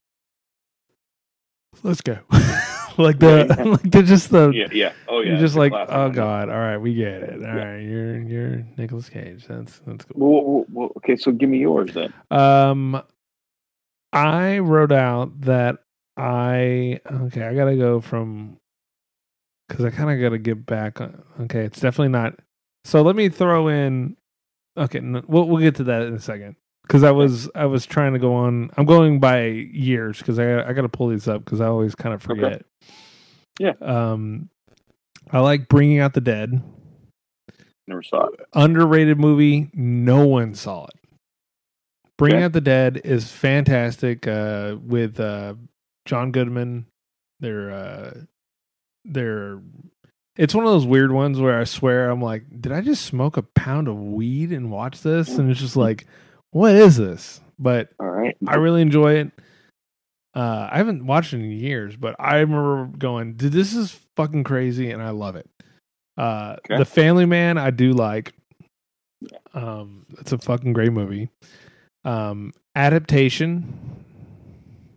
let's 1.84 2.00
go. 2.00 2.18
like 2.98 3.20
the 3.20 3.46
Yeah, 3.48 3.56
yeah. 3.64 3.70
like 3.70 3.90
the 3.90 4.02
just 4.02 4.30
the 4.30 4.50
yeah, 4.50 4.66
yeah. 4.72 4.92
Oh 5.08 5.20
yeah. 5.20 5.30
you're 5.30 5.38
just 5.38 5.54
like, 5.56 5.70
classic 5.70 5.94
oh 5.94 6.02
one. 6.06 6.12
god, 6.12 6.48
all 6.48 6.58
right, 6.58 6.78
we 6.78 6.94
get 6.94 7.22
it. 7.22 7.34
All 7.34 7.40
Yeah. 7.42 7.64
right, 7.74 7.78
you're 7.82 8.18
you're 8.20 8.66
Nicolas 8.76 9.08
Cage. 9.08 9.46
That's 9.46 9.78
that's 9.86 10.04
cool. 10.04 10.14
Well, 10.16 10.42
well, 10.44 10.64
well, 10.72 10.92
okay, 10.98 11.14
so 11.16 11.30
give 11.30 11.48
me 11.48 11.58
yours 11.58 11.92
then. 11.94 12.12
Um, 12.32 13.00
I 14.12 14.58
wrote 14.58 14.92
out 14.92 15.40
that 15.42 15.76
I 16.16 17.00
okay. 17.10 17.42
I 17.44 17.54
gotta 17.54 17.76
go 17.76 18.00
from 18.00 18.56
because 19.68 19.84
I 19.84 19.90
kind 19.90 20.10
of 20.10 20.20
gotta 20.20 20.38
get 20.38 20.66
back. 20.66 21.00
on 21.00 21.22
Okay, 21.42 21.60
it's 21.64 21.80
definitely 21.80 22.08
not. 22.12 22.34
So 22.84 23.02
let 23.02 23.16
me 23.16 23.28
throw 23.28 23.68
in. 23.68 24.16
Okay, 24.76 24.98
n- 24.98 25.22
we'll 25.26 25.46
we'll 25.48 25.60
get 25.62 25.76
to 25.76 25.84
that 25.84 26.02
in 26.02 26.14
a 26.14 26.20
second 26.20 26.56
because 26.82 27.04
I 27.04 27.10
was 27.12 27.48
I 27.54 27.66
was 27.66 27.86
trying 27.86 28.12
to 28.14 28.18
go 28.18 28.34
on. 28.34 28.70
I'm 28.76 28.86
going 28.86 29.20
by 29.20 29.44
years 29.46 30.18
because 30.18 30.38
I 30.38 30.68
I 30.68 30.72
got 30.72 30.82
to 30.82 30.88
pull 30.88 31.08
these 31.08 31.28
up 31.28 31.44
because 31.44 31.60
I 31.60 31.66
always 31.66 31.94
kind 31.94 32.14
of 32.14 32.28
Okay. 32.28 32.40
forget. 32.40 32.64
Yeah. 33.58 33.74
Um, 33.82 34.48
I 35.30 35.40
like 35.40 35.68
bringing 35.68 35.98
out 36.00 36.14
the 36.14 36.20
dead. 36.20 36.62
Never 37.86 38.02
saw 38.02 38.26
it. 38.26 38.40
underrated 38.54 39.18
movie. 39.18 39.68
No 39.74 40.26
one 40.26 40.54
saw 40.54 40.86
it. 40.86 40.94
Bring 42.20 42.34
Okay. 42.34 42.44
Out 42.44 42.52
the 42.52 42.60
Dead 42.60 43.00
is 43.02 43.32
fantastic 43.32 44.26
uh, 44.28 44.76
with 44.84 45.18
uh, 45.18 45.54
John 46.04 46.32
Goodman. 46.32 46.84
They're 47.40 47.70
uh, 47.70 48.14
they're 49.06 49.58
it's 50.36 50.54
one 50.54 50.66
of 50.66 50.70
those 50.70 50.84
weird 50.86 51.12
ones 51.12 51.40
where 51.40 51.58
I 51.58 51.64
swear 51.64 52.10
I'm 52.10 52.20
like, 52.20 52.44
did 52.60 52.72
I 52.72 52.82
just 52.82 53.06
smoke 53.06 53.38
a 53.38 53.42
pound 53.42 53.88
of 53.88 53.96
weed 53.98 54.52
and 54.52 54.70
watch 54.70 55.00
this? 55.00 55.38
And 55.38 55.50
it's 55.50 55.60
just 55.60 55.76
like, 55.76 56.06
what 56.50 56.74
is 56.74 56.98
this? 56.98 57.40
But 57.58 57.88
All 57.98 58.06
right. 58.10 58.36
I 58.46 58.56
really 58.56 58.82
enjoy 58.82 59.14
it. 59.14 59.32
Uh, 60.34 60.68
I 60.70 60.76
haven't 60.76 61.06
watched 61.06 61.32
it 61.32 61.38
in 61.38 61.50
years, 61.50 61.96
but 61.96 62.16
I 62.18 62.36
remember 62.40 62.86
going, 62.98 63.34
"Dude, 63.34 63.52
this 63.52 63.74
is 63.74 63.98
fucking 64.16 64.44
crazy," 64.44 64.90
and 64.90 65.02
I 65.02 65.10
love 65.10 65.36
it. 65.36 65.48
Uh, 66.18 66.56
Okay. 66.66 66.76
The 66.76 66.84
Family 66.84 67.24
Man, 67.24 67.56
I 67.56 67.70
do 67.70 67.92
like. 67.92 68.34
Um, 69.54 70.04
it's 70.18 70.32
a 70.32 70.38
fucking 70.38 70.74
great 70.74 70.92
movie. 70.92 71.30
Um, 72.04 72.52
adaptation, 72.74 74.04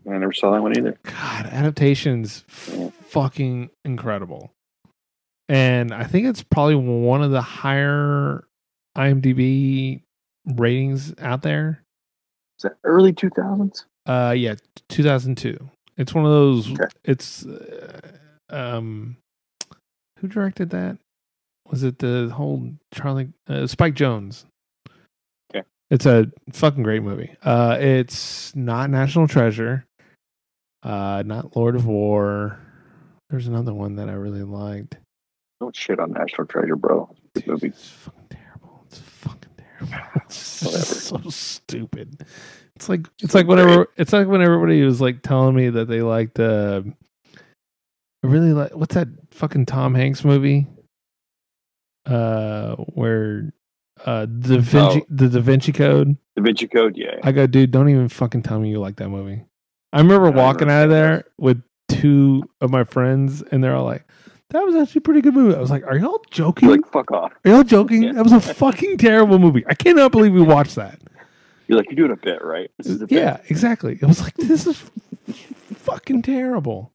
I 0.10 0.18
never 0.18 0.34
saw 0.34 0.52
that 0.52 0.62
one 0.62 0.78
either. 0.78 0.98
God, 1.04 1.46
adaptation's 1.48 2.44
Yeah. 2.74 2.90
fucking 3.08 3.70
incredible, 3.86 4.52
and 5.50 5.94
I 5.94 6.04
think 6.06 6.28
it's 6.28 6.44
probably 6.44 6.76
one 6.76 7.22
of 7.24 7.32
the 7.32 7.42
higher 7.42 8.46
IMDb 8.98 10.02
ratings 10.46 11.14
out 11.20 11.42
there. 11.42 11.84
Is 12.60 12.64
that 12.64 12.78
early 12.84 13.12
two 13.14 13.30
thousands? 13.30 13.86
Uh, 14.06 14.34
yeah, 14.38 14.56
2002. 14.90 15.58
It's 15.98 16.14
one 16.14 16.26
of 16.26 16.32
those. 16.32 16.72
Okay. 16.72 16.86
It's 17.04 17.46
uh, 17.46 18.00
um, 18.50 19.18
who 20.20 20.28
directed 20.28 20.70
that? 20.72 20.98
Was 21.70 21.84
it 21.84 22.00
the 22.00 22.30
whole 22.34 22.72
Charlie 22.94 23.30
uh, 23.48 23.68
Spike 23.68 23.94
Jonze? 23.96 24.46
It's 25.94 26.08
a 26.08 26.26
fucking 26.52 26.82
great 26.82 27.04
movie. 27.04 27.36
Uh, 27.44 27.78
it's 27.80 28.56
not 28.56 28.90
National 28.90 29.28
Treasure. 29.28 29.86
Uh, 30.82 31.22
not 31.24 31.56
Lord 31.56 31.76
of 31.76 31.86
War. 31.86 32.58
There's 33.30 33.46
another 33.46 33.76
one 33.76 33.98
that 33.98 34.10
I 34.10 34.14
really 34.14 34.42
liked. 34.42 34.98
Don't 35.62 35.76
shit 35.76 36.00
on 36.00 36.12
National 36.12 36.48
Treasure, 36.48 36.76
bro. 36.76 37.16
Good 37.36 37.46
movie. 37.46 37.68
It's 37.68 37.90
fucking 37.90 38.28
terrible. 38.28 38.84
It's 38.88 38.98
fucking 38.98 39.52
terrible. 39.56 40.10
It's 40.26 40.62
just 40.62 41.04
so 41.10 41.22
stupid. 41.30 42.26
It's 42.76 42.90
like 42.90 43.08
it's 43.22 43.36
like 43.36 43.46
whenever 43.46 43.88
it's 43.96 44.14
like 44.14 44.26
when 44.26 44.42
everybody 44.42 44.82
was 44.82 45.00
like 45.00 45.22
telling 45.22 45.56
me 45.56 45.70
that 45.70 45.88
they 45.88 46.02
liked 46.02 46.40
uh 46.40 46.82
I 47.36 48.28
really 48.28 48.54
like 48.54 48.76
what's 48.76 48.96
that 48.96 49.10
fucking 49.30 49.68
Tom 49.68 49.94
Hanks 49.94 50.26
movie? 50.26 50.66
Uh 52.08 52.78
where 52.78 53.54
uh 54.06 54.26
Da 54.26 54.58
Vinci 54.60 55.02
Oh. 55.02 55.06
the 55.10 55.30
Da 55.30 55.40
Vinci 55.40 55.72
Code. 55.72 56.18
Da 56.36 56.44
Vinci 56.44 56.68
Code, 56.68 56.96
yeah. 56.98 57.20
I 57.24 57.32
go, 57.32 57.48
dude, 57.48 57.72
don't 57.72 57.90
even 57.90 58.10
fucking 58.10 58.44
tell 58.44 58.60
me 58.60 58.70
you 58.70 58.80
like 58.80 58.98
that 58.98 59.10
movie. 59.10 59.44
I 59.92 59.98
remember 60.00 60.28
I 60.28 60.32
don't 60.32 60.38
walking 60.38 60.68
know 60.68 60.74
out 60.74 60.84
of 60.86 60.90
there 60.90 61.24
with 61.38 61.62
two 61.90 62.44
of 62.62 62.70
my 62.72 62.84
friends 62.84 63.42
and 63.52 63.64
they're 63.64 63.76
all 63.76 63.86
like, 63.86 64.06
That 64.50 64.64
was 64.66 64.76
actually 64.76 65.00
a 65.00 65.02
pretty 65.02 65.22
good 65.22 65.34
movie. 65.36 65.56
I 65.56 65.60
was 65.60 65.70
like, 65.72 65.86
Are 65.86 65.98
y'all 65.98 66.22
joking? 66.32 66.68
You're 66.70 66.78
like, 66.78 66.92
fuck 66.92 67.12
off. 67.12 67.32
Are 67.46 67.50
y'all 67.52 67.64
joking? 67.64 68.04
Yeah. 68.04 68.14
That 68.14 68.24
was 68.24 68.34
a 68.34 68.42
fucking 68.42 68.98
terrible 68.98 69.40
movie. 69.40 69.64
I 69.68 69.74
cannot 69.76 70.12
believe 70.12 70.34
we 70.34 70.42
watched 70.42 70.76
that. 70.76 71.00
You're 71.68 71.78
like, 71.78 71.88
you're 71.90 71.96
doing 72.08 72.12
a 72.12 72.18
bit, 72.22 72.44
right? 72.44 72.70
This 72.78 72.88
is 72.88 73.02
a 73.02 73.08
bit. 73.08 73.18
Yeah, 73.18 73.38
exactly. 73.50 73.94
It 73.94 74.06
was 74.06 74.20
like 74.22 74.36
this 74.36 74.68
is 74.68 74.84
fucking 75.76 76.24
terrible. 76.24 76.92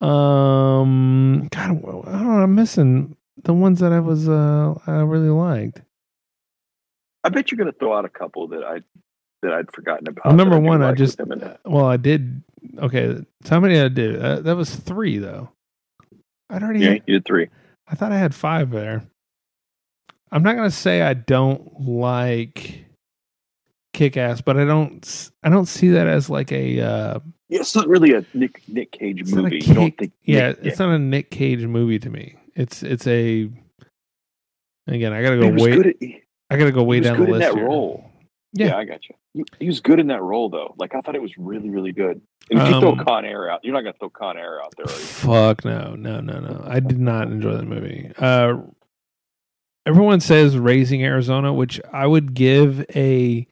Um, 0.00 1.48
God, 1.52 1.62
I 1.62 1.66
don't 1.68 1.82
know. 1.84 2.02
I'm 2.08 2.54
missing 2.54 3.16
the 3.44 3.54
ones 3.54 3.78
that 3.80 3.92
I 3.92 4.00
was 4.00 4.28
uh 4.28 4.74
I 4.86 5.00
really 5.02 5.28
liked. 5.28 5.82
I 7.24 7.28
bet 7.28 7.50
you're 7.50 7.58
gonna 7.58 7.72
throw 7.72 7.96
out 7.96 8.04
a 8.04 8.08
couple 8.08 8.48
that 8.48 8.64
I 8.64 8.80
that 9.42 9.52
I'd 9.52 9.72
forgotten 9.72 10.08
about. 10.08 10.26
Well, 10.26 10.34
number 10.36 10.56
do 10.58 10.62
one, 10.66 10.82
I 10.82 10.92
just 10.92 11.18
with 11.18 11.28
them 11.28 11.40
in 11.40 11.48
it. 11.48 11.60
well, 11.64 11.86
I 11.86 11.96
did. 11.96 12.42
Okay, 12.78 13.16
so 13.44 13.50
how 13.50 13.60
many 13.60 13.74
did 13.74 13.84
I 13.84 13.88
do? 13.88 14.20
Uh, 14.20 14.40
that 14.40 14.56
was 14.56 14.74
three 14.74 15.18
though. 15.18 15.50
I'd 16.50 16.62
already. 16.62 16.80
yeah, 16.80 16.90
Had, 16.90 17.02
you 17.06 17.14
did 17.14 17.24
three. 17.24 17.48
I 17.88 17.94
thought 17.94 18.12
I 18.12 18.18
had 18.18 18.34
five 18.34 18.70
there. 18.70 19.02
I'm 20.30 20.42
not 20.42 20.56
gonna 20.56 20.70
say 20.70 21.02
I 21.02 21.14
don't 21.14 21.80
like 21.80 22.86
Kick 23.92 24.16
Ass, 24.16 24.40
but 24.40 24.56
I 24.56 24.64
don't. 24.64 25.30
I 25.42 25.50
don't 25.50 25.66
see 25.66 25.88
that 25.90 26.06
as 26.06 26.30
like 26.30 26.50
a. 26.52 26.80
Uh, 26.80 27.18
Yeah, 27.48 27.60
it's 27.60 27.74
not 27.74 27.88
really 27.88 28.14
a 28.14 28.24
Nick 28.32 28.62
Nick 28.68 28.92
Cage 28.92 29.20
It's 29.20 29.32
not 29.32 29.40
a 29.40 29.42
movie. 29.50 29.58
You 29.64 29.74
don't 29.74 29.98
think? 29.98 30.12
yeah, 30.24 30.48
Nick- 30.48 30.58
it's 30.62 30.78
not 30.78 30.90
a 30.94 30.98
Nick 30.98 31.30
Cage 31.30 31.64
movie 31.66 31.98
to 31.98 32.10
me. 32.10 32.36
It's 32.54 32.82
it's 32.82 33.06
a. 33.06 33.50
Again, 34.86 35.12
I 35.12 35.22
gotta 35.22 35.36
He 35.36 35.42
go 35.50 35.62
wait. 35.62 35.74
good 35.74 35.86
at, 35.88 35.96
I 36.52 36.58
gotta 36.58 36.72
go 36.72 36.82
way 36.82 37.00
down 37.00 37.18
the 37.20 37.26
list 37.26 37.40
that 37.40 37.54
here. 37.54 37.66
role. 37.66 38.10
Yeah. 38.52 38.66
Yeah. 38.66 38.76
I 38.76 38.84
got 38.84 39.08
you. 39.08 39.14
He, 39.34 39.44
he 39.60 39.66
was 39.66 39.80
good 39.80 39.98
in 39.98 40.08
that 40.08 40.22
role 40.22 40.48
though. 40.50 40.74
Like 40.78 40.94
I 40.94 41.00
thought 41.00 41.14
it 41.14 41.22
was 41.22 41.36
really, 41.38 41.70
really 41.70 41.92
good. 41.92 42.20
And 42.50 42.60
if 42.60 42.68
you 42.68 42.74
Um, 42.74 42.80
throw 42.80 43.04
Con 43.04 43.24
Air 43.24 43.50
out, 43.50 43.64
you're 43.64 43.72
not 43.72 43.80
gonna 43.80 43.94
throw 43.98 44.10
Con 44.10 44.36
Air 44.36 44.60
out 44.62 44.74
there. 44.76 44.86
Fuck 44.86 45.64
no, 45.64 45.94
no, 45.94 46.20
no, 46.20 46.38
no. 46.40 46.62
I 46.66 46.80
did 46.80 46.98
not 47.00 47.28
enjoy 47.28 47.52
that 47.56 47.64
movie. 47.64 48.10
Uh, 48.18 48.58
everyone 49.86 50.20
says 50.20 50.56
Raising 50.58 51.02
Arizona, 51.02 51.52
which 51.52 51.80
I 51.92 52.06
would 52.06 52.34
give 52.34 52.84
a, 52.94 53.46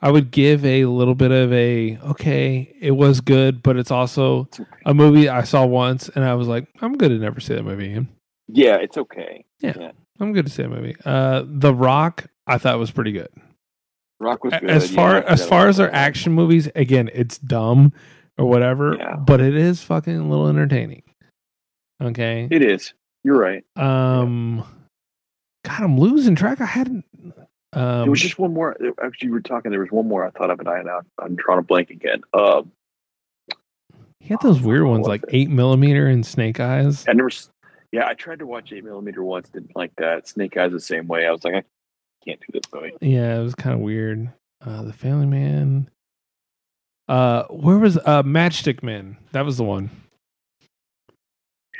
I 0.00 0.10
would 0.10 0.30
give 0.30 0.64
a 0.64 0.84
little 0.84 1.14
bit 1.16 1.32
of 1.32 1.52
a 1.52 1.98
okay. 2.10 2.72
It 2.80 2.92
was 2.92 3.20
good, 3.20 3.62
but 3.62 3.76
it's 3.76 3.90
also 3.90 4.48
a 4.86 4.94
movie 4.94 5.28
I 5.28 5.42
saw 5.42 5.66
once, 5.66 6.08
and 6.08 6.24
I 6.24 6.34
was 6.34 6.46
like, 6.46 6.68
I'm 6.80 6.96
good 6.96 7.08
to 7.08 7.18
never 7.18 7.40
see 7.40 7.54
that 7.54 7.64
movie 7.64 7.90
again. 7.90 8.08
Yeah, 8.48 8.76
it's 8.76 8.96
okay. 8.96 9.44
I'm 10.20 10.32
good 10.32 10.46
to 10.46 10.52
see 10.52 10.62
that 10.62 10.68
movie. 10.68 10.96
Uh, 11.04 11.44
The 11.46 11.74
Rock, 11.74 12.26
I 12.46 12.58
thought 12.58 12.78
was 12.78 12.90
pretty 12.90 13.12
good. 13.12 13.28
Rock 14.20 14.44
was 14.44 14.52
good. 14.60 14.68
as 14.68 14.90
far 14.90 15.16
I 15.16 15.20
as 15.22 15.46
far 15.46 15.68
as 15.68 15.78
their 15.78 15.92
action 15.94 16.32
movies, 16.32 16.68
again, 16.74 17.08
it's 17.14 17.38
dumb 17.38 17.92
or 18.36 18.46
whatever, 18.46 18.96
Yeah. 18.98 19.16
but 19.16 19.40
it 19.40 19.54
is 19.54 19.82
fucking 19.82 20.14
a 20.16 20.28
little 20.28 20.48
entertaining. 20.48 21.02
Okay. 22.02 22.46
it 22.50 22.62
is. 22.62 22.92
You're 23.24 23.38
right. 23.38 23.64
Um, 23.76 24.58
God, 25.64 25.80
I'm 25.80 25.98
losing 25.98 26.34
track. 26.34 26.60
I 26.60 26.66
hadn't. 26.66 27.04
Um, 27.72 28.02
there 28.02 28.10
was 28.10 28.20
just 28.20 28.38
one 28.38 28.52
more. 28.54 28.76
Actually, 29.02 29.28
you 29.28 29.32
were 29.32 29.40
talking. 29.40 29.70
There 29.70 29.80
was 29.80 29.90
one 29.90 30.08
more 30.08 30.26
I 30.26 30.30
thought 30.30 30.50
of, 30.50 30.58
and 30.58 30.68
I 30.68 30.82
now 30.82 31.00
I'm 31.18 31.36
drawing 31.36 31.60
a 31.60 31.62
blank 31.62 31.90
again. 31.90 32.22
Uh, 32.32 32.62
he 34.20 34.28
had 34.28 34.40
those 34.42 34.60
weird 34.60 34.84
ones 34.84 35.06
like 35.06 35.22
it? 35.24 35.28
eight 35.32 35.50
millimeter 35.50 36.06
and 36.06 36.24
Snake 36.26 36.60
Eyes. 36.60 37.04
I 37.08 37.12
never. 37.12 37.30
Yeah, 37.92 38.06
I 38.06 38.14
tried 38.14 38.38
to 38.40 38.46
watch 38.46 38.72
Eight 38.72 38.84
Millimeter 38.84 39.22
once. 39.22 39.48
Didn't 39.48 39.74
like 39.74 39.92
that. 39.96 40.28
Snake 40.28 40.56
Eyes 40.56 40.72
the 40.72 40.80
same 40.80 41.08
way. 41.08 41.26
I 41.26 41.30
was 41.32 41.42
like, 41.44 41.54
I 41.54 41.62
can't 42.24 42.40
do 42.40 42.46
this 42.52 42.62
movie. 42.72 42.92
Yeah, 43.00 43.38
it 43.40 43.42
was 43.42 43.54
kind 43.54 43.74
of 43.74 43.80
weird. 43.80 44.30
Uh, 44.64 44.82
the 44.82 44.92
Family 44.92 45.26
Man. 45.26 45.90
Uh, 47.08 47.44
where 47.50 47.78
was 47.78 47.96
uh 47.98 48.22
Matchstick 48.22 48.82
Men? 48.84 49.16
That 49.32 49.44
was 49.44 49.56
the 49.56 49.64
one. 49.64 49.90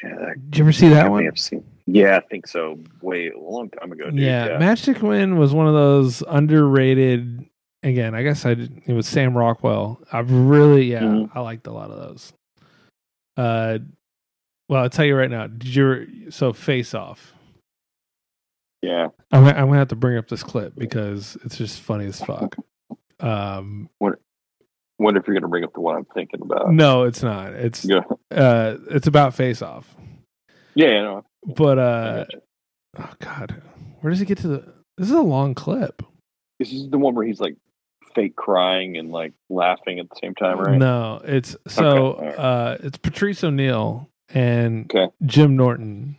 Yeah, 0.02 0.16
that, 0.18 0.50
Did 0.50 0.58
you 0.58 0.64
ever 0.64 0.72
see 0.72 0.88
that 0.88 1.04
may 1.04 1.10
one? 1.10 1.24
have 1.26 1.38
seen. 1.38 1.64
Yeah, 1.86 2.16
I 2.16 2.20
think 2.20 2.46
so. 2.46 2.78
Way 3.02 3.28
a 3.30 3.38
long 3.38 3.70
time 3.70 3.92
ago. 3.92 4.10
Dude. 4.10 4.18
Yeah, 4.20 4.58
Matchstick 4.58 5.02
Men 5.08 5.36
was 5.36 5.52
one 5.54 5.66
of 5.68 5.74
those 5.74 6.22
underrated. 6.26 7.44
Again, 7.82 8.14
I 8.14 8.22
guess 8.22 8.44
I 8.44 8.54
did, 8.54 8.82
it 8.86 8.92
was 8.92 9.06
Sam 9.06 9.36
Rockwell. 9.36 10.00
I 10.12 10.20
really, 10.20 10.84
yeah, 10.90 11.00
Mhm. 11.02 11.30
I 11.34 11.40
liked 11.40 11.66
a 11.66 11.72
lot 11.72 11.90
of 11.90 11.96
those. 11.98 12.32
Uh, 13.36 13.78
well, 14.70 14.84
I'll 14.84 14.88
tell 14.88 15.04
you 15.04 15.16
right 15.16 15.28
now. 15.28 15.48
Did 15.48 15.74
you 15.74 16.30
so 16.30 16.52
Face 16.52 16.94
Off? 16.94 17.34
yeah. 18.82 19.08
I'm 19.32 19.44
I'm 19.44 19.66
gonna 19.66 19.78
have 19.78 19.88
to 19.88 19.96
bring 19.96 20.16
up 20.16 20.28
this 20.28 20.44
clip 20.44 20.74
because 20.76 21.36
it's 21.44 21.58
just 21.58 21.80
funny 21.80 22.06
as 22.06 22.20
fuck. 22.20 22.56
Um, 23.18 23.90
Wonder 23.98 25.18
if 25.18 25.26
you're 25.26 25.34
gonna 25.34 25.48
bring 25.48 25.64
up 25.64 25.72
the 25.72 25.80
one 25.80 25.96
I'm 25.96 26.06
thinking 26.14 26.40
about. 26.40 26.72
no, 26.72 27.02
it's 27.02 27.22
not. 27.22 27.54
It's 27.54 27.84
Yeah, 27.84 28.02
uh, 28.30 28.76
it's 28.90 29.08
about 29.08 29.34
Face 29.34 29.60
Off. 29.60 29.96
yeah. 30.74 30.86
yeah, 30.86 31.02
no, 31.02 31.24
But 31.44 31.78
uh, 31.78 32.24
oh 32.96 33.12
god, 33.18 33.60
where 34.00 34.10
does 34.12 34.20
it 34.20 34.26
get 34.26 34.38
to 34.38 34.48
the? 34.48 34.74
This 34.96 35.08
is 35.08 35.14
a 35.14 35.20
long 35.20 35.54
clip. 35.54 36.02
This 36.60 36.72
is 36.72 36.88
the 36.90 36.98
one 36.98 37.16
where 37.16 37.26
he's 37.26 37.40
like 37.40 37.56
fake 38.14 38.36
crying 38.36 38.96
and 38.98 39.10
like 39.10 39.32
laughing 39.48 39.98
at 39.98 40.08
the 40.10 40.16
same 40.22 40.34
time, 40.36 40.58
right? 40.58 40.78
No, 40.78 41.20
it's 41.24 41.56
so 41.66 42.12
Okay, 42.12 42.34
uh 42.38 42.76
it's 42.80 42.98
Patrice 42.98 43.42
O'Neill 43.42 44.09
and 44.32 44.90
Okay. 44.94 45.12
Jim 45.24 45.56
Norton. 45.56 46.16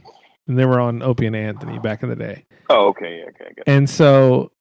And 0.47 0.57
they 0.57 0.65
were 0.65 0.79
on 0.79 1.01
Opie 1.01 1.27
and 1.27 1.35
Anthony 1.35 1.79
back 1.79 2.03
in 2.03 2.09
the 2.09 2.15
day. 2.15 2.45
Oh, 2.69 2.87
okay. 2.87 3.23
Okay. 3.29 3.53
Got 3.55 3.67
And 3.67 3.89
so 3.89 4.51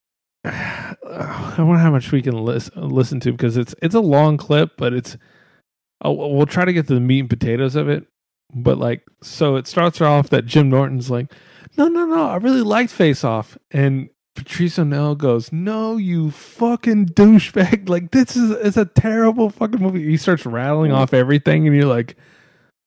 I 0.44 0.94
wonder 1.58 1.78
how 1.78 1.90
much 1.90 2.12
we 2.12 2.22
can 2.22 2.44
lis- 2.44 2.70
listen 2.76 3.18
to 3.20 3.32
because 3.32 3.56
it's 3.56 3.74
it's 3.82 3.94
a 3.94 4.00
long 4.00 4.36
clip, 4.36 4.72
but 4.76 4.92
it's 4.92 5.16
oh, 6.02 6.12
we'll 6.12 6.46
try 6.46 6.64
to 6.64 6.72
get 6.72 6.86
to 6.88 6.94
the 6.94 7.00
meat 7.00 7.20
and 7.20 7.30
potatoes 7.30 7.74
of 7.74 7.88
it. 7.88 8.06
But 8.54 8.78
like, 8.78 9.02
so 9.22 9.56
it 9.56 9.66
starts 9.66 10.00
off 10.00 10.30
that 10.30 10.46
Jim 10.46 10.70
Norton's 10.70 11.10
like, 11.10 11.32
no, 11.76 11.88
no, 11.88 12.06
no, 12.06 12.28
I 12.28 12.36
really 12.36 12.62
liked 12.62 12.92
Face 12.92 13.24
Off, 13.24 13.58
and 13.72 14.08
Patrice 14.36 14.78
O'Neill 14.78 15.16
goes, 15.16 15.52
no, 15.52 15.96
you 15.96 16.30
fucking 16.30 17.06
douchebag! 17.06 17.88
Like 17.96 18.12
this 18.12 18.36
is 18.36 18.50
it's 18.50 18.76
a 18.76 18.84
terrible 18.84 19.50
fucking 19.50 19.80
movie. 19.80 20.08
He 20.08 20.16
starts 20.16 20.46
rattling 20.46 20.92
mm. 20.92 20.96
off 20.96 21.12
everything, 21.12 21.66
and 21.66 21.76
you're 21.76 21.86
like, 21.86 22.16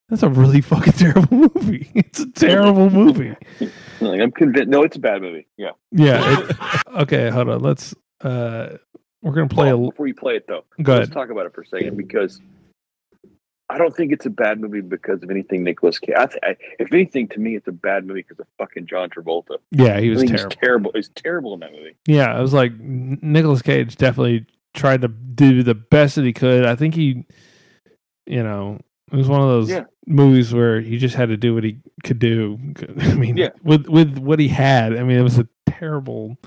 That's 0.10 0.24
a 0.24 0.30
really 0.30 0.62
fucking 0.62 0.94
terrible 0.98 1.38
movie. 1.56 1.90
It's 1.94 2.20
a 2.20 2.32
terrible 2.32 2.90
movie. 2.90 3.36
Like, 4.02 4.22
I'm 4.22 4.32
convinced. 4.32 4.70
No, 4.70 4.84
it's 4.84 4.96
a 4.96 5.00
bad 5.00 5.22
movie. 5.22 5.48
Yeah. 5.58 5.72
Yeah. 5.92 6.40
It, 6.50 6.56
okay, 7.02 7.30
hold 7.30 7.50
on. 7.50 7.60
Let's. 7.62 7.94
uh 8.22 8.78
We're 9.22 9.34
gonna 9.34 9.48
play 9.50 9.72
Well, 9.74 9.86
a. 9.88 9.92
before 9.92 10.08
you 10.08 10.16
play 10.16 10.36
it 10.36 10.46
though, 10.48 10.64
Go 10.82 10.94
let's 10.94 11.08
ahead. 11.10 11.14
talk 11.14 11.30
about 11.30 11.46
it 11.46 11.54
for 11.54 11.62
a 11.62 11.66
second 11.68 11.96
because 11.98 12.42
I 13.72 13.78
don't 13.78 13.96
think 13.96 14.12
it's 14.12 14.26
a 14.26 14.32
bad 14.32 14.60
movie 14.60 14.82
because 14.82 15.22
of 15.22 15.30
anything 15.30 15.64
Nicolas 15.64 16.00
Cage. 16.00 16.16
I 16.18 16.26
th- 16.26 16.40
I, 16.42 16.56
if 16.80 16.92
anything, 16.92 17.28
to 17.30 17.40
me, 17.40 17.56
it's 17.56 17.68
a 17.68 17.72
bad 17.72 18.04
movie 18.04 18.22
because 18.28 18.40
of 18.40 18.48
fucking 18.58 18.88
John 18.88 19.12
Travolta. 19.12 19.58
Yeah, 19.72 20.00
he 20.00 20.10
was 20.10 20.24
terrible. 20.24 20.50
he's 20.50 20.58
terrible. 20.60 20.92
He's 20.96 21.10
terrible 21.10 21.54
in 21.54 21.60
that 21.60 21.72
movie. 21.72 21.96
Yeah, 22.08 22.34
I 22.36 22.42
was 22.42 22.52
like 22.52 22.72
Nicolas 22.80 23.62
Cage 23.62 23.96
definitely 23.96 24.48
tried 24.74 25.02
to 25.02 25.08
do 25.08 25.62
the 25.62 25.76
best 25.76 26.16
that 26.16 26.26
he 26.26 26.34
could. 26.34 26.66
I 26.66 26.76
think 26.76 26.96
he, 26.96 27.26
you 28.26 28.42
know, 28.42 28.80
it 29.12 29.16
was 29.16 29.28
one 29.28 29.42
of 29.42 29.48
those 29.48 29.70
Yeah. 29.70 29.86
movies 30.08 30.54
where 30.54 30.82
he 30.82 30.98
just 30.98 31.16
had 31.16 31.30
to 31.30 31.38
do 31.38 31.54
what 31.56 31.64
he 31.64 31.80
could 32.04 32.20
do. 32.20 32.58
I 33.02 33.14
mean, 33.16 33.38
Yeah. 33.38 33.50
with 33.64 33.88
with 33.88 34.18
what 34.18 34.40
he 34.40 34.48
had. 34.50 34.96
I 34.96 35.04
mean, 35.04 35.18
it 35.18 35.24
was 35.24 35.38
a 35.38 35.48
terrible, 35.68 36.38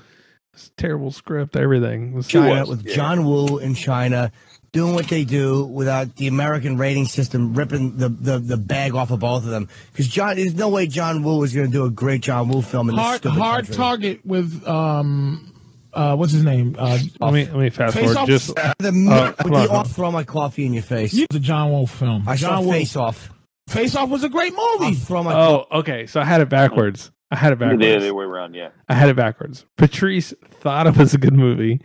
terrible 0.77 1.11
script. 1.11 1.55
Everything 1.55 2.13
was 2.13 2.27
China 2.27 2.61
was, 2.61 2.69
with 2.69 2.85
yeah. 2.85 2.95
John 2.95 3.25
Woo 3.25 3.57
in 3.57 3.75
China 3.75 4.31
doing 4.71 4.95
what 4.95 5.07
they 5.07 5.23
do 5.23 5.65
without 5.65 6.15
the 6.15 6.25
American 6.25 6.77
rating 6.77 7.05
system 7.05 7.53
ripping 7.53 7.95
the, 7.97 8.09
the, 8.09 8.39
the 8.39 8.57
bag 8.57 8.95
off 8.95 9.11
of 9.11 9.19
both 9.19 9.43
of 9.43 9.49
them. 9.51 9.69
Because 9.91 10.07
John, 10.07 10.35
there's 10.35 10.55
no 10.55 10.67
way 10.69 10.87
John 10.87 11.21
Woo 11.21 11.37
was 11.37 11.53
going 11.53 11.67
to 11.67 11.71
do 11.71 11.85
a 11.85 11.91
great 11.91 12.21
John 12.21 12.49
Woo 12.49 12.63
film 12.63 12.89
in 12.89 12.95
this 12.95 13.03
hard 13.05 13.17
stupid 13.19 13.37
hard 13.39 13.65
country. 13.65 13.75
target 13.75 14.25
with 14.25 14.67
um 14.67 15.52
uh 15.93 16.15
what's 16.15 16.31
his 16.31 16.43
name 16.43 16.75
uh 16.77 16.97
Let 17.19 17.33
me 17.33 17.45
let 17.45 17.55
me 17.55 17.69
fast 17.69 17.93
Face 17.95 18.03
forward. 18.05 18.17
Off- 18.17 18.27
Just 18.27 18.55
The 18.79 18.91
minute 18.91 19.11
Uh, 19.39 19.43
with 19.43 19.53
the 19.53 19.69
off, 19.69 19.91
throw 19.91 20.11
my 20.11 20.23
coffee 20.23 20.65
in 20.65 20.73
your 20.73 20.83
face. 20.83 21.11
the 21.29 21.39
John 21.39 21.71
Woo 21.71 21.85
film. 21.85 22.27
I 22.27 22.35
saw 22.35 22.49
John 22.49 22.65
Woo. 22.65 22.71
Face 22.71 22.95
Off. 22.95 23.29
Face 23.69 23.95
Off 23.95 24.09
was 24.09 24.23
a 24.23 24.29
great 24.29 24.53
movie. 24.53 24.95
throw 24.95 25.23
my 25.23 25.33
oh, 25.33 25.65
okay. 25.71 26.05
So 26.05 26.19
I 26.19 26.25
had 26.25 26.41
it 26.41 26.49
backwards. 26.49 27.11
I 27.31 27.35
had 27.37 27.53
it 27.53 27.59
Yeah, 27.59 27.67
backwards. 27.69 27.81
the 27.81 27.95
other 27.95 28.13
way 28.13 28.25
around. 28.25 28.53
Yeah. 28.53 28.69
I 28.89 28.93
had 28.93 29.09
it 29.09 29.15
backwards. 29.15 29.65
Patrice 29.77 30.33
thought 30.59 30.85
it 30.87 30.95
was 30.97 31.13
a 31.13 31.17
good 31.17 31.33
movie, 31.33 31.79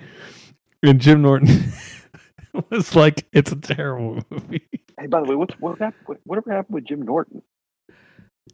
and 0.83 1.01
Jim 1.01 1.23
Norton 1.23 1.73
was 2.71 2.95
like, 2.97 3.27
"It's 3.33 3.53
a 3.53 3.57
terrible 3.57 4.23
movie." 4.31 4.63
Hey, 4.99 5.07
by 5.07 5.21
the 5.23 5.27
way, 5.27 5.37
what's 5.37 5.55
what 5.61 5.79
happened? 5.79 6.03
What, 6.07 6.19
whatever 6.25 6.53
happened 6.53 6.75
with 6.75 6.85
Jim 6.87 7.03
Norton? 7.03 7.43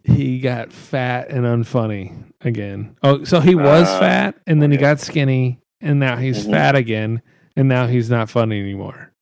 He 0.03 0.41
got 0.41 0.73
fat 0.73 1.31
and 1.31 1.45
unfunny 1.45 2.15
again. 2.41 2.97
Oh, 3.03 3.25
so 3.25 3.41
he 3.41 3.55
was 3.55 3.89
Uh, 3.89 4.01
fat, 4.01 4.35
and 4.47 4.61
then 4.61 4.71
he 4.71 4.77
got 4.77 5.01
skinny, 5.01 5.61
and 5.81 6.01
now 6.01 6.17
he's 6.17 6.47
Mhm. 6.47 6.51
fat 6.51 6.75
again, 6.77 7.23
and 7.57 7.69
now 7.69 7.87
he's 7.87 8.11
not 8.11 8.29
funny 8.31 8.61
anymore. 8.61 9.13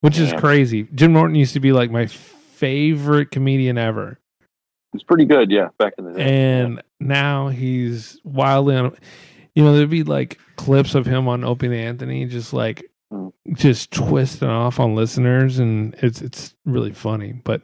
Which 0.00 0.18
is 0.18 0.32
crazy. 0.34 0.86
Jim 0.94 1.12
Norton 1.12 1.34
used 1.34 1.54
to 1.54 1.60
be 1.60 1.72
like 1.72 1.90
my 1.90 2.06
favorite 2.06 3.30
comedian 3.30 3.78
ever. 3.78 4.18
It's 4.94 5.02
pretty 5.02 5.24
good. 5.24 5.50
Yeah, 5.50 5.68
back 5.78 5.94
in 5.98 6.04
the 6.04 6.12
day. 6.14 6.22
and 6.22 6.82
now 7.00 7.48
he's 7.48 8.20
wildly 8.24 8.76
on 8.76 8.96
you 9.54 9.62
know 9.64 9.76
there'd 9.76 9.90
be 9.90 10.02
like 10.04 10.38
clips 10.56 10.94
of 10.94 11.04
him 11.06 11.28
on 11.28 11.44
opie 11.44 11.66
and 11.66 11.74
anthony 11.74 12.24
just 12.26 12.52
like 12.52 12.84
Mm. 13.12 13.32
just 13.54 13.90
twisting 13.92 14.48
off 14.48 14.78
on 14.80 14.94
listeners 14.94 15.58
and 15.58 15.94
it's 16.02 16.20
it's 16.20 16.54
really 16.66 16.92
funny 16.92 17.32
but 17.44 17.62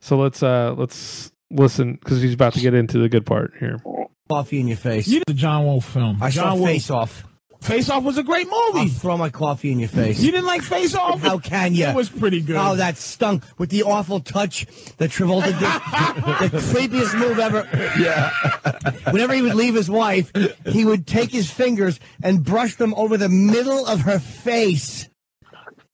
so 0.00 0.16
let's 0.16 0.42
uh 0.42 0.74
let's 0.78 1.32
listen 1.50 1.94
because 1.94 2.20
he's 2.20 2.34
about 2.34 2.54
to 2.54 2.60
get 2.60 2.74
into 2.74 2.98
the 2.98 3.08
good 3.08 3.26
part 3.26 3.52
here 3.58 3.80
coffee 4.28 4.60
in 4.60 4.68
your 4.68 4.76
face. 4.76 5.06
You 5.08 5.22
the 5.26 5.34
John 5.34 5.66
Woo 5.66 5.80
film. 5.80 6.22
I 6.22 6.30
John 6.30 6.56
saw 6.56 6.60
Woo. 6.60 6.66
Face 6.66 6.90
Off. 6.90 7.24
Face 7.60 7.88
Off 7.88 8.04
was 8.04 8.18
a 8.18 8.22
great 8.22 8.46
I'll 8.52 8.74
movie. 8.74 8.88
throw 8.88 9.16
my 9.16 9.30
coffee 9.30 9.72
in 9.72 9.78
your 9.78 9.88
face. 9.88 10.20
You 10.20 10.30
didn't 10.30 10.46
like 10.46 10.62
Face 10.62 10.94
Off? 10.94 11.20
How 11.20 11.38
can 11.38 11.74
you? 11.74 11.86
It 11.86 11.94
was 11.96 12.08
pretty 12.08 12.40
good. 12.40 12.56
Oh, 12.56 12.76
that 12.76 12.96
stunk 12.96 13.44
with 13.58 13.70
the 13.70 13.84
awful 13.84 14.20
touch 14.20 14.66
that 14.98 15.10
Travolta 15.10 15.46
did. 15.46 15.52
the 16.52 16.58
creepiest 16.58 17.18
move 17.18 17.38
ever. 17.38 17.66
Yeah. 17.98 18.30
Whenever 19.10 19.32
he 19.32 19.42
would 19.42 19.54
leave 19.54 19.74
his 19.74 19.90
wife, 19.90 20.30
he 20.66 20.84
would 20.84 21.06
take 21.06 21.30
his 21.30 21.50
fingers 21.50 21.98
and 22.22 22.44
brush 22.44 22.76
them 22.76 22.94
over 22.94 23.16
the 23.16 23.28
middle 23.30 23.86
of 23.86 24.02
her 24.02 24.18
face. 24.18 25.08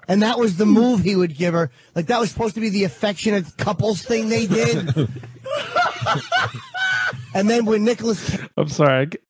And 0.08 0.22
that 0.22 0.38
was 0.38 0.56
the 0.56 0.66
move 0.66 1.00
he 1.02 1.14
would 1.14 1.36
give 1.36 1.54
her. 1.54 1.70
Like 1.94 2.06
that 2.06 2.18
was 2.18 2.30
supposed 2.30 2.56
to 2.56 2.60
be 2.60 2.70
the 2.70 2.84
affectionate 2.84 3.56
couples 3.56 4.02
thing 4.02 4.28
they 4.28 4.46
did. 4.46 4.88
and 7.34 7.48
then 7.48 7.64
when 7.64 7.84
Nicolas 7.84 8.38
i'm 8.56 8.68
sorry 8.68 9.06
get- 9.06 9.22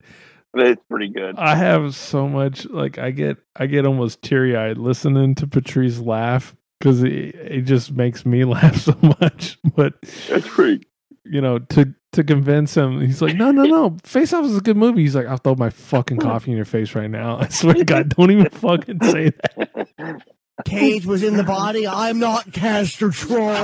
it's 0.55 0.83
pretty 0.91 1.09
good. 1.09 1.37
I 1.39 1.55
have 1.55 1.95
so 1.95 2.29
much 2.29 2.67
like 2.67 2.99
i 2.99 3.11
get 3.11 3.39
i 3.57 3.65
get 3.67 3.87
almost 3.87 4.21
teary-eyed 4.23 4.77
listening 4.77 5.35
to 5.37 5.47
patrice 5.47 5.99
laugh 5.99 6.55
because 6.79 7.03
it, 7.03 7.11
it 7.11 7.63
just 7.63 7.93
makes 7.93 8.27
me 8.27 8.45
laugh 8.57 8.77
so 8.77 8.95
much 9.21 9.59
but 9.75 9.95
That's 10.29 10.47
pretty. 10.47 10.87
you 11.25 11.41
know, 11.41 11.59
to 11.59 11.95
to 12.13 12.23
convince 12.23 12.77
him, 12.77 13.01
he's 13.01 13.23
like, 13.23 13.37
no, 13.37 13.51
no, 13.51 13.63
no, 13.65 13.97
Face 14.05 14.35
Off 14.35 14.45
is 14.45 14.55
a 14.55 14.61
good 14.61 14.77
movie. 14.77 15.01
He's 15.01 15.15
like, 15.17 15.25
I'll 15.27 15.39
throw 15.39 15.55
my 15.55 15.71
fucking 15.71 16.19
coffee 16.19 16.51
in 16.51 16.59
your 16.59 16.67
face 16.67 16.95
right 16.95 17.09
now. 17.11 17.39
I 17.41 17.49
swear 17.49 17.73
to 17.73 17.85
God, 17.87 18.11
don't 18.11 18.31
even 18.31 18.51
fucking 18.51 18.99
say 19.03 19.31
that. 19.31 20.23
Cage 20.65 21.07
was 21.07 21.23
in 21.23 21.37
the 21.37 21.43
body, 21.45 21.87
I'm 21.89 22.19
not 22.19 22.53
Castor 22.53 23.11
Troy. 23.11 23.55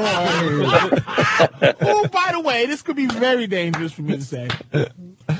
Who, 1.81 2.09
by 2.09 2.31
the 2.33 2.41
way, 2.43 2.67
this 2.67 2.83
could 2.83 2.97
be 2.97 3.07
very 3.07 3.47
dangerous 3.47 3.93
for 3.93 4.03
me 4.03 4.17
to 4.17 4.23
say. 4.23 4.49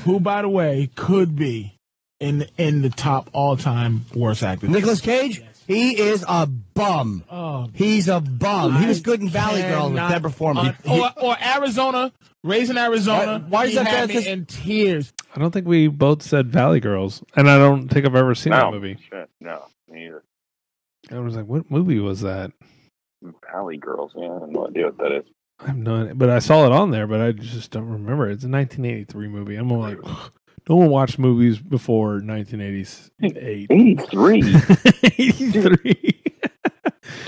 Who, 0.03 0.19
by 0.19 0.41
the 0.43 0.49
way, 0.49 0.89
could 0.95 1.35
be 1.35 1.75
in 2.19 2.45
in 2.57 2.81
the 2.81 2.89
top 2.89 3.29
all 3.33 3.57
time 3.57 4.05
worst 4.13 4.43
actor? 4.43 4.67
Nicolas 4.67 5.01
Cage, 5.01 5.43
he 5.67 5.99
is 5.99 6.23
a 6.27 6.45
bum. 6.45 7.23
Oh, 7.29 7.67
He's 7.73 8.07
a 8.07 8.21
bum. 8.21 8.75
He 8.77 8.85
was 8.87 9.01
good 9.01 9.19
in 9.21 9.29
Valley 9.29 9.61
Girl 9.61 9.85
with 9.89 9.95
cannot- 9.97 10.11
Deborah 10.11 10.31
Foreman. 10.31 10.75
or, 10.89 11.11
or 11.21 11.35
Arizona, 11.43 12.11
raising 12.43 12.77
Arizona. 12.77 13.39
Why- 13.39 13.49
why 13.49 13.63
is 13.65 13.69
he 13.71 13.75
that 13.77 13.87
had 13.87 13.99
bad? 14.01 14.09
me 14.09 14.13
'Cause- 14.15 14.27
in 14.27 14.45
tears? 14.45 15.13
I 15.35 15.39
don't 15.39 15.51
think 15.51 15.67
we 15.67 15.87
both 15.87 16.21
said 16.23 16.47
Valley 16.51 16.79
Girls, 16.79 17.23
and 17.35 17.49
I 17.49 17.57
don't 17.57 17.87
think 17.87 18.05
I've 18.05 18.15
ever 18.15 18.33
seen 18.35 18.51
that 18.51 18.71
movie. 18.71 18.97
shit, 19.11 19.29
no, 19.41 19.63
me 19.89 20.05
either. 20.07 20.23
I 21.11 21.19
was 21.19 21.35
like, 21.35 21.45
what 21.45 21.69
movie 21.71 21.99
was 21.99 22.21
that? 22.21 22.51
Valley 23.51 23.77
Girls. 23.77 24.11
Yeah, 24.15 24.29
I 24.31 24.39
have 24.39 24.49
no 24.49 24.67
idea 24.67 24.85
what 24.85 24.97
that 24.97 25.11
is. 25.11 25.25
I 25.59 25.67
have 25.67 25.77
no 25.77 26.01
idea, 26.01 26.15
but 26.15 26.29
I 26.29 26.39
saw 26.39 26.65
it 26.65 26.71
on 26.71 26.91
there, 26.91 27.07
but 27.07 27.19
I 27.21 27.31
just 27.33 27.71
don't 27.71 27.89
remember. 27.89 28.29
It's 28.29 28.43
a 28.43 28.49
1983 28.49 29.27
movie. 29.27 29.55
I'm 29.55 29.69
like, 29.69 29.97
no 30.69 30.75
one 30.75 30.89
watched 30.89 31.19
movies 31.19 31.59
before 31.59 32.21
1988. 32.21 33.67
Eighty-three. 33.71 34.43
83. 35.03 36.21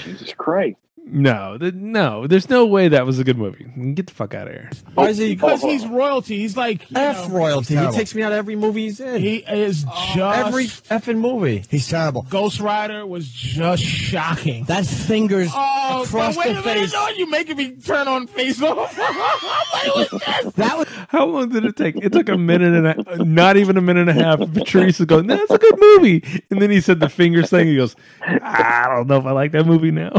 Jesus 0.03 0.34
Christ. 0.34 0.77
No, 1.12 1.57
th- 1.57 1.74
no, 1.74 2.26
there's 2.26 2.49
no 2.49 2.66
way 2.66 2.88
that 2.88 3.05
was 3.05 3.20
a 3.20 3.24
good 3.24 3.38
movie. 3.38 3.66
Get 3.93 4.07
the 4.07 4.14
fuck 4.14 4.34
out 4.34 4.47
of 4.47 4.53
here. 4.53 4.70
Why 4.93 5.09
is 5.09 5.18
he 5.18 5.36
Because 5.36 5.62
he's 5.62 5.84
oh. 5.84 5.89
royalty. 5.89 6.38
He's 6.39 6.55
like 6.57 6.89
you 6.89 6.97
F 6.97 7.28
know, 7.28 7.36
royalty? 7.36 7.74
He 7.74 7.80
terrible. 7.80 7.93
takes 7.97 8.16
me 8.16 8.24
out 8.24 8.32
of 8.32 8.38
every 8.38 8.55
movie 8.55 8.84
he's 8.84 8.99
in. 8.99 9.22
He 9.22 9.38
is 9.38 9.86
uh, 9.88 10.16
just 10.16 10.45
every 10.47 10.66
effing 10.66 11.18
movie. 11.20 11.64
He's 11.70 11.88
terrible. 11.88 12.26
Ghost 12.30 12.59
Rider 12.59 13.05
was 13.05 13.28
just 13.28 13.84
shocking. 13.84 14.64
That 14.66 14.86
fingers 14.86 15.49
Oh, 15.53 16.03
across 16.03 16.35
but 16.35 16.45
wait 16.45 16.53
the 16.53 16.60
a 16.61 16.65
minute! 16.65 16.81
face. 16.81 16.94
No, 16.94 17.07
you 17.10 17.30
making 17.30 17.57
me 17.57 17.72
turn 17.72 18.07
on 18.07 18.27
Facebook? 18.27 18.77
off. 18.77 18.98
what 18.98 20.11
was 20.11 20.22
that? 20.22 20.53
That 20.56 20.77
was 20.77 20.88
How 21.10 21.26
long 21.26 21.49
did 21.49 21.65
it 21.65 21.76
take? 21.76 21.98
It 21.98 22.14
took 22.14 22.30
a 22.30 22.38
minute 22.38 22.73
and 22.73 22.88
a, 23.22 23.26
not 23.26 23.57
even 23.57 23.76
a 23.77 23.81
minute 23.81 24.07
and 24.07 24.19
a 24.19 24.23
half. 24.23 24.40
Patrice 24.53 24.99
is 24.99 25.06
going, 25.06 25.27
"That's 25.27 25.52
a 25.52 25.57
good 25.57 25.80
movie," 25.80 26.23
and 26.49 26.61
then 26.61 26.69
he 26.72 26.80
said 26.81 26.99
the 26.99 27.10
fingers 27.10 27.49
thing. 27.49 27.68
He 27.68 27.76
goes, 27.76 27.95
"I 28.22 28.85
don't 28.88 29.07
know 29.07 29.18
if 29.18 29.26
I 29.26 29.31
like 29.31 29.52
that 29.52 29.65
movie 29.65 29.91
now." 29.91 30.11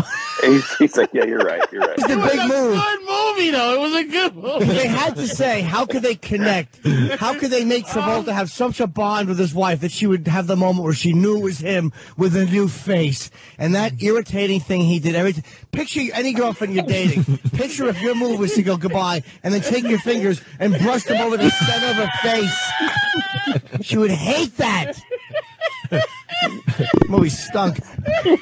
He's, 0.82 0.90
he's 0.90 0.96
like, 0.98 1.10
yeah, 1.12 1.24
you're 1.24 1.38
right. 1.38 1.62
You're 1.72 1.82
right. 1.82 1.96
the 1.96 2.10
It 2.12 2.16
was 2.16 2.30
big 2.30 2.40
a 2.40 2.46
move. 2.48 2.74
good 2.74 3.00
movie, 3.00 3.50
though. 3.50 3.74
It 3.74 3.80
was 3.80 3.94
a 3.94 4.04
good 4.04 4.36
movie. 4.36 4.64
They 4.66 4.86
had 4.88 5.16
to 5.16 5.26
say, 5.26 5.62
how 5.62 5.86
could 5.86 6.02
they 6.02 6.14
connect? 6.14 6.86
How 7.18 7.38
could 7.38 7.50
they 7.50 7.64
make 7.64 7.86
Travolta 7.86 8.28
um, 8.28 8.34
have 8.34 8.50
such 8.50 8.80
a 8.80 8.86
bond 8.86 9.28
with 9.28 9.38
his 9.38 9.54
wife 9.54 9.80
that 9.80 9.92
she 9.92 10.06
would 10.06 10.26
have 10.28 10.46
the 10.46 10.56
moment 10.56 10.84
where 10.84 10.92
she 10.94 11.12
knew 11.12 11.38
it 11.38 11.42
was 11.42 11.58
him 11.58 11.92
with 12.16 12.36
a 12.36 12.44
new 12.44 12.68
face? 12.68 13.30
And 13.58 13.74
that 13.74 14.02
irritating 14.02 14.60
thing 14.60 14.82
he 14.82 14.98
did 14.98 15.14
every 15.14 15.32
time. 15.34 15.44
Picture 15.72 16.02
any 16.12 16.32
girlfriend 16.32 16.74
you're 16.74 16.84
dating. 16.84 17.24
Picture 17.54 17.86
if 17.88 18.00
your 18.02 18.14
move 18.14 18.38
was 18.38 18.54
to 18.54 18.62
go 18.62 18.76
goodbye 18.76 19.22
and 19.42 19.54
then 19.54 19.60
take 19.62 19.84
your 19.84 19.98
fingers 20.00 20.40
and 20.58 20.76
brush 20.78 21.04
them 21.04 21.20
over 21.20 21.36
the 21.36 21.50
center 21.50 21.86
of 21.86 22.08
her 22.08 22.10
face. 22.22 22.72
She 23.86 23.96
would 23.96 24.10
hate 24.10 24.56
that. 24.58 25.00
Movie 27.08 27.28
stunk. 27.28 27.78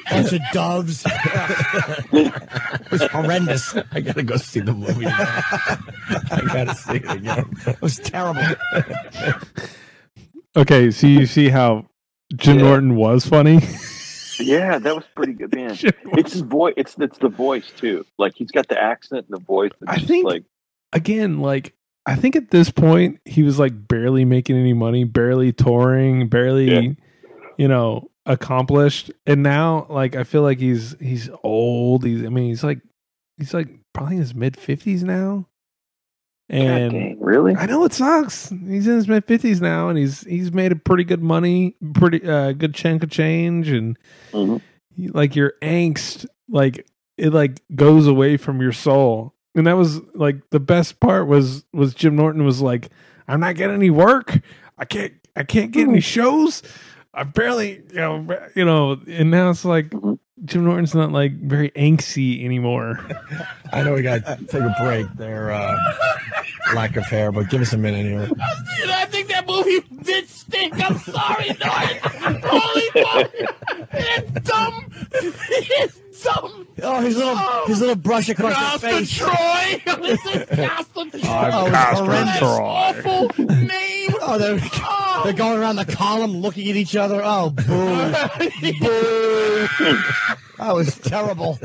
Bunch 0.09 0.33
of 0.33 0.41
doves. 0.53 1.03
it 1.05 2.91
was 2.91 3.03
horrendous. 3.07 3.75
I 3.91 4.01
gotta 4.01 4.23
go 4.23 4.37
see 4.37 4.59
the 4.59 4.73
movie. 4.73 5.05
I 5.07 6.41
gotta 6.53 6.75
see 6.75 6.95
it 6.97 7.09
again. 7.11 7.51
It 7.67 7.81
was 7.81 7.97
terrible. 7.97 8.43
okay, 10.55 10.91
so 10.91 11.07
you 11.07 11.25
see 11.25 11.49
how 11.49 11.87
Jim 12.35 12.57
Yeah. 12.59 12.63
Norton 12.65 12.95
was 12.95 13.25
funny. 13.25 13.59
Yeah, 14.39 14.79
that 14.79 14.95
was 14.95 15.05
pretty 15.15 15.33
good, 15.33 15.53
man. 15.55 15.77
It's 16.17 16.33
his 16.33 16.41
voice. 16.41 16.73
It's 16.77 16.95
it's 16.99 17.17
the 17.19 17.29
voice 17.29 17.71
too. 17.77 18.05
Like 18.17 18.33
he's 18.35 18.51
got 18.51 18.67
the 18.67 18.81
accent 18.81 19.25
and 19.29 19.39
the 19.39 19.43
voice. 19.43 19.71
It's 19.81 19.91
I 19.91 19.97
think- 19.97 20.25
like 20.25 20.43
Again, 20.93 21.39
like 21.39 21.73
I 22.05 22.15
think 22.15 22.35
at 22.35 22.49
this 22.51 22.69
point 22.69 23.19
he 23.23 23.43
was 23.43 23.57
like 23.59 23.87
barely 23.87 24.25
making 24.25 24.57
any 24.57 24.73
money, 24.73 25.03
barely 25.05 25.53
touring, 25.53 26.27
barely, 26.27 26.69
Yeah. 26.71 26.81
you 27.57 27.67
know, 27.69 28.09
accomplished. 28.25 29.11
And 29.25 29.43
now, 29.43 29.85
like 29.89 30.15
I 30.15 30.23
feel 30.23 30.41
like 30.41 30.59
he's 30.59 30.95
he's 30.99 31.29
old. 31.43 32.05
He's 32.05 32.25
I 32.25 32.29
mean 32.29 32.49
he's 32.49 32.63
like 32.63 32.79
he's 33.37 33.53
like 33.53 33.67
probably 33.93 34.15
in 34.15 34.21
his 34.21 34.35
mid 34.35 34.57
fifties 34.57 35.03
now. 35.03 35.47
And 36.49 36.91
dang, 36.91 37.19
really? 37.21 37.55
I 37.55 37.65
know 37.65 37.85
it 37.85 37.93
sucks. 37.93 38.49
He's 38.49 38.85
in 38.87 38.95
his 38.95 39.07
mid 39.07 39.23
fifties 39.25 39.61
now, 39.61 39.87
and 39.87 39.97
he's 39.97 40.21
he's 40.21 40.51
made 40.51 40.71
a 40.73 40.75
pretty 40.75 41.05
good 41.05 41.23
money, 41.23 41.75
pretty 41.93 42.27
uh, 42.27 42.51
good 42.51 42.73
chunk 42.73 43.03
of 43.03 43.09
change, 43.09 43.69
and 43.69 43.97
Mhm. 44.33 44.61
he- 44.93 45.07
like 45.07 45.35
your 45.35 45.53
angst, 45.61 46.25
like 46.49 46.85
it 47.17 47.31
like 47.33 47.61
goes 47.73 48.05
away 48.07 48.35
from 48.37 48.61
your 48.61 48.73
soul. 48.73 49.33
And 49.55 49.65
that 49.67 49.77
was 49.77 50.01
like 50.13 50.49
the 50.49 50.59
best 50.59 50.99
part 50.99 51.27
was 51.27 51.65
was 51.73 51.93
Jim 51.93 52.17
Norton 52.17 52.43
was 52.43 52.61
like, 52.61 52.89
I'm 53.29 53.39
not 53.39 53.55
getting 53.55 53.75
any 53.75 53.89
work. 53.89 54.39
I 54.77 54.83
can't 54.85 55.13
I 55.37 55.43
can't 55.43 55.71
get 55.71 55.87
any 55.87 56.01
shows. 56.01 56.63
I 57.13 57.23
barely 57.23 57.83
you 57.89 57.95
know 57.95 58.49
you 58.55 58.65
know. 58.65 58.99
And 59.07 59.31
now 59.31 59.49
it's 59.49 59.65
like. 59.65 59.93
Jim 60.45 60.65
Norton's 60.65 60.95
not 60.95 61.11
like 61.11 61.33
very 61.39 61.69
angsty 61.71 62.43
anymore. 62.43 62.99
I 63.73 63.83
know 63.83 63.93
we 63.93 64.01
got 64.01 64.25
to 64.25 64.37
take 64.45 64.61
a 64.61 64.75
break 64.81 65.07
there. 65.15 65.51
Uh, 65.51 65.77
lack 66.73 66.95
of 66.97 67.03
hair, 67.05 67.31
but 67.31 67.49
give 67.49 67.61
us 67.61 67.73
a 67.73 67.77
minute 67.77 68.05
here. 68.05 68.29
I 68.87 69.05
think 69.05 69.27
that 69.29 69.47
movie 69.47 69.81
did 70.03 70.27
stink. 70.27 70.73
I'm 70.83 70.97
sorry, 70.97 71.47
Norton. 71.63 72.41
Holy 72.43 72.89
fuck. 73.03 73.31
It's 73.93 74.31
dumb. 74.49 74.91
It's 75.13 76.23
dumb. 76.23 76.67
Oh, 76.83 77.01
his 77.01 77.15
little 77.17 77.37
his 77.67 77.79
little 77.79 77.95
brush 77.95 78.29
across 78.29 78.55
Costa 78.55 78.87
the 78.87 78.91
face. 78.93 79.11
Troy. 79.15 79.81
This 80.01 80.25
is 80.25 80.45
Costa 80.69 81.19
Troy. 81.19 81.49
Oh, 81.53 81.65
it's 81.65 81.71
Castor 81.75 82.05
horrendous. 82.05 82.37
Troy. 82.39 82.47
Awful 82.63 83.45
name. 83.45 84.11
Oh, 84.23 84.37
they're, 84.39 84.59
Oh. 84.83 85.21
they're 85.23 85.33
going 85.33 85.59
around 85.59 85.75
the 85.75 85.85
column 85.85 86.37
looking 86.37 86.69
at 86.69 86.75
each 86.75 86.95
other. 86.95 87.21
Oh, 87.23 87.49
boo. 87.51 87.63
boo. 88.79 89.67
That 90.57 90.73
was 90.73 90.97
terrible. 90.99 91.59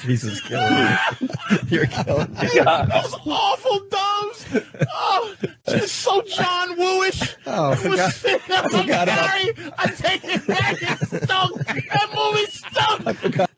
Jesus, 0.00 0.40
killing 0.40 0.74
me. 1.20 1.28
You're 1.68 1.86
killing 1.86 2.32
me. 2.34 2.48
Those 2.48 3.14
awful 3.26 3.80
dubs. 3.88 4.46
Oh, 4.92 5.34
just 5.68 5.94
so 5.96 6.20
John 6.22 6.76
Wooish. 6.76 7.36
Oh, 7.46 7.70
I 7.70 7.72
It 7.72 7.74
was 7.74 7.80
forgot. 7.82 8.12
sitting 8.12 8.52
up 8.56 8.64
on 8.64 8.70
forgot 8.70 9.08
about- 9.08 9.30
Gary. 9.30 9.72
I 9.78 9.86
take 9.88 10.24
it 10.24 10.46
back. 10.46 10.76
It 10.82 11.22
stunk. 11.24 11.64
That 11.64 12.10
movie 12.14 12.46
stunk. 12.50 13.06
I 13.06 13.12
forgot. 13.12 13.50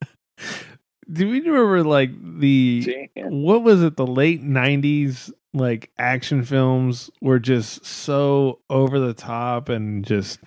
Do 1.11 1.31
we 1.31 1.41
remember 1.41 1.85
like 1.85 2.11
the 2.39 2.83
See? 2.85 3.09
Yeah. 3.17 3.29
what 3.29 3.63
was 3.63 3.83
it? 3.83 3.97
The 3.97 4.07
late 4.07 4.45
'90s 4.45 5.33
like 5.55 5.91
action 5.99 6.45
films 6.45 7.11
were 7.23 7.39
just 7.39 7.87
so 7.87 8.61
over 8.69 8.99
the 9.01 9.15
top 9.15 9.71
and 9.71 10.05
just 10.05 10.39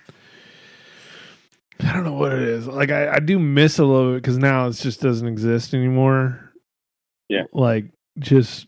I 1.84 1.92
don't 1.92 2.04
know 2.04 2.12
what 2.12 2.32
it 2.32 2.42
is. 2.42 2.66
Like 2.66 2.90
I, 2.90 3.14
I 3.14 3.18
do 3.18 3.38
miss 3.38 3.78
a 3.78 3.84
little 3.84 4.12
bit 4.12 4.22
because 4.22 4.38
now 4.38 4.66
it 4.68 4.72
just 4.74 5.00
doesn't 5.00 5.26
exist 5.28 5.74
anymore. 5.74 6.52
Yeah. 7.28 7.44
like 7.52 7.86
just 8.18 8.66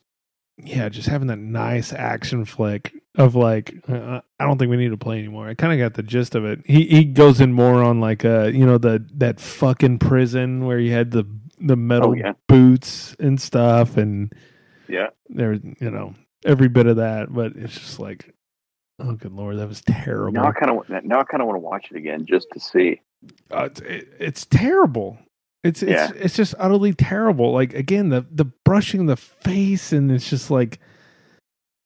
yeah, 0.56 0.88
just 0.88 1.08
having 1.08 1.26
that 1.28 1.38
nice 1.38 1.92
action 1.92 2.44
flick 2.44 2.94
of 3.16 3.34
like 3.34 3.74
uh, 3.88 4.20
I 4.40 4.44
don't 4.46 4.56
think 4.58 4.70
we 4.70 4.76
need 4.76 4.90
to 4.90 4.96
play 4.96 5.18
anymore. 5.18 5.48
I 5.48 5.54
kind 5.54 5.72
of 5.72 5.78
got 5.78 5.94
the 5.94 6.02
gist 6.02 6.34
of 6.34 6.44
it. 6.44 6.60
He 6.64 6.86
he 6.86 7.04
goes 7.04 7.40
in 7.40 7.52
more 7.52 7.82
on 7.82 8.00
like 8.00 8.24
uh 8.24 8.44
you 8.44 8.64
know 8.64 8.78
the 8.78 9.04
that 9.16 9.40
fucking 9.40 9.98
prison 9.98 10.64
where 10.64 10.78
you 10.78 10.92
had 10.92 11.10
the 11.10 11.24
the 11.60 11.76
metal 11.76 12.10
Oh, 12.10 12.14
yeah. 12.14 12.32
boots 12.48 13.14
and 13.20 13.40
stuff 13.40 13.96
and 13.96 14.32
Yeah. 14.88 15.08
there 15.28 15.54
you 15.54 15.90
know 15.90 16.14
every 16.44 16.68
bit 16.68 16.86
of 16.86 16.96
that 16.96 17.32
but 17.32 17.52
it's 17.56 17.74
just 17.74 17.98
like 18.00 18.34
oh 19.00 19.12
good 19.12 19.32
lord 19.32 19.58
that 19.58 19.68
was 19.68 19.82
terrible 19.82 20.32
Now 20.32 20.46
I 20.48 20.52
kind 20.52 20.70
of 20.70 21.04
now 21.04 21.20
I 21.20 21.24
kind 21.24 21.40
of 21.42 21.46
want 21.48 21.56
to 21.56 21.60
watch 21.60 21.88
it 21.90 21.96
again 21.96 22.26
just 22.26 22.48
to 22.52 22.60
see. 22.60 23.00
uh, 23.50 23.64
it's, 23.64 23.80
it, 23.80 24.08
it's 24.20 24.46
terrible 24.46 25.18
it's 25.62 25.82
it's 25.82 25.90
Yeah. 25.90 26.10
it's 26.14 26.36
just 26.36 26.54
utterly 26.58 26.92
terrible 26.92 27.52
like 27.52 27.74
again 27.74 28.10
the 28.10 28.24
the 28.30 28.44
brushing 28.44 29.06
the 29.06 29.16
face 29.16 29.92
and 29.92 30.10
it's 30.12 30.28
just 30.28 30.50
like 30.50 30.78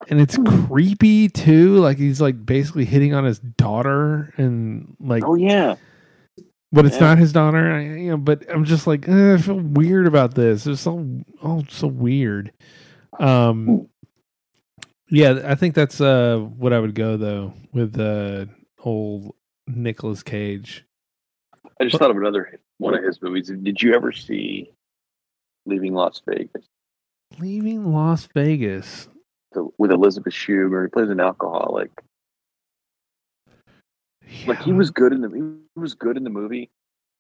and 0.09 0.21
it's 0.21 0.37
creepy 0.67 1.29
too 1.29 1.77
like 1.79 1.99
he's 1.99 2.21
like 2.21 2.45
basically 2.47 2.85
hitting 2.85 3.15
on 3.15 3.25
his 3.25 3.39
daughter 3.39 4.33
and 4.37 4.97
like 5.01 5.25
Oh 5.25 5.35
yeah. 5.35 5.77
but 6.73 6.87
it's 6.87 6.97
Yeah. 6.97 7.01
not 7.09 7.19
his 7.19 7.33
daughter 7.33 7.71
I, 7.73 7.83
you 7.83 8.11
know 8.11 8.17
but 8.17 8.45
i'm 8.53 8.65
just 8.65 8.87
like 8.87 9.09
eh, 9.09 9.35
i 9.35 9.39
feel 9.39 9.59
weird 9.61 10.07
about 10.07 10.35
this 10.35 10.67
it's 10.67 10.81
so 10.83 11.05
oh 11.43 11.65
so 11.69 11.87
weird 11.89 12.53
um 13.19 13.89
yeah 15.11 15.41
i 15.47 15.55
think 15.55 15.75
that's 15.75 16.01
uh 16.01 16.39
what 16.57 16.73
i 16.73 16.79
would 16.79 16.95
go 16.95 17.17
though 17.17 17.53
with 17.73 17.99
uh 17.99 18.47
old 18.85 19.35
Nicolas 19.67 20.23
cage 20.23 20.85
I 21.81 21.85
just 21.85 21.99
thought 21.99 22.11
of 22.11 22.17
another 22.17 22.59
one 22.79 22.95
of 22.95 23.05
his 23.05 23.21
movies. 23.23 23.53
Did 23.63 23.81
you 23.83 23.95
ever 23.95 24.11
see 24.13 24.71
Leaving 25.67 25.95
Las 25.95 26.23
Vegas 26.27 26.65
leaving 27.39 27.93
las 27.93 28.27
vegas 28.35 29.09
So, 29.53 29.75
with 29.79 29.93
Elizabeth 29.93 30.33
Shue, 30.33 30.69
where 30.71 30.83
he 30.85 30.89
plays 30.89 31.11
an 31.11 31.21
alcoholic? 31.21 31.91
Like 34.47 34.61
he 34.63 34.73
was 34.73 34.91
good 34.91 35.13
in 35.13 35.21
the 35.21 35.29
he 35.31 35.81
was 35.81 35.95
good 35.95 36.17
in 36.17 36.25
the 36.25 36.31
movie, 36.31 36.71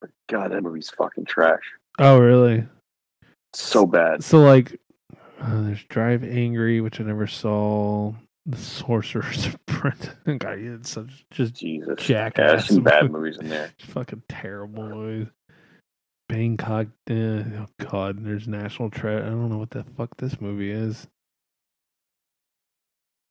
but 0.00 0.10
God, 0.28 0.52
that 0.52 0.62
movie's 0.62 0.90
fucking 0.90 1.26
trash. 1.26 1.62
oh 1.98 2.18
really 2.18 2.66
So 3.54 3.86
bad. 3.86 4.24
so 4.24 4.40
like 4.40 4.80
uh, 5.40 5.62
there's 5.62 5.84
drive 5.84 6.24
angry 6.24 6.80
which 6.80 7.00
i 7.00 7.04
never 7.04 7.26
saw 7.26 8.12
the 8.46 8.56
sorcerer's 8.56 9.46
apprentice 9.54 10.14
god 10.38 10.58
had 10.58 10.86
such 10.86 11.26
just 11.30 11.54
Jesus. 11.54 12.02
Jackass 12.02 12.50
there's 12.50 12.66
some 12.68 12.82
bad 12.82 13.10
movies 13.10 13.36
in 13.38 13.48
there. 13.48 13.72
fucking 13.78 14.22
terrible 14.28 14.88
movies. 14.88 15.28
Bangkok, 16.28 16.88
eh, 17.08 17.42
oh 17.58 17.66
god, 17.78 18.24
there's 18.24 18.46
National 18.46 18.90
Treasure. 18.90 19.24
I 19.24 19.30
don't 19.30 19.48
know 19.48 19.58
what 19.58 19.70
the 19.70 19.84
fuck 19.96 20.16
this 20.18 20.40
movie 20.40 20.70
is. 20.70 21.06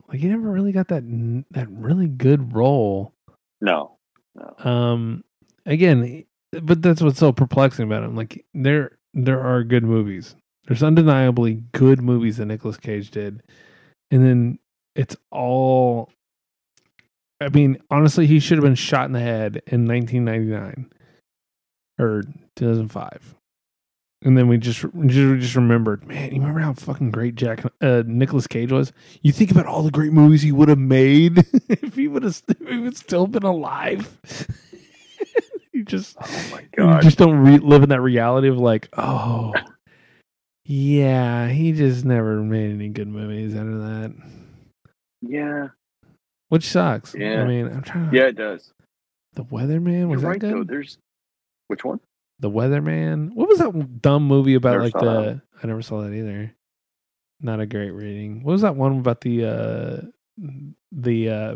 Like 0.08 0.20
he 0.20 0.28
never 0.28 0.50
really 0.50 0.72
got 0.72 0.88
that 0.88 1.04
that 1.52 1.70
really 1.70 2.08
good 2.08 2.54
role. 2.54 3.14
No, 3.62 3.98
no. 4.36 4.70
Um, 4.70 5.24
again, 5.66 6.26
but 6.52 6.82
that's 6.82 7.02
what's 7.02 7.20
so 7.20 7.32
perplexing 7.32 7.86
about 7.86 8.04
him. 8.04 8.16
Like 8.16 8.46
there, 8.54 8.98
there 9.14 9.42
are 9.42 9.64
good 9.64 9.84
movies. 9.84 10.36
There's 10.68 10.84
undeniably 10.84 11.64
good 11.72 12.02
movies 12.02 12.38
that 12.38 12.46
Nicolas 12.46 12.78
Cage 12.78 13.10
did, 13.10 13.42
and 14.12 14.26
then 14.26 14.60
it's 14.96 15.16
all. 15.32 16.12
I 17.40 17.50
mean, 17.50 17.78
honestly, 17.90 18.26
he 18.28 18.40
should 18.40 18.58
have 18.58 18.64
been 18.66 18.76
shot 18.76 19.06
in 19.06 19.12
the 19.14 19.20
head 19.20 19.62
in 19.68 19.88
1999 19.88 20.90
or 22.00 22.24
2005. 22.56 23.36
And 24.24 24.36
then 24.36 24.48
we 24.48 24.58
just 24.58 24.84
we 24.96 25.08
just 25.08 25.56
remembered, 25.56 26.06
man. 26.08 26.34
You 26.34 26.42
remember 26.42 26.60
how 26.60 26.74
fucking 26.74 27.12
great 27.12 27.36
Jack 27.36 27.64
uh, 27.82 28.02
Nicolas 28.06 28.48
Cage 28.48 28.72
was? 28.72 28.92
You 29.22 29.32
think 29.32 29.52
about 29.52 29.68
all 29.68 29.84
the 29.84 29.92
great 29.92 30.12
movies 30.12 30.42
he 30.42 30.52
would 30.52 30.70
have 30.70 30.80
made 30.80 31.38
if 31.70 31.96
he 31.96 32.08
would 32.08 32.24
have 32.24 32.42
he 32.68 32.80
would 32.80 32.98
still 32.98 33.28
been 33.28 33.44
alive. 33.44 34.18
you 35.72 35.84
just 35.84 36.18
Oh 36.20 36.50
my 36.52 36.66
god, 36.76 37.04
you 37.04 37.10
just 37.10 37.20
don't 37.20 37.38
re- 37.38 37.60
live 37.60 37.84
in 37.84 37.90
that 37.90 38.02
reality 38.02 38.48
of 38.48 38.58
like, 38.58 38.90
oh, 38.98 39.54
yeah, 40.68 41.48
he 41.48 41.72
just 41.72 42.04
never 42.04 42.44
made 42.44 42.72
any 42.72 42.90
good 42.90 43.08
movies 43.08 43.56
out 43.56 43.68
of 43.68 43.80
that, 43.80 44.14
yeah, 45.22 45.68
which 46.50 46.68
sucks. 46.68 47.16
Yeah. 47.16 47.42
I 47.42 47.48
mean, 47.48 47.68
I'm 47.68 47.82
trying. 47.84 48.12
to 48.12 48.16
yeah, 48.16 48.26
it 48.26 48.36
does. 48.36 48.74
The 49.34 49.46
Weatherman 49.46 50.10
was 50.10 50.22
You're 50.22 50.34
that 50.34 50.46
right 50.46 50.52
though. 50.54 50.64
There's 50.66 50.98
which 51.68 51.86
one? 51.86 52.02
The 52.40 52.50
Weatherman. 52.50 53.34
What 53.34 53.48
was 53.48 53.60
that 53.60 54.02
dumb 54.02 54.28
movie 54.28 54.56
about? 54.56 54.72
Never 54.74 54.84
like 54.84 54.94
the 54.94 55.00
that 55.00 55.42
I 55.64 55.68
never 55.68 55.82
saw 55.82 56.02
that 56.02 56.14
either. 56.14 56.54
Not 57.40 57.62
a 57.62 57.66
great 57.66 57.92
rating. 57.92 58.44
What 58.44 58.52
was 58.52 58.62
that 58.64 58.76
one 58.76 59.00
about 59.00 59.22
the 59.22 59.46
uh 59.46 60.02
the 60.92 61.30
uh 61.30 61.56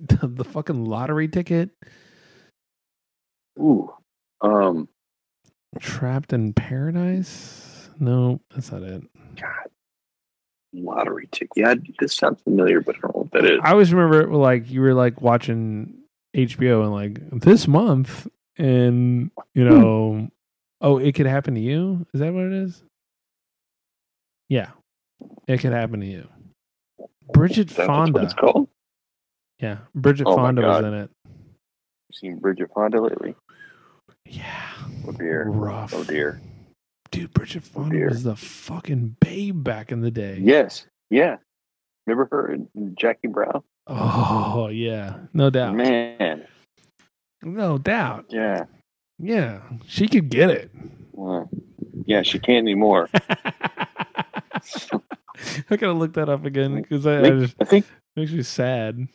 the 0.22 0.44
fucking 0.44 0.84
lottery 0.84 1.28
ticket? 1.28 1.70
Ooh, 3.58 3.92
um, 4.40 4.88
Trapped 5.78 6.32
in 6.32 6.52
Paradise? 6.52 7.69
No, 8.00 8.40
that's 8.52 8.72
not 8.72 8.82
it. 8.82 9.02
God, 9.36 9.70
lottery 10.72 11.28
ticket. 11.30 11.52
Yeah, 11.56 11.74
this 11.98 12.16
sounds 12.16 12.40
familiar, 12.42 12.80
but 12.80 12.96
I 12.96 13.00
don't 13.00 13.14
know 13.14 13.22
what 13.22 13.32
that 13.32 13.44
is. 13.44 13.60
I 13.62 13.70
always 13.72 13.92
remember 13.92 14.22
it, 14.22 14.34
like 14.34 14.70
you 14.70 14.80
were 14.80 14.94
like 14.94 15.20
watching 15.20 15.94
HBO 16.34 16.82
and 16.82 16.92
like 16.92 17.40
this 17.40 17.68
month 17.68 18.26
and 18.56 19.30
you 19.54 19.66
hmm. 19.66 19.80
know 19.80 20.28
oh 20.80 20.98
it 20.98 21.14
could 21.14 21.26
happen 21.26 21.54
to 21.54 21.60
you? 21.60 22.06
Is 22.14 22.20
that 22.20 22.32
what 22.32 22.44
it 22.44 22.52
is? 22.52 22.82
Yeah. 24.48 24.70
It 25.46 25.58
could 25.58 25.72
happen 25.72 26.00
to 26.00 26.06
you. 26.06 26.28
Bridget 27.32 27.68
that 27.68 27.86
Fonda. 27.86 28.12
what 28.12 28.24
it's 28.24 28.34
called? 28.34 28.68
Yeah. 29.60 29.78
Bridget 29.94 30.26
Oh 30.26 30.36
Fonda 30.36 30.62
was 30.62 30.84
in 30.84 30.94
it. 30.94 31.10
You 31.26 32.12
seen 32.12 32.38
Bridget 32.38 32.70
Fonda 32.74 33.00
lately? 33.00 33.34
Yeah. 34.24 34.68
Oh 35.06 35.12
dear. 35.12 35.48
Rough. 35.48 35.94
Oh 35.94 36.04
dear. 36.04 36.40
Dude, 37.12 37.32
Bridget 37.34 37.64
Fonda 37.64 37.96
dear. 37.96 38.08
was 38.08 38.22
the 38.22 38.36
fucking 38.36 39.16
babe 39.20 39.64
back 39.64 39.90
in 39.90 40.00
the 40.00 40.10
day. 40.10 40.38
Yes. 40.40 40.86
Yeah. 41.10 41.36
Remember 42.06 42.28
her 42.30 42.52
and 42.52 42.96
Jackie 42.98 43.28
Brown? 43.28 43.62
Oh 43.86 44.68
yeah. 44.68 45.18
No 45.32 45.50
doubt. 45.50 45.74
Man. 45.74 46.46
No 47.42 47.78
doubt. 47.78 48.26
Yeah. 48.28 48.64
Yeah. 49.18 49.60
She 49.86 50.08
could 50.08 50.28
get 50.28 50.50
it. 50.50 50.70
Well, 51.12 51.50
Yeah, 52.06 52.22
she 52.22 52.38
can't 52.38 52.64
anymore. 52.64 53.08
I 55.70 55.76
gotta 55.76 55.92
look 55.92 56.14
that 56.14 56.28
up 56.28 56.44
again 56.44 56.80
because 56.80 57.06
I, 57.06 57.16
I 57.16 57.18
I 57.18 57.22
think, 57.22 57.40
just 57.40 57.54
I 57.60 57.64
think 57.64 57.86
makes 58.16 58.32
me 58.32 58.42
sad. 58.42 59.08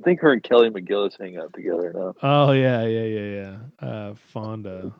I 0.00 0.02
think 0.02 0.20
her 0.20 0.32
and 0.32 0.42
Kelly 0.42 0.70
McGillis 0.70 1.20
hang 1.20 1.36
out 1.36 1.52
together 1.52 1.92
now. 1.94 2.14
Oh 2.22 2.52
yeah, 2.52 2.84
yeah, 2.84 3.04
yeah, 3.04 3.56
yeah. 3.80 3.86
Uh, 3.86 4.14
Fonda. 4.32 4.92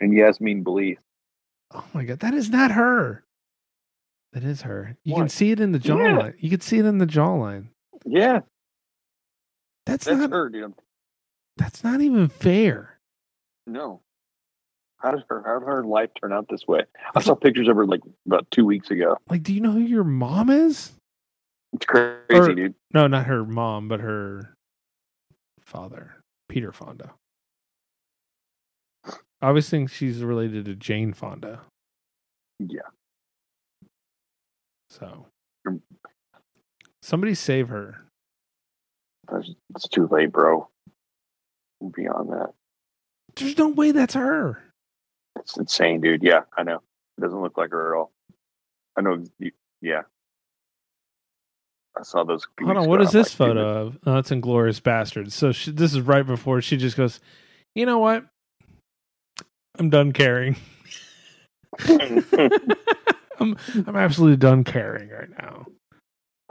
And 0.00 0.12
Yasmine 0.12 0.64
Bleeth. 0.64 0.98
Oh 1.72 1.84
my 1.92 2.04
god, 2.04 2.20
that 2.20 2.34
is 2.34 2.50
not 2.50 2.70
her. 2.72 3.24
That 4.32 4.44
is 4.44 4.62
her. 4.62 4.96
You 5.04 5.14
can 5.14 5.28
see 5.28 5.50
it 5.50 5.60
in 5.60 5.72
the 5.72 5.78
Yeah. 5.78 5.94
jawline. 5.94 6.34
You 6.38 6.50
can 6.50 6.60
see 6.60 6.78
it 6.78 6.84
in 6.86 6.98
the 6.98 7.06
jawline. 7.06 7.68
Yeah, 8.04 8.40
That's, 9.86 10.04
that's 10.04 10.18
not. 10.18 10.30
her, 10.30 10.48
dude. 10.48 10.74
That's 11.56 11.82
not 11.82 12.00
even 12.00 12.28
fair. 12.28 12.98
No. 13.66 14.02
How 14.98 15.12
did 15.12 15.24
her 15.28 15.42
how 15.46 15.58
did 15.60 15.66
her 15.66 15.84
life 15.84 16.10
turn 16.20 16.32
out 16.32 16.46
this 16.48 16.66
way? 16.66 16.82
I 17.14 17.20
saw 17.20 17.34
pictures 17.34 17.68
of 17.68 17.76
her 17.76 17.86
like 17.86 18.00
about 18.26 18.50
two 18.50 18.64
weeks 18.66 18.90
ago. 18.90 19.16
Like, 19.28 19.42
do 19.42 19.52
you 19.52 19.60
know 19.60 19.72
who 19.72 19.80
your 19.80 20.04
mom 20.04 20.50
is? 20.50 20.92
It's 21.72 21.86
crazy, 21.86 22.16
Or- 22.30 22.54
dude. 22.54 22.74
No, 22.94 23.06
not 23.06 23.26
her 23.26 23.44
mom, 23.44 23.88
but 23.88 24.00
her 24.00 24.54
father, 25.60 26.16
Peter 26.48 26.72
Fonda. 26.72 27.12
I 29.40 29.48
always 29.48 29.68
think 29.68 29.90
she's 29.90 30.22
related 30.22 30.64
to 30.64 30.74
Jane 30.74 31.12
Fonda. 31.12 31.60
Yeah. 32.58 32.80
So 34.90 35.26
somebody 37.02 37.34
save 37.34 37.68
her. 37.68 38.04
That's, 39.30 39.50
it's 39.74 39.88
too 39.88 40.08
late, 40.10 40.32
bro. 40.32 40.68
Beyond 41.94 42.30
that. 42.30 42.52
There's 43.36 43.56
no 43.58 43.68
way 43.68 43.92
that's 43.92 44.14
her. 44.14 44.60
It's 45.38 45.56
insane, 45.56 46.00
dude. 46.00 46.24
Yeah, 46.24 46.40
I 46.56 46.64
know. 46.64 46.82
It 47.16 47.20
doesn't 47.20 47.40
look 47.40 47.56
like 47.56 47.70
her 47.70 47.94
at 47.94 47.98
all. 47.98 48.10
I 48.96 49.02
know. 49.02 49.22
Yeah. 49.80 50.02
I 51.96 52.02
saw 52.02 52.24
those. 52.24 52.46
Hold 52.60 52.76
on, 52.76 52.88
what 52.88 53.00
is 53.02 53.12
this 53.12 53.38
like, 53.38 53.50
dude, 53.50 53.56
photo 53.56 53.86
of? 53.86 53.98
Oh, 54.06 54.18
it's 54.18 54.32
Inglorious 54.32 54.80
Bastards. 54.80 55.34
So 55.34 55.52
she, 55.52 55.70
this 55.70 55.94
is 55.94 56.00
right 56.00 56.26
before 56.26 56.60
she 56.60 56.76
just 56.76 56.96
goes, 56.96 57.20
you 57.74 57.86
know 57.86 57.98
what? 57.98 58.24
I'm 59.78 59.90
done 59.90 60.12
caring. 60.12 60.56
I'm 63.40 63.56
I'm 63.86 63.96
absolutely 63.96 64.36
done 64.36 64.64
caring 64.64 65.10
right 65.10 65.30
now. 65.38 65.66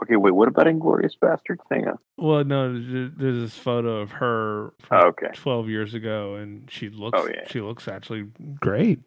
okay, 0.02 0.16
wait. 0.16 0.30
What 0.32 0.48
about 0.48 0.66
Inglorious 0.66 1.14
Bastards? 1.20 1.60
Hang 1.70 1.86
on. 1.88 1.98
Well, 2.16 2.44
no, 2.44 2.72
there's 2.72 3.12
this 3.42 3.56
photo 3.58 4.00
of 4.00 4.10
her 4.12 4.72
from 4.80 4.98
Oh, 5.02 5.06
okay. 5.08 5.28
12 5.34 5.68
years 5.68 5.94
ago, 5.94 6.36
and 6.36 6.70
she 6.70 6.88
looks 6.88 7.18
Oh, 7.20 7.28
yeah. 7.28 7.46
she 7.48 7.60
looks 7.60 7.88
actually 7.88 8.26
great. 8.60 9.00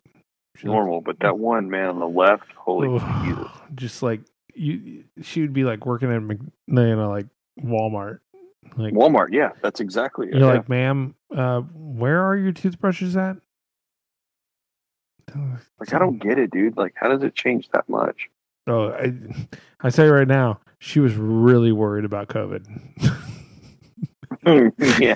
She 0.57 0.67
looks- 0.67 0.75
Normal, 0.75 1.01
but 1.01 1.19
that 1.21 1.39
one 1.39 1.69
man 1.69 1.87
on 1.89 1.99
the 1.99 2.07
left, 2.07 2.51
holy 2.55 2.87
Ugh, 2.99 3.25
Jesus. 3.25 3.47
just 3.73 4.03
like 4.03 4.21
you, 4.53 5.05
she 5.21 5.41
would 5.41 5.53
be 5.53 5.63
like 5.63 5.85
working 5.85 6.11
at 6.11 6.21
Mc, 6.21 6.37
you 6.67 6.95
know, 6.95 7.09
like 7.09 7.25
Walmart. 7.63 8.19
Like 8.77 8.93
Walmart, 8.93 9.29
yeah, 9.31 9.51
that's 9.63 9.79
exactly 9.79 10.27
it. 10.27 10.33
you're 10.35 10.41
yeah. 10.47 10.53
like, 10.53 10.69
ma'am, 10.69 11.15
uh, 11.35 11.61
where 11.61 12.21
are 12.23 12.37
your 12.37 12.51
toothbrushes 12.51 13.17
at? 13.17 13.37
Like, 15.79 15.93
I 15.93 15.99
don't 15.99 16.17
get 16.17 16.37
it, 16.39 16.51
dude. 16.51 16.77
Like, 16.77 16.93
how 16.95 17.09
does 17.09 17.23
it 17.23 17.35
change 17.35 17.69
that 17.69 17.87
much? 17.89 18.29
Oh, 18.67 18.89
I, 18.91 19.13
I 19.81 19.89
say 19.89 20.07
right 20.07 20.27
now, 20.27 20.59
she 20.79 20.99
was 20.99 21.15
really 21.15 21.71
worried 21.71 22.05
about 22.05 22.27
COVID. 22.27 22.65
yeah. 24.99 25.15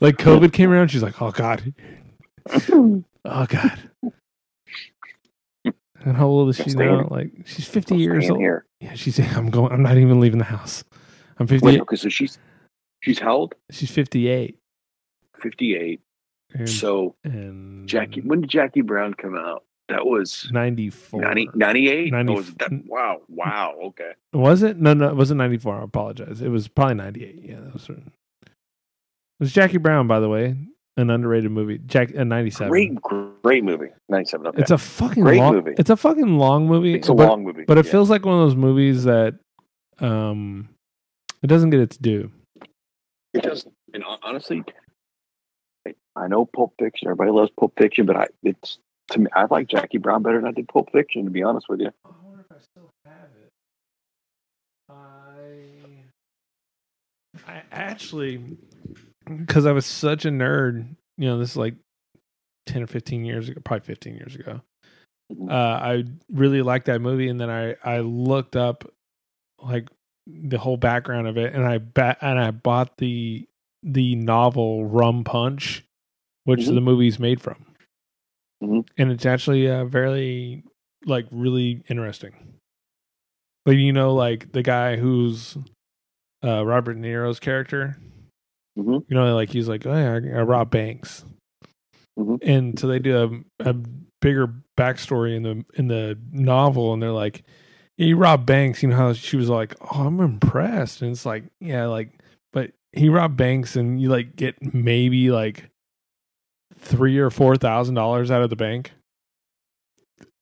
like 0.00 0.16
COVID 0.16 0.52
came 0.52 0.70
around, 0.70 0.88
she's 0.88 1.02
like, 1.02 1.20
"Oh 1.20 1.30
God, 1.30 1.74
oh 2.68 3.46
God." 3.46 3.78
And 6.04 6.16
how 6.16 6.26
old 6.26 6.48
is 6.50 6.56
she 6.56 6.70
now? 6.72 7.06
Like 7.10 7.30
she's 7.46 7.68
fifty 7.68 7.94
Stay 7.94 8.02
years 8.02 8.24
in 8.24 8.32
old. 8.32 8.40
here. 8.40 8.66
Yeah, 8.80 8.94
she's. 8.94 9.18
I'm 9.36 9.50
going. 9.50 9.72
I'm 9.72 9.82
not 9.82 9.96
even 9.96 10.20
leaving 10.20 10.38
the 10.38 10.44
house. 10.44 10.84
I'm 11.38 11.46
fifty. 11.46 11.66
Wait, 11.66 11.80
okay, 11.80 11.96
so 11.96 12.08
she's 12.08 12.38
she's 13.00 13.18
how 13.18 13.34
old? 13.36 13.54
She's 13.70 13.90
fifty-eight. 13.90 14.58
Fifty-eight. 15.36 16.00
And, 16.54 16.68
So 16.68 17.14
and 17.24 17.88
Jackie, 17.88 18.20
when 18.20 18.42
did 18.42 18.50
Jackie 18.50 18.82
Brown 18.82 19.14
come 19.14 19.36
out? 19.36 19.64
That 19.88 20.06
was 20.06 20.48
94. 20.52 21.20
90, 21.20 21.50
98? 21.54 22.12
90 22.12 22.32
Oh, 22.32 22.36
was 22.36 22.54
that, 22.54 22.70
wow, 22.86 23.20
wow, 23.28 23.74
okay. 23.86 24.12
Was 24.32 24.62
it? 24.62 24.78
No, 24.78 24.94
no, 24.94 25.08
it 25.08 25.16
wasn't 25.16 25.38
94. 25.38 25.80
I 25.80 25.84
apologize. 25.84 26.40
It 26.40 26.48
was 26.48 26.68
probably 26.68 26.94
98. 26.94 27.40
Yeah, 27.42 27.56
that 27.60 27.72
was. 27.74 27.88
It 27.88 27.98
was 29.40 29.52
Jackie 29.52 29.78
Brown, 29.78 30.06
by 30.06 30.20
the 30.20 30.28
way, 30.28 30.56
an 30.96 31.10
underrated 31.10 31.50
movie. 31.50 31.78
Jack, 31.78 32.16
uh, 32.16 32.24
97. 32.24 32.70
Great, 32.70 32.94
great 33.42 33.64
movie. 33.64 33.88
97, 34.08 34.46
okay. 34.46 34.62
It's 34.62 34.70
a 34.70 34.78
fucking 34.78 35.24
Great 35.24 35.38
long, 35.38 35.54
movie. 35.56 35.74
It's 35.76 35.90
a 35.90 35.96
fucking 35.96 36.38
long 36.38 36.66
movie. 36.66 36.94
It's 36.94 37.08
a 37.08 37.14
but, 37.14 37.28
long 37.28 37.44
movie. 37.44 37.64
but 37.66 37.76
it 37.76 37.84
yeah. 37.86 37.92
feels 37.92 38.08
like 38.08 38.24
one 38.24 38.40
of 38.40 38.46
those 38.46 38.56
movies 38.56 39.04
that, 39.04 39.34
um, 39.98 40.68
it 41.42 41.48
doesn't 41.48 41.70
get 41.70 41.80
its 41.80 41.96
due. 41.96 42.30
It 43.34 43.42
does. 43.42 43.66
And 43.92 44.04
honestly, 44.22 44.62
I- 46.16 46.28
know 46.28 46.44
Pulp 46.46 46.74
Fiction. 46.78 47.08
Everybody 47.08 47.30
loves 47.30 47.50
Pulp 47.58 47.72
Fiction, 47.78 48.06
but 48.06 48.16
I 48.16 48.26
it's 48.42 48.78
to 49.10 49.20
me. 49.20 49.26
I 49.34 49.46
like 49.50 49.68
Jackie 49.68 49.98
Brown 49.98 50.22
better 50.22 50.38
than 50.38 50.48
I 50.48 50.52
did 50.52 50.68
Pulp 50.68 50.90
Fiction. 50.92 51.24
To 51.24 51.30
be 51.30 51.42
honest 51.42 51.68
with 51.68 51.80
you, 51.80 51.90
I 52.04 52.08
wonder 52.24 52.44
if 52.48 52.56
I 52.56 52.60
still 52.60 52.90
have 53.06 53.28
it. 53.42 53.48
I 54.90 55.54
I 57.48 57.62
actually 57.72 58.56
because 59.36 59.66
I 59.66 59.72
was 59.72 59.86
such 59.86 60.24
a 60.24 60.28
nerd, 60.30 60.86
you 61.18 61.28
know, 61.28 61.38
this 61.38 61.50
is 61.52 61.56
like 61.56 61.74
ten 62.66 62.82
or 62.82 62.86
fifteen 62.86 63.24
years 63.24 63.48
ago, 63.48 63.60
probably 63.64 63.84
fifteen 63.86 64.16
years 64.16 64.34
ago. 64.34 64.60
Mhm. 65.32 65.50
Uh, 65.50 65.80
I 65.82 66.04
really 66.30 66.62
liked 66.62 66.86
that 66.86 67.00
movie, 67.00 67.28
and 67.28 67.40
then 67.40 67.50
I 67.50 67.76
I 67.82 68.00
looked 68.00 68.56
up 68.56 68.84
like 69.62 69.88
the 70.26 70.58
whole 70.58 70.76
background 70.76 71.26
of 71.26 71.36
it, 71.38 71.54
and 71.54 71.64
I 71.64 71.78
ba- 71.78 72.18
and 72.20 72.38
I 72.38 72.50
bought 72.50 72.98
the 72.98 73.46
the 73.82 74.14
novel 74.16 74.84
Rum 74.86 75.24
Punch, 75.24 75.84
which 76.44 76.60
Mhm. 76.60 76.74
the 76.74 76.80
movie's 76.80 77.18
made 77.18 77.40
from, 77.40 77.64
Mhm. 78.62 78.86
and 78.98 79.10
it's 79.12 79.26
actually 79.26 79.68
uh, 79.70 79.84
very 79.84 80.62
like 81.06 81.26
really 81.30 81.82
interesting. 81.88 82.34
But 83.64 83.72
you 83.72 83.92
know, 83.92 84.14
like 84.14 84.52
the 84.52 84.62
guy 84.62 84.96
who's 84.96 85.56
uh, 86.44 86.64
Robert 86.66 86.94
De 86.94 87.00
Niro's 87.00 87.38
character, 87.38 87.96
Mhm. 88.76 89.04
you 89.08 89.14
know, 89.14 89.34
like 89.34 89.50
he's 89.50 89.68
like, 89.68 89.86
oh 89.86 89.94
yeah, 89.94 90.14
I, 90.36 90.40
I 90.40 90.42
rob 90.42 90.70
banks, 90.70 91.24
Mhm. 92.18 92.38
and 92.42 92.78
so 92.78 92.88
they 92.88 92.98
do 92.98 93.44
a, 93.60 93.70
a 93.70 93.74
bigger 94.20 94.52
backstory 94.76 95.36
in 95.36 95.42
the 95.44 95.64
in 95.74 95.86
the 95.88 96.18
novel, 96.32 96.92
and 96.92 97.00
they're 97.02 97.12
like, 97.12 97.44
yeah, 97.96 98.06
you 98.06 98.16
rob 98.16 98.44
banks. 98.46 98.82
You 98.82 98.88
know 98.88 98.96
how 98.96 99.12
she 99.12 99.36
was 99.36 99.48
like, 99.48 99.74
oh, 99.80 100.06
I'm 100.06 100.18
impressed, 100.20 101.02
and 101.02 101.12
it's 101.12 101.24
like, 101.26 101.44
yeah, 101.60 101.86
like, 101.86 102.10
but 102.52 102.72
he 102.92 103.08
robbed 103.08 103.36
banks, 103.36 103.76
and 103.76 104.00
you 104.02 104.08
like 104.08 104.34
get 104.34 104.74
maybe 104.74 105.30
like 105.30 105.68
three 106.82 107.18
or 107.18 107.30
four 107.30 107.56
thousand 107.56 107.94
dollars 107.94 108.30
out 108.30 108.42
of 108.42 108.50
the 108.50 108.56
bank. 108.56 108.92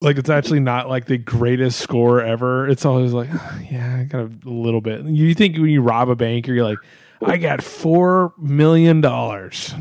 Like 0.03 0.17
it's 0.17 0.31
actually 0.31 0.61
not 0.61 0.89
like 0.89 1.05
the 1.07 1.19
greatest 1.19 1.79
score 1.79 2.21
ever. 2.23 2.67
It's 2.69 2.85
always 2.87 3.13
like, 3.13 3.29
yeah, 3.71 4.05
kind 4.07 4.25
of 4.25 4.45
a 4.47 4.51
little 4.51 4.81
bit. 4.81 5.05
You 5.05 5.35
think 5.35 5.57
when 5.57 5.69
you 5.69 5.83
rob 5.83 6.09
a 6.09 6.17
bank, 6.17 6.47
you're 6.47 6.65
like, 6.65 6.79
I 7.23 7.37
got 7.37 7.63
four 7.63 8.33
million 8.39 9.03
dollars. 9.03 9.75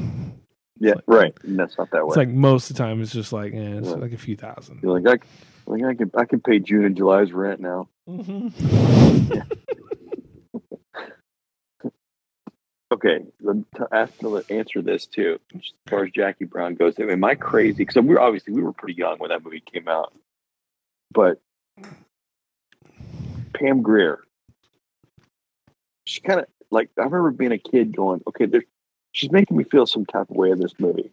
yeah, 0.77 0.95
like- 0.95 1.03
right. 1.07 1.33
And 1.43 1.57
that's 1.57 1.77
not 1.77 1.89
that 1.91 2.03
way. 2.05 2.09
It's 2.09 2.17
like 2.17 2.27
most 2.29 2.69
of 2.69 2.75
the 2.75 2.83
time, 2.83 3.01
it's 3.01 3.13
just 3.13 3.31
like, 3.31 3.53
eh, 3.53 3.77
it's 3.77 3.87
Yeah. 3.87 3.93
like 3.95 4.11
a 4.11 4.17
few 4.17 4.35
thousand. 4.35 4.81
You're 4.83 4.99
like, 4.99 5.07
I, 5.07 5.71
like 5.71 5.83
I 5.85 5.93
can 5.93 6.11
I 6.17 6.25
can 6.25 6.41
pay 6.41 6.59
June 6.59 6.83
and 6.83 6.97
July's 6.97 7.31
rent 7.31 7.61
now. 7.61 7.87
Okay, 12.91 13.19
let 13.41 13.55
me 13.55 13.65
t- 13.77 13.83
ask 13.91 14.17
to 14.21 14.43
answer 14.49 14.81
this 14.81 15.05
too. 15.05 15.39
As 15.55 15.61
far 15.89 16.05
as 16.05 16.11
Jackie 16.11 16.45
Brown 16.45 16.73
goes, 16.73 16.95
I 16.99 17.03
mean, 17.03 17.11
am 17.11 17.23
I 17.23 17.35
crazy? 17.35 17.77
Because 17.85 18.01
we 18.01 18.15
were 18.15 18.19
obviously 18.21 18.53
we 18.53 18.63
were 18.63 18.73
pretty 18.73 18.95
young 18.95 19.19
when 19.19 19.29
that 19.29 19.43
movie 19.43 19.61
came 19.61 19.87
out, 19.87 20.11
but 21.11 21.39
Pam 23.53 23.83
Grier, 23.83 24.23
she 26.05 26.21
kind 26.21 26.39
of 26.39 26.47
like 26.71 26.89
I 26.97 27.03
remember 27.03 27.29
being 27.31 27.51
a 27.51 27.59
kid 27.59 27.95
going, 27.95 28.21
okay, 28.27 28.47
she's 29.11 29.31
making 29.31 29.55
me 29.55 29.63
feel 29.65 29.85
some 29.85 30.05
type 30.05 30.29
of 30.29 30.35
way 30.35 30.49
in 30.49 30.59
this 30.59 30.73
movie. 30.79 31.11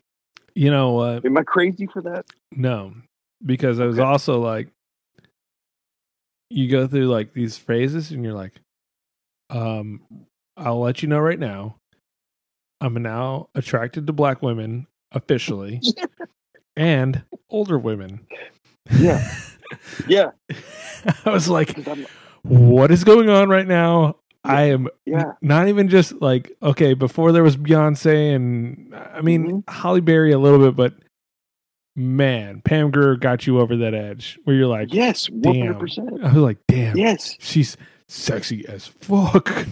You 0.54 0.70
know 0.70 0.92
what? 0.92 1.26
Am 1.26 1.36
I 1.36 1.42
crazy 1.42 1.86
for 1.86 2.00
that? 2.02 2.24
No, 2.52 2.94
because 3.44 3.80
I 3.80 3.84
was 3.84 3.98
Okay. 3.98 4.06
also 4.08 4.40
like, 4.40 4.68
you 6.48 6.70
go 6.70 6.86
through 6.86 7.08
like 7.08 7.34
these 7.34 7.58
phrases, 7.58 8.10
and 8.12 8.24
you're 8.24 8.32
like, 8.32 8.52
um, 9.50 10.00
I'll 10.56 10.80
let 10.80 11.02
you 11.02 11.08
know 11.08 11.18
right 11.18 11.38
now, 11.38 11.76
I'm 12.80 12.94
now 13.02 13.48
attracted 13.54 14.06
to 14.06 14.12
black 14.12 14.42
women 14.42 14.86
officially, 15.12 15.80
and 16.76 17.22
older 17.50 17.78
women. 17.78 18.26
Yeah, 18.90 19.26
yeah. 20.08 20.30
I 21.24 21.30
was 21.30 21.48
like, 21.48 21.76
what 22.42 22.90
is 22.90 23.04
going 23.04 23.28
on 23.28 23.48
right 23.48 23.66
now? 23.66 24.16
I 24.44 24.62
am 24.70 24.88
yeah, 25.04 25.32
not 25.42 25.66
even 25.68 25.88
just 25.88 26.12
like 26.22 26.52
okay. 26.62 26.94
Before 26.94 27.32
there 27.32 27.42
was 27.42 27.56
Beyonce, 27.56 28.34
and 28.36 28.94
I 28.94 29.20
mean 29.20 29.62
Mhm. 29.64 29.68
Halle 29.68 30.00
Berry 30.00 30.30
a 30.30 30.38
little 30.38 30.60
bit, 30.60 30.76
but 30.76 30.94
man, 31.96 32.60
Pam 32.64 32.92
Grier 32.92 33.16
got 33.16 33.46
you 33.48 33.58
over 33.58 33.76
that 33.78 33.92
edge 33.92 34.38
where 34.44 34.54
you're 34.54 34.68
like, 34.68 34.94
Yes, 34.94 35.28
one 35.28 35.58
hundred 35.58 35.90
damn. 35.96 36.24
I 36.24 36.28
was 36.32 36.36
like, 36.42 36.58
damn, 36.68 36.96
Yes, 36.96 37.36
she's 37.40 37.76
sexy 38.06 38.64
as 38.68 38.86
fuck. 38.86 39.50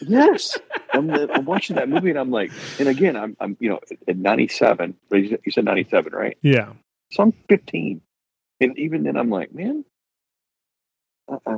yes. 0.00 0.58
I'm, 0.92 1.10
I'm 1.10 1.44
watching 1.44 1.76
that 1.76 1.88
movie 1.88 2.10
and 2.10 2.18
I'm 2.18 2.30
like, 2.30 2.50
and 2.78 2.88
again, 2.88 3.16
I'm, 3.16 3.36
I'm, 3.40 3.56
you 3.60 3.68
know, 3.68 3.80
at 4.08 4.16
97. 4.16 4.96
But 5.10 5.16
you 5.16 5.38
said- 5.50 5.64
97, 5.64 6.12
right? 6.12 6.36
yeah. 6.42 6.72
So 7.12 7.22
I'm 7.22 7.32
15, 7.48 8.00
and 8.60 8.78
even 8.78 9.04
then, 9.04 9.16
I'm 9.16 9.30
like, 9.30 9.54
man, 9.54 9.84
I, 11.30 11.36
I, 11.46 11.54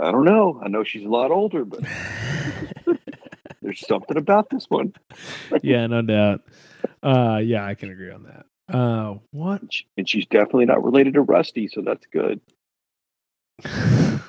I 0.00 0.10
don't 0.10 0.24
know. 0.24 0.60
I 0.64 0.66
know 0.68 0.82
she's 0.82 1.04
a 1.04 1.08
lot 1.08 1.30
older, 1.30 1.64
but 1.64 1.80
there's 3.62 3.86
something 3.86 4.16
about 4.16 4.50
this 4.50 4.66
one. 4.68 4.94
yeah, 5.62 5.86
no 5.86 6.02
doubt. 6.02 6.40
Uh, 7.04 7.40
yeah, 7.42 7.64
I 7.64 7.74
can 7.74 7.92
agree 7.92 8.10
on 8.10 8.24
that. 8.24 8.46
Uh, 8.76 9.18
what? 9.30 9.62
And 9.96 10.08
she's 10.08 10.26
definitely 10.26 10.66
not 10.66 10.82
related 10.82 11.14
to 11.14 11.20
Rusty, 11.22 11.68
so 11.68 11.82
that's 11.82 12.06
good. 12.12 12.40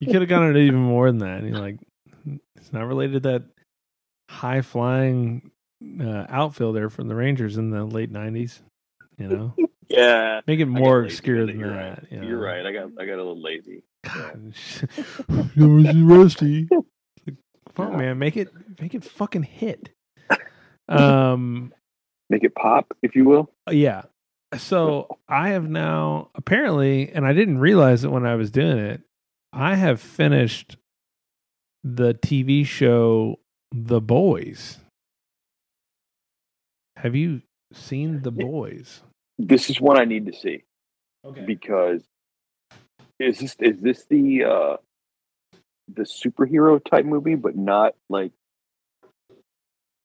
you 0.00 0.10
could 0.12 0.22
have 0.22 0.28
gone 0.28 0.50
it 0.56 0.60
even 0.60 0.80
more 0.80 1.06
than 1.10 1.18
that. 1.18 1.42
You're 1.44 1.58
like, 1.58 1.78
it's 2.56 2.72
not 2.72 2.86
related 2.86 3.22
to 3.22 3.28
that 3.30 3.42
high 4.28 4.62
flying 4.62 5.50
uh, 6.00 6.26
outfielder 6.28 6.90
from 6.90 7.08
the 7.08 7.14
Rangers 7.14 7.56
in 7.56 7.70
the 7.70 7.84
late 7.84 8.12
'90s. 8.12 8.60
You 9.18 9.28
know, 9.28 9.54
Yeah, 9.88 10.40
make 10.46 10.60
it 10.60 10.66
more 10.66 11.02
obscure 11.02 11.46
than 11.46 11.58
you're 11.58 11.70
that. 11.70 11.98
Right. 12.10 12.12
you 12.12 12.22
You're 12.28 12.40
right. 12.40 12.64
I 12.64 12.72
got 12.72 12.90
I 12.98 13.04
got 13.06 13.14
a 13.14 13.22
little 13.24 13.40
lazy. 13.40 13.82
God, 14.04 14.54
Rusty. 15.56 16.68
Fuck, 17.74 17.92
man, 17.92 18.18
make 18.18 18.36
it 18.36 18.48
make 18.80 18.94
it 18.94 19.04
fucking 19.04 19.42
hit. 19.44 19.90
Um, 20.88 21.72
Make 22.30 22.42
it 22.42 22.52
pop, 22.56 22.96
if 23.00 23.14
you 23.14 23.24
will. 23.24 23.48
yeah. 23.70 24.02
So 24.58 25.06
I 25.28 25.50
have 25.50 25.68
now 25.70 26.30
apparently, 26.34 27.12
and 27.12 27.24
I 27.24 27.32
didn't 27.32 27.58
realize 27.58 28.02
it 28.02 28.10
when 28.10 28.26
I 28.26 28.34
was 28.34 28.50
doing 28.50 28.78
it. 28.78 29.00
I 29.52 29.74
have 29.76 30.00
finished 30.00 30.76
the 31.82 32.14
TV 32.14 32.64
show 32.64 33.38
The 33.72 34.00
Boys. 34.00 34.78
Have 36.96 37.14
you 37.16 37.42
seen 37.72 38.22
The 38.22 38.30
Boys? 38.30 39.02
This 39.38 39.70
is 39.70 39.80
one 39.80 39.98
I 39.98 40.04
need 40.04 40.26
to 40.26 40.32
see 40.32 40.64
Okay. 41.24 41.44
because 41.46 42.02
is 43.18 43.38
this 43.40 43.56
is 43.60 43.80
this 43.80 44.06
the 44.06 44.44
uh 44.44 44.76
the 45.92 46.02
superhero 46.02 46.82
type 46.82 47.04
movie, 47.04 47.34
but 47.34 47.56
not 47.56 47.94
like 48.08 48.32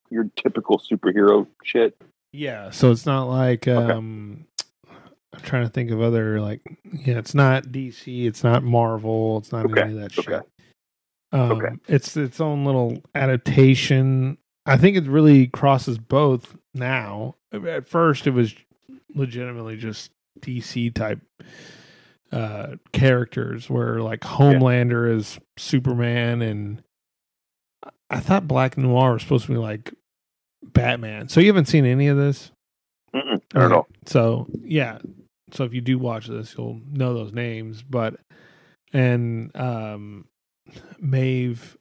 your 0.10 0.30
typical 0.36 0.80
superhero 0.80 1.48
shit. 1.64 1.96
Yeah, 2.34 2.72
so 2.72 2.92
it's 2.92 3.06
not 3.06 3.26
like 3.26 3.68
um 3.68 4.46
I'm 5.36 5.42
trying 5.42 5.64
to 5.64 5.70
think 5.70 5.92
of 5.92 6.02
other 6.02 6.40
like 6.42 6.62
yeah, 6.94 7.18
it's 7.18 7.36
not 7.36 7.66
DC, 7.66 8.26
it's 8.26 8.44
not 8.44 8.64
Marvel, 8.64 9.38
it's 9.40 9.52
not 9.52 9.66
Okay, 9.66 9.82
any 9.82 9.94
of 9.94 10.00
that 10.00 10.18
okay. 10.20 10.38
shit. 10.38 10.50
Um 11.32 11.52
Okay. 11.54 11.76
it's 11.88 12.16
its 12.18 12.40
own 12.40 12.66
little 12.66 13.02
adaptation. 13.14 14.38
I 14.66 14.78
think 14.78 14.98
it 14.98 15.06
really 15.06 15.48
crosses 15.48 15.98
both 15.98 16.56
now. 16.74 17.36
At 17.52 17.88
first 17.88 18.28
it 18.28 18.32
was 18.32 18.54
legitimately 19.14 19.78
just 19.78 20.12
DC 20.42 20.94
type 20.94 21.20
uh 22.32 22.76
characters 22.92 23.70
where 23.70 24.02
like 24.02 24.22
Homelander 24.22 25.14
is 25.16 25.40
Superman 25.58 26.42
and 26.42 26.82
I 28.10 28.20
thought 28.20 28.48
Black 28.48 28.78
Noir 28.78 29.14
was 29.14 29.22
supposed 29.24 29.46
to 29.48 29.52
be 29.52 29.58
like 29.58 29.94
Batman. 30.64 31.30
So 31.30 31.40
you 31.40 31.48
haven't 31.48 31.66
seen 31.68 31.86
any 31.86 32.08
of 32.08 32.18
this? 32.18 32.52
Mm-mm, 33.16 33.42
not 33.54 33.64
at 33.66 33.72
all. 33.72 33.88
So 34.06 34.48
yeah. 34.64 35.00
So 35.52 35.64
if 35.64 35.74
you 35.74 35.82
do 35.82 36.00
watch 36.00 36.28
this, 36.28 36.56
you'll 36.58 36.82
know 36.92 37.14
those 37.14 37.34
names. 37.34 37.84
But 37.84 38.20
and 38.94 39.56
um 39.56 40.26
Maeve 41.00 41.78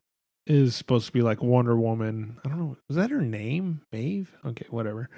is 0.46 0.76
supposed 0.76 1.06
to 1.06 1.12
be 1.12 1.22
like 1.22 1.42
Wonder 1.42 1.76
Woman. 1.76 2.38
I 2.44 2.48
don't 2.48 2.58
know. 2.58 2.76
Was 2.88 2.96
that 2.96 3.10
her 3.10 3.22
name? 3.22 3.80
Maeve? 3.92 4.34
Okay, 4.44 4.66
whatever. 4.70 5.08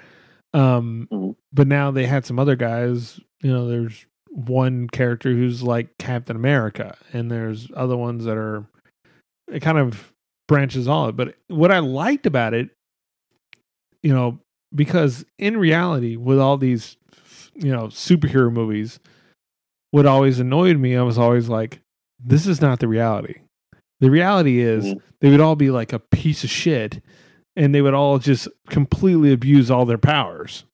Um 0.53 1.07
Mhm. 1.11 1.35
but 1.51 1.67
now 1.67 1.91
they 1.91 2.05
had 2.05 2.25
some 2.25 2.39
other 2.39 2.55
guys, 2.55 3.19
you 3.41 3.51
know, 3.51 3.67
there's 3.67 4.05
one 4.29 4.87
character 4.87 5.31
who's 5.31 5.63
like 5.63 5.97
Captain 5.97 6.35
America 6.35 6.97
and 7.13 7.29
there's 7.31 7.69
other 7.75 7.97
ones 7.97 8.25
that 8.25 8.37
are 8.37 8.65
it 9.51 9.61
kind 9.61 9.77
of 9.77 10.13
branches 10.47 10.87
it. 10.87 11.15
But 11.15 11.35
what 11.47 11.71
I 11.71 11.79
liked 11.79 12.25
about 12.25 12.53
it, 12.53 12.69
you 14.03 14.13
know, 14.13 14.39
because 14.73 15.25
in 15.37 15.57
reality, 15.57 16.15
with 16.17 16.39
all 16.39 16.57
these, 16.57 16.97
you 17.57 17.71
know, 17.71 17.87
superhero 17.87 18.51
movies, 18.51 18.99
what 19.91 20.05
always 20.05 20.39
annoyed 20.39 20.77
me, 20.77 20.95
I 20.95 21.01
was 21.01 21.17
always 21.17 21.49
like, 21.49 21.79
this 22.23 22.45
is 22.47 22.61
not 22.61 22.79
the 22.79 22.87
reality. 22.87 23.35
The 23.99 24.11
reality 24.11 24.59
is 24.59 24.85
Mhm. 24.85 25.01
they 25.21 25.29
would 25.31 25.39
all 25.39 25.55
be 25.55 25.71
like 25.71 25.91
a 25.93 25.99
piece 25.99 26.43
of 26.43 26.49
shit 26.49 27.01
and 27.55 27.73
they 27.73 27.81
would 27.81 27.93
all 27.95 28.19
just 28.19 28.47
completely 28.69 29.31
abuse 29.31 29.71
all 29.71 29.85
their 29.85 29.97
powers. 29.97 30.65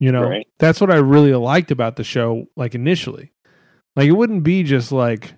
You 0.00 0.10
know, 0.10 0.28
Right. 0.28 0.48
that's 0.58 0.80
what 0.80 0.90
I 0.90 0.96
really 0.96 1.32
liked 1.34 1.70
about 1.70 1.94
the 1.96 2.02
show, 2.04 2.48
like 2.56 2.74
initially. 2.74 3.30
Like 3.94 4.08
it 4.08 4.12
wouldn't 4.12 4.42
be 4.42 4.64
just 4.64 4.90
like 4.90 5.34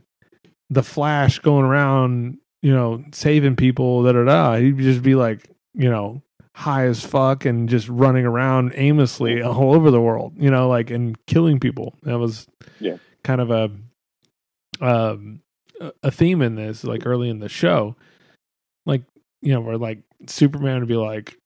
the 0.70 0.82
Flash 0.82 1.39
going 1.41 1.66
around, 1.66 2.39
you 2.62 2.73
know, 2.73 3.05
saving 3.12 3.57
people, 3.57 4.03
da 4.05 4.12
da 4.12 4.24
da. 4.24 4.57
He'd 4.57 4.78
just 4.78 5.03
be 5.03 5.15
like, 5.15 5.51
you 5.74 5.91
know, 5.91 6.23
high 6.55 6.85
as 6.86 7.05
fuck 7.05 7.44
and 7.44 7.68
just 7.68 7.89
running 7.89 8.24
around 8.24 8.72
aimlessly 8.76 9.43
all 9.43 9.74
over 9.74 9.90
the 9.90 10.01
world, 10.01 10.32
you 10.39 10.51
know, 10.51 10.68
like 10.68 10.90
and 10.90 11.16
killing 11.26 11.59
people. 11.59 11.94
That 12.02 12.18
was 12.18 12.47
Yeah. 12.81 12.97
kind 13.24 13.40
of 13.40 13.51
a 13.51 13.70
um 14.81 15.40
a- 16.02 16.10
theme 16.10 16.43
in 16.43 16.55
this, 16.55 16.85
like 16.85 17.06
early 17.06 17.28
in 17.28 17.40
the 17.40 17.48
show. 17.48 17.97
Like, 18.86 19.02
you 19.43 19.52
know, 19.52 19.60
where 19.60 19.78
like 19.78 20.01
Superman 20.26 20.81
would 20.81 20.89
be 20.89 20.97
like, 20.97 21.36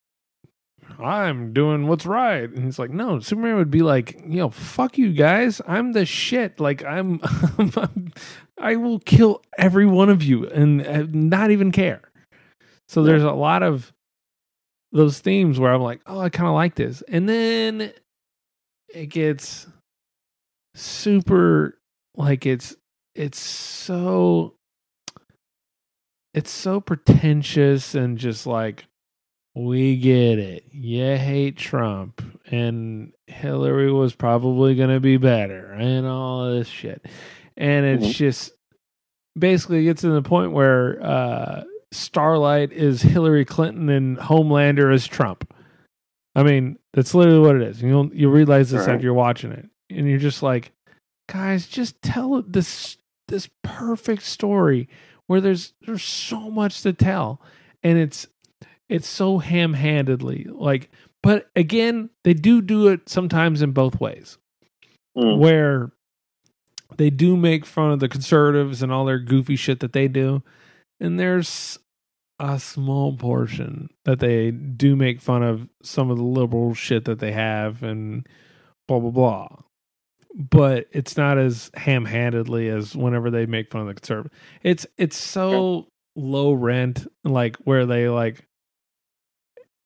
I'm 0.99 1.53
doing 1.53 1.87
what's 1.87 2.07
right. 2.07 2.49
And 2.49 2.65
he's 2.65 2.79
like, 2.79 2.91
no, 2.91 3.21
Superman 3.21 3.57
would 3.57 3.71
be 3.71 3.83
like, 3.83 4.15
you 4.27 4.39
know, 4.39 4.51
fuck 4.51 4.99
you 4.99 5.13
guys. 5.13 5.61
I'm 5.67 5.93
the 5.93 6.05
shit. 6.07 6.61
Like, 6.61 6.85
I'm, 6.87 7.21
I'm 7.59 8.13
I 8.59 8.77
will 8.77 8.99
kill 9.01 9.43
every 9.57 9.87
one 9.87 10.09
of 10.11 10.23
you 10.23 10.47
and 10.49 10.87
uh, 10.87 11.05
not 11.11 11.51
even 11.51 11.71
care. 11.73 12.03
So 12.89 13.03
there's 13.03 13.23
a 13.23 13.33
lot 13.33 13.63
of 13.63 13.93
those 14.93 15.19
themes 15.21 15.59
where 15.59 15.73
I'm 15.73 15.83
like, 15.83 16.01
oh, 16.07 16.21
I 16.21 16.29
kind 16.31 16.49
of 16.49 16.55
like 16.55 16.75
this. 16.75 17.03
And 17.09 17.29
then 17.29 17.93
it 18.95 19.07
gets 19.07 19.67
super 20.75 21.79
like 22.17 22.47
it's 22.47 22.75
it's 23.15 23.39
so 23.39 24.55
it's 26.35 26.51
so 26.51 26.81
pretentious 26.81 27.95
and 27.95 28.17
just 28.19 28.47
like 28.47 28.87
we 29.55 29.97
get 29.97 30.39
it. 30.39 30.65
You 30.71 31.17
hate 31.17 31.57
Trump 31.57 32.23
and 32.51 33.13
Hillary 33.27 33.93
was 33.93 34.15
probably 34.15 34.75
going 34.77 34.91
to 34.91 35.01
be 35.01 35.17
better 35.17 35.73
and 35.73 36.07
all 36.07 36.51
this 36.51 36.69
shit. 36.69 37.05
And 37.57 37.85
it's 37.85 38.07
Mhm. 38.07 38.15
just 38.15 38.53
basically 39.37 39.81
it 39.81 39.85
gets 39.85 40.03
to 40.03 40.11
the 40.11 40.23
point 40.23 40.53
where 40.53 41.03
uh 41.03 41.65
Starlight 41.93 42.73
is 42.73 43.03
Hillary 43.03 43.45
Clinton 43.45 43.89
and 43.89 44.19
Homelander 44.19 44.93
is 44.93 45.07
Trump. 45.07 45.53
I 46.35 46.43
mean, 46.43 46.79
that's 46.93 47.15
literally 47.15 47.41
what 47.41 47.57
it 47.57 47.63
is. 47.63 47.83
You'll 47.83 48.13
you 48.15 48.31
realize 48.31 48.71
this 48.71 48.87
Right. 48.87 48.95
after 48.95 49.05
you're 49.05 49.15
watching 49.15 49.53
it. 49.53 49.69
And 49.91 50.09
you're 50.09 50.19
just 50.19 50.43
like, 50.43 50.73
guys, 51.29 51.67
just 51.67 52.01
tell 52.03 52.43
this 52.43 52.99
this 53.29 53.49
perfect 53.63 54.23
story 54.23 54.89
where 55.27 55.41
there's 55.41 55.73
there's 55.87 56.03
so 56.05 56.51
much 56.51 56.83
to 56.83 56.93
tell. 56.93 57.41
And 57.83 57.99
it's 57.99 58.27
it's 58.89 59.09
so 59.09 59.39
ham-handedly 59.39 60.47
like 60.51 60.91
but 61.23 61.51
again, 61.57 62.11
they 62.25 62.35
do 62.35 62.63
do 62.63 62.89
it 62.89 63.09
sometimes 63.09 63.63
in 63.63 63.73
both 63.73 64.01
ways 64.01 64.39
Mm. 65.17 65.39
where 65.39 65.91
they 66.97 67.11
do 67.11 67.37
make 67.37 67.67
fun 67.67 67.91
of 67.91 67.99
the 67.99 68.09
conservatives 68.09 68.83
and 68.83 68.93
all 68.93 69.05
their 69.05 69.19
goofy 69.19 69.57
shit 69.57 69.81
that 69.81 69.93
they 69.93 70.07
do. 70.07 70.43
And 71.01 71.19
there's 71.19 71.79
a 72.41 72.59
small 72.59 73.17
portion 73.17 73.89
that 74.05 74.21
they 74.21 74.51
do 74.51 74.95
make 74.97 75.21
fun 75.21 75.43
of 75.43 75.69
some 75.83 76.11
of 76.11 76.17
the 76.19 76.25
liberal 76.25 76.75
shit 76.75 77.05
that 77.07 77.19
they 77.19 77.33
have 77.33 77.83
and 77.83 78.27
blah 78.87 78.99
blah 79.01 79.11
blah. 79.11 79.49
But 80.35 80.87
it's 80.93 81.17
not 81.17 81.39
as 81.39 81.71
ham 81.75 82.05
handedly 82.05 82.69
as 82.69 82.95
whenever 82.95 83.31
they 83.31 83.47
make 83.47 83.71
fun 83.71 83.83
of 83.83 83.87
the 83.89 83.95
conservative. 83.95 84.33
It's 84.63 84.87
it's 84.97 85.17
so 85.17 85.89
low 86.17 86.53
rent, 86.53 87.07
like 87.25 87.57
where 87.59 87.87
they 87.87 88.09
like 88.09 88.45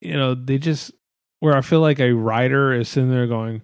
you 0.00 0.14
know, 0.14 0.34
they 0.34 0.58
just 0.58 0.92
where 1.40 1.56
I 1.56 1.60
feel 1.60 1.80
like 1.80 2.00
a 2.00 2.12
writer 2.12 2.72
is 2.72 2.88
sitting 2.88 3.10
there 3.10 3.26
going, 3.26 3.62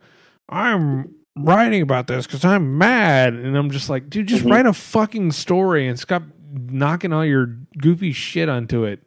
I'm 0.48 1.12
writing 1.36 1.82
about 1.82 2.06
this 2.06 2.26
because 2.26 2.44
I'm 2.44 2.78
mad. 2.78 3.34
And 3.34 3.56
I'm 3.56 3.70
just 3.70 3.88
like, 3.90 4.08
dude, 4.08 4.26
just 4.28 4.44
Mhm. 4.44 4.50
write 4.50 4.66
a 4.66 4.72
fucking 4.72 5.32
story 5.32 5.86
and 5.86 5.98
stop 5.98 6.22
knocking 6.66 7.12
all 7.12 7.24
your 7.24 7.56
goofy 7.78 8.12
shit 8.12 8.48
onto 8.48 8.84
it. 8.84 9.06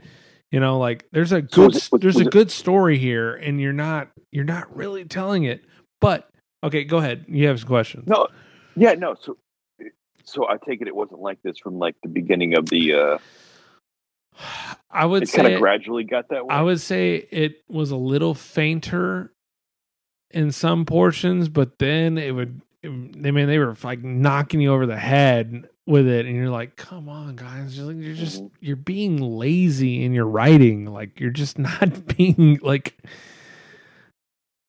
You 0.51 0.59
know, 0.59 0.77
like 0.79 1.05
there's 1.11 1.31
a 1.31 1.41
good 1.41 1.73
was- 1.73 1.89
there's 2.01 2.15
was 2.15 2.23
a 2.23 2.27
it- 2.27 2.31
good 2.31 2.51
story 2.51 2.97
here, 2.97 3.35
and 3.35 3.59
you're 3.61 3.73
not 3.73 4.09
you're 4.31 4.43
not 4.45 4.75
really 4.75 5.05
telling 5.05 5.43
it. 5.43 5.63
But 6.01 6.29
okay, 6.63 6.83
go 6.83 6.97
ahead. 6.97 7.25
You 7.27 7.47
have 7.47 7.59
some 7.59 7.67
questions. 7.67 8.07
No, 8.07 8.27
yeah, 8.75 8.93
no. 8.93 9.15
So, 9.21 9.37
so 10.23 10.47
I 10.49 10.57
take 10.57 10.81
it 10.81 10.87
it 10.87 10.95
wasn't 10.95 11.21
like 11.21 11.41
this 11.43 11.57
from 11.57 11.79
like 11.79 11.95
the 12.03 12.09
beginning 12.09 12.55
of 12.57 12.67
the. 12.69 12.93
uh 12.93 13.17
I 14.89 15.05
would 15.05 15.23
It 15.23 15.31
kind 15.31 15.47
say 15.47 15.53
of 15.55 15.61
gradually 15.61 16.03
got 16.03 16.29
that 16.29 16.45
way. 16.45 16.53
I 16.55 16.61
would 16.61 16.79
say 16.81 17.27
it 17.31 17.61
was 17.69 17.91
a 17.91 17.95
little 17.95 18.33
fainter 18.33 19.31
in 20.31 20.51
some 20.51 20.85
portions, 20.85 21.47
but 21.49 21.79
then 21.79 22.17
it 22.17 22.31
would. 22.33 22.61
I 22.83 22.87
mean, 22.89 23.47
they 23.47 23.59
were 23.59 23.75
like 23.83 24.03
knocking 24.03 24.59
you 24.59 24.73
over 24.73 24.85
the 24.85 24.97
head 24.97 25.67
with 25.87 26.07
it, 26.07 26.25
and 26.25 26.35
you're 26.35 26.49
like, 26.49 26.75
"Come 26.75 27.09
on, 27.09 27.35
guys! 27.35 27.77
You're, 27.77 27.87
like, 27.87 27.97
you're 28.03 28.15
just 28.15 28.41
Mhm. 28.41 28.51
you're 28.59 28.75
being 28.75 29.17
lazy 29.17 30.03
in 30.03 30.13
your 30.13 30.25
writing. 30.27 30.85
Like 30.85 31.19
you're 31.19 31.31
just 31.31 31.57
not 31.59 32.15
being 32.17 32.59
like." 32.61 32.97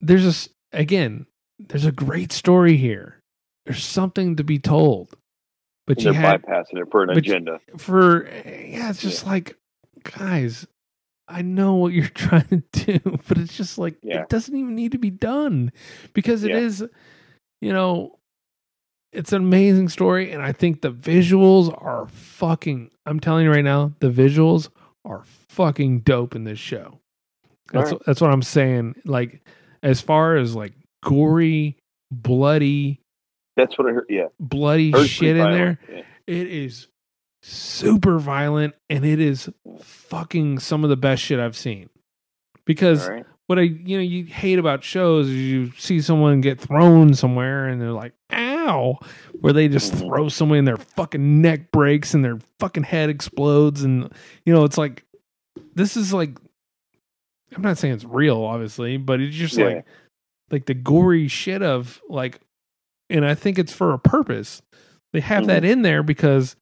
There's 0.01 0.26
a 0.72 0.76
again. 0.76 1.26
There's 1.59 1.84
a 1.84 1.93
great 1.93 2.32
story 2.32 2.76
here. 2.76 3.20
There's 3.66 3.84
something 3.84 4.36
to 4.36 4.43
be 4.44 4.59
told, 4.59 5.14
but 5.86 5.98
And 5.98 6.06
you 6.06 6.12
they're 6.12 6.20
had 6.20 6.43
bypassing 6.43 6.80
it 6.80 6.89
for 6.90 7.05
an 7.05 7.10
agenda. 7.10 7.60
for 7.78 8.26
yeah, 8.26 8.90
it's 8.90 9.01
just 9.01 9.24
like 9.26 9.56
guys, 10.02 10.66
I 11.28 11.43
know 11.43 11.76
what 11.76 11.93
you're 11.93 12.06
trying 12.14 12.64
to 12.72 12.98
do, 12.98 13.18
but 13.28 13.39
it's 13.39 13.56
just 13.56 13.78
like 13.78 13.97
Yeah. 14.02 14.22
it 14.22 14.28
doesn't 14.28 14.56
even 14.56 14.74
need 14.74 14.90
to 14.93 14.98
be 14.98 15.10
done 15.10 15.70
because 16.14 16.43
it 16.43 16.51
Yeah. 16.51 16.59
is, 16.59 16.84
you 17.60 17.72
know, 17.72 18.18
it's 19.12 19.32
an 19.32 19.43
amazing 19.43 19.89
story, 19.89 20.32
and 20.32 20.43
I 20.43 20.52
think 20.52 20.80
the 20.80 20.93
visuals 20.93 21.72
are 21.82 22.06
fucking. 22.09 22.90
I'm 23.06 23.20
telling 23.20 23.44
you 23.44 23.51
right 23.51 23.64
now, 23.64 23.93
the 24.01 24.10
visuals 24.10 24.68
are 25.05 25.24
fucking 25.48 26.01
dope 26.01 26.34
in 26.34 26.44
this 26.44 26.59
show. 26.59 27.01
That's 27.72 27.93
Alright. 27.93 28.06
that's 28.06 28.20
what 28.20 28.30
I'm 28.30 28.43
saying. 28.43 28.97
Like 29.05 29.43
as 29.82 30.01
far 30.01 30.36
as 30.36 30.55
like 30.55 30.72
gory, 31.02 31.78
bloody, 32.10 33.01
That's 33.56 33.78
what 33.78 33.89
I 33.89 33.93
heard. 33.93 34.06
Yeah, 34.09 34.26
bloody 34.39 34.93
shit 35.06 35.36
in 35.36 35.51
there. 35.51 35.78
violent. 35.86 36.06
It 36.26 36.47
is 36.48 36.89
super 37.43 38.18
violent 38.18 38.74
and 38.89 39.05
it 39.05 39.18
is 39.20 39.51
fucking 39.80 40.60
some 40.60 40.84
of 40.84 40.90
the 40.90 40.97
best 40.97 41.22
shit 41.22 41.40
I've 41.40 41.56
seen. 41.56 41.89
Because 42.64 43.09
right. 43.09 43.24
what 43.47 43.59
I 43.59 43.62
you 43.62 43.97
know 43.97 44.02
you 44.02 44.24
hate 44.24 44.59
about 44.59 44.84
shows 44.84 45.28
is 45.28 45.34
you 45.34 45.72
see 45.72 46.01
someone 46.01 46.40
get 46.40 46.60
thrown 46.60 47.14
somewhere 47.14 47.66
and 47.66 47.80
they're 47.80 47.90
like 47.90 48.12
ah, 48.30 48.51
where 49.40 49.52
they 49.52 49.68
just 49.68 49.93
Mhm. 49.93 49.98
throw 50.01 50.28
someone 50.28 50.59
and 50.59 50.68
their 50.68 50.76
fucking 50.76 51.40
neck 51.43 51.70
breaks 51.72 52.14
and 52.14 52.24
their 52.24 52.39
fucking 52.59 52.82
head 52.84 53.10
explodes 53.10 53.82
and 53.82 54.12
you 54.44 54.52
know 54.52 54.64
it's 54.64 54.78
like 54.78 55.05
this 55.74 55.97
is 55.97 56.12
like 56.12 56.39
I'm 57.55 57.62
not 57.62 57.78
saying 57.78 57.94
it's 57.94 58.05
real 58.05 58.43
obviously 58.43 58.97
but 58.97 59.20
it's 59.20 59.36
just 59.36 59.56
Yeah. 59.56 59.64
like 59.66 59.86
like 60.51 60.66
the 60.66 60.74
gory 60.74 61.28
shit 61.28 61.62
of 61.62 62.01
like 62.09 62.40
and 63.10 63.24
I 63.26 63.34
think 63.34 63.59
it's 63.59 63.72
for 63.72 63.93
a 63.93 63.98
purpose. 63.98 64.62
They 65.12 65.20
have 65.20 65.47
that 65.48 65.62
Mm-hmm. 65.62 65.72
in 65.72 65.82
there 65.82 66.02
because 66.02 66.56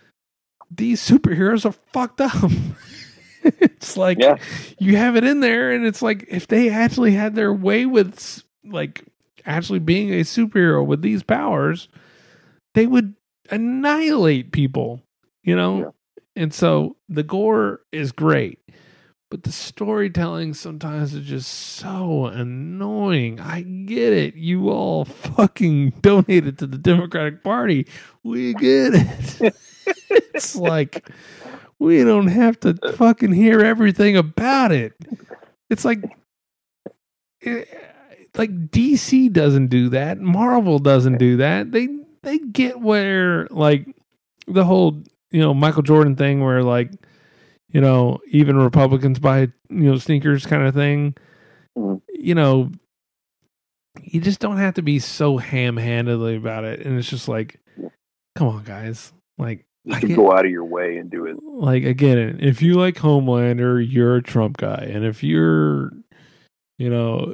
these 0.70 1.00
superheroes 1.06 1.64
are 1.64 1.72
fucked 1.92 2.20
up. 2.20 2.34
it's 3.42 3.96
like 3.96 4.18
Yeah. 4.20 4.36
you 4.78 4.96
have 4.96 5.16
it 5.16 5.24
in 5.24 5.40
there 5.40 5.70
and 5.70 5.86
it's 5.86 6.02
like 6.02 6.26
if 6.28 6.46
they 6.48 6.68
actually 6.70 7.12
had 7.12 7.34
their 7.34 7.52
way 7.52 7.86
with 7.86 8.42
like 8.64 9.04
actually 9.46 9.78
being 9.78 10.12
a 10.12 10.20
superhero 10.20 10.84
with 10.84 11.02
these 11.02 11.22
powers, 11.22 11.88
they 12.74 12.86
would 12.86 13.14
annihilate 13.50 14.52
people, 14.52 15.02
you 15.42 15.56
know? 15.56 15.78
Yeah. 15.78 15.90
And 16.36 16.54
so 16.54 16.96
the 17.08 17.22
gore 17.22 17.80
is 17.92 18.12
great. 18.12 18.58
But 19.30 19.44
the 19.44 19.52
storytelling 19.52 20.54
sometimes 20.54 21.14
is 21.14 21.24
just 21.24 21.48
so 21.52 22.26
annoying. 22.26 23.38
I 23.38 23.62
get 23.62 24.12
it. 24.12 24.34
You 24.34 24.70
all 24.70 25.04
fucking 25.04 25.90
donated 26.00 26.58
to 26.58 26.66
the 26.66 26.78
Democratic 26.78 27.44
Party. 27.44 27.86
We 28.24 28.54
get 28.54 28.94
it. 28.94 29.54
it's 30.10 30.56
like 30.56 31.08
we 31.78 32.02
don't 32.02 32.26
have 32.26 32.58
to 32.60 32.74
fucking 32.94 33.32
hear 33.32 33.60
everything 33.60 34.16
about 34.16 34.72
it. 34.72 34.94
It's 35.70 35.84
like 35.84 36.00
eh, 37.44 37.64
like 38.36 38.70
DC 38.70 39.32
doesn't 39.32 39.68
do 39.68 39.88
that. 39.90 40.20
Marvel 40.20 40.78
doesn't 40.78 41.18
do 41.18 41.36
that. 41.38 41.72
They 41.72 41.88
they 42.22 42.38
get 42.38 42.80
where 42.80 43.46
like 43.50 43.86
the 44.46 44.64
whole, 44.64 45.02
you 45.30 45.40
know, 45.40 45.54
Michael 45.54 45.82
Jordan 45.82 46.16
thing 46.16 46.42
where 46.42 46.62
like 46.62 46.90
you 47.72 47.80
know, 47.80 48.18
even 48.28 48.56
Republicans 48.56 49.18
buy, 49.20 49.40
you 49.40 49.50
know, 49.68 49.96
sneakers 49.96 50.44
kind 50.44 50.66
of 50.66 50.74
thing. 50.74 51.14
You 51.76 52.34
know, 52.34 52.72
you 54.02 54.20
just 54.20 54.40
don't 54.40 54.58
have 54.58 54.74
to 54.74 54.82
be 54.82 54.98
so 54.98 55.36
ham 55.38 55.76
handedly 55.76 56.36
about 56.36 56.64
it. 56.64 56.84
And 56.84 56.98
it's 56.98 57.08
just 57.08 57.28
like, 57.28 57.60
come 58.34 58.48
on, 58.48 58.64
guys. 58.64 59.12
Like, 59.38 59.64
to 59.88 60.00
can't- 60.00 60.16
go 60.16 60.32
out 60.32 60.44
of 60.44 60.50
your 60.50 60.64
way 60.64 60.96
and 60.96 61.10
do 61.10 61.26
it. 61.26 61.36
like 61.42 61.84
again, 61.84 62.38
if 62.40 62.60
you 62.60 62.74
like 62.74 62.96
Homelander, 62.96 63.84
you're 63.88 64.16
a 64.16 64.22
Trump 64.22 64.56
guy, 64.56 64.88
and 64.90 65.04
if 65.04 65.22
you're, 65.22 65.92
you 66.78 66.90
know, 66.90 67.32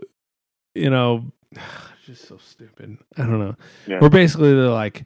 you 0.76 0.90
know, 0.90 1.24
just 2.06 2.28
so 2.28 2.38
stupid. 2.38 2.98
I 3.16 3.22
don't 3.22 3.38
know. 3.40 3.56
Yeah. 3.86 3.98
We're 4.00 4.10
basically 4.10 4.54
they're 4.54 4.68
like, 4.68 5.04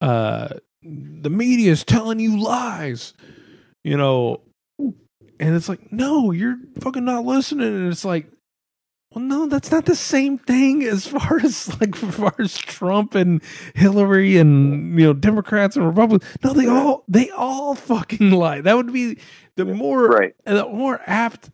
uh, 0.00 0.48
the 0.82 1.30
media 1.30 1.72
is 1.72 1.84
telling 1.84 2.20
you 2.20 2.40
lies, 2.40 3.14
you 3.82 3.96
know, 3.96 4.40
and 4.78 5.54
it's 5.54 5.68
like, 5.68 5.92
no, 5.92 6.30
you're 6.30 6.56
fucking 6.80 7.04
not 7.04 7.24
listening, 7.24 7.68
and 7.68 7.92
it's 7.92 8.04
like. 8.04 8.26
Well, 9.14 9.24
no, 9.24 9.46
that's 9.46 9.70
not 9.70 9.86
the 9.86 9.94
same 9.96 10.36
thing 10.36 10.82
as 10.82 11.06
far 11.06 11.38
as 11.42 11.68
like 11.80 12.02
as 12.02 12.14
far 12.16 12.34
as 12.38 12.58
Trump 12.58 13.14
and 13.14 13.40
Hillary 13.74 14.36
and 14.36 14.98
you 14.98 15.06
know 15.06 15.12
Democrats 15.14 15.74
and 15.76 15.86
Republicans. 15.86 16.28
No, 16.44 16.52
they 16.52 16.66
all 16.66 17.04
they 17.08 17.30
all 17.30 17.74
fucking 17.74 18.30
lie. 18.32 18.60
That 18.60 18.76
would 18.76 18.92
be 18.92 19.16
the 19.54 19.64
more 19.64 20.08
Right. 20.08 20.34
the 20.44 20.66
more 20.68 21.00
apt 21.06 21.48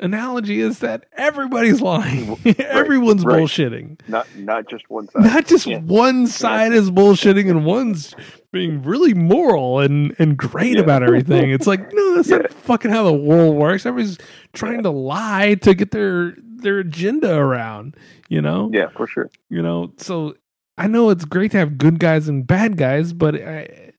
analogy 0.00 0.60
is 0.60 0.80
that 0.80 1.06
everybody's 1.12 1.80
lying. 1.80 2.38
Everyone's 2.58 3.24
right. 3.24 3.40
bullshitting. 3.40 4.00
Not 4.08 4.26
not 4.36 4.68
just 4.68 4.88
one 4.90 5.08
side. 5.08 5.24
Not 5.24 5.46
just 5.46 5.66
Yeah. 5.66 5.78
one 5.80 6.26
side 6.26 6.72
is 6.72 6.90
bullshitting 6.90 7.48
and 7.50 7.64
one's 7.64 8.14
being 8.52 8.82
really 8.82 9.14
moral 9.14 9.80
and, 9.80 10.14
and 10.18 10.36
great 10.36 10.74
Yeah. 10.76 10.82
about 10.82 11.02
everything. 11.02 11.50
It's 11.50 11.66
like, 11.66 11.92
no, 11.92 12.16
that's 12.16 12.28
Yeah. 12.30 12.38
not 12.38 12.52
fucking 12.52 12.90
how 12.90 13.02
the 13.04 13.12
world 13.12 13.56
works. 13.56 13.86
Everybody's 13.86 14.18
trying 14.52 14.82
to 14.82 14.90
lie 14.90 15.54
to 15.62 15.74
get 15.74 15.90
their 15.90 16.34
their 16.38 16.78
agenda 16.78 17.34
around, 17.36 17.96
you 18.28 18.40
know? 18.40 18.70
Yeah, 18.72 18.88
for 18.96 19.06
sure. 19.06 19.28
You 19.50 19.62
know, 19.62 19.92
so 19.96 20.36
I 20.78 20.86
know 20.86 21.10
it's 21.10 21.24
great 21.24 21.50
to 21.52 21.58
have 21.58 21.76
good 21.76 21.98
guys 21.98 22.28
and 22.28 22.46
bad 22.46 22.76
guys, 22.76 23.12
but 23.12 23.34
I 23.34 23.92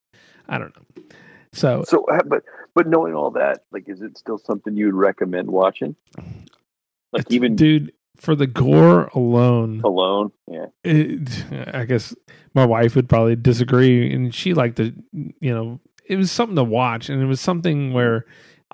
I 0.50 0.58
don't 0.58 0.74
know. 0.76 1.04
So 1.52 1.84
So, 1.88 2.04
uh, 2.06 2.22
but 2.26 2.44
but 2.76 2.88
knowing 2.88 3.14
all 3.14 3.32
that, 3.32 3.64
like, 3.72 3.88
is 3.88 4.02
it 4.02 4.18
still 4.18 4.38
something 4.38 4.76
you 4.76 4.86
would 4.88 4.96
recommend 4.96 5.50
watching? 5.50 5.96
Like 6.18 7.22
it's- 7.22 7.32
even 7.36 7.56
dude, 7.56 7.94
for 8.18 8.36
the 8.36 8.48
gore 8.48 9.06
alone, 9.14 9.82
alone? 9.84 10.32
Yeah. 10.50 10.68
it, 10.84 11.46
I 11.74 11.86
guess 11.86 12.16
my 12.54 12.66
wife 12.66 12.96
would 12.96 13.10
probably 13.10 13.36
disagree, 13.36 14.12
and 14.14 14.34
she 14.34 14.54
liked 14.54 14.78
the, 14.78 14.94
you 15.12 15.54
know, 15.54 15.80
it 16.06 16.16
was 16.16 16.32
something 16.32 16.56
to 16.56 16.64
watch, 16.64 17.10
and 17.10 17.22
it 17.22 17.26
was 17.26 17.42
something 17.42 17.94
where 17.94 18.26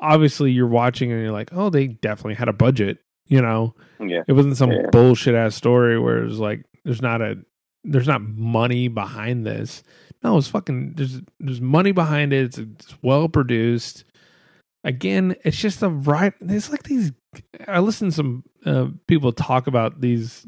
obviously 0.02 0.52
you're 0.52 0.68
watching 0.68 1.12
and 1.12 1.22
you're 1.22 1.32
like, 1.32 1.50
oh, 1.54 1.70
they 1.70 1.88
definitely 1.88 2.36
had 2.36 2.48
a 2.48 2.54
budget, 2.54 3.00
you 3.28 3.42
know. 3.42 3.76
Yeah. 4.00 4.24
It 4.28 4.34
wasn't 4.34 4.58
some 4.58 4.72
Yeah. 4.72 4.88
bullshit 4.92 5.36
ass 5.36 5.56
story 5.56 6.00
where 6.00 6.24
it's 6.24 6.38
like 6.38 6.66
there's 6.86 7.02
not 7.02 7.22
a 7.22 7.38
there's 7.84 8.08
not 8.08 8.22
money 8.22 8.88
behind 8.88 9.46
this. 9.46 9.84
No, 10.24 10.38
it's 10.38 10.48
fucking 10.48 10.94
there's 10.96 11.22
there's 11.40 11.62
money 11.62 11.92
behind 11.92 12.34
it. 12.34 12.46
It's, 12.46 12.58
it's 12.58 12.96
well 13.02 13.30
produced. 13.30 14.04
Again, 14.84 15.36
it's 15.44 15.58
just 15.58 15.80
the 15.80 15.90
right. 15.90 16.34
It's 16.42 16.70
like 16.70 16.84
these. 16.84 17.12
I 17.68 17.80
listen 17.80 18.10
to 18.10 18.16
some 18.16 18.44
uh, 18.66 18.88
people 19.08 19.32
talk 19.32 19.68
about 19.68 20.02
these 20.02 20.46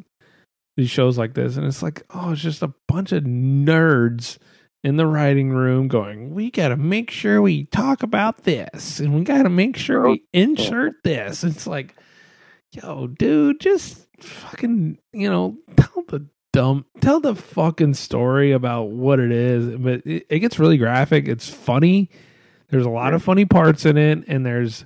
these 0.77 0.89
shows 0.89 1.17
like 1.17 1.33
this, 1.33 1.57
and 1.57 1.65
it's 1.65 1.83
like, 1.83 2.03
oh, 2.11 2.31
it's 2.31 2.41
just 2.41 2.63
a 2.63 2.73
bunch 2.87 3.11
of 3.11 3.23
nerds 3.23 4.37
in 4.83 4.97
the 4.97 5.05
writing 5.05 5.51
room 5.51 5.87
going, 5.87 6.33
we 6.33 6.49
got 6.49 6.69
to 6.69 6.77
make 6.77 7.11
sure 7.11 7.41
we 7.41 7.65
talk 7.65 8.03
about 8.03 8.43
this, 8.43 8.99
and 8.99 9.13
we 9.13 9.23
got 9.23 9.43
to 9.43 9.49
make 9.49 9.77
sure 9.77 10.09
we 10.09 10.23
insert 10.33 10.93
this. 11.03 11.43
It's 11.43 11.67
like, 11.67 11.95
yo, 12.71 13.07
dude, 13.07 13.59
just 13.59 14.07
fucking, 14.19 14.97
you 15.13 15.29
know, 15.29 15.55
dumb, 16.51 16.85
tell 17.01 17.19
the 17.19 17.35
fucking 17.35 17.93
story 17.93 18.51
about 18.51 18.89
what 18.89 19.19
it 19.19 19.31
is. 19.31 19.75
But 19.77 20.05
it, 20.05 20.25
it 20.29 20.39
gets 20.39 20.59
really 20.59 20.77
graphic. 20.77 21.27
It's 21.27 21.49
funny. 21.49 22.09
There's 22.69 22.85
a 22.85 22.89
lot 22.89 23.13
of 23.13 23.21
funny 23.23 23.45
parts 23.45 23.85
in 23.85 23.97
it, 23.97 24.23
and 24.27 24.45
there's, 24.45 24.85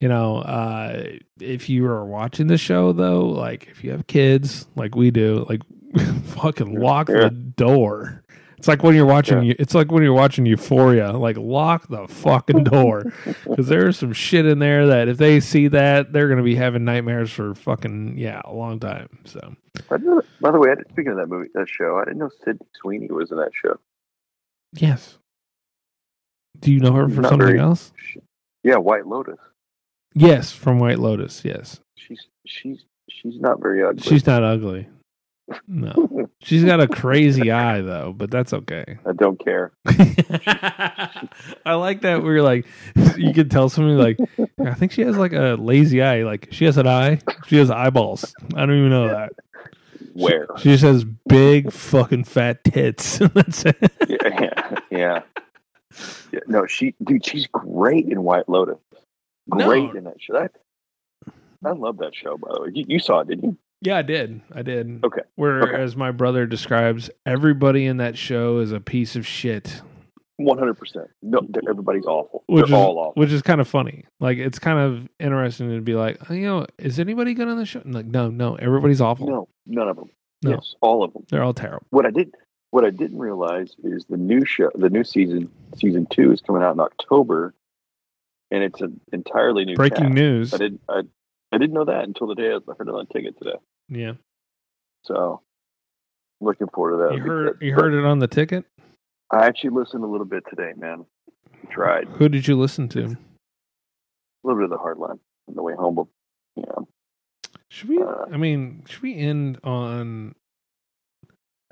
you 0.00 0.08
know, 0.08 0.38
uh, 0.38 1.04
if 1.40 1.68
you 1.68 1.86
are 1.86 2.04
watching 2.04 2.48
the 2.48 2.58
show 2.58 2.92
though, 2.92 3.26
like 3.28 3.68
if 3.68 3.84
you 3.84 3.92
have 3.92 4.06
kids, 4.06 4.66
like 4.76 4.94
we 4.96 5.10
do, 5.10 5.46
like 5.48 5.62
fucking 6.24 6.74
lock 6.80 7.08
Yeah. 7.08 7.24
the 7.24 7.30
door. 7.30 8.22
It's 8.60 8.68
like 8.68 8.82
when 8.82 8.94
you're 8.94 9.06
watching. 9.06 9.42
you 9.42 9.54
It's 9.58 9.74
like 9.74 9.90
when 9.90 10.02
you're 10.02 10.12
watching 10.12 10.44
Euphoria. 10.44 11.12
Like 11.12 11.38
lock 11.38 11.88
the 11.88 12.06
fucking 12.06 12.64
door 12.64 13.04
because 13.48 13.68
there's 13.68 13.98
some 13.98 14.12
shit 14.12 14.44
in 14.44 14.58
there 14.58 14.86
that 14.88 15.08
if 15.08 15.16
they 15.16 15.40
see 15.40 15.68
that, 15.68 16.12
they're 16.12 16.28
gonna 16.28 16.42
be 16.42 16.56
having 16.56 16.84
nightmares 16.84 17.30
for 17.32 17.54
fucking 17.54 18.18
yeah 18.18 18.42
a 18.44 18.52
long 18.52 18.78
time. 18.78 19.08
So 19.24 19.56
know- 19.90 20.22
by 20.42 20.50
the 20.50 20.58
way, 20.58 20.70
I 20.72 20.74
didn't, 20.74 20.90
speaking 20.90 21.12
of 21.12 21.16
that 21.16 21.28
movie, 21.28 21.48
that 21.54 21.68
show, 21.70 21.96
I 21.98 22.04
didn't 22.04 22.18
know 22.18 22.28
Sydney 22.44 22.66
Sweeney 22.82 23.08
was 23.10 23.30
in 23.30 23.38
that 23.38 23.52
show. 23.54 23.78
yes. 24.74 25.16
Do 26.58 26.70
you 26.70 26.80
know 26.80 26.92
her 26.92 27.08
from 27.08 27.22
Not 27.22 27.30
something 27.30 27.46
very- 27.46 27.58
else? 27.60 27.92
Yeah, 28.62 28.76
White 28.76 29.06
Lotus. 29.06 29.38
Yes, 30.14 30.52
from 30.52 30.78
White 30.78 30.98
Lotus. 30.98 31.42
Yes, 31.46 31.80
She's 31.96 32.26
she's 32.46 32.84
she's 33.08 33.40
not 33.40 33.62
very 33.62 33.82
ugly. 33.82 34.02
she's 34.02 34.26
not 34.26 34.42
ugly. 34.42 34.86
No, 35.66 36.28
she's 36.42 36.64
got 36.64 36.80
a 36.80 36.88
crazy 36.88 37.50
eye 37.50 37.80
though, 37.80 38.12
but 38.16 38.30
that's 38.30 38.52
okay. 38.52 38.98
I 39.06 39.12
don't 39.12 39.38
care. 39.42 39.72
I 39.86 41.74
like 41.74 42.02
that 42.02 42.22
we're 42.22 42.42
like 42.42 42.66
you 43.16 43.32
can 43.32 43.48
tell 43.48 43.68
somebody 43.68 43.96
like 43.96 44.48
I 44.64 44.74
think 44.74 44.92
she 44.92 45.02
has 45.02 45.16
like 45.16 45.32
a 45.32 45.56
lazy 45.58 46.02
eye. 46.02 46.22
Like 46.24 46.48
she 46.50 46.64
has 46.66 46.76
an 46.76 46.86
eye. 46.86 47.20
She 47.46 47.56
has 47.56 47.70
eyeballs. 47.70 48.34
I 48.54 48.60
don't 48.66 48.76
even 48.78 48.90
know 48.90 49.08
that. 49.08 49.32
Where? 50.12 50.46
She 50.58 50.70
just 50.70 50.82
has 50.84 51.04
big 51.04 51.72
fucking 51.72 52.24
fat 52.24 52.64
tits. 52.64 53.18
That's 53.34 53.64
it. 53.64 53.76
yeah, 54.08 54.74
yeah, 54.90 55.22
yeah. 56.32 56.40
No, 56.46 56.66
she, 56.66 56.94
dude, 57.02 57.24
she's 57.24 57.46
great 57.48 58.06
in 58.08 58.22
White 58.22 58.48
Lotus. 58.48 58.78
Great 59.48 59.92
No. 59.92 59.98
in 59.98 60.04
that 60.04 60.20
show. 60.20 60.32
That, 60.34 60.52
I 61.64 61.72
love 61.72 61.98
that 61.98 62.14
show, 62.14 62.36
by 62.36 62.48
the 62.54 62.62
way. 62.62 62.68
You, 62.74 62.84
you 62.88 62.98
saw 62.98 63.20
it, 63.20 63.28
didn't 63.28 63.44
you? 63.44 63.56
Yeah, 63.82 63.96
I 63.96 64.02
did. 64.02 64.42
I 64.52 64.62
did. 64.62 65.02
Okay. 65.04 65.22
Whereas 65.36 65.96
my 65.96 66.10
brother 66.10 66.46
describes 66.46 67.08
everybody 67.24 67.86
in 67.86 67.96
that 67.96 68.18
show 68.18 68.58
is 68.58 68.72
a 68.72 68.80
piece 68.80 69.16
of 69.16 69.26
shit. 69.26 69.80
One 70.36 70.58
hundred 70.58 70.78
percent. 70.78 71.08
No, 71.22 71.40
everybody's 71.68 72.06
awful. 72.06 72.44
Which 72.46 72.66
they're 72.66 72.76
is, 72.76 72.82
all 72.82 72.98
awful. 72.98 73.12
which 73.20 73.30
is 73.30 73.42
kind 73.42 73.60
of 73.60 73.68
funny. 73.68 74.04
Like 74.20 74.38
it's 74.38 74.58
kind 74.58 74.78
of 74.78 75.08
interesting 75.18 75.70
to 75.74 75.80
be 75.82 75.94
like, 75.94 76.18
oh, 76.30 76.34
you 76.34 76.46
know, 76.46 76.66
is 76.78 76.98
anybody 76.98 77.34
good 77.34 77.48
on 77.48 77.58
the 77.58 77.66
show? 77.66 77.80
And 77.80 77.94
like, 77.94 78.06
no, 78.06 78.30
no, 78.30 78.54
everybody's 78.56 79.00
awful. 79.00 79.26
No, 79.26 79.48
none 79.66 79.88
of 79.88 79.96
them. 79.96 80.10
No. 80.42 80.52
Yes, 80.52 80.74
all 80.80 81.04
of 81.04 81.12
them. 81.12 81.26
They're 81.30 81.42
all 81.42 81.52
terrible. 81.52 81.86
What 81.90 82.06
I 82.06 82.10
did, 82.10 82.34
what 82.70 82.86
I 82.86 82.90
didn't 82.90 83.18
realize 83.18 83.74
is 83.84 84.06
the 84.06 84.16
new 84.16 84.44
show, 84.46 84.70
the 84.74 84.88
new 84.88 85.04
season, 85.04 85.50
season 85.76 86.06
two, 86.10 86.32
is 86.32 86.40
coming 86.40 86.62
out 86.62 86.72
in 86.72 86.80
October, 86.80 87.54
and 88.50 88.62
it's 88.62 88.80
an 88.80 88.98
entirely 89.12 89.66
new. 89.66 89.74
Breaking 89.74 90.04
cast. 90.04 90.14
news. 90.14 90.54
I 90.54 90.58
didn't. 90.58 90.80
I, 90.88 91.00
I 91.52 91.58
didn't 91.58 91.74
know 91.74 91.84
that 91.84 92.04
until 92.04 92.28
the 92.28 92.34
day 92.34 92.48
I 92.48 92.72
heard 92.78 92.88
it 92.88 92.94
on 92.94 93.06
ticket 93.08 93.36
today. 93.36 93.56
Yeah. 93.90 94.12
So, 95.02 95.42
looking 96.40 96.68
forward 96.72 96.92
to 96.92 97.08
that. 97.08 97.14
You 97.16 97.22
heard 97.22 97.58
you 97.60 97.74
But 97.74 97.82
heard 97.82 97.94
it 97.94 98.04
on 98.04 98.18
the 98.20 98.28
ticket? 98.28 98.64
I 99.30 99.46
actually 99.46 99.70
listened 99.70 100.04
a 100.04 100.06
little 100.06 100.26
bit 100.26 100.44
today, 100.48 100.72
man. 100.76 101.04
Tried 101.70 102.08
Who 102.08 102.28
did 102.28 102.48
you 102.48 102.56
listen 102.56 102.88
to? 102.90 103.04
A 103.04 103.16
little 104.42 104.60
bit 104.60 104.64
of 104.64 104.70
the 104.70 104.78
hardline 104.78 105.18
on 105.48 105.54
the 105.54 105.62
way 105.62 105.74
home, 105.74 105.94
but 105.94 106.06
you 106.56 106.64
know, 106.68 106.88
Should 107.68 107.88
we 107.88 107.98
Uh, 108.02 108.24
I 108.32 108.36
mean, 108.36 108.84
should 108.88 109.02
we 109.02 109.16
end 109.16 109.58
on 109.62 110.34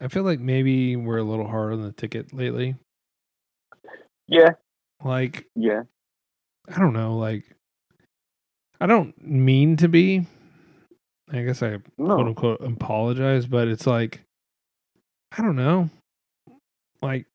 I 0.01 0.09
feel 0.09 0.23
like 0.23 0.39
maybe 0.41 0.95
we're 0.97 1.19
a 1.19 1.25
little 1.25 1.49
hard 1.49 1.73
on 1.73 1.83
the 1.83 1.91
ticket 1.93 2.33
lately. 2.33 2.77
yeah, 4.29 4.51
Like 5.05 5.47
yeah, 5.57 5.83
I 6.69 6.79
don't 6.79 6.93
know, 6.93 7.17
like 7.17 7.45
I 8.81 8.87
don't 8.87 9.21
mean 9.21 9.77
to 9.79 9.89
be. 9.89 10.27
I 11.33 11.43
guess 11.43 11.63
I 11.63 11.79
quote 11.97 12.27
unquote 12.27 12.61
apologize, 12.63 13.47
but 13.47 13.69
it's 13.69 13.87
like 13.87 14.23
I 15.37 15.43
don't 15.43 15.57
know. 15.57 15.91
Like 17.03 17.27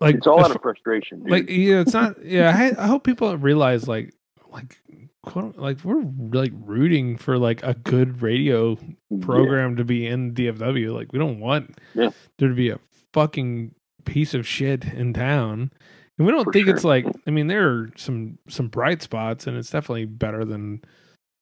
like 0.00 0.16
it's 0.16 0.26
all 0.26 0.44
out 0.44 0.54
of 0.54 0.60
frustration, 0.60 1.20
dude. 1.20 1.30
like 1.30 1.48
yeah, 1.50 1.80
it's 1.80 1.92
not 1.92 2.22
yeah, 2.24 2.52
I, 2.78 2.84
I 2.84 2.86
hope 2.86 3.04
people 3.04 3.36
realize 3.38 3.88
like 3.88 4.12
like 4.50 4.78
quote 5.22 5.56
like 5.56 5.82
we're 5.84 6.02
like 6.32 6.52
rooting 6.64 7.16
for 7.16 7.38
like 7.38 7.62
a 7.62 7.74
good 7.74 8.22
radio 8.22 8.76
program 9.20 9.76
to 9.76 9.84
be 9.84 10.06
in 10.06 10.34
DFW. 10.34 10.94
Like 10.94 11.12
we 11.12 11.18
don't 11.18 11.40
want 11.40 11.78
Yeah. 11.94 12.10
there 12.38 12.48
to 12.48 12.54
be 12.54 12.70
a 12.70 12.78
fucking 13.12 13.74
piece 14.04 14.34
of 14.34 14.46
shit 14.46 14.84
in 14.84 15.12
town. 15.12 15.70
And 16.18 16.26
we 16.26 16.32
don't 16.32 16.44
For 16.44 16.52
think 16.52 16.68
it's 16.68 16.84
like 16.84 17.06
I 17.26 17.30
mean 17.30 17.46
there 17.46 17.68
are 17.68 17.90
some 17.96 18.38
some 18.48 18.68
bright 18.68 19.02
spots 19.02 19.46
and 19.46 19.56
it's 19.56 19.70
definitely 19.70 20.04
better 20.06 20.44
than 20.44 20.82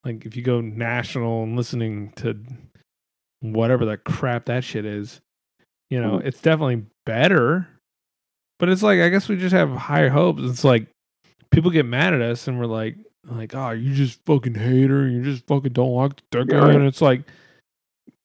like 0.05 0.25
if 0.25 0.35
you 0.35 0.43
go 0.43 0.61
national 0.61 1.43
and 1.43 1.55
listening 1.57 2.11
to 2.17 2.39
whatever 3.41 3.85
the 3.85 3.97
crap 3.97 4.45
that 4.45 4.63
shit 4.63 4.85
is. 4.85 5.19
You 5.89 6.01
know, 6.01 6.19
Mhm. 6.19 6.25
it's 6.25 6.41
definitely 6.41 6.85
better. 7.05 7.67
But 8.59 8.69
it's 8.69 8.81
like 8.83 8.99
I 9.01 9.09
guess 9.09 9.27
we 9.27 9.35
just 9.37 9.53
have 9.53 9.69
higher 9.71 10.09
hopes. 10.09 10.41
It's 10.43 10.63
like 10.63 10.87
people 11.51 11.69
get 11.71 11.85
mad 11.85 12.13
at 12.13 12.21
us 12.21 12.47
and 12.47 12.57
we're 12.59 12.65
like 12.65 12.95
like, 13.27 13.55
oh, 13.55 13.71
you 13.71 13.93
just 13.93 14.23
fucking 14.25 14.53
hater, 14.55 15.07
you 15.07 15.23
just 15.23 15.45
fucking 15.47 15.73
don't 15.73 15.91
like 15.93 16.21
the. 16.31 16.45
Yeah. 16.47 16.69
And 16.69 16.85
it's 16.85 17.01
like 17.01 17.23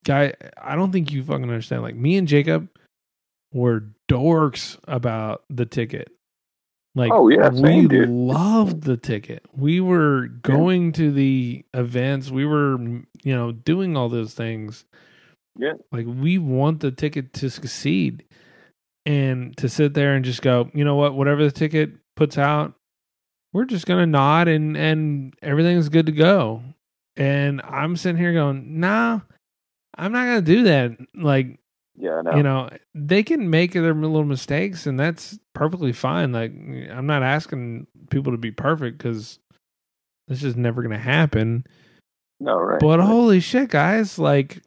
guy 0.04 0.32
I 0.60 0.76
don't 0.76 0.92
think 0.92 1.10
you 1.12 1.24
fucking 1.24 1.42
understand. 1.42 1.82
Like 1.82 1.96
me 1.96 2.16
and 2.16 2.28
Jacob 2.28 2.68
were 3.52 3.84
dorks 4.10 4.78
about 4.86 5.42
the 5.50 5.66
ticket. 5.66 6.12
Like 6.94 7.12
Oh, 7.12 7.28
yeah, 7.28 7.48
we 7.50 7.86
dude. 7.86 8.08
loved 8.08 8.82
the 8.82 8.96
ticket. 8.96 9.44
We 9.56 9.80
were 9.80 10.26
going 10.26 10.92
to 10.92 11.12
the 11.12 11.64
events. 11.74 12.30
We 12.30 12.44
were 12.44 12.78
you 12.80 13.34
know 13.36 13.52
doing 13.52 13.96
all 13.96 14.08
those 14.08 14.34
things. 14.34 14.84
Yeah. 15.58 15.74
Like 15.92 16.06
we 16.06 16.38
want 16.38 16.80
the 16.80 16.90
ticket 16.90 17.32
to 17.34 17.50
succeed. 17.50 18.24
And 19.06 19.56
to 19.56 19.68
sit 19.68 19.94
there 19.94 20.14
and 20.14 20.24
just 20.24 20.42
go, 20.42 20.70
you 20.74 20.84
know 20.84 20.94
what, 20.94 21.14
whatever 21.14 21.42
the 21.42 21.50
ticket 21.50 21.90
puts 22.16 22.36
out, 22.36 22.74
we're 23.52 23.64
just 23.64 23.86
gonna 23.86 24.06
nod 24.06 24.46
and 24.46 24.76
and 24.76 25.34
everything's 25.42 25.88
good 25.88 26.06
to 26.06 26.12
go. 26.12 26.62
And 27.16 27.62
I'm 27.62 27.96
sitting 27.96 28.18
here 28.20 28.32
going, 28.34 28.78
nah, 28.78 29.20
I'm 29.96 30.12
not 30.12 30.26
gonna 30.26 30.42
do 30.42 30.64
that. 30.64 30.92
Like 31.14 31.58
yeah, 31.96 32.16
I 32.18 32.22
know. 32.22 32.36
you 32.36 32.42
know 32.42 32.70
they 32.94 33.22
can 33.22 33.50
make 33.50 33.72
their 33.72 33.92
little 33.94 34.24
mistakes 34.24 34.86
and 34.86 34.98
that's 34.98 35.38
perfectly 35.54 35.92
fine 35.92 36.32
like 36.32 36.52
i'm 36.90 37.06
not 37.06 37.22
asking 37.22 37.86
people 38.10 38.32
to 38.32 38.38
be 38.38 38.50
perfect 38.50 38.98
because 38.98 39.38
this 40.28 40.42
is 40.44 40.56
never 40.56 40.82
going 40.82 40.92
to 40.96 40.98
happen 40.98 41.64
no, 42.38 42.56
right. 42.58 42.80
but 42.80 42.98
right. 43.00 43.06
holy 43.06 43.40
shit 43.40 43.68
guys 43.70 44.18
like 44.18 44.62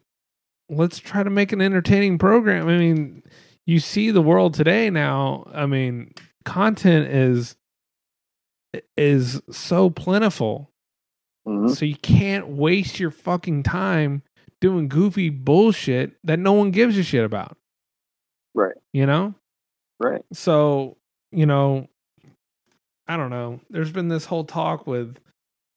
let's 0.68 0.98
try 0.98 1.22
to 1.22 1.30
make 1.30 1.52
an 1.52 1.60
entertaining 1.60 2.18
program 2.18 2.68
i 2.68 2.76
mean 2.78 3.22
you 3.66 3.80
see 3.80 4.10
the 4.10 4.22
world 4.22 4.54
today 4.54 4.90
now 4.90 5.44
i 5.54 5.66
mean 5.66 6.12
content 6.44 7.08
is 7.08 7.56
is 8.96 9.40
so 9.50 9.90
plentiful 9.90 10.70
Mhm. 11.46 11.70
so 11.76 11.84
you 11.84 11.96
can't 11.96 12.48
waste 12.48 12.98
your 12.98 13.10
fucking 13.10 13.62
time 13.64 14.22
doing 14.64 14.88
goofy 14.88 15.28
bullshit 15.28 16.12
that 16.24 16.38
no 16.38 16.52
one 16.54 16.70
gives 16.70 16.96
a 16.96 17.02
shit 17.02 17.22
about. 17.22 17.58
Right, 18.54 18.74
you 18.94 19.04
know? 19.04 19.34
Right. 20.00 20.22
so 20.32 20.96
you 21.30 21.44
know 21.46 21.88
i 23.06 23.16
don't 23.16 23.30
know. 23.30 23.60
There's 23.70 23.92
been 23.92 24.08
this 24.08 24.24
whole 24.24 24.44
talk 24.44 24.86
with 24.86 25.18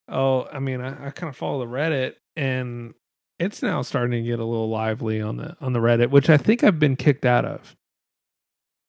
oh 0.07 0.47
i 0.53 0.59
mean 0.59 0.79
i, 0.79 1.07
I 1.07 1.09
kind 1.11 1.29
of 1.29 1.35
follow 1.35 1.59
the 1.59 1.71
reddit 1.71 2.13
and 2.37 2.93
it's 3.39 3.61
now 3.61 3.81
starting 3.81 4.23
to 4.23 4.27
get 4.29 4.39
a 4.39 4.45
little 4.45 4.69
lively 4.69 5.21
on 5.21 5.35
the 5.37 5.57
on 5.59 5.73
the 5.73 5.79
reddit 5.79 6.09
which 6.09 6.29
i 6.29 6.37
think 6.37 6.63
i've 6.63 6.79
been 6.79 6.95
kicked 6.95 7.25
out 7.25 7.43
of. 7.43 7.75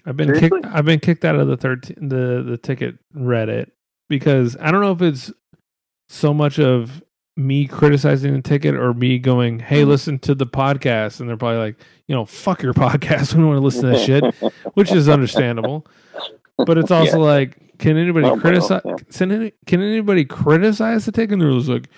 I've 0.07 0.17
been 0.17 0.39
kicked 0.39 0.65
i've 0.67 0.85
been 0.85 1.01
kicked 1.01 1.25
out 1.25 1.35
of 1.35 1.49
the 1.49 1.57
13 1.57 2.09
the 2.09 2.45
the 2.47 2.57
ticket 2.57 2.99
reddit 3.15 3.71
because 4.09 4.57
i 4.61 4.71
don't 4.71 4.81
know 4.81 4.93
if 4.93 5.03
it's 5.03 5.33
so 6.09 6.33
much 6.33 6.59
of 6.61 7.03
me 7.39 7.67
criticizing 7.67 8.33
the 8.35 8.43
ticket 8.43 8.75
or 8.75 8.93
me 8.93 9.19
going 9.19 9.61
hey 9.61 9.81
Mm-hmm. 9.83 9.91
listen 9.91 10.19
to 10.21 10.35
the 10.35 10.47
podcast 10.47 11.21
and 11.21 11.29
they're 11.29 11.37
probably 11.37 11.59
like 11.59 11.77
you 12.09 12.15
know 12.15 12.25
fuck 12.27 12.63
your 12.63 12.75
podcast 12.85 13.33
we 13.35 13.39
don't 13.41 13.49
want 13.49 13.59
to 13.59 13.65
listen 13.65 13.83
to 13.83 13.89
that 13.91 14.05
shit 14.05 14.53
which 14.75 14.91
is 14.93 15.09
understandable. 15.09 15.87
But 16.67 16.77
it's 16.77 16.91
also 16.91 17.21
like, 17.21 17.79
can 17.79 17.97
anybody 17.97 18.25
well, 18.27 18.41
criticize? 18.41 18.83
yeah. 18.85 18.97
Can, 19.13 19.31
any, 19.31 19.53
can 19.67 19.81
anybody 19.81 20.25
criticize 20.25 21.07
the 21.07 21.13
ticket? 21.13 21.35
And 21.35 21.43
they're 21.43 21.53
just 21.53 21.69
like, 21.69 21.89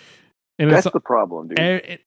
and 0.58 0.70
That's 0.70 0.90
the 0.90 1.00
problem, 1.00 1.48
dude. 1.48 1.58
eh, 1.58 1.76
it- 1.76 2.00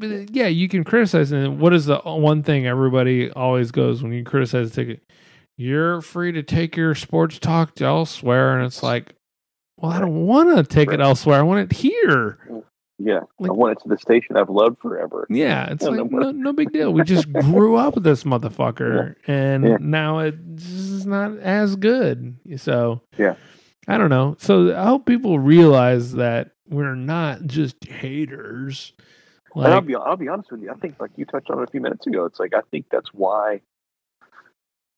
uh, 0.00 0.24
yeah, 0.30 0.46
you 0.46 0.68
can 0.68 0.84
criticize. 0.84 1.32
And 1.32 1.58
what 1.58 1.72
is 1.72 1.86
the 1.86 1.98
one 1.98 2.44
thing 2.44 2.64
everybody 2.68 3.32
always 3.32 3.72
goes 3.72 4.04
when 4.04 4.12
you 4.12 4.22
criticize 4.22 4.70
the 4.70 4.84
ticket? 4.84 5.02
You're 5.56 6.00
free 6.00 6.30
to 6.30 6.44
take 6.44 6.76
your 6.76 6.94
sports 6.94 7.40
talk 7.40 7.80
elsewhere, 7.80 8.56
and 8.56 8.64
it's 8.64 8.84
like, 8.84 9.14
well, 9.76 9.90
I 9.90 9.98
don't 9.98 10.24
want 10.26 10.56
to 10.56 10.62
take 10.62 10.92
it 10.92 11.00
elsewhere. 11.00 11.40
I 11.40 11.42
want 11.42 11.72
it 11.72 11.76
here. 11.78 12.38
Yeah, 12.98 13.20
like- 13.38 13.50
I 13.50 13.54
went 13.54 13.80
to 13.80 13.88
the 13.88 13.98
station 13.98 14.36
I've 14.36 14.48
loved 14.50 14.78
forever. 14.80 15.26
Yeah, 15.30 15.66
it's 15.70 15.84
Yeah, 15.84 15.90
like 15.90 16.10
no- 16.10 16.30
no, 16.32 16.52
big 16.52 16.72
deal. 16.72 16.92
We 16.92 17.02
just 17.14 17.30
grew 17.32 17.76
up 17.76 17.94
with 17.94 18.04
this 18.04 18.24
motherfucker, 18.24 19.14
and 19.26 19.64
Yeah. 19.64 19.76
now 19.80 20.18
it's 20.20 21.04
not 21.04 21.36
as 21.38 21.76
good. 21.76 22.36
So 22.56 23.00
Yeah. 23.18 23.34
I 23.88 23.98
don't 23.98 24.10
know. 24.10 24.36
So 24.38 24.74
I 24.76 24.84
hope 24.86 25.06
people 25.06 25.38
realize 25.38 26.12
that 26.14 26.50
we're 26.68 26.96
not 26.96 27.42
just 27.46 27.84
haters. 27.84 28.92
and 29.54 29.66
I'll 29.66 29.80
be 29.80 29.94
I'll 29.94 30.16
be 30.16 30.26
honest 30.28 30.50
with 30.50 30.62
you. 30.62 30.70
I 30.70 30.74
think 30.74 30.98
like 31.00 31.12
you 31.16 31.24
touched 31.24 31.50
on 31.50 31.60
it 31.60 31.68
a 31.68 31.70
few 31.70 31.80
minutes 31.80 32.06
ago. 32.06 32.24
It's 32.24 32.40
like 32.40 32.52
I 32.54 32.62
think 32.72 32.86
that's 32.90 33.10
why 33.14 33.60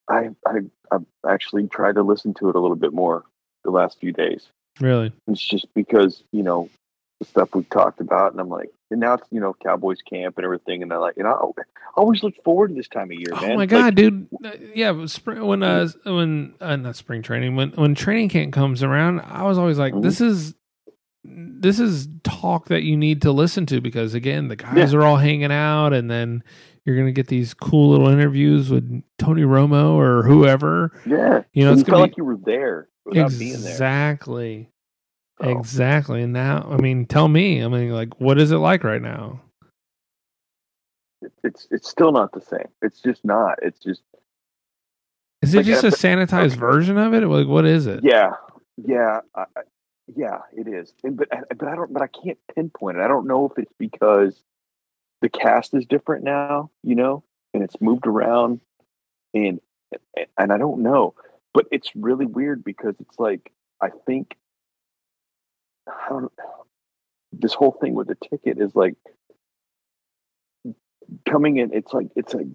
I 0.09 0.31
I 0.47 0.61
I've 0.91 1.05
actually 1.29 1.69
tried 1.69 1.97
to 1.97 2.03
listen 2.03 2.33
to 2.35 2.49
it 2.49 2.57
a 2.57 2.59
little 2.61 2.77
bit 2.77 2.93
more 2.95 3.25
the 3.65 3.71
last 3.71 4.01
few 4.01 4.13
days. 4.13 4.49
Really? 4.81 5.13
It's 5.27 5.45
just 5.47 5.67
because 5.75 6.23
you 6.33 6.43
know 6.43 6.71
the 7.19 7.25
stuff 7.25 7.55
we've 7.55 7.69
talked 7.71 8.01
about, 8.01 8.33
and 8.33 8.41
I'm 8.41 8.49
like, 8.49 8.71
and 8.91 9.01
now 9.01 9.15
it's 9.15 9.27
you 9.31 9.41
know 9.41 9.55
Cowboys 9.63 10.01
camp 10.03 10.37
and 10.39 10.45
everything, 10.45 10.83
and 10.83 10.93
I 10.93 10.99
like, 10.99 11.17
you 11.17 11.25
know, 11.25 11.55
I 11.59 11.63
always 12.01 12.23
look 12.23 12.35
forward 12.45 12.69
to 12.69 12.75
this 12.75 12.89
time 12.89 13.11
of 13.11 13.19
year, 13.19 13.35
man. 13.35 13.43
Oh 13.43 13.49
my 13.55 13.55
Like, 13.63 13.69
god, 13.71 13.95
dude! 13.97 14.29
Uh, 14.45 14.51
Yeah, 14.75 15.07
spring, 15.07 15.45
when 15.45 15.63
uh 15.63 15.89
when 16.05 16.55
uh, 16.61 16.77
not 16.77 16.97
spring 16.97 17.23
training 17.23 17.57
when 17.57 17.71
when 17.73 17.95
training 17.95 18.29
camp 18.29 18.53
comes 18.53 18.83
around, 18.83 19.21
I 19.21 19.43
was 19.45 19.59
always 19.59 19.79
like, 19.79 19.95
Mhm. 19.95 20.03
this 20.03 20.21
is 20.21 20.55
this 21.25 21.81
is 21.81 22.09
talk 22.23 22.67
that 22.69 22.85
you 22.85 22.97
need 22.97 23.21
to 23.23 23.33
listen 23.33 23.67
to 23.67 23.81
because 23.81 24.15
again, 24.15 24.49
the 24.49 24.57
guys 24.57 24.93
Yeah. 24.93 24.99
are 25.01 25.05
all 25.05 25.17
hanging 25.17 25.53
out, 25.53 25.93
and 25.93 26.11
then 26.11 26.43
you're 26.85 26.97
gonna 26.97 27.13
get 27.13 27.27
these 27.27 27.53
cool 27.53 27.91
little 27.91 28.09
interviews 28.09 28.71
with 28.71 29.03
Tony 29.19 29.43
Romo 29.43 29.95
or 29.95 30.23
whoever. 30.23 30.93
yeah, 31.05 31.43
You 31.53 31.65
know, 31.65 31.73
And 31.73 31.81
it's 31.81 31.81
you 31.81 31.85
felt 31.85 31.87
gonna 31.87 32.03
like 32.05 32.11
be 32.13 32.15
you 32.17 32.25
were 32.25 32.39
there 32.39 32.89
without 33.05 33.31
being 33.39 33.61
there. 33.61 33.73
exactly, 33.73 34.71
So, 35.41 35.49
exactly. 35.51 36.23
And 36.23 36.33
now, 36.33 36.67
I 36.71 36.77
mean, 36.77 37.07
tell 37.07 37.29
me, 37.29 37.63
I 37.63 37.69
mean, 37.69 37.91
like, 37.91 38.21
what 38.21 38.39
is 38.39 38.51
it 38.51 38.57
like 38.57 38.85
right 38.85 39.03
now? 39.03 39.41
it's 41.43 41.67
it's 41.71 41.89
still 41.89 42.13
not 42.13 42.33
the 42.33 42.41
same. 42.41 42.69
It's 42.83 43.01
just 43.01 43.25
not. 43.25 43.59
It's 43.63 43.81
just 43.81 44.03
Is 45.43 45.55
it 45.55 45.59
Like, 45.59 45.67
just 45.67 45.85
a 45.85 45.89
sanitized 45.89 46.53
okay. 46.53 46.57
version 46.61 46.97
of 46.99 47.13
it? 47.15 47.27
Like, 47.27 47.47
what 47.49 47.67
is 47.67 47.87
it? 47.87 48.01
yeah, 48.05 48.33
yeah, 48.77 49.21
I- 49.35 49.45
yeah. 50.15 50.39
It 50.57 50.69
is, 50.69 50.93
and 51.05 51.17
but 51.17 51.29
but 51.31 51.69
I 51.69 51.75
don't. 51.75 51.93
But 51.93 52.03
I 52.03 52.07
can't 52.07 52.39
pinpoint 52.55 52.99
it. 52.99 53.01
I 53.03 53.09
don't 53.09 53.27
know 53.27 53.47
if 53.47 53.59
it's 53.59 53.73
because 53.79 54.43
the 55.21 55.29
cast 55.29 55.75
is 55.75 55.85
different 55.87 56.25
now, 56.25 56.71
you 56.83 56.95
know, 56.95 57.25
and 57.53 57.63
it's 57.63 57.81
moved 57.81 58.07
around, 58.07 58.61
and 59.35 59.61
and 60.37 60.53
I 60.53 60.59
don't 60.59 60.83
know. 60.83 61.15
But 61.53 61.67
it's 61.73 61.91
really 61.97 62.27
weird 62.27 62.63
because 62.65 62.95
it's 63.01 63.19
like 63.19 63.53
I 63.83 63.91
think 64.07 64.37
I 65.89 66.09
don't. 66.11 66.33
This 67.33 67.55
whole 67.55 67.73
thing 67.73 67.95
with 67.95 68.09
the 68.09 68.17
ticket 68.17 68.61
is 68.61 68.75
like 68.75 68.95
coming 71.29 71.59
in. 71.59 71.73
It's 71.73 71.93
like 71.93 72.09
it's 72.17 72.35
like 72.35 72.47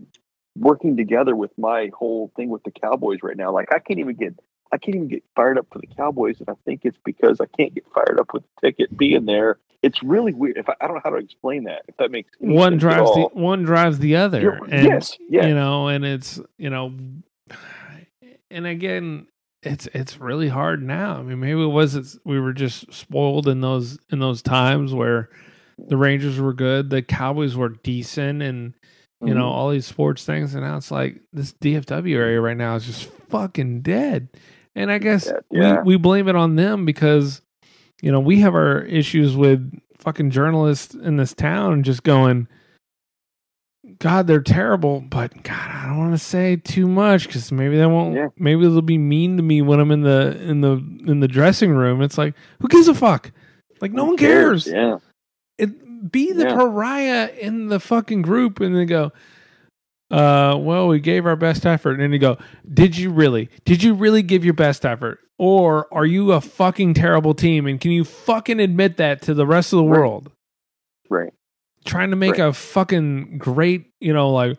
working 0.58 0.98
together 0.98 1.36
with 1.36 1.52
my 1.58 1.90
whole 1.94 2.32
thing 2.36 2.50
with 2.50 2.64
the 2.64 2.72
Cowboys 2.72 3.20
right 3.24 3.38
now. 3.38 3.52
Like 3.52 3.74
I 3.74 3.80
can't 3.80 4.00
even 4.00 4.16
get 4.16 4.34
I 4.72 4.78
can't 4.78 4.96
even 4.96 5.08
get 5.08 5.24
fired 5.36 5.58
up 5.58 5.68
for 5.72 5.80
the 5.80 5.88
Cowboys, 5.88 6.40
and 6.40 6.50
I 6.50 6.54
think 6.66 6.82
it's 6.84 6.98
because 7.06 7.40
I 7.40 7.46
can't 7.58 7.74
get 7.74 7.86
fired 7.94 8.20
up 8.20 8.34
with 8.34 8.44
the 8.44 8.68
ticket 8.68 8.96
being 8.98 9.26
there. 9.26 9.60
It's 9.84 10.02
really 10.02 10.34
weird. 10.34 10.58
If 10.58 10.70
I, 10.70 10.76
I 10.82 10.88
don't 10.88 10.96
know 10.96 11.02
how 11.04 11.12
to 11.12 11.18
explain 11.18 11.66
that, 11.66 11.84
if 11.88 11.98
that 11.98 12.10
makes 12.10 12.32
one 12.40 12.78
drives 12.78 13.12
the 13.12 13.30
one 13.34 13.64
drives 13.64 14.00
the 14.00 14.16
other 14.16 14.60
and 14.70 14.88
yes, 14.88 15.18
yes. 15.30 15.46
you 15.46 15.54
know 15.54 15.90
and 15.90 16.06
it's 16.06 16.40
you 16.58 16.70
know 16.70 16.94
and 18.50 18.66
again 18.66 19.28
it's 19.66 19.88
it's 19.94 20.20
really 20.20 20.50
hard 20.50 20.82
now 20.84 21.18
i 21.18 21.22
mean 21.24 21.40
maybe 21.40 21.62
it 21.62 21.66
was 21.68 21.96
it's, 21.96 22.18
we 22.26 22.40
were 22.40 22.54
just 22.54 22.92
spoiled 22.94 23.48
in 23.48 23.62
those 23.62 23.98
in 24.12 24.20
those 24.20 24.42
times 24.42 24.94
where 24.94 25.30
the 25.78 25.98
rangers 25.98 26.40
were 26.40 26.54
good 26.54 26.90
the 26.90 27.02
cowboys 27.02 27.56
were 27.56 27.70
decent 27.70 28.42
and 28.42 28.74
you 29.24 29.34
know 29.34 29.46
Mhm. 29.46 29.52
all 29.54 29.70
these 29.70 29.86
sports 29.86 30.26
things 30.26 30.54
and 30.54 30.64
now 30.64 30.78
it's 30.78 30.92
like 30.92 31.22
this 31.32 31.54
dfw 31.54 32.14
area 32.16 32.40
right 32.42 32.58
now 32.58 32.76
is 32.76 32.86
just 32.86 33.06
fucking 33.30 33.82
dead 33.82 34.28
and 34.76 34.92
i 34.92 34.98
guess 34.98 35.32
yeah. 35.50 35.78
we 35.82 35.96
we 35.96 35.98
blame 35.98 36.28
it 36.28 36.36
on 36.36 36.56
them 36.56 36.86
because 36.86 37.42
you 38.02 38.12
know 38.12 38.20
we 38.20 38.40
have 38.42 38.54
our 38.54 38.82
issues 38.82 39.36
with 39.36 39.80
fucking 39.98 40.30
journalists 40.30 40.94
in 40.94 41.16
this 41.16 41.34
town 41.34 41.84
just 41.84 42.04
going 42.04 42.48
God, 44.00 44.28
they're 44.28 44.42
terrible, 44.42 45.02
but 45.02 45.44
God, 45.44 45.72
I 45.72 45.86
don't 45.88 45.98
want 45.98 46.12
to 46.14 46.18
say 46.18 46.56
too 46.56 46.88
much 46.88 47.28
because 47.28 47.52
maybe 47.52 47.78
they 47.78 47.86
won't. 47.86 48.16
Yeah. 48.16 48.28
Maybe 48.38 48.62
they'll 48.62 48.82
be 48.82 48.98
mean 48.98 49.38
to 49.38 49.44
me 49.44 49.62
when 49.62 49.80
I'm 49.80 49.92
in 49.92 50.02
the 50.02 50.38
in 50.42 50.62
the 50.62 50.72
in 51.08 51.20
the 51.20 51.28
dressing 51.28 51.72
room. 51.72 52.02
It's 52.02 52.18
like, 52.18 52.34
who 52.60 52.68
gives 52.68 52.88
a 52.88 52.94
fuck? 52.94 53.32
Like, 53.82 53.92
no 53.92 54.04
Who 54.04 54.08
one 54.10 54.18
cares. 54.18 54.68
Yeah, 54.68 54.98
It, 55.58 56.12
be 56.12 56.32
the 56.32 56.44
Yeah. 56.46 56.56
pariah 56.56 57.30
in 57.40 57.68
the 57.68 57.80
fucking 57.80 58.22
group, 58.22 58.60
and 58.60 58.76
then 58.76 58.88
go. 58.88 59.12
Uh, 60.12 60.56
well, 60.60 60.88
we 60.88 61.00
gave 61.00 61.26
our 61.26 61.36
best 61.36 61.66
effort, 61.66 61.92
and 61.94 62.02
then 62.02 62.14
you 62.14 62.20
go. 62.20 62.38
Did 62.72 62.98
you 62.98 63.10
really? 63.10 63.50
Did 63.66 63.82
you 63.84 63.94
really 63.94 64.22
give 64.22 64.46
your 64.46 64.54
best 64.54 64.86
effort, 64.86 65.20
or 65.40 65.88
are 65.94 66.06
you 66.06 66.32
a 66.34 66.42
fucking 66.42 66.94
terrible 66.94 67.34
team? 67.34 67.66
And 67.66 67.80
can 67.82 67.92
you 67.92 68.04
fucking 68.04 68.60
admit 68.60 68.98
that 68.98 69.22
to 69.24 69.34
the 69.34 69.48
rest 69.48 69.74
of 69.74 69.78
the 69.78 69.84
Right. 69.86 70.00
world? 70.00 70.32
right. 71.10 71.34
Trying 71.84 72.10
to 72.12 72.16
make 72.16 72.38
Right. 72.38 72.48
a 72.50 72.54
fucking 72.54 73.38
great, 73.38 73.92
you 74.00 74.14
know, 74.14 74.32
like, 74.32 74.58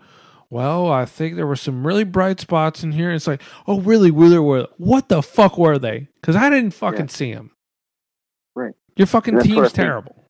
well, 0.51 0.91
I 0.91 1.05
think 1.05 1.37
there 1.37 1.47
were 1.47 1.57
some 1.57 1.87
really 1.87 2.05
bright 2.05 2.39
spots 2.41 2.83
in 2.85 2.93
here. 2.93 3.11
It's 3.11 3.27
like, 3.27 3.43
oh, 3.67 3.81
really? 3.81 4.11
Were 4.11 4.29
there 4.29 4.43
were? 4.43 4.69
What 4.77 5.09
the 5.09 5.23
fuck 5.23 5.59
were 5.59 5.79
they? 5.79 6.09
Because 6.21 6.37
I 6.37 6.49
didn't 6.51 6.73
fucking 6.73 7.07
Yeah. 7.07 7.13
see 7.13 7.33
them. 7.35 7.51
Right. 8.55 8.75
Your 8.97 9.07
fucking 9.07 9.41
team's 9.41 9.73
terrible. 9.73 10.21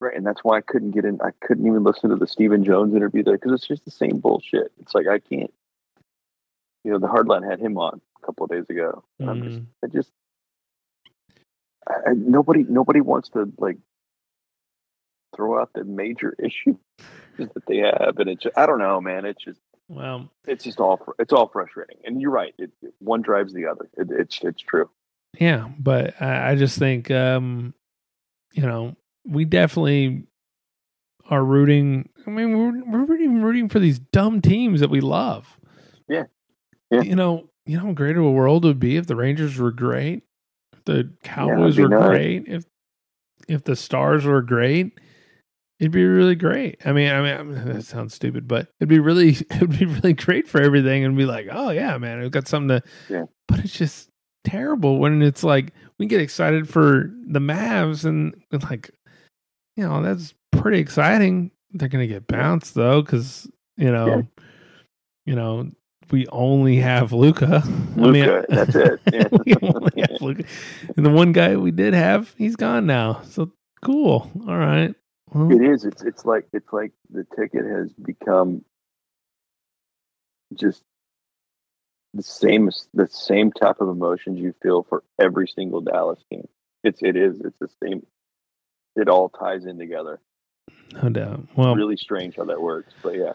Right, 0.00 0.16
and 0.16 0.26
that's 0.26 0.42
why 0.44 0.58
I 0.58 0.60
couldn't 0.60 0.90
get 0.92 1.04
in. 1.04 1.20
I 1.22 1.30
couldn't 1.40 1.66
even 1.66 1.82
listen 1.82 2.10
to 2.10 2.16
the 2.16 2.26
Stephen 2.26 2.62
Jones 2.64 2.94
interview 2.94 3.22
there 3.22 3.34
because 3.38 3.52
it's 3.52 3.66
just 3.66 3.84
the 3.84 3.90
same 3.90 4.18
bullshit. 4.18 4.72
It's 4.80 4.94
like 4.94 5.06
I 5.06 5.18
can't. 5.18 5.52
You 6.84 6.92
know, 6.92 6.98
the 6.98 7.06
hardline 7.08 7.48
had 7.48 7.58
him 7.60 7.78
on 7.78 8.00
a 8.22 8.26
couple 8.26 8.44
of 8.44 8.50
days 8.50 8.66
ago. 8.68 9.02
And 9.18 9.30
I'm 9.30 9.42
just, 9.42 9.58
Mhm. 9.60 9.66
I 9.82 9.86
just, 9.86 10.10
I- 11.86 12.12
nobody, 12.14 12.64
nobody 12.68 13.00
wants 13.00 13.30
to 13.30 13.50
like 13.58 13.78
throw 15.34 15.60
out 15.60 15.70
the 15.74 15.84
major 15.84 16.34
issue 16.42 16.76
that 17.38 17.66
they 17.66 17.78
have, 17.78 18.18
and 18.18 18.30
it's. 18.30 18.46
I 18.56 18.66
don't 18.66 18.78
know, 18.78 19.00
man. 19.00 19.24
It's 19.24 19.42
just, 19.44 19.60
Well, 19.88 20.30
it's 20.46 20.64
just 20.64 20.80
all 20.80 21.00
it's 21.18 21.32
all 21.32 21.48
frustrating. 21.48 21.98
And 22.04 22.20
you're 22.20 22.30
right. 22.30 22.54
It, 22.58 22.70
it- 22.82 22.94
one 22.98 23.22
drives 23.22 23.52
the 23.52 23.66
other. 23.66 23.88
It, 23.96 24.08
it's, 24.10 24.40
it's 24.42 24.62
true. 24.62 24.88
yeah, 25.38 25.68
but 25.78 26.20
I, 26.22 26.52
I 26.52 26.54
just 26.56 26.78
think, 26.78 27.10
um, 27.10 27.74
you 28.52 28.62
know, 28.64 28.96
we 29.26 29.44
definitely 29.44 30.26
are 31.30 31.44
rooting. 31.44 32.08
I 32.26 32.30
mean, 32.30 32.56
we're 32.56 32.84
we're 32.98 33.04
really 33.04 33.28
rooting 33.28 33.68
for 33.68 33.78
these 33.78 33.98
dumb 33.98 34.40
teams 34.40 34.80
that 34.80 34.90
we 34.90 35.00
love. 35.00 35.58
Yeah. 36.08 36.24
Yeah. 36.90 37.02
You 37.02 37.16
know, 37.16 37.48
you 37.66 37.76
know 37.78 37.86
how 37.86 37.92
great 37.92 38.16
of 38.16 38.24
a 38.24 38.30
world 38.30 38.64
it 38.64 38.68
would 38.68 38.78
be 38.80 38.96
if 38.96 39.06
the 39.06 39.16
Rangers 39.16 39.58
were 39.58 39.70
great, 39.72 40.22
if 40.74 40.84
the 40.84 41.10
Cowboys 41.22 41.76
be 41.76 41.82
were 41.82 41.88
nice. 41.88 42.06
great, 42.08 42.44
if 42.46 42.64
if 43.48 43.64
the 43.64 43.74
Stars 43.76 44.24
were 44.24 44.42
great. 44.42 44.98
It'd 45.84 45.92
be 45.92 46.06
really 46.06 46.34
great. 46.34 46.78
I 46.86 46.92
mean, 46.92 47.10
I 47.12 47.20
mean, 47.20 47.36
I 47.36 47.42
mean, 47.42 47.64
that 47.74 47.84
sounds 47.84 48.14
stupid, 48.14 48.48
but 48.48 48.68
it'd 48.80 48.88
be 48.88 49.00
really, 49.00 49.28
it'd 49.50 49.78
be 49.78 49.84
really 49.84 50.14
great 50.14 50.48
for 50.48 50.62
everything, 50.62 51.04
and 51.04 51.14
be 51.14 51.26
like, 51.26 51.46
oh 51.52 51.68
yeah, 51.70 51.98
man, 51.98 52.20
we've 52.20 52.30
got 52.30 52.48
something 52.48 52.80
to. 52.80 52.82
Yeah. 53.10 53.24
But 53.48 53.58
it's 53.60 53.76
just 53.76 54.08
terrible 54.44 54.98
when 54.98 55.20
it's 55.20 55.44
like 55.44 55.74
we 55.98 56.06
get 56.06 56.22
excited 56.22 56.68
for 56.70 57.10
the 57.26 57.38
Mavs, 57.38 58.06
and, 58.06 58.34
like, 58.70 58.90
you 59.76 59.86
know, 59.86 60.02
that's 60.02 60.32
pretty 60.52 60.78
exciting. 60.78 61.50
They're 61.72 61.88
gonna 61.88 62.06
get 62.06 62.26
bounced 62.26 62.74
though, 62.74 63.02
because 63.02 63.46
you 63.76 63.92
know, 63.92 64.06
Yeah. 64.06 64.22
you 65.26 65.34
know, 65.34 65.68
we 66.10 66.26
only 66.28 66.76
have 66.76 67.12
Luka. 67.12 67.62
Luka, 67.96 68.46
that's 68.48 68.74
it. 68.74 69.00
Yeah. 69.12 69.24
we 69.44 69.54
only 69.62 70.00
have 70.00 70.22
Luka. 70.22 70.44
And 70.96 71.04
the 71.04 71.10
one 71.10 71.32
guy 71.32 71.56
we 71.56 71.72
did 71.72 71.92
have, 71.92 72.32
he's 72.38 72.56
gone 72.56 72.86
now. 72.86 73.20
So 73.24 73.52
cool. 73.82 74.30
All 74.48 74.56
right. 74.56 74.94
Well, 75.34 75.50
It 75.50 75.62
is. 75.62 75.84
It's 75.84 76.02
it's 76.02 76.24
like 76.24 76.46
it's 76.52 76.72
like 76.72 76.92
the 77.10 77.26
ticket 77.36 77.66
has 77.66 77.92
become 77.92 78.64
just 80.54 80.82
the 82.14 82.22
same 82.22 82.70
the 82.94 83.08
same 83.08 83.50
type 83.50 83.80
of 83.80 83.88
emotions 83.88 84.38
you 84.38 84.54
feel 84.62 84.84
for 84.88 85.02
every 85.20 85.48
single 85.48 85.80
Dallas 85.80 86.20
team. 86.30 86.46
It's 86.84 87.02
it 87.02 87.16
is. 87.16 87.40
It's 87.40 87.58
the 87.60 87.68
same. 87.82 88.06
It 88.94 89.08
all 89.08 89.28
ties 89.28 89.66
in 89.66 89.78
together. 89.78 90.20
no 91.02 91.08
doubt. 91.08 91.48
Well, 91.56 91.74
really 91.74 91.96
strange 91.96 92.36
how 92.36 92.44
that 92.44 92.60
works, 92.62 92.92
but 93.02 93.16
yeah. 93.16 93.32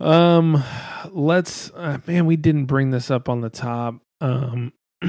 Um, 0.00 0.62
let's. 1.10 1.70
Uh, 1.70 1.98
man, 2.06 2.26
we 2.26 2.36
didn't 2.36 2.66
bring 2.66 2.90
this 2.90 3.10
up 3.10 3.28
on 3.28 3.40
the 3.40 3.50
top. 3.50 4.00
Um, 4.20 4.72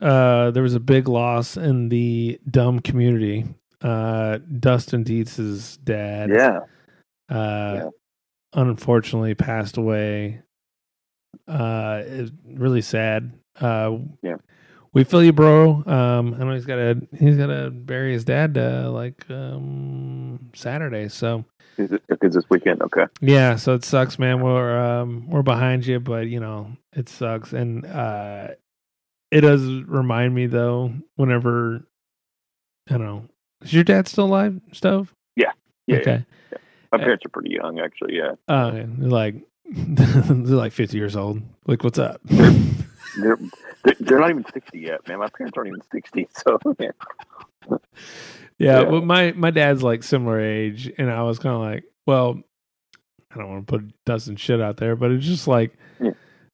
uh, 0.00 0.50
there 0.50 0.62
was 0.62 0.74
a 0.74 0.80
big 0.80 1.08
loss 1.08 1.58
in 1.58 1.90
the 1.90 2.40
dumb 2.50 2.80
community. 2.80 3.44
Uh, 3.82 4.38
Dustin 4.60 5.04
Dietz's 5.04 5.76
dad. 5.78 6.30
Yeah. 6.30 6.60
Uh, 7.28 7.74
Yeah. 7.74 7.88
unfortunately 8.54 9.34
passed 9.34 9.76
away. 9.76 10.42
Uh, 11.48 12.02
it's 12.04 12.30
really 12.46 12.82
sad. 12.82 13.32
Uh, 13.60 13.98
Yeah. 14.22 14.36
We 14.94 15.04
feel 15.04 15.22
you, 15.24 15.32
bro. 15.32 15.82
Um, 15.86 16.34
I 16.34 16.44
know 16.44 16.52
he's 16.52 16.66
got 16.66 16.76
to 16.76 17.00
he's 17.18 17.38
got 17.38 17.46
to 17.46 17.70
bury 17.70 18.12
his 18.12 18.24
dad 18.26 18.58
uh, 18.58 18.90
like 18.90 19.24
um 19.30 20.50
Saturday. 20.54 21.08
So 21.08 21.46
Is 21.78 21.92
it 21.92 22.02
is 22.20 22.34
this 22.34 22.44
weekend? 22.50 22.82
Okay. 22.82 23.06
yeah, 23.22 23.56
so 23.56 23.72
it 23.74 23.84
sucks, 23.86 24.18
man. 24.18 24.42
We're 24.42 24.78
um 24.78 25.30
we're 25.30 25.40
behind 25.42 25.86
you, 25.86 25.98
but 25.98 26.26
you 26.26 26.40
know 26.40 26.76
it 26.92 27.08
sucks, 27.08 27.54
and 27.54 27.86
uh, 27.86 28.48
it 29.30 29.40
does 29.40 29.64
remind 29.66 30.34
me 30.34 30.44
though. 30.46 30.92
Whenever 31.16 31.86
I 32.90 32.98
don't 32.98 33.06
know, 33.06 33.24
is 33.62 33.72
your 33.72 33.84
dad 33.84 34.08
still 34.08 34.24
alive, 34.26 34.60
Stowe? 34.72 35.06
Yeah. 35.36 35.52
Yeah. 35.86 35.96
Okay. 35.98 36.24
My 36.92 36.98
parents 36.98 37.24
are 37.24 37.30
pretty 37.30 37.50
young, 37.50 37.78
actually. 37.80 38.16
Yeah. 38.16 38.32
Uh, 38.48 38.84
like 38.98 39.36
they're 39.66 40.56
like 40.56 40.72
50 40.72 40.96
years 40.96 41.16
old. 41.16 41.42
Like, 41.66 41.82
what's 41.84 41.98
up? 41.98 42.20
They're, 43.18 43.36
they're 43.84 43.94
they're 44.00 44.20
not 44.20 44.30
even 44.30 44.44
sixty 44.54 44.78
yet, 44.80 45.06
man. 45.06 45.18
My 45.18 45.28
parents 45.28 45.54
aren't 45.58 45.68
even 45.68 45.82
sixty, 45.92 46.28
so 46.34 46.58
man. 46.78 46.92
Yeah, 47.68 47.76
Yeah. 48.58 48.82
well, 48.84 49.02
my 49.02 49.32
my 49.32 49.50
dad's 49.50 49.82
like 49.82 50.02
similar 50.02 50.40
age, 50.40 50.90
and 50.96 51.10
I 51.10 51.22
was 51.22 51.38
kind 51.38 51.54
of 51.54 51.60
like, 51.60 51.84
well, 52.06 52.40
I 53.30 53.38
don't 53.38 53.50
want 53.50 53.66
to 53.66 53.70
put 53.70 54.04
Dustin 54.06 54.36
shit 54.36 54.62
out 54.62 54.78
there, 54.78 54.96
but 54.96 55.10
it's 55.10 55.26
just 55.26 55.46
like, 55.46 55.76
Yeah. 56.00 56.12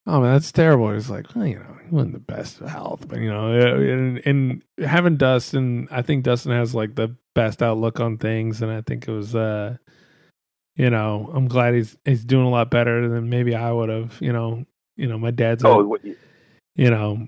Oh 0.08 0.20
man, 0.20 0.32
that's 0.32 0.50
terrible. 0.50 0.90
It's 0.90 1.08
like, 1.10 1.26
well, 1.36 1.46
you 1.46 1.56
know, 1.60 1.76
he 1.84 1.94
wasn't 1.94 2.14
the 2.14 2.18
best 2.18 2.60
of 2.60 2.68
health, 2.68 3.06
but 3.08 3.18
you 3.20 3.30
know, 3.30 3.52
and, 3.52 4.20
and 4.26 4.62
having 4.84 5.16
Dustin, 5.16 5.86
I 5.90 6.02
think 6.02 6.24
Dustin 6.24 6.52
has 6.52 6.74
like 6.74 6.96
the 6.96 7.14
best 7.34 7.62
outlook 7.62 8.00
on 8.00 8.18
things, 8.18 8.60
and 8.62 8.70
I 8.72 8.80
think 8.80 9.06
it 9.06 9.12
was, 9.12 9.34
uh, 9.36 9.76
you 10.76 10.90
know, 10.90 11.30
I'm 11.32 11.46
glad 11.48 11.74
he's 11.74 11.96
he's 12.04 12.24
doing 12.24 12.46
a 12.46 12.50
lot 12.50 12.70
better 12.70 13.08
than 13.08 13.28
maybe 13.28 13.54
I 13.54 13.70
would 13.70 13.88
have. 13.88 14.16
You 14.20 14.32
know, 14.32 14.64
you 14.96 15.06
know, 15.06 15.18
my 15.18 15.30
dad's 15.30 15.62
a- 15.62 15.68
Oh, 15.68 15.84
what, 15.84 16.04
you 16.04 16.90
know, 16.90 17.26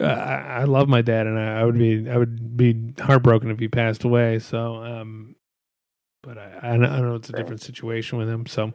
uh, 0.00 0.04
I, 0.04 0.60
I 0.60 0.64
love 0.64 0.88
my 0.88 1.02
dad, 1.02 1.26
and 1.26 1.38
I, 1.38 1.60
I 1.60 1.64
would 1.64 1.78
be 1.78 2.08
I 2.08 2.16
would 2.16 2.56
be 2.56 2.94
heartbroken 3.00 3.50
if 3.50 3.58
he 3.58 3.68
passed 3.68 4.04
away. 4.04 4.38
So, 4.40 4.76
um, 4.82 5.36
but 6.22 6.36
I, 6.38 6.58
I 6.72 6.76
know, 6.76 6.88
I 6.88 7.00
know 7.00 7.14
it's 7.14 7.28
a 7.30 7.32
different 7.32 7.60
situation 7.62 8.18
with 8.18 8.28
him. 8.28 8.46
So, 8.46 8.72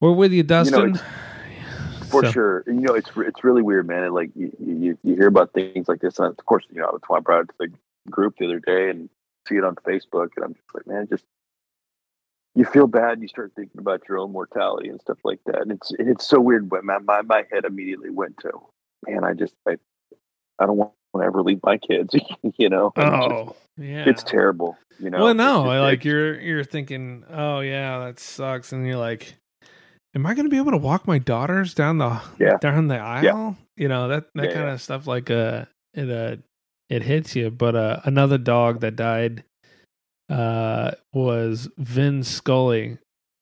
we're 0.00 0.12
with 0.12 0.32
you, 0.32 0.42
Dustin. 0.42 0.94
For 2.12 2.24
So- 2.26 2.30
sure. 2.30 2.64
And, 2.66 2.80
you 2.80 2.86
know, 2.86 2.94
it's 2.94 3.10
it's 3.16 3.42
really 3.42 3.62
weird, 3.62 3.86
man. 3.88 4.04
And, 4.04 4.14
like 4.14 4.30
you, 4.36 4.52
you 4.60 4.98
you 5.02 5.14
hear 5.16 5.26
about 5.28 5.52
things 5.52 5.88
like 5.88 6.00
this, 6.00 6.18
and 6.20 6.28
of 6.28 6.44
course, 6.46 6.64
you 6.70 6.80
know, 6.80 6.96
I 7.10 7.20
brought 7.20 7.42
it 7.44 7.48
to 7.48 7.54
the 7.58 7.72
group 8.10 8.36
the 8.38 8.44
other 8.46 8.60
day 8.60 8.90
and 8.90 9.08
see 9.48 9.56
it 9.56 9.64
on 9.64 9.74
Facebook, 9.76 10.28
and 10.36 10.44
I'm 10.44 10.54
just 10.54 10.66
like, 10.74 10.86
man, 10.86 11.08
just 11.08 11.24
you 12.54 12.64
feel 12.64 12.86
bad. 12.86 13.20
You 13.22 13.28
start 13.28 13.52
thinking 13.56 13.80
about 13.80 14.02
your 14.08 14.18
own 14.18 14.30
mortality 14.32 14.88
and 14.88 15.00
stuff 15.00 15.18
like 15.24 15.40
that, 15.46 15.62
and 15.62 15.72
it's 15.72 15.92
it's 15.98 16.26
so 16.26 16.38
weird. 16.40 16.68
But 16.68 16.84
my 16.84 16.98
my, 16.98 17.22
my 17.22 17.44
head 17.50 17.64
immediately 17.64 18.10
went 18.10 18.36
to, 18.38 18.50
man, 19.08 19.24
I 19.24 19.32
just 19.32 19.54
I 19.66 19.76
I 20.58 20.66
don't 20.66 20.76
want 20.76 20.92
to 21.16 21.22
ever 21.22 21.42
leave 21.42 21.60
my 21.62 21.78
kids, 21.78 22.14
you 22.58 22.68
know. 22.68 22.92
It's 22.96 23.04
just- 23.06 23.32
Oh, 23.32 23.56
yeah. 23.78 24.04
it's 24.06 24.22
terrible, 24.22 24.76
you 24.98 25.08
know. 25.08 25.18
well, 25.20 25.28
It's 25.28 25.38
no, 25.38 25.64
just- 25.64 25.80
like 25.80 26.04
you're 26.04 26.38
you're 26.40 26.64
thinking, 26.64 27.24
oh 27.30 27.60
yeah, 27.60 28.04
that 28.04 28.20
sucks, 28.20 28.72
and 28.72 28.86
you're 28.86 28.96
like, 28.98 29.34
am 30.14 30.26
I 30.26 30.34
going 30.34 30.44
to 30.46 30.50
be 30.50 30.58
able 30.58 30.72
to 30.72 30.76
walk 30.78 31.06
my 31.06 31.18
daughters 31.18 31.74
down 31.74 31.98
the 31.98 32.20
Yeah. 32.38 32.56
down 32.60 32.88
the 32.88 32.98
aisle? 32.98 33.56
You 33.76 33.88
know 33.88 34.08
that 34.08 34.26
that 34.34 34.44
Yeah, 34.50 34.54
kind 34.54 34.66
yeah. 34.66 34.72
of 34.74 34.82
stuff. 34.82 35.06
Like 35.06 35.30
uh, 35.30 35.66
it 35.94 36.10
uh, 36.10 36.36
it 36.88 37.02
hits 37.02 37.34
you. 37.36 37.50
But 37.50 37.74
uh, 37.74 38.00
another 38.04 38.38
dog 38.38 38.80
that 38.80 38.96
died 38.96 39.44
uh 40.28 40.92
was 41.12 41.68
Vin 41.78 42.22
Scully. 42.22 42.98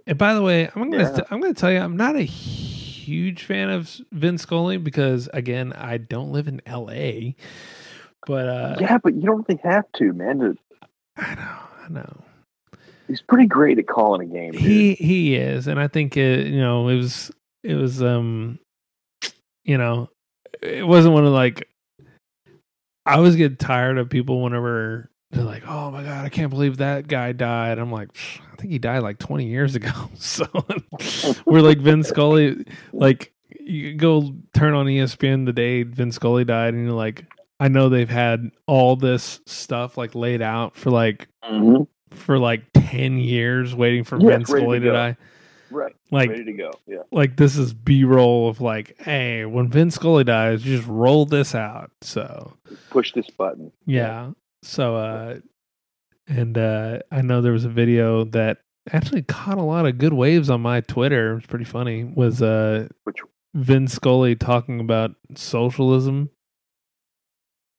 And 0.06 0.18
by 0.18 0.34
the 0.34 0.42
way, 0.42 0.68
I'm 0.74 0.90
gonna 0.90 1.02
Yeah. 1.04 1.20
I'm 1.30 1.40
gonna 1.40 1.54
tell 1.54 1.70
you, 1.72 1.78
I'm 1.78 1.96
not 1.96 2.16
a 2.16 2.22
huge 2.22 3.44
fan 3.44 3.70
of 3.70 4.00
Vin 4.12 4.38
Scully 4.38 4.76
because 4.76 5.28
again, 5.32 5.72
I 5.72 5.98
don't 5.98 6.32
live 6.32 6.48
in 6.48 6.60
L.A. 6.66 7.36
But 8.26 8.48
uh, 8.48 8.76
yeah, 8.80 8.98
but 8.98 9.14
you 9.14 9.22
don't 9.22 9.46
really 9.48 9.60
have 9.64 9.90
to, 9.94 10.12
man. 10.12 10.58
I 11.16 11.34
know, 11.34 11.58
I 11.84 11.88
know. 11.88 12.22
He's 13.10 13.20
pretty 13.20 13.46
great 13.46 13.78
at 13.78 13.86
calling 13.88 14.22
a 14.22 14.32
game. 14.32 14.52
dude. 14.52 14.60
He 14.60 14.94
he 14.94 15.34
is, 15.34 15.66
and 15.66 15.78
I 15.80 15.88
think 15.88 16.16
it, 16.16 16.46
you 16.46 16.60
know 16.60 16.88
it 16.88 16.94
was 16.96 17.30
it 17.64 17.74
was 17.74 18.00
um 18.02 18.58
you 19.64 19.76
know 19.76 20.08
it 20.62 20.86
wasn't 20.86 21.14
one 21.14 21.26
of 21.26 21.32
like 21.32 21.68
I 23.06 23.14
always 23.16 23.34
get 23.36 23.58
tired 23.58 23.98
of 23.98 24.08
people 24.10 24.42
whenever 24.42 25.10
they're 25.32 25.42
like, 25.44 25.64
oh 25.66 25.90
my 25.90 26.02
god, 26.04 26.24
I 26.24 26.28
can't 26.28 26.50
believe 26.50 26.76
that 26.78 27.08
guy 27.08 27.32
died. 27.32 27.78
I'm 27.78 27.90
like, 27.90 28.10
I 28.52 28.56
think 28.56 28.72
he 28.72 28.78
died 28.78 29.02
like 29.02 29.18
20 29.18 29.46
years 29.46 29.74
ago. 29.74 29.90
So 30.16 30.46
we're 31.46 31.62
like 31.62 31.78
Vin 31.78 32.02
Scully, 32.04 32.64
like 32.92 33.32
you 33.58 33.94
go 33.94 34.34
turn 34.54 34.74
on 34.74 34.86
ESPN 34.86 35.46
the 35.46 35.52
day 35.52 35.82
Vin 35.82 36.12
Scully 36.12 36.44
died, 36.44 36.74
and 36.74 36.84
you're 36.84 36.94
like, 36.94 37.24
I 37.58 37.68
know 37.68 37.88
they've 37.88 38.08
had 38.08 38.50
all 38.66 38.96
this 38.96 39.40
stuff 39.46 39.96
like 39.96 40.14
laid 40.14 40.42
out 40.42 40.76
for 40.76 40.90
like 40.90 41.26
Mhm. 41.44 41.86
For 42.10 42.38
like 42.38 42.62
10 42.74 43.18
years 43.18 43.74
waiting 43.74 44.04
for 44.04 44.18
Yeah, 44.20 44.36
it's 44.38 44.50
ready 44.50 44.64
Scully 44.64 44.80
to 44.80 44.86
to 44.86 44.92
die. 44.92 45.16
Right. 45.70 45.94
Like- 46.10 46.30
ready 46.30 46.44
to 46.44 46.52
go. 46.52 46.70
Yeah. 46.86 47.02
Like 47.12 47.36
this 47.36 47.56
is 47.56 47.72
B 47.72 48.04
roll 48.04 48.48
of 48.48 48.60
like, 48.60 48.96
hey, 49.00 49.44
when 49.44 49.68
Vin 49.68 49.90
Scully 49.90 50.24
dies, 50.24 50.64
you 50.66 50.76
just 50.76 50.88
roll 50.88 51.26
this 51.26 51.54
out. 51.54 51.90
So 52.02 52.54
Push 52.90 53.12
this 53.12 53.30
button. 53.30 53.70
yeah. 53.86 54.32
So 54.62 54.96
uh 54.96 55.38
and 56.26 56.58
uh 56.58 56.98
I 57.10 57.22
know 57.22 57.40
there 57.40 57.52
was 57.52 57.64
a 57.64 57.68
video 57.70 58.24
that 58.24 58.58
actually 58.92 59.22
caught 59.22 59.58
a 59.58 59.62
lot 59.62 59.86
of 59.86 59.98
good 59.98 60.12
waves 60.12 60.50
on 60.50 60.60
my 60.60 60.80
Twitter. 60.80 61.32
It 61.32 61.34
was 61.36 61.46
pretty 61.46 61.64
funny. 61.64 62.04
Was 62.04 62.42
uh 62.42 62.88
Which 63.04 63.18
Vin 63.54 63.86
Scully 63.88 64.34
talking 64.36 64.80
about 64.80 65.12
socialism. 65.36 66.30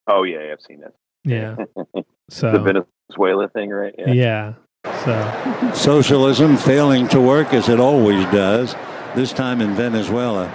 oh 0.07 0.23
yeah, 0.23 0.43
yeah, 0.45 0.53
I've 0.53 0.61
seen 0.61 0.81
that. 0.81 0.93
Yeah. 1.23 1.55
the 2.39 2.59
Venezuela 2.59 3.47
thing, 3.49 3.69
right? 3.69 3.93
yeah. 4.07 4.53
So 5.05 5.71
Socialism 5.73 6.57
failing 6.57 7.07
to 7.09 7.21
work 7.21 7.53
as 7.53 7.69
it 7.69 7.79
always 7.79 8.23
does, 8.25 8.75
this 9.15 9.31
time 9.33 9.61
in 9.61 9.75
Venezuela. 9.75 10.51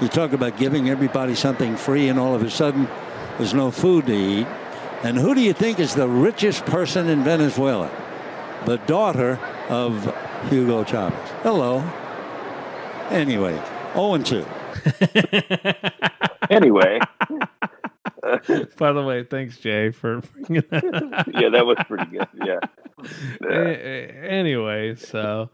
You 0.00 0.08
talk 0.08 0.32
about 0.32 0.58
giving 0.58 0.90
everybody 0.90 1.34
something 1.34 1.76
free, 1.76 2.08
and 2.08 2.18
all 2.18 2.34
of 2.34 2.42
a 2.42 2.50
sudden, 2.50 2.88
there's 3.36 3.54
no 3.54 3.70
food 3.70 4.06
to 4.06 4.14
eat. 4.14 4.46
And 5.02 5.16
who 5.16 5.34
do 5.34 5.40
you 5.40 5.52
think 5.52 5.78
is 5.78 5.94
the 5.94 6.08
richest 6.08 6.66
person 6.66 7.08
in 7.08 7.24
Venezuela? 7.24 7.90
The 8.66 8.76
daughter 8.78 9.38
of 9.68 10.14
Hugo 10.50 10.84
Chavez. 10.84 11.30
Hello. 11.42 11.78
Anyway, 13.10 13.60
0 13.94 14.14
and 14.14 14.26
2. 14.26 14.44
Anyway, 16.50 16.98
by 18.76 18.92
the 18.92 19.02
way, 19.02 19.24
thanks 19.24 19.58
Jay 19.58 19.90
for 19.90 20.20
bringing 20.20 20.64
that 20.70 21.24
yeah, 21.34 21.48
that 21.50 21.66
was 21.66 21.78
pretty 21.86 22.10
good. 22.10 22.28
Yeah. 22.44 22.60
Yeah. 23.42 23.58
anyway, 24.28 24.94
so 24.94 25.50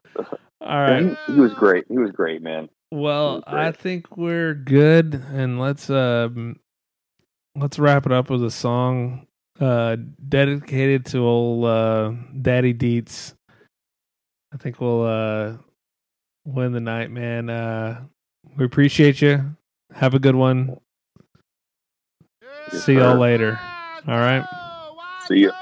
all 0.61 0.81
right. 0.81 1.05
Yeah, 1.05 1.17
he, 1.27 1.35
he 1.35 1.41
was 1.41 1.53
great. 1.55 1.85
He 1.89 1.99
was 1.99 2.11
great, 2.11 2.43
man. 2.43 2.69
Well, 2.91 3.41
great. 3.41 3.55
I 3.55 3.73
think 3.73 4.17
we're 4.17 4.55
good, 4.55 5.15
and 5.15 5.61
let's 5.61 5.91
um, 5.91 6.61
let's 7.57 7.79
wrap 7.79 8.07
it 8.07 8.13
up 8.13 8.31
with 8.31 8.45
a 8.45 8.51
song 8.51 9.27
uh 9.61 9.97
dedicated 10.29 11.07
to 11.07 11.19
old 11.19 11.65
uh, 11.65 12.13
Daddy 12.41 12.75
Deets. 12.75 13.35
I 14.53 14.57
think 14.57 14.81
we'll 14.81 15.05
uh 15.05 15.57
win 16.45 16.73
the 16.73 16.81
night, 16.81 17.11
man. 17.11 17.51
Uh, 17.51 18.03
we 18.57 18.65
appreciate 18.65 19.21
you. 19.21 19.57
Have 19.93 20.15
a 20.15 20.19
good 20.19 20.35
one. 20.35 20.79
See 22.81 22.95
y'all 22.95 23.19
later. 23.19 23.59
All 24.07 24.19
right. 24.19 24.45
See 25.27 25.39
you. 25.39 25.53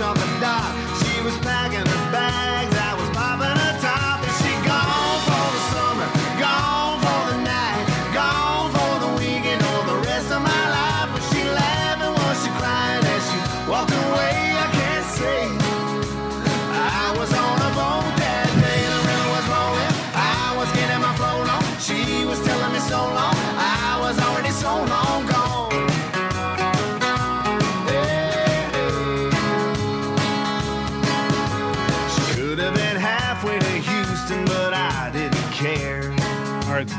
On 0.00 0.14
the 0.14 0.40
dock. 0.40 0.89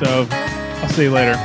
Stowe. 0.01 0.25
I'll 0.31 0.89
see 0.89 1.03
you 1.03 1.11
later. 1.11 1.35